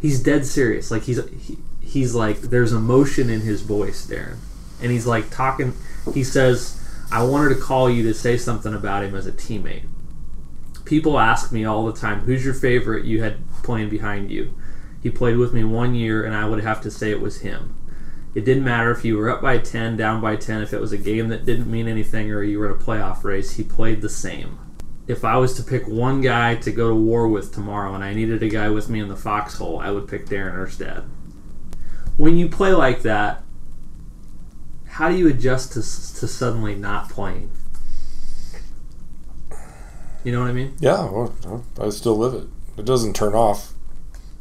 he's 0.00 0.20
dead 0.20 0.44
serious. 0.44 0.90
Like 0.90 1.04
he's 1.04 1.24
he, 1.30 1.58
he's 1.80 2.14
like 2.14 2.40
there's 2.40 2.72
emotion 2.72 3.30
in 3.30 3.42
his 3.42 3.62
voice, 3.62 4.06
Darren, 4.06 4.38
and 4.80 4.90
he's 4.90 5.06
like 5.06 5.30
talking. 5.30 5.74
He 6.12 6.24
says, 6.24 6.81
"I 7.12 7.22
wanted 7.22 7.50
to 7.50 7.60
call 7.60 7.90
you 7.90 8.02
to 8.04 8.14
say 8.14 8.36
something 8.36 8.74
about 8.74 9.04
him 9.04 9.14
as 9.14 9.26
a 9.26 9.32
teammate." 9.32 9.84
People 10.84 11.20
ask 11.20 11.52
me 11.52 11.64
all 11.64 11.86
the 11.86 11.92
time, 11.92 12.20
"Who's 12.20 12.44
your 12.44 12.54
favorite 12.54 13.04
you 13.04 13.22
had 13.22 13.36
playing 13.62 13.90
behind 13.90 14.30
you?" 14.30 14.54
He 15.00 15.10
played 15.10 15.36
with 15.36 15.52
me 15.52 15.62
one 15.62 15.94
year, 15.94 16.24
and 16.24 16.34
I 16.34 16.48
would 16.48 16.62
have 16.62 16.80
to 16.82 16.90
say 16.90 17.10
it 17.10 17.20
was 17.20 17.38
him. 17.38 17.74
It 18.34 18.44
didn't 18.46 18.64
matter 18.64 18.90
if 18.90 19.04
you 19.04 19.18
were 19.18 19.28
up 19.28 19.42
by 19.42 19.58
10, 19.58 19.96
down 19.96 20.20
by 20.22 20.36
10, 20.36 20.62
if 20.62 20.72
it 20.72 20.80
was 20.80 20.92
a 20.92 20.96
game 20.96 21.28
that 21.28 21.44
didn't 21.44 21.70
mean 21.70 21.86
anything 21.86 22.32
or 22.32 22.42
you 22.42 22.58
were 22.58 22.66
in 22.66 22.72
a 22.72 22.76
playoff 22.76 23.24
race, 23.24 23.52
he 23.52 23.62
played 23.62 24.00
the 24.00 24.08
same. 24.08 24.58
If 25.06 25.24
I 25.24 25.36
was 25.36 25.52
to 25.54 25.62
pick 25.62 25.86
one 25.86 26.22
guy 26.22 26.54
to 26.54 26.70
go 26.70 26.88
to 26.88 26.94
war 26.94 27.28
with 27.28 27.52
tomorrow 27.52 27.94
and 27.94 28.02
I 28.02 28.14
needed 28.14 28.42
a 28.42 28.48
guy 28.48 28.70
with 28.70 28.88
me 28.88 29.00
in 29.00 29.08
the 29.08 29.16
foxhole, 29.16 29.80
I 29.80 29.90
would 29.90 30.08
pick 30.08 30.26
Darren 30.26 30.54
Erstad. 30.54 31.02
When 32.16 32.36
you 32.36 32.48
play 32.48 32.72
like 32.72 33.02
that, 33.02 33.41
how 34.92 35.08
do 35.08 35.16
you 35.16 35.26
adjust 35.26 35.72
to, 35.72 35.80
to 35.80 36.28
suddenly 36.28 36.74
not 36.74 37.08
playing? 37.08 37.50
You 40.22 40.32
know 40.32 40.40
what 40.40 40.50
I 40.50 40.52
mean? 40.52 40.76
Yeah, 40.80 41.08
well, 41.10 41.64
I 41.80 41.88
still 41.88 42.16
live 42.16 42.34
it. 42.34 42.46
It 42.76 42.84
doesn't 42.84 43.16
turn 43.16 43.34
off 43.34 43.72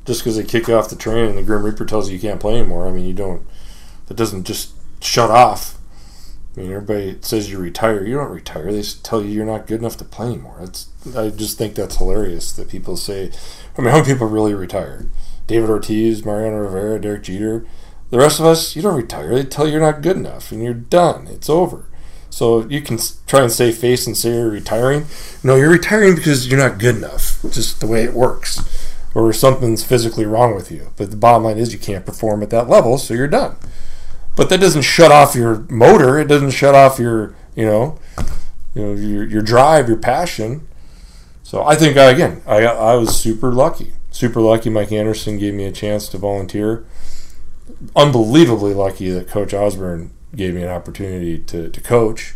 just 0.05 0.21
because 0.21 0.35
they 0.35 0.43
kick 0.43 0.67
you 0.67 0.75
off 0.75 0.89
the 0.89 0.97
train 0.97 1.25
and 1.25 1.37
the 1.37 1.43
Grim 1.43 1.63
Reaper 1.63 1.85
tells 1.85 2.09
you 2.09 2.15
you 2.15 2.21
can't 2.21 2.39
play 2.41 2.57
anymore. 2.59 2.85
I 2.85 2.91
mean, 2.91 3.05
you 3.05 3.13
don't. 3.13 3.47
That 4.07 4.17
doesn't 4.17 4.43
just 4.43 4.73
shut 5.01 5.31
off. 5.31 5.77
I 6.55 6.59
mean, 6.59 6.71
everybody 6.71 7.17
says 7.21 7.49
you 7.49 7.57
retire. 7.57 8.05
You 8.05 8.15
don't 8.17 8.31
retire. 8.31 8.73
They 8.73 8.83
tell 9.03 9.21
you 9.21 9.29
you're 9.29 9.45
not 9.45 9.67
good 9.67 9.79
enough 9.79 9.95
to 9.97 10.03
play 10.03 10.27
anymore. 10.27 10.57
It's, 10.61 10.89
I 11.15 11.29
just 11.29 11.57
think 11.57 11.75
that's 11.75 11.95
hilarious 11.95 12.51
that 12.51 12.67
people 12.67 12.97
say. 12.97 13.31
I 13.77 13.81
mean, 13.81 13.91
how 13.91 14.01
many 14.01 14.13
people 14.13 14.27
really 14.27 14.53
retire? 14.53 15.05
David 15.47 15.69
Ortiz, 15.69 16.25
Mariano 16.25 16.57
Rivera, 16.57 16.99
Derek 16.99 17.23
Jeter. 17.23 17.65
The 18.11 18.17
rest 18.17 18.39
of 18.39 18.45
us, 18.45 18.75
you 18.75 18.81
don't 18.81 18.97
retire. 18.97 19.33
They 19.33 19.43
tell 19.43 19.65
you 19.65 19.73
you're 19.73 19.81
not 19.81 20.01
good 20.01 20.17
enough 20.17 20.51
and 20.51 20.61
you're 20.61 20.73
done. 20.73 21.27
It's 21.27 21.49
over. 21.49 21.85
So 22.29 22.67
you 22.67 22.81
can 22.81 22.99
try 23.25 23.41
and 23.41 23.51
save 23.51 23.77
face 23.77 24.05
and 24.05 24.15
say 24.15 24.31
you're 24.31 24.49
retiring. 24.49 25.05
No, 25.43 25.55
you're 25.55 25.71
retiring 25.71 26.15
because 26.15 26.47
you're 26.47 26.59
not 26.59 26.77
good 26.77 26.97
enough. 26.97 27.41
Just 27.49 27.79
the 27.79 27.87
way 27.87 28.03
it 28.03 28.13
works. 28.13 28.61
Or 29.15 29.33
something's 29.33 29.83
physically 29.83 30.25
wrong 30.25 30.55
with 30.55 30.71
you. 30.71 30.91
But 30.95 31.09
the 31.09 31.17
bottom 31.17 31.43
line 31.43 31.57
is 31.57 31.73
you 31.73 31.79
can't 31.79 32.05
perform 32.05 32.43
at 32.43 32.49
that 32.51 32.69
level, 32.69 32.97
so 32.97 33.13
you're 33.13 33.27
done. 33.27 33.55
But 34.35 34.49
that 34.49 34.61
doesn't 34.61 34.83
shut 34.83 35.11
off 35.11 35.35
your 35.35 35.65
motor. 35.69 36.19
It 36.19 36.27
doesn't 36.27 36.51
shut 36.51 36.75
off 36.75 36.99
your, 36.99 37.35
you 37.55 37.65
know, 37.65 37.99
you 38.73 38.81
know, 38.81 38.93
your, 38.93 39.25
your 39.25 39.41
drive, 39.41 39.89
your 39.89 39.97
passion. 39.97 40.67
So 41.43 41.63
I 41.63 41.75
think 41.75 41.97
uh, 41.97 42.11
again, 42.13 42.41
I 42.47 42.65
I 42.65 42.95
was 42.95 43.19
super 43.19 43.51
lucky, 43.51 43.91
super 44.09 44.39
lucky. 44.39 44.69
Mike 44.69 44.93
Anderson 44.93 45.37
gave 45.37 45.53
me 45.53 45.65
a 45.65 45.71
chance 45.71 46.07
to 46.09 46.17
volunteer. 46.17 46.85
Unbelievably 47.95 48.73
lucky 48.73 49.09
that 49.09 49.27
Coach 49.27 49.53
Osborne 49.53 50.11
gave 50.35 50.53
me 50.53 50.63
an 50.63 50.69
opportunity 50.69 51.39
to, 51.39 51.69
to 51.69 51.81
coach. 51.81 52.35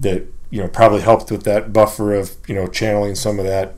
That 0.00 0.26
you 0.50 0.62
know 0.62 0.68
probably 0.68 1.00
helped 1.00 1.30
with 1.30 1.44
that 1.44 1.72
buffer 1.72 2.14
of 2.14 2.36
you 2.46 2.54
know 2.54 2.66
channeling 2.68 3.14
some 3.14 3.38
of 3.38 3.44
that 3.44 3.74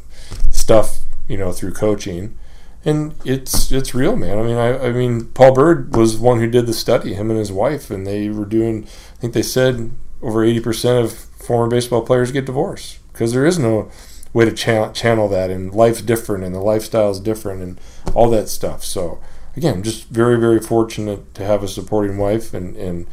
stuff 0.51 0.99
you 1.29 1.37
know 1.37 1.51
through 1.51 1.73
coaching 1.73 2.39
and 2.85 3.15
it's 3.25 3.71
it's 3.73 3.95
real, 3.95 4.17
man. 4.17 4.39
I 4.39 4.43
mean, 4.43 4.57
I, 4.57 4.87
I 4.87 4.93
mean, 4.93 5.27
Paul 5.27 5.53
Byrd 5.53 5.95
was 5.95 6.17
one 6.17 6.41
who 6.41 6.49
did 6.49 6.67
the 6.67 6.73
study, 6.73 7.15
him 7.15 7.31
and 7.31 7.39
his 7.39 7.53
wife, 7.53 7.91
and 7.91 8.07
they 8.07 8.31
were 8.31 8.47
doing. 8.47 8.85
I 8.85 9.17
think 9.21 9.35
they 9.35 9.43
said 9.43 9.91
over 10.23 10.43
eighty 10.43 10.61
percent 10.61 11.05
of 11.05 11.13
former 11.13 11.69
baseball 11.69 12.03
players 12.03 12.33
get 12.33 12.47
divorced 12.47 12.99
because 13.13 13.33
there 13.33 13.47
is 13.47 13.59
no 13.59 13.91
way 14.33 14.45
to 14.45 14.53
cha- 14.53 14.93
channel 14.93 15.29
that, 15.29 15.51
and 15.51 15.75
life's 15.75 16.01
different, 16.01 16.45
and 16.45 16.55
the 16.55 16.61
lifestyle's 16.61 17.21
different, 17.21 17.63
and 17.63 17.81
all 18.15 18.31
that 18.31 18.49
stuff. 18.49 18.83
So 18.83 19.21
again, 19.57 19.83
just 19.83 20.09
very 20.09 20.39
very 20.39 20.61
fortunate 20.61 21.35
to 21.35 21.45
have 21.45 21.63
a 21.63 21.69
supporting 21.69 22.19
wife 22.19 22.55
and 22.55 22.77
and 22.77 23.07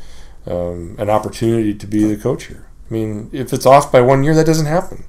um, 0.46 0.96
an 0.98 1.10
opportunity 1.10 1.74
to 1.74 1.88
be 1.88 2.04
the 2.04 2.22
coach 2.22 2.46
here. 2.46 2.68
I 2.90 2.94
mean, 2.94 3.30
if 3.34 3.52
it's 3.52 3.66
off 3.66 3.92
by 3.92 4.02
one 4.02 4.24
year, 4.24 4.34
that 4.34 4.46
doesn't 4.46 4.66
happen. 4.66 5.04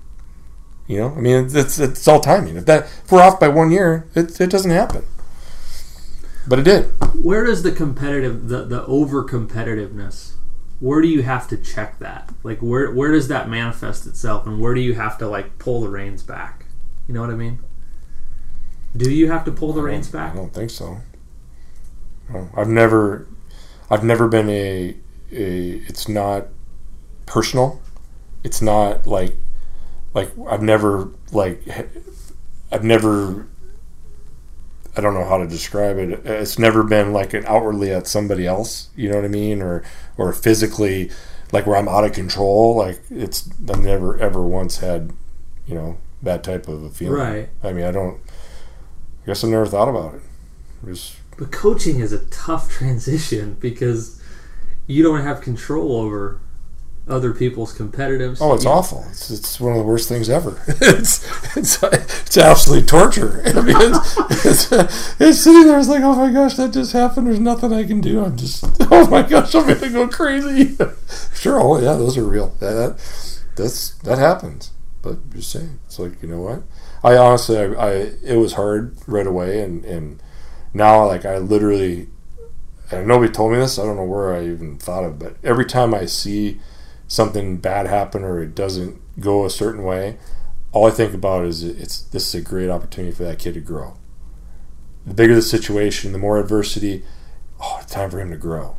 You 0.88 0.98
know, 0.98 1.14
I 1.14 1.20
mean, 1.20 1.44
it's, 1.44 1.54
it's, 1.54 1.78
it's 1.78 2.08
all 2.08 2.20
timing. 2.20 2.56
If 2.56 2.66
that 2.66 2.84
if 2.84 3.12
we're 3.12 3.22
off 3.22 3.38
by 3.38 3.48
one 3.48 3.70
year, 3.70 4.08
it, 4.14 4.40
it 4.40 4.50
doesn't 4.50 4.70
happen. 4.70 5.04
But 6.48 6.60
it 6.60 6.62
did. 6.62 6.84
Where 7.22 7.44
does 7.44 7.62
the 7.62 7.72
competitive, 7.72 8.48
the, 8.48 8.64
the 8.64 8.86
over 8.86 9.22
competitiveness, 9.22 10.32
where 10.80 11.02
do 11.02 11.08
you 11.08 11.22
have 11.22 11.46
to 11.48 11.58
check 11.58 11.98
that? 11.98 12.32
Like, 12.42 12.60
where 12.60 12.90
where 12.90 13.12
does 13.12 13.28
that 13.28 13.50
manifest 13.50 14.06
itself, 14.06 14.46
and 14.46 14.60
where 14.60 14.74
do 14.74 14.80
you 14.80 14.94
have 14.94 15.18
to 15.18 15.28
like 15.28 15.58
pull 15.58 15.82
the 15.82 15.88
reins 15.88 16.22
back? 16.22 16.66
You 17.06 17.14
know 17.14 17.20
what 17.20 17.30
I 17.30 17.34
mean? 17.34 17.60
Do 18.96 19.10
you 19.10 19.30
have 19.30 19.44
to 19.44 19.52
pull 19.52 19.74
the 19.74 19.82
reins 19.82 20.08
back? 20.08 20.32
I 20.32 20.36
don't 20.36 20.54
think 20.54 20.70
so. 20.70 20.98
No, 22.28 22.48
I've 22.56 22.68
never, 22.68 23.26
I've 23.90 24.04
never 24.04 24.28
been 24.28 24.48
a, 24.48 24.96
a. 25.32 25.70
It's 25.88 26.08
not 26.08 26.46
personal. 27.26 27.80
It's 28.44 28.62
not 28.62 29.06
like 29.06 29.34
like 30.14 30.32
I've 30.48 30.62
never 30.62 31.10
like 31.32 31.62
I've 32.72 32.84
never 32.84 33.46
I 34.96 35.00
don't 35.00 35.14
know 35.14 35.24
how 35.24 35.38
to 35.38 35.46
describe 35.46 35.98
it. 35.98 36.26
It's 36.26 36.58
never 36.58 36.82
been 36.82 37.12
like 37.12 37.34
an 37.34 37.44
outwardly 37.46 37.92
at 37.92 38.06
somebody 38.06 38.46
else, 38.46 38.88
you 38.96 39.08
know 39.08 39.16
what 39.16 39.24
I 39.24 39.28
mean, 39.28 39.62
or 39.62 39.84
or 40.16 40.32
physically 40.32 41.10
like 41.52 41.66
where 41.66 41.76
I'm 41.76 41.88
out 41.88 42.04
of 42.04 42.12
control. 42.12 42.76
Like 42.76 43.00
it's 43.10 43.48
I've 43.68 43.80
never 43.80 44.18
ever 44.18 44.42
once 44.42 44.78
had 44.78 45.12
you 45.66 45.74
know 45.74 45.98
that 46.22 46.42
type 46.42 46.68
of 46.68 46.82
a 46.82 46.90
feeling. 46.90 47.20
Right. 47.20 47.48
I 47.62 47.72
mean, 47.72 47.84
I 47.84 47.92
don't. 47.92 48.20
I 49.22 49.26
guess 49.26 49.44
I've 49.44 49.50
never 49.50 49.66
thought 49.66 49.88
about 49.88 50.14
it. 50.14 50.22
Just, 50.86 51.16
but 51.38 51.52
coaching 51.52 52.00
is 52.00 52.12
a 52.12 52.24
tough 52.26 52.70
transition 52.78 53.56
because 53.60 54.20
you 54.86 55.02
don't 55.02 55.22
have 55.22 55.40
control 55.40 55.96
over 55.96 56.40
other 57.06 57.32
people's 57.32 57.76
competitiveness. 57.76 58.38
Oh, 58.40 58.54
it's 58.54 58.66
awful. 58.66 59.06
It's, 59.08 59.30
it's 59.30 59.58
one 59.58 59.72
of 59.72 59.78
the 59.78 59.84
worst 59.84 60.08
things 60.08 60.28
ever. 60.28 60.62
it's, 60.68 61.56
it's 61.56 61.82
it's 61.82 62.36
absolute 62.36 62.86
torture. 62.86 63.42
I 63.46 63.60
mean, 63.62 63.76
it's, 63.78 64.70
it's, 64.70 65.20
it's 65.20 65.40
sitting 65.40 65.66
there. 65.66 65.78
It's 65.78 65.88
like, 65.88 66.02
oh 66.02 66.14
my 66.14 66.30
gosh, 66.30 66.54
that 66.56 66.72
just 66.72 66.92
happened. 66.92 67.26
There's 67.26 67.40
nothing 67.40 67.72
I 67.72 67.84
can 67.84 68.02
do. 68.02 68.22
I'm 68.22 68.36
just, 68.36 68.64
oh 68.92 69.08
my 69.08 69.22
gosh, 69.22 69.54
I'm 69.54 69.66
gonna 69.66 69.88
go 69.90 70.08
crazy. 70.08 70.76
sure. 71.34 71.60
Oh 71.62 71.78
yeah, 71.78 71.94
those 71.94 72.18
are 72.18 72.24
real. 72.24 72.48
That, 72.60 72.72
that 72.72 73.40
that's 73.56 73.90
that 73.98 74.18
happens. 74.18 74.72
But 75.00 75.30
just 75.30 75.50
saying, 75.50 75.78
it's 75.86 75.98
like 75.98 76.20
you 76.22 76.28
know 76.28 76.42
what? 76.42 76.62
I 77.02 77.16
honestly, 77.16 77.56
I, 77.58 77.72
I 77.72 77.90
it 78.22 78.36
was 78.36 78.54
hard 78.54 78.96
right 79.06 79.26
away, 79.26 79.62
and 79.62 79.84
and 79.84 80.22
now 80.72 81.06
like 81.06 81.24
I 81.24 81.38
literally, 81.38 82.08
and 82.90 83.06
nobody 83.06 83.32
told 83.32 83.52
me 83.52 83.58
this. 83.58 83.78
I 83.78 83.84
don't 83.84 83.96
know 83.96 84.04
where 84.04 84.34
I 84.34 84.46
even 84.46 84.78
thought 84.78 85.04
of, 85.04 85.18
but 85.18 85.36
every 85.42 85.64
time 85.64 85.94
I 85.94 86.06
see 86.06 86.60
something 87.06 87.56
bad 87.56 87.86
happen 87.86 88.22
or 88.22 88.42
it 88.42 88.54
doesn't 88.54 89.00
go 89.20 89.44
a 89.44 89.50
certain 89.50 89.82
way, 89.82 90.18
all 90.72 90.86
I 90.86 90.90
think 90.90 91.14
about 91.14 91.44
is 91.44 91.64
it's 91.64 92.02
this 92.02 92.28
is 92.28 92.34
a 92.34 92.44
great 92.44 92.70
opportunity 92.70 93.14
for 93.14 93.24
that 93.24 93.38
kid 93.38 93.54
to 93.54 93.60
grow. 93.60 93.94
The 95.06 95.14
bigger 95.14 95.34
the 95.34 95.42
situation, 95.42 96.12
the 96.12 96.18
more 96.18 96.38
adversity, 96.38 97.02
oh, 97.60 97.78
it's 97.80 97.92
time 97.92 98.10
for 98.10 98.20
him 98.20 98.30
to 98.30 98.36
grow. 98.36 98.76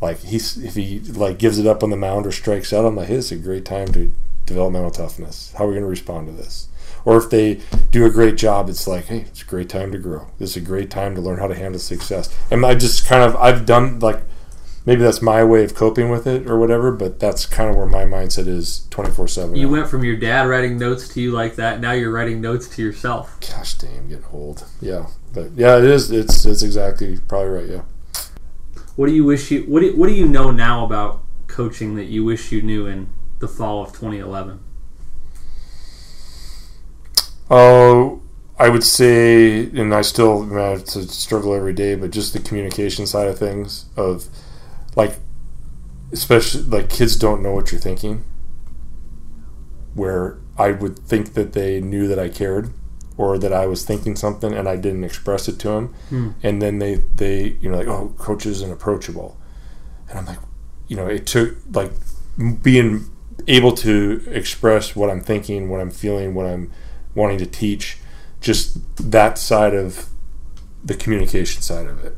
Like 0.00 0.20
he's 0.20 0.56
if 0.56 0.74
he 0.74 1.00
like 1.00 1.38
gives 1.38 1.58
it 1.58 1.66
up 1.66 1.82
on 1.82 1.90
the 1.90 1.96
mound 1.96 2.26
or 2.26 2.32
strikes 2.32 2.72
out, 2.72 2.84
I'm 2.84 2.96
like, 2.96 3.08
hey, 3.08 3.16
it's 3.16 3.32
a 3.32 3.36
great 3.36 3.64
time 3.64 3.88
to 3.92 4.12
develop 4.46 4.72
mental 4.72 4.90
toughness. 4.90 5.52
How 5.56 5.64
are 5.64 5.68
we 5.68 5.74
going 5.74 5.84
to 5.84 5.88
respond 5.88 6.26
to 6.28 6.32
this? 6.32 6.68
Or 7.04 7.18
if 7.18 7.30
they 7.30 7.60
do 7.90 8.06
a 8.06 8.10
great 8.10 8.36
job, 8.36 8.68
it's 8.68 8.86
like, 8.86 9.06
hey, 9.06 9.20
it's 9.20 9.42
a 9.42 9.44
great 9.44 9.68
time 9.68 9.92
to 9.92 9.98
grow. 9.98 10.28
This 10.38 10.50
is 10.50 10.56
a 10.56 10.60
great 10.60 10.90
time 10.90 11.14
to 11.14 11.20
learn 11.20 11.38
how 11.38 11.48
to 11.48 11.54
handle 11.54 11.78
success. 11.78 12.34
And 12.50 12.64
I 12.64 12.74
just 12.74 13.06
kind 13.06 13.22
of 13.22 13.36
I've 13.36 13.66
done 13.66 13.98
like 14.00 14.22
maybe 14.86 15.02
that's 15.02 15.22
my 15.22 15.44
way 15.44 15.64
of 15.64 15.74
coping 15.74 16.08
with 16.10 16.26
it 16.26 16.46
or 16.48 16.58
whatever, 16.58 16.92
but 16.92 17.20
that's 17.20 17.46
kind 17.46 17.70
of 17.70 17.76
where 17.76 17.86
my 17.86 18.04
mindset 18.04 18.46
is 18.46 18.86
24 18.90 19.28
7. 19.28 19.56
You 19.56 19.68
went 19.68 19.88
from 19.88 20.04
your 20.04 20.16
dad 20.16 20.48
writing 20.48 20.78
notes 20.78 21.08
to 21.08 21.20
you 21.20 21.32
like 21.32 21.56
that, 21.56 21.80
now 21.80 21.92
you're 21.92 22.12
writing 22.12 22.40
notes 22.40 22.68
to 22.76 22.82
yourself. 22.82 23.38
Gosh 23.40 23.74
damn, 23.74 24.08
getting 24.08 24.24
old. 24.32 24.64
Yeah. 24.80 25.06
But 25.32 25.52
yeah, 25.52 25.78
it 25.78 25.84
is. 25.84 26.10
It's 26.10 26.46
it's 26.46 26.62
exactly 26.62 27.18
probably 27.28 27.50
right. 27.50 27.68
Yeah. 27.68 27.82
What 28.96 29.08
do 29.08 29.12
you 29.12 29.24
wish 29.24 29.50
you, 29.50 29.64
what 29.64 29.80
do, 29.80 29.94
what 29.96 30.06
do 30.06 30.14
you 30.14 30.28
know 30.28 30.52
now 30.52 30.84
about 30.84 31.22
coaching 31.48 31.96
that 31.96 32.04
you 32.04 32.24
wish 32.24 32.52
you 32.52 32.62
knew 32.62 32.86
in 32.86 33.12
the 33.40 33.48
fall 33.48 33.82
of 33.82 33.88
2011? 33.88 34.60
Oh, 37.50 38.22
I 38.58 38.68
would 38.68 38.84
say, 38.84 39.64
and 39.64 39.94
I 39.94 40.02
still 40.02 40.44
have 40.50 40.84
to 40.84 41.02
struggle 41.08 41.54
every 41.54 41.72
day, 41.72 41.94
but 41.94 42.10
just 42.10 42.32
the 42.32 42.38
communication 42.38 43.06
side 43.06 43.28
of 43.28 43.38
things 43.38 43.86
of 43.96 44.26
like 44.96 45.16
especially 46.12 46.62
like 46.62 46.88
kids 46.88 47.16
don't 47.16 47.42
know 47.42 47.52
what 47.52 47.72
you're 47.72 47.80
thinking. 47.80 48.24
Where 49.94 50.38
i 50.58 50.70
would 50.70 50.98
think 50.98 51.34
that 51.34 51.52
they 51.52 51.80
knew 51.80 52.06
that 52.06 52.18
i 52.18 52.28
cared 52.28 52.72
or 53.16 53.38
that 53.38 53.52
i 53.52 53.66
was 53.66 53.84
thinking 53.84 54.16
something 54.16 54.52
and 54.52 54.68
i 54.68 54.76
didn't 54.76 55.04
express 55.04 55.48
it 55.48 55.58
to 55.58 55.68
them 55.68 55.94
hmm. 56.08 56.30
and 56.42 56.60
then 56.60 56.78
they 56.78 56.96
they 57.16 57.56
you 57.60 57.70
know 57.70 57.78
like 57.78 57.88
oh 57.88 58.14
coach 58.18 58.46
isn't 58.46 58.72
approachable. 58.72 59.36
And 60.08 60.18
i'm 60.18 60.26
like 60.26 60.38
you 60.86 60.96
know 60.96 61.06
it 61.06 61.26
took 61.26 61.56
like 61.72 61.92
being 62.62 63.06
able 63.48 63.72
to 63.72 64.22
express 64.28 64.94
what 64.94 65.10
i'm 65.10 65.20
thinking 65.20 65.68
what 65.68 65.80
i'm 65.80 65.90
feeling 65.90 66.34
what 66.34 66.46
i'm 66.46 66.70
wanting 67.14 67.38
to 67.38 67.46
teach 67.46 67.98
just 68.40 68.78
that 69.10 69.38
side 69.38 69.74
of 69.74 70.08
the 70.84 70.94
communication 70.94 71.62
side 71.62 71.86
of 71.86 72.04
it. 72.04 72.16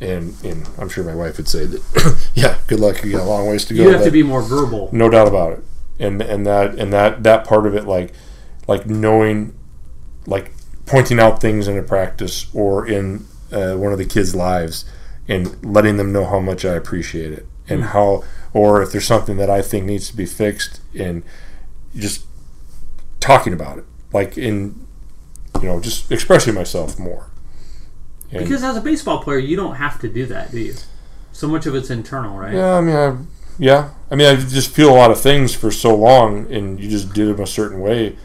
And, 0.00 0.36
and 0.44 0.68
I'm 0.78 0.88
sure 0.88 1.04
my 1.04 1.14
wife 1.14 1.38
would 1.38 1.48
say 1.48 1.64
that, 1.64 2.28
yeah, 2.34 2.58
good 2.66 2.80
luck. 2.80 3.02
You 3.02 3.12
got 3.12 3.22
a 3.22 3.24
long 3.24 3.46
ways 3.48 3.64
to 3.66 3.74
go. 3.74 3.82
You 3.82 3.90
have 3.90 4.04
to 4.04 4.10
be 4.10 4.22
more 4.22 4.42
verbal. 4.42 4.90
no 4.92 5.08
doubt 5.08 5.26
about 5.26 5.52
it. 5.52 5.64
And 5.98 6.20
and 6.20 6.46
that 6.46 6.74
and 6.74 6.92
that 6.92 7.22
that 7.22 7.46
part 7.46 7.66
of 7.66 7.74
it, 7.74 7.86
like 7.86 8.12
like 8.68 8.84
knowing, 8.84 9.58
like 10.26 10.52
pointing 10.84 11.18
out 11.18 11.40
things 11.40 11.66
in 11.66 11.78
a 11.78 11.82
practice 11.82 12.54
or 12.54 12.86
in 12.86 13.26
uh, 13.50 13.76
one 13.76 13.92
of 13.92 13.98
the 13.98 14.04
kids' 14.04 14.34
lives, 14.34 14.84
and 15.26 15.64
letting 15.64 15.96
them 15.96 16.12
know 16.12 16.26
how 16.26 16.40
much 16.40 16.66
I 16.66 16.74
appreciate 16.74 17.32
it 17.32 17.46
and 17.68 17.84
how, 17.84 18.24
or 18.52 18.82
if 18.82 18.92
there's 18.92 19.06
something 19.06 19.36
that 19.38 19.50
I 19.50 19.62
think 19.62 19.86
needs 19.86 20.08
to 20.10 20.16
be 20.16 20.26
fixed, 20.26 20.80
and 20.94 21.22
just 21.94 22.24
talking 23.20 23.52
about 23.52 23.78
it, 23.78 23.84
like 24.16 24.36
in, 24.38 24.74
you 25.60 25.68
know, 25.68 25.78
just 25.80 26.10
expressing 26.10 26.54
myself 26.54 26.98
more. 26.98 27.30
And- 28.32 28.42
Because 28.42 28.64
as 28.64 28.76
a 28.76 28.80
baseball 28.80 29.22
player, 29.22 29.38
you 29.38 29.56
don't 29.56 29.76
have 29.76 30.00
to 30.00 30.08
do 30.08 30.26
that, 30.26 30.50
do 30.50 30.58
you? 30.58 30.74
So 31.32 31.46
much 31.46 31.66
of 31.66 31.74
it's 31.74 31.90
internal, 31.90 32.36
right? 32.38 32.54
Yeah, 32.54 32.74
I 32.76 32.80
mean, 32.80 32.96
I, 32.96 33.16
yeah, 33.58 33.90
I 34.10 34.14
mean, 34.16 34.26
I 34.26 34.36
just 34.36 34.70
feel 34.70 34.90
a 34.90 34.96
lot 34.96 35.10
of 35.10 35.20
things 35.20 35.54
for 35.54 35.70
so 35.70 35.94
long, 35.94 36.50
and 36.52 36.80
you 36.80 36.88
just 36.88 37.12
did 37.12 37.28
them 37.28 37.40
a 37.42 37.46
certain 37.46 37.80
way, 37.80 38.16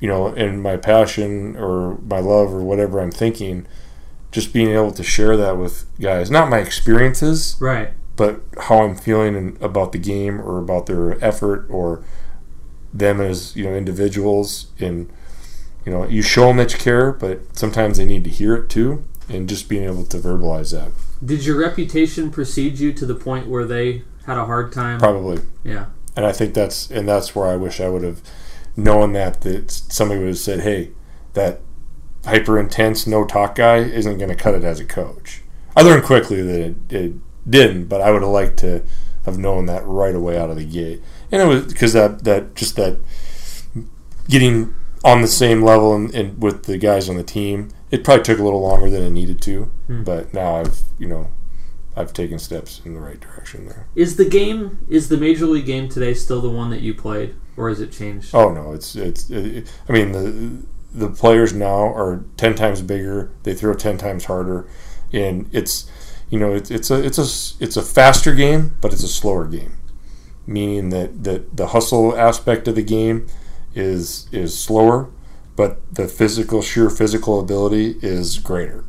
you 0.00 0.08
know, 0.08 0.28
and 0.28 0.62
my 0.62 0.76
passion 0.76 1.56
or 1.56 1.98
my 2.08 2.20
love 2.20 2.52
or 2.54 2.62
whatever 2.62 3.00
I'm 3.00 3.10
thinking, 3.10 3.66
just 4.30 4.52
being 4.52 4.70
able 4.70 4.92
to 4.92 5.02
share 5.02 5.36
that 5.36 5.58
with 5.58 5.84
guys, 6.00 6.30
not 6.30 6.48
my 6.48 6.58
experiences, 6.58 7.56
Right. 7.60 7.90
but 8.16 8.40
how 8.66 8.82
I'm 8.82 8.94
feeling 8.96 9.34
in, 9.36 9.58
about 9.60 9.92
the 9.92 9.98
game 9.98 10.40
or 10.40 10.58
about 10.58 10.86
their 10.86 11.22
effort 11.22 11.66
or 11.68 12.02
them 12.94 13.20
as 13.20 13.54
you 13.56 13.64
know 13.64 13.74
individuals, 13.74 14.66
and 14.78 15.08
you 15.84 15.92
know, 15.92 16.06
you 16.08 16.22
show 16.22 16.46
them 16.48 16.56
that 16.58 16.72
you 16.72 16.78
care, 16.78 17.12
but 17.12 17.56
sometimes 17.56 17.98
they 17.98 18.04
need 18.04 18.24
to 18.24 18.30
hear 18.30 18.54
it 18.54 18.68
too, 18.68 19.04
and 19.28 19.48
just 19.48 19.68
being 19.68 19.84
able 19.84 20.04
to 20.06 20.16
verbalize 20.18 20.72
that, 20.72 20.92
Did 21.24 21.44
your 21.44 21.58
reputation 21.58 22.30
precede 22.30 22.78
you 22.78 22.92
to 22.92 23.06
the 23.06 23.14
point 23.14 23.48
where 23.48 23.64
they 23.64 24.02
had 24.26 24.36
a 24.38 24.44
hard 24.44 24.72
time? 24.72 24.98
probably. 24.98 25.40
Yeah. 25.64 25.86
and 26.16 26.24
I 26.26 26.32
think 26.32 26.54
that's 26.54 26.90
and 26.90 27.08
that's 27.08 27.34
where 27.34 27.46
I 27.46 27.56
wish 27.56 27.80
I 27.80 27.88
would 27.88 28.02
have 28.02 28.20
known 28.76 29.12
that 29.14 29.40
that 29.42 29.70
somebody 29.70 30.20
would 30.20 30.28
have 30.28 30.38
said, 30.38 30.60
"Hey, 30.60 30.90
that 31.34 31.60
hyper 32.24 32.58
intense 32.58 33.06
no 33.06 33.24
talk 33.24 33.54
guy 33.56 33.78
isn't 33.78 34.18
going 34.18 34.28
to 34.30 34.36
cut 34.36 34.54
it 34.54 34.62
as 34.64 34.78
a 34.80 34.84
coach." 34.84 35.42
I 35.76 35.82
learned 35.82 36.04
quickly 36.04 36.42
that 36.42 36.60
it, 36.60 36.76
it 36.90 37.12
didn't, 37.48 37.86
but 37.86 38.00
I 38.00 38.10
would 38.10 38.22
have 38.22 38.30
liked 38.30 38.58
to 38.58 38.82
have 39.24 39.38
known 39.38 39.66
that 39.66 39.86
right 39.86 40.14
away 40.14 40.36
out 40.38 40.50
of 40.50 40.56
the 40.56 40.64
gate, 40.64 41.00
and 41.30 41.40
it 41.42 41.46
was 41.46 41.64
because 41.66 41.92
that 41.94 42.24
that 42.24 42.54
just 42.54 42.76
that 42.76 42.98
getting 44.28 44.74
on 45.04 45.20
the 45.20 45.28
same 45.28 45.62
level 45.62 45.94
and, 45.94 46.14
and 46.14 46.42
with 46.42 46.64
the 46.64 46.78
guys 46.78 47.08
on 47.08 47.16
the 47.16 47.24
team. 47.24 47.70
It 47.90 48.04
probably 48.04 48.24
took 48.24 48.38
a 48.38 48.42
little 48.42 48.62
longer 48.62 48.88
than 48.88 49.02
it 49.02 49.10
needed 49.10 49.42
to, 49.42 49.64
hmm. 49.86 50.02
but 50.02 50.32
now 50.32 50.56
I've 50.56 50.80
you 50.98 51.06
know 51.06 51.30
I've 51.96 52.12
taken 52.12 52.38
steps 52.38 52.80
in 52.84 52.94
the 52.94 53.00
right 53.00 53.20
direction 53.20 53.66
there. 53.66 53.86
Is 53.94 54.16
the 54.16 54.24
game 54.24 54.86
is 54.88 55.08
the 55.08 55.16
major 55.16 55.46
league 55.46 55.66
game 55.66 55.88
today 55.88 56.14
still 56.14 56.40
the 56.40 56.48
one 56.48 56.70
that 56.70 56.80
you 56.80 56.94
played, 56.94 57.36
or 57.56 57.68
has 57.68 57.80
it 57.80 57.92
changed? 57.92 58.34
Oh 58.34 58.50
no, 58.50 58.72
it's 58.72 58.96
it's. 58.96 59.28
It, 59.30 59.70
I 59.88 59.92
mean 59.92 60.12
the 60.12 60.66
the 60.94 61.10
players 61.10 61.52
now 61.52 61.92
are 61.94 62.24
ten 62.36 62.54
times 62.54 62.80
bigger. 62.82 63.30
They 63.42 63.54
throw 63.54 63.74
ten 63.74 63.98
times 63.98 64.24
harder, 64.24 64.66
and 65.12 65.48
it's 65.52 65.90
you 66.30 66.38
know 66.38 66.54
it's 66.54 66.70
it's 66.70 66.90
a 66.90 67.04
it's 67.04 67.18
a 67.18 67.62
it's 67.62 67.76
a 67.76 67.82
faster 67.82 68.34
game, 68.34 68.76
but 68.80 68.92
it's 68.92 69.02
a 69.02 69.08
slower 69.08 69.46
game. 69.46 69.76
Meaning 70.46 70.88
that 70.90 71.24
that 71.24 71.56
the 71.56 71.68
hustle 71.68 72.16
aspect 72.16 72.66
of 72.68 72.74
the 72.74 72.82
game 72.82 73.26
is 73.74 74.28
is 74.32 74.58
slower, 74.58 75.10
but 75.56 75.80
the 75.94 76.08
physical 76.08 76.62
sheer 76.62 76.90
physical 76.90 77.40
ability 77.40 77.96
is 78.02 78.38
greater. 78.38 78.84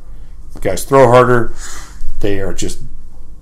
Guys 0.60 0.84
throw 0.84 1.08
harder. 1.08 1.54
They 2.20 2.40
are 2.40 2.54
just 2.54 2.82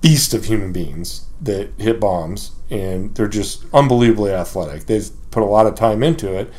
beasts 0.01 0.33
of 0.33 0.45
human 0.45 0.73
beings 0.73 1.27
that 1.41 1.71
hit 1.77 1.99
bombs, 1.99 2.51
and 2.69 3.13
they're 3.15 3.27
just 3.27 3.65
unbelievably 3.73 4.31
athletic. 4.31 4.85
They've 4.85 5.09
put 5.31 5.43
a 5.43 5.45
lot 5.45 5.67
of 5.67 5.75
time 5.75 6.03
into 6.03 6.33
it, 6.33 6.51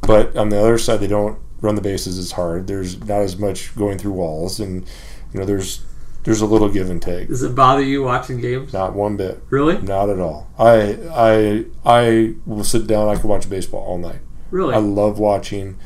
but 0.00 0.36
on 0.36 0.48
the 0.48 0.58
other 0.58 0.78
side, 0.78 1.00
they 1.00 1.06
don't 1.06 1.38
run 1.60 1.76
the 1.76 1.80
bases 1.80 2.18
as 2.18 2.32
hard. 2.32 2.66
There's 2.66 2.98
not 3.00 3.20
as 3.20 3.36
much 3.36 3.74
going 3.76 3.98
through 3.98 4.12
walls, 4.12 4.58
and 4.58 4.86
you 5.32 5.40
know, 5.40 5.46
there's 5.46 5.82
there's 6.24 6.40
a 6.40 6.46
little 6.46 6.68
give 6.68 6.88
and 6.88 7.02
take. 7.02 7.28
Does 7.28 7.42
it 7.42 7.54
bother 7.54 7.82
you 7.82 8.02
watching 8.02 8.40
games? 8.40 8.72
Not 8.72 8.94
one 8.94 9.16
bit. 9.16 9.42
Really? 9.50 9.80
Not 9.82 10.08
at 10.08 10.18
all. 10.20 10.48
I 10.58 10.96
I 11.10 11.64
I 11.84 12.34
will 12.46 12.64
sit 12.64 12.86
down. 12.86 13.08
I 13.08 13.16
can 13.16 13.28
watch 13.28 13.48
baseball 13.50 13.82
all 13.82 13.98
night. 13.98 14.20
Really? 14.50 14.74
I 14.74 14.78
love 14.78 15.18
watching 15.18 15.78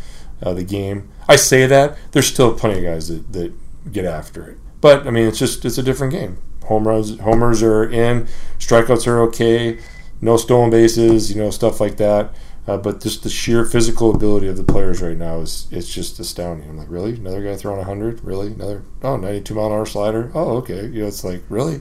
uh, 0.42 0.52
the 0.52 0.64
game. 0.64 1.08
I 1.28 1.36
say 1.36 1.66
that 1.66 1.96
there's 2.12 2.26
still 2.26 2.54
plenty 2.54 2.78
of 2.78 2.84
guys 2.84 3.08
that, 3.08 3.32
that 3.32 3.52
get 3.92 4.04
after 4.04 4.48
it, 4.48 4.58
but 4.80 5.06
I 5.06 5.10
mean 5.10 5.26
it's 5.26 5.38
just 5.38 5.64
it's 5.64 5.78
a 5.78 5.82
different 5.82 6.12
game. 6.12 6.38
Home 6.64 6.86
runs, 6.86 7.18
homers 7.20 7.62
are 7.62 7.84
in, 7.84 8.26
strikeouts 8.58 9.06
are 9.06 9.20
okay, 9.22 9.78
no 10.20 10.36
stolen 10.36 10.68
bases, 10.70 11.32
you 11.32 11.40
know 11.40 11.50
stuff 11.50 11.80
like 11.80 11.96
that. 11.96 12.34
Uh, 12.66 12.76
but 12.76 13.00
just 13.00 13.22
the 13.22 13.30
sheer 13.30 13.64
physical 13.64 14.14
ability 14.14 14.48
of 14.48 14.56
the 14.56 14.64
players 14.64 15.00
right 15.00 15.16
now 15.16 15.38
is 15.38 15.68
it's 15.70 15.92
just 15.92 16.18
astounding. 16.18 16.68
I'm 16.68 16.76
like, 16.76 16.90
really? 16.90 17.14
Another 17.14 17.42
guy 17.42 17.54
throwing 17.56 17.78
100? 17.78 18.24
Really? 18.24 18.48
Another 18.48 18.82
oh 19.02 19.16
92 19.16 19.54
mile 19.54 19.66
an 19.66 19.72
hour 19.72 19.86
slider? 19.86 20.32
Oh 20.34 20.56
okay. 20.58 20.86
You 20.86 21.02
know 21.02 21.06
it's 21.06 21.22
like 21.22 21.42
really, 21.48 21.80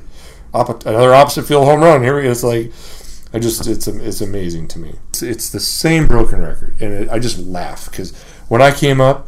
another 0.53 1.13
opposite 1.13 1.43
field 1.43 1.65
home 1.65 1.81
run. 1.81 2.03
Here 2.03 2.15
we 2.15 2.23
go. 2.23 2.31
It's 2.31 2.43
like 2.43 2.71
I 3.33 3.39
just 3.39 3.67
it's 3.67 3.87
it's 3.87 4.21
amazing 4.21 4.67
to 4.69 4.79
me. 4.79 4.95
It's, 5.09 5.21
it's 5.21 5.49
the 5.49 5.59
same 5.59 6.07
broken 6.07 6.41
record, 6.41 6.75
and 6.79 6.93
it, 6.93 7.09
I 7.09 7.19
just 7.19 7.39
laugh 7.39 7.89
because 7.89 8.15
when 8.47 8.61
I 8.61 8.71
came 8.71 9.01
up, 9.01 9.27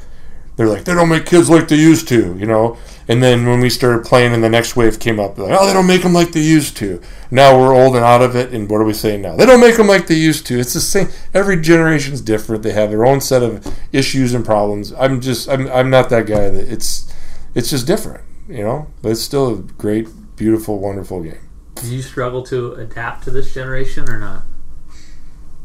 they're 0.58 0.68
like 0.68 0.84
they 0.84 0.94
don't 0.94 1.08
make 1.08 1.26
kids 1.26 1.50
like 1.50 1.68
they 1.68 1.78
used 1.78 2.08
to, 2.10 2.36
you 2.38 2.46
know. 2.46 2.78
And 3.08 3.24
then 3.24 3.46
when 3.46 3.62
we 3.62 3.70
started 3.70 4.06
playing, 4.06 4.34
and 4.34 4.44
the 4.44 4.50
next 4.50 4.76
wave 4.76 5.00
came 5.00 5.20
up, 5.20 5.36
they're 5.36 5.46
like 5.46 5.58
oh 5.60 5.68
they 5.68 5.74
don't 5.74 5.88
make 5.88 6.02
them 6.02 6.14
like 6.14 6.34
they 6.34 6.42
used 6.42 6.76
to. 6.78 7.00
Now 7.32 7.58
we're 7.58 7.74
old 7.74 7.96
and 7.96 8.04
out 8.04 8.22
of 8.22 8.36
it, 8.36 8.52
and 8.52 8.70
what 8.70 8.82
are 8.82 8.84
we 8.84 8.94
saying 8.94 9.22
now? 9.22 9.36
They 9.36 9.46
don't 9.46 9.62
make 9.62 9.78
them 9.78 9.88
like 9.88 10.08
they 10.08 10.16
used 10.16 10.46
to. 10.48 10.60
It's 10.60 10.74
the 10.74 10.82
same. 10.82 11.08
Every 11.34 11.62
generation's 11.62 12.22
different. 12.22 12.64
They 12.64 12.74
have 12.74 12.90
their 12.90 13.06
own 13.06 13.22
set 13.22 13.44
of 13.44 13.66
issues 13.94 14.34
and 14.34 14.44
problems. 14.44 14.92
I'm 14.94 15.22
just 15.22 15.48
I'm 15.48 15.68
I'm 15.70 15.90
not 15.90 16.10
that 16.10 16.26
guy. 16.26 16.50
That 16.50 16.68
it's 16.68 17.14
it's 17.54 17.70
just 17.70 17.86
different, 17.86 18.24
you 18.50 18.64
know. 18.64 18.88
But 19.02 19.12
it's 19.12 19.22
still 19.22 19.54
a 19.54 19.58
great, 19.58 20.08
beautiful, 20.36 20.80
wonderful 20.80 21.22
game. 21.22 21.48
Do 21.76 21.96
you 21.96 22.02
struggle 22.02 22.42
to 22.48 22.74
adapt 22.74 23.24
to 23.26 23.32
this 23.32 23.54
generation 23.54 24.10
or 24.10 24.20
not? 24.20 24.44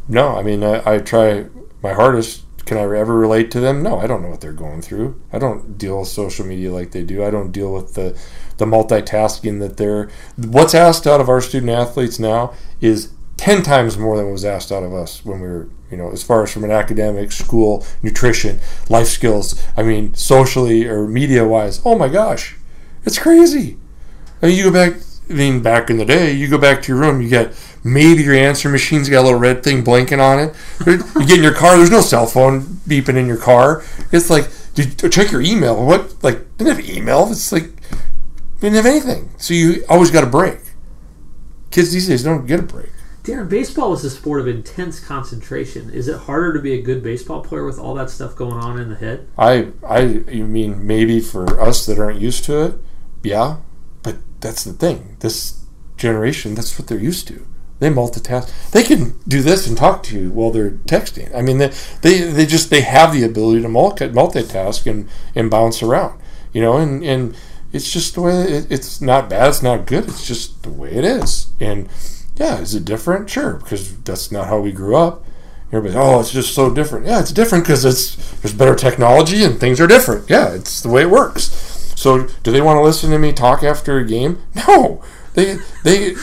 No, 0.07 0.37
I 0.37 0.43
mean, 0.43 0.63
I, 0.63 0.95
I 0.95 0.99
try 0.99 1.47
my 1.83 1.95
hardest. 1.95 2.43
Can 2.65 2.77
I 2.77 2.83
ever 2.83 3.17
relate 3.17 3.51
to 3.53 3.61
them? 3.61 3.83
No, 3.83 3.99
I 3.99 4.07
don't 4.07 4.23
know 4.23 4.29
what 4.29 4.41
they're 4.41 4.53
going 4.53 4.83
through. 4.83 5.21
I 5.33 5.39
don't 5.39 5.77
deal 5.77 6.01
with 6.01 6.09
social 6.09 6.47
media 6.47 6.73
like 6.73 6.93
they 6.93 7.03
do. 7.03 7.25
I 7.25 7.31
don't 7.31 7.51
deal 7.51 7.73
with 7.73 7.95
the, 7.95 8.19
the 8.59 8.65
multitasking 8.65 9.59
that 9.61 9.77
they're. 9.77 10.11
What's 10.37 10.75
asked 10.75 11.07
out 11.07 11.21
of 11.21 11.29
our 11.29 11.41
student 11.41 11.73
athletes 11.73 12.19
now 12.19 12.55
is 12.81 13.13
10 13.37 13.63
times 13.63 13.99
more 13.99 14.17
than 14.17 14.31
was 14.31 14.45
asked 14.45 14.71
out 14.71 14.85
of 14.85 14.95
us 14.95 15.25
when 15.25 15.41
we 15.41 15.49
were, 15.49 15.69
you 15.91 15.97
know, 15.97 16.13
as 16.13 16.23
far 16.23 16.45
as 16.45 16.53
from 16.53 16.63
an 16.63 16.71
academic, 16.71 17.33
school, 17.33 17.85
nutrition, 18.03 18.61
life 18.89 19.09
skills. 19.09 19.61
I 19.77 19.83
mean, 19.83 20.15
socially 20.15 20.87
or 20.87 21.09
media 21.09 21.47
wise. 21.47 21.83
Oh 21.85 21.97
my 21.99 22.09
gosh, 22.09 22.57
it's 23.05 23.19
crazy. 23.19 23.79
I 24.41 24.47
mean, 24.47 24.57
you 24.57 24.65
go 24.65 24.73
back. 24.73 25.01
I 25.29 25.35
mean, 25.35 25.63
back 25.63 25.89
in 25.91 25.97
the 25.97 26.05
day, 26.05 26.33
you 26.33 26.49
go 26.49 26.59
back 26.59 26.83
to 26.83 26.93
your 26.93 27.01
room, 27.01 27.23
you 27.23 27.29
get 27.29 27.55
maybe 27.85 28.23
your 28.23 28.35
answer 28.35 28.69
machine's 28.69 29.09
got 29.09 29.23
a 29.23 29.25
little 29.25 29.39
red 29.39 29.63
thing 29.63 29.83
blinking 29.83 30.21
on 30.21 30.39
it. 30.39 30.55
You 30.87 30.99
get 31.27 31.39
in 31.39 31.43
your 31.43 31.55
car, 31.55 31.77
there's 31.77 31.91
no 31.91 32.01
cell 32.01 32.27
phone 32.27 32.63
beeping 32.89 33.17
in 33.17 33.27
your 33.27 33.39
car. 33.39 33.85
It's 34.13 34.31
like, 34.31 34.49
did 34.75 35.13
check 35.13 35.31
your 35.31 35.43
email. 35.43 35.85
What? 35.85 36.23
Like, 36.23 36.57
didn't 36.57 36.77
have 36.77 36.89
email. 36.89 37.29
It's 37.31 37.53
like, 37.53 37.71
didn't 38.61 38.77
have 38.77 38.87
anything. 38.87 39.31
So 39.39 39.55
you 39.55 39.85
always 39.89 40.11
got 40.11 40.25
a 40.25 40.29
break. 40.29 40.59
Kids 41.71 41.93
these 41.93 42.09
days 42.09 42.23
don't 42.23 42.47
get 42.47 42.61
a 42.61 42.63
break. 42.63 42.91
Darren, 43.25 43.49
baseball 43.49 43.91
was 43.91 44.05
a 44.05 44.11
sport 44.11 44.41
of 44.41 44.49
intense 44.49 44.99
concentration. 44.99 45.91
Is 45.91 46.09
it 46.09 46.19
harder 46.19 46.53
to 46.55 46.59
be 46.59 46.73
a 46.75 46.83
good 46.83 47.05
baseball 47.05 47.41
player 47.41 47.65
with 47.65 47.79
all 47.79 47.95
that 47.95 48.11
stuff 48.11 48.35
going 48.35 48.55
on 48.55 48.81
in 48.81 48.89
the 48.89 48.97
head? 48.97 49.29
I, 49.39 49.69
I, 49.87 50.01
you 50.01 50.45
mean 50.45 50.85
maybe 50.87 51.21
for 51.21 51.61
us 51.61 51.87
that 51.87 52.01
aren't 52.01 52.21
used 52.21 52.45
to 52.45 52.65
it, 52.65 52.75
yeah. 53.23 53.59
But 54.03 54.17
that's 54.41 54.65
the 54.65 54.73
thing. 54.73 55.17
This 55.21 55.65
generation, 55.97 56.57
that's 56.57 56.77
what 56.77 56.89
they're 56.89 56.99
used 56.99 57.29
to. 57.29 57.47
They 57.83 57.91
multitask. 57.91 58.71
They 58.71 58.85
can 58.85 59.19
do 59.27 59.43
this 59.43 59.67
and 59.67 59.77
talk 59.77 60.05
to 60.05 60.17
you 60.17 60.31
while 60.31 60.53
they're 60.53 60.71
texting. 60.71 61.35
I 61.35 61.43
mean, 61.43 61.59
they 61.59 61.73
they, 62.03 62.21
they 62.21 62.47
just 62.47 62.71
they 62.71 62.83
have 62.83 63.13
the 63.13 63.25
ability 63.25 63.63
to 63.63 63.69
multitask 63.69 64.89
and, 64.89 65.09
and 65.35 65.51
bounce 65.51 65.83
around. 65.83 66.21
You 66.53 66.63
know, 66.63 66.77
and 66.77 67.03
and 67.03 67.37
it's 67.73 67.93
just 67.93 68.15
the 68.15 68.21
way 68.21 68.35
it, 68.35 68.71
it's 68.71 69.01
not 69.01 69.29
bad. 69.29 69.49
It's 69.49 69.65
not 69.65 69.87
good. 69.87 70.05
It's 70.05 70.25
just 70.25 70.63
the 70.63 70.71
way 70.71 70.93
it 70.93 71.05
is. 71.05 71.49
And 71.59 71.89
yeah, 72.37 72.61
is 72.61 72.73
it 72.77 72.85
different? 72.85 73.29
Sure, 73.29 73.55
because 73.55 73.99
that's 74.03 74.31
not 74.31 74.47
how 74.47 74.61
we 74.61 74.71
grew 74.71 74.95
up. 74.95 75.25
Everybody, 75.73 75.99
oh, 75.99 76.21
it's 76.21 76.31
just 76.31 76.55
so 76.55 76.73
different. 76.73 77.07
Yeah, 77.07 77.19
it's 77.19 77.33
different 77.33 77.65
because 77.65 77.85
it's 77.85 78.15
there's 78.43 78.55
better 78.55 78.77
technology 78.77 79.43
and 79.43 79.59
things 79.59 79.81
are 79.81 79.89
different. 79.89 80.31
Yeah, 80.31 80.55
it's 80.55 80.83
the 80.83 80.89
way 80.89 81.03
it 81.03 81.11
works. 81.11 81.45
So, 81.97 82.29
do 82.45 82.53
they 82.53 82.61
want 82.61 82.77
to 82.77 82.83
listen 82.83 83.11
to 83.11 83.19
me 83.19 83.33
talk 83.33 83.65
after 83.65 83.99
a 83.99 84.07
game? 84.07 84.41
No, 84.69 85.03
they 85.35 85.59
they. 85.83 86.15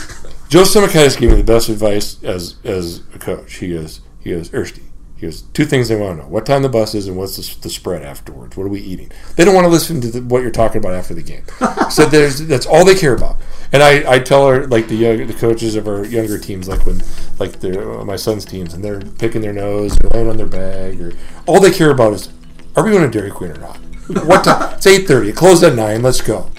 Joe 0.50 0.64
Simikaitis 0.64 1.16
gave 1.18 1.30
me 1.30 1.36
the 1.36 1.44
best 1.44 1.70
advice 1.70 2.22
as 2.24 2.56
as 2.64 3.04
a 3.14 3.20
coach. 3.20 3.58
He 3.58 3.70
goes, 3.70 4.02
he 4.20 4.32
goes, 4.32 4.50
Ersty. 4.50 4.82
He 5.16 5.28
goes, 5.28 5.42
two 5.42 5.66
things 5.66 5.90
they 5.90 5.96
want 5.96 6.18
to 6.18 6.24
know: 6.24 6.30
what 6.30 6.46
time 6.48 6.64
the 6.64 6.70
bus 6.70 6.96
is, 6.96 7.08
and 7.08 7.16
what's 7.16 7.38
the, 7.38 7.62
the 7.62 7.70
spread 7.70 8.02
afterwards. 8.02 8.58
What 8.58 8.64
are 8.64 8.70
we 8.70 8.80
eating? 8.80 9.12
They 9.36 9.46
don't 9.46 9.54
want 9.54 9.66
to 9.66 9.70
listen 9.70 10.02
to 10.02 10.08
the, 10.08 10.22
what 10.22 10.42
you're 10.42 10.50
talking 10.50 10.80
about 10.80 10.94
after 10.94 11.14
the 11.14 11.22
game. 11.22 11.44
so 11.92 12.06
there's 12.06 12.40
that's 12.48 12.66
all 12.66 12.84
they 12.84 12.96
care 12.96 13.14
about. 13.14 13.38
And 13.72 13.84
I, 13.84 14.14
I 14.14 14.20
tell 14.20 14.48
her 14.48 14.66
like 14.66 14.88
the 14.88 14.96
young, 14.96 15.28
the 15.28 15.34
coaches 15.34 15.76
of 15.76 15.88
our 15.88 16.04
younger 16.06 16.40
teams, 16.40 16.68
like 16.68 16.84
when 16.84 17.02
like 17.38 17.60
their 17.60 18.00
uh, 18.00 18.04
my 18.04 18.16
son's 18.16 18.44
teams, 18.44 18.74
and 18.74 18.84
they're 18.84 19.02
picking 19.02 19.42
their 19.42 19.54
nose 19.54 19.96
or 20.04 20.10
laying 20.10 20.30
on 20.30 20.38
their 20.38 20.48
bag, 20.48 21.00
or 21.00 21.14
all 21.46 21.60
they 21.60 21.72
care 21.72 21.92
about 21.92 22.14
is, 22.14 22.30
are 22.76 22.84
we 22.84 22.90
going 22.90 23.10
to 23.10 23.20
Dairy 23.20 23.30
Queen 23.30 23.52
or 23.52 23.58
not? 23.58 23.78
What 24.26 24.44
time? 24.44 24.74
it's 24.74 24.88
eight 24.88 25.06
thirty. 25.06 25.30
It 25.30 25.36
closed 25.36 25.64
at 25.64 25.76
nine. 25.76 26.02
Let's 26.02 26.22
go. 26.22 26.50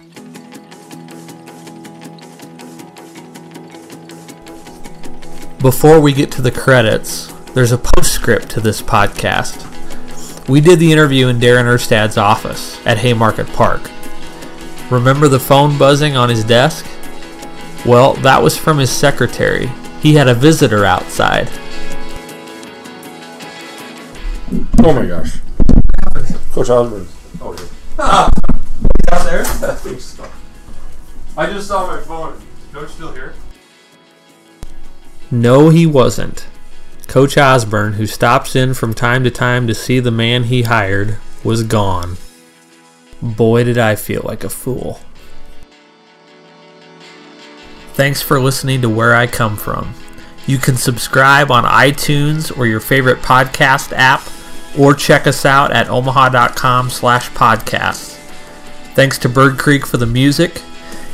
Before 5.62 6.00
we 6.00 6.14
get 6.14 6.32
to 6.32 6.40
the 6.40 6.50
credits, 6.50 7.30
there's 7.52 7.72
a 7.72 7.76
postscript 7.76 8.48
to 8.52 8.62
this 8.62 8.80
podcast. 8.80 10.48
We 10.48 10.62
did 10.62 10.78
the 10.78 10.90
interview 10.90 11.28
in 11.28 11.38
Darren 11.38 11.66
Erstad's 11.66 12.16
office 12.16 12.80
at 12.86 12.96
Haymarket 12.96 13.46
Park. 13.48 13.90
Remember 14.90 15.28
the 15.28 15.38
phone 15.38 15.76
buzzing 15.76 16.16
on 16.16 16.30
his 16.30 16.44
desk? 16.44 16.86
Well, 17.84 18.14
that 18.14 18.42
was 18.42 18.56
from 18.56 18.78
his 18.78 18.90
secretary. 18.90 19.66
He 20.00 20.14
had 20.14 20.28
a 20.28 20.34
visitor 20.34 20.86
outside. 20.86 21.50
Oh 24.82 24.94
my 24.94 25.04
gosh. 25.04 25.40
Coach 26.52 26.70
Osborne. 26.70 27.06
Oh, 27.42 27.70
ah, 27.98 28.30
here. 28.80 29.18
out 29.18 29.24
there? 29.26 29.40
I 29.42 29.74
think 29.74 30.00
so. 30.00 30.26
I 31.36 31.52
just 31.52 31.68
saw 31.68 31.86
my 31.86 32.00
phone. 32.00 32.40
Coach 32.72 32.88
still 32.92 33.12
here? 33.12 33.34
No, 35.30 35.68
he 35.68 35.86
wasn't. 35.86 36.46
Coach 37.06 37.38
Osborne, 37.38 37.94
who 37.94 38.06
stops 38.06 38.56
in 38.56 38.74
from 38.74 38.94
time 38.94 39.22
to 39.24 39.30
time 39.30 39.66
to 39.66 39.74
see 39.74 40.00
the 40.00 40.10
man 40.10 40.44
he 40.44 40.62
hired, 40.62 41.18
was 41.44 41.62
gone. 41.62 42.16
Boy, 43.22 43.64
did 43.64 43.78
I 43.78 43.94
feel 43.94 44.22
like 44.24 44.44
a 44.44 44.48
fool. 44.48 45.00
Thanks 47.94 48.22
for 48.22 48.40
listening 48.40 48.80
to 48.82 48.88
Where 48.88 49.14
I 49.14 49.26
Come 49.26 49.56
From. 49.56 49.94
You 50.46 50.58
can 50.58 50.76
subscribe 50.76 51.50
on 51.50 51.64
iTunes 51.64 52.56
or 52.56 52.66
your 52.66 52.80
favorite 52.80 53.18
podcast 53.18 53.92
app, 53.92 54.22
or 54.78 54.94
check 54.94 55.26
us 55.26 55.44
out 55.44 55.70
at 55.70 55.88
omaha.com 55.88 56.90
slash 56.90 57.30
podcasts. 57.30 58.16
Thanks 58.94 59.18
to 59.18 59.28
Bird 59.28 59.58
Creek 59.58 59.86
for 59.86 59.96
the 59.96 60.06
music. 60.06 60.62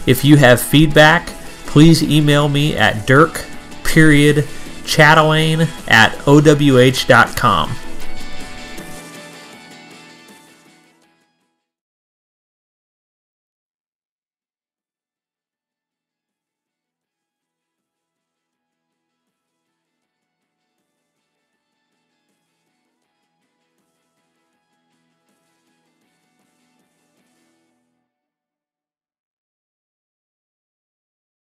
If 0.06 0.24
you 0.24 0.36
have 0.36 0.60
feedback, 0.60 1.26
please 1.66 2.02
email 2.02 2.48
me 2.48 2.76
at 2.76 3.06
dirk 3.06 3.44
period 3.86 4.46
chatelain 4.84 5.68
at 5.88 6.12
owh.com. 6.26 7.85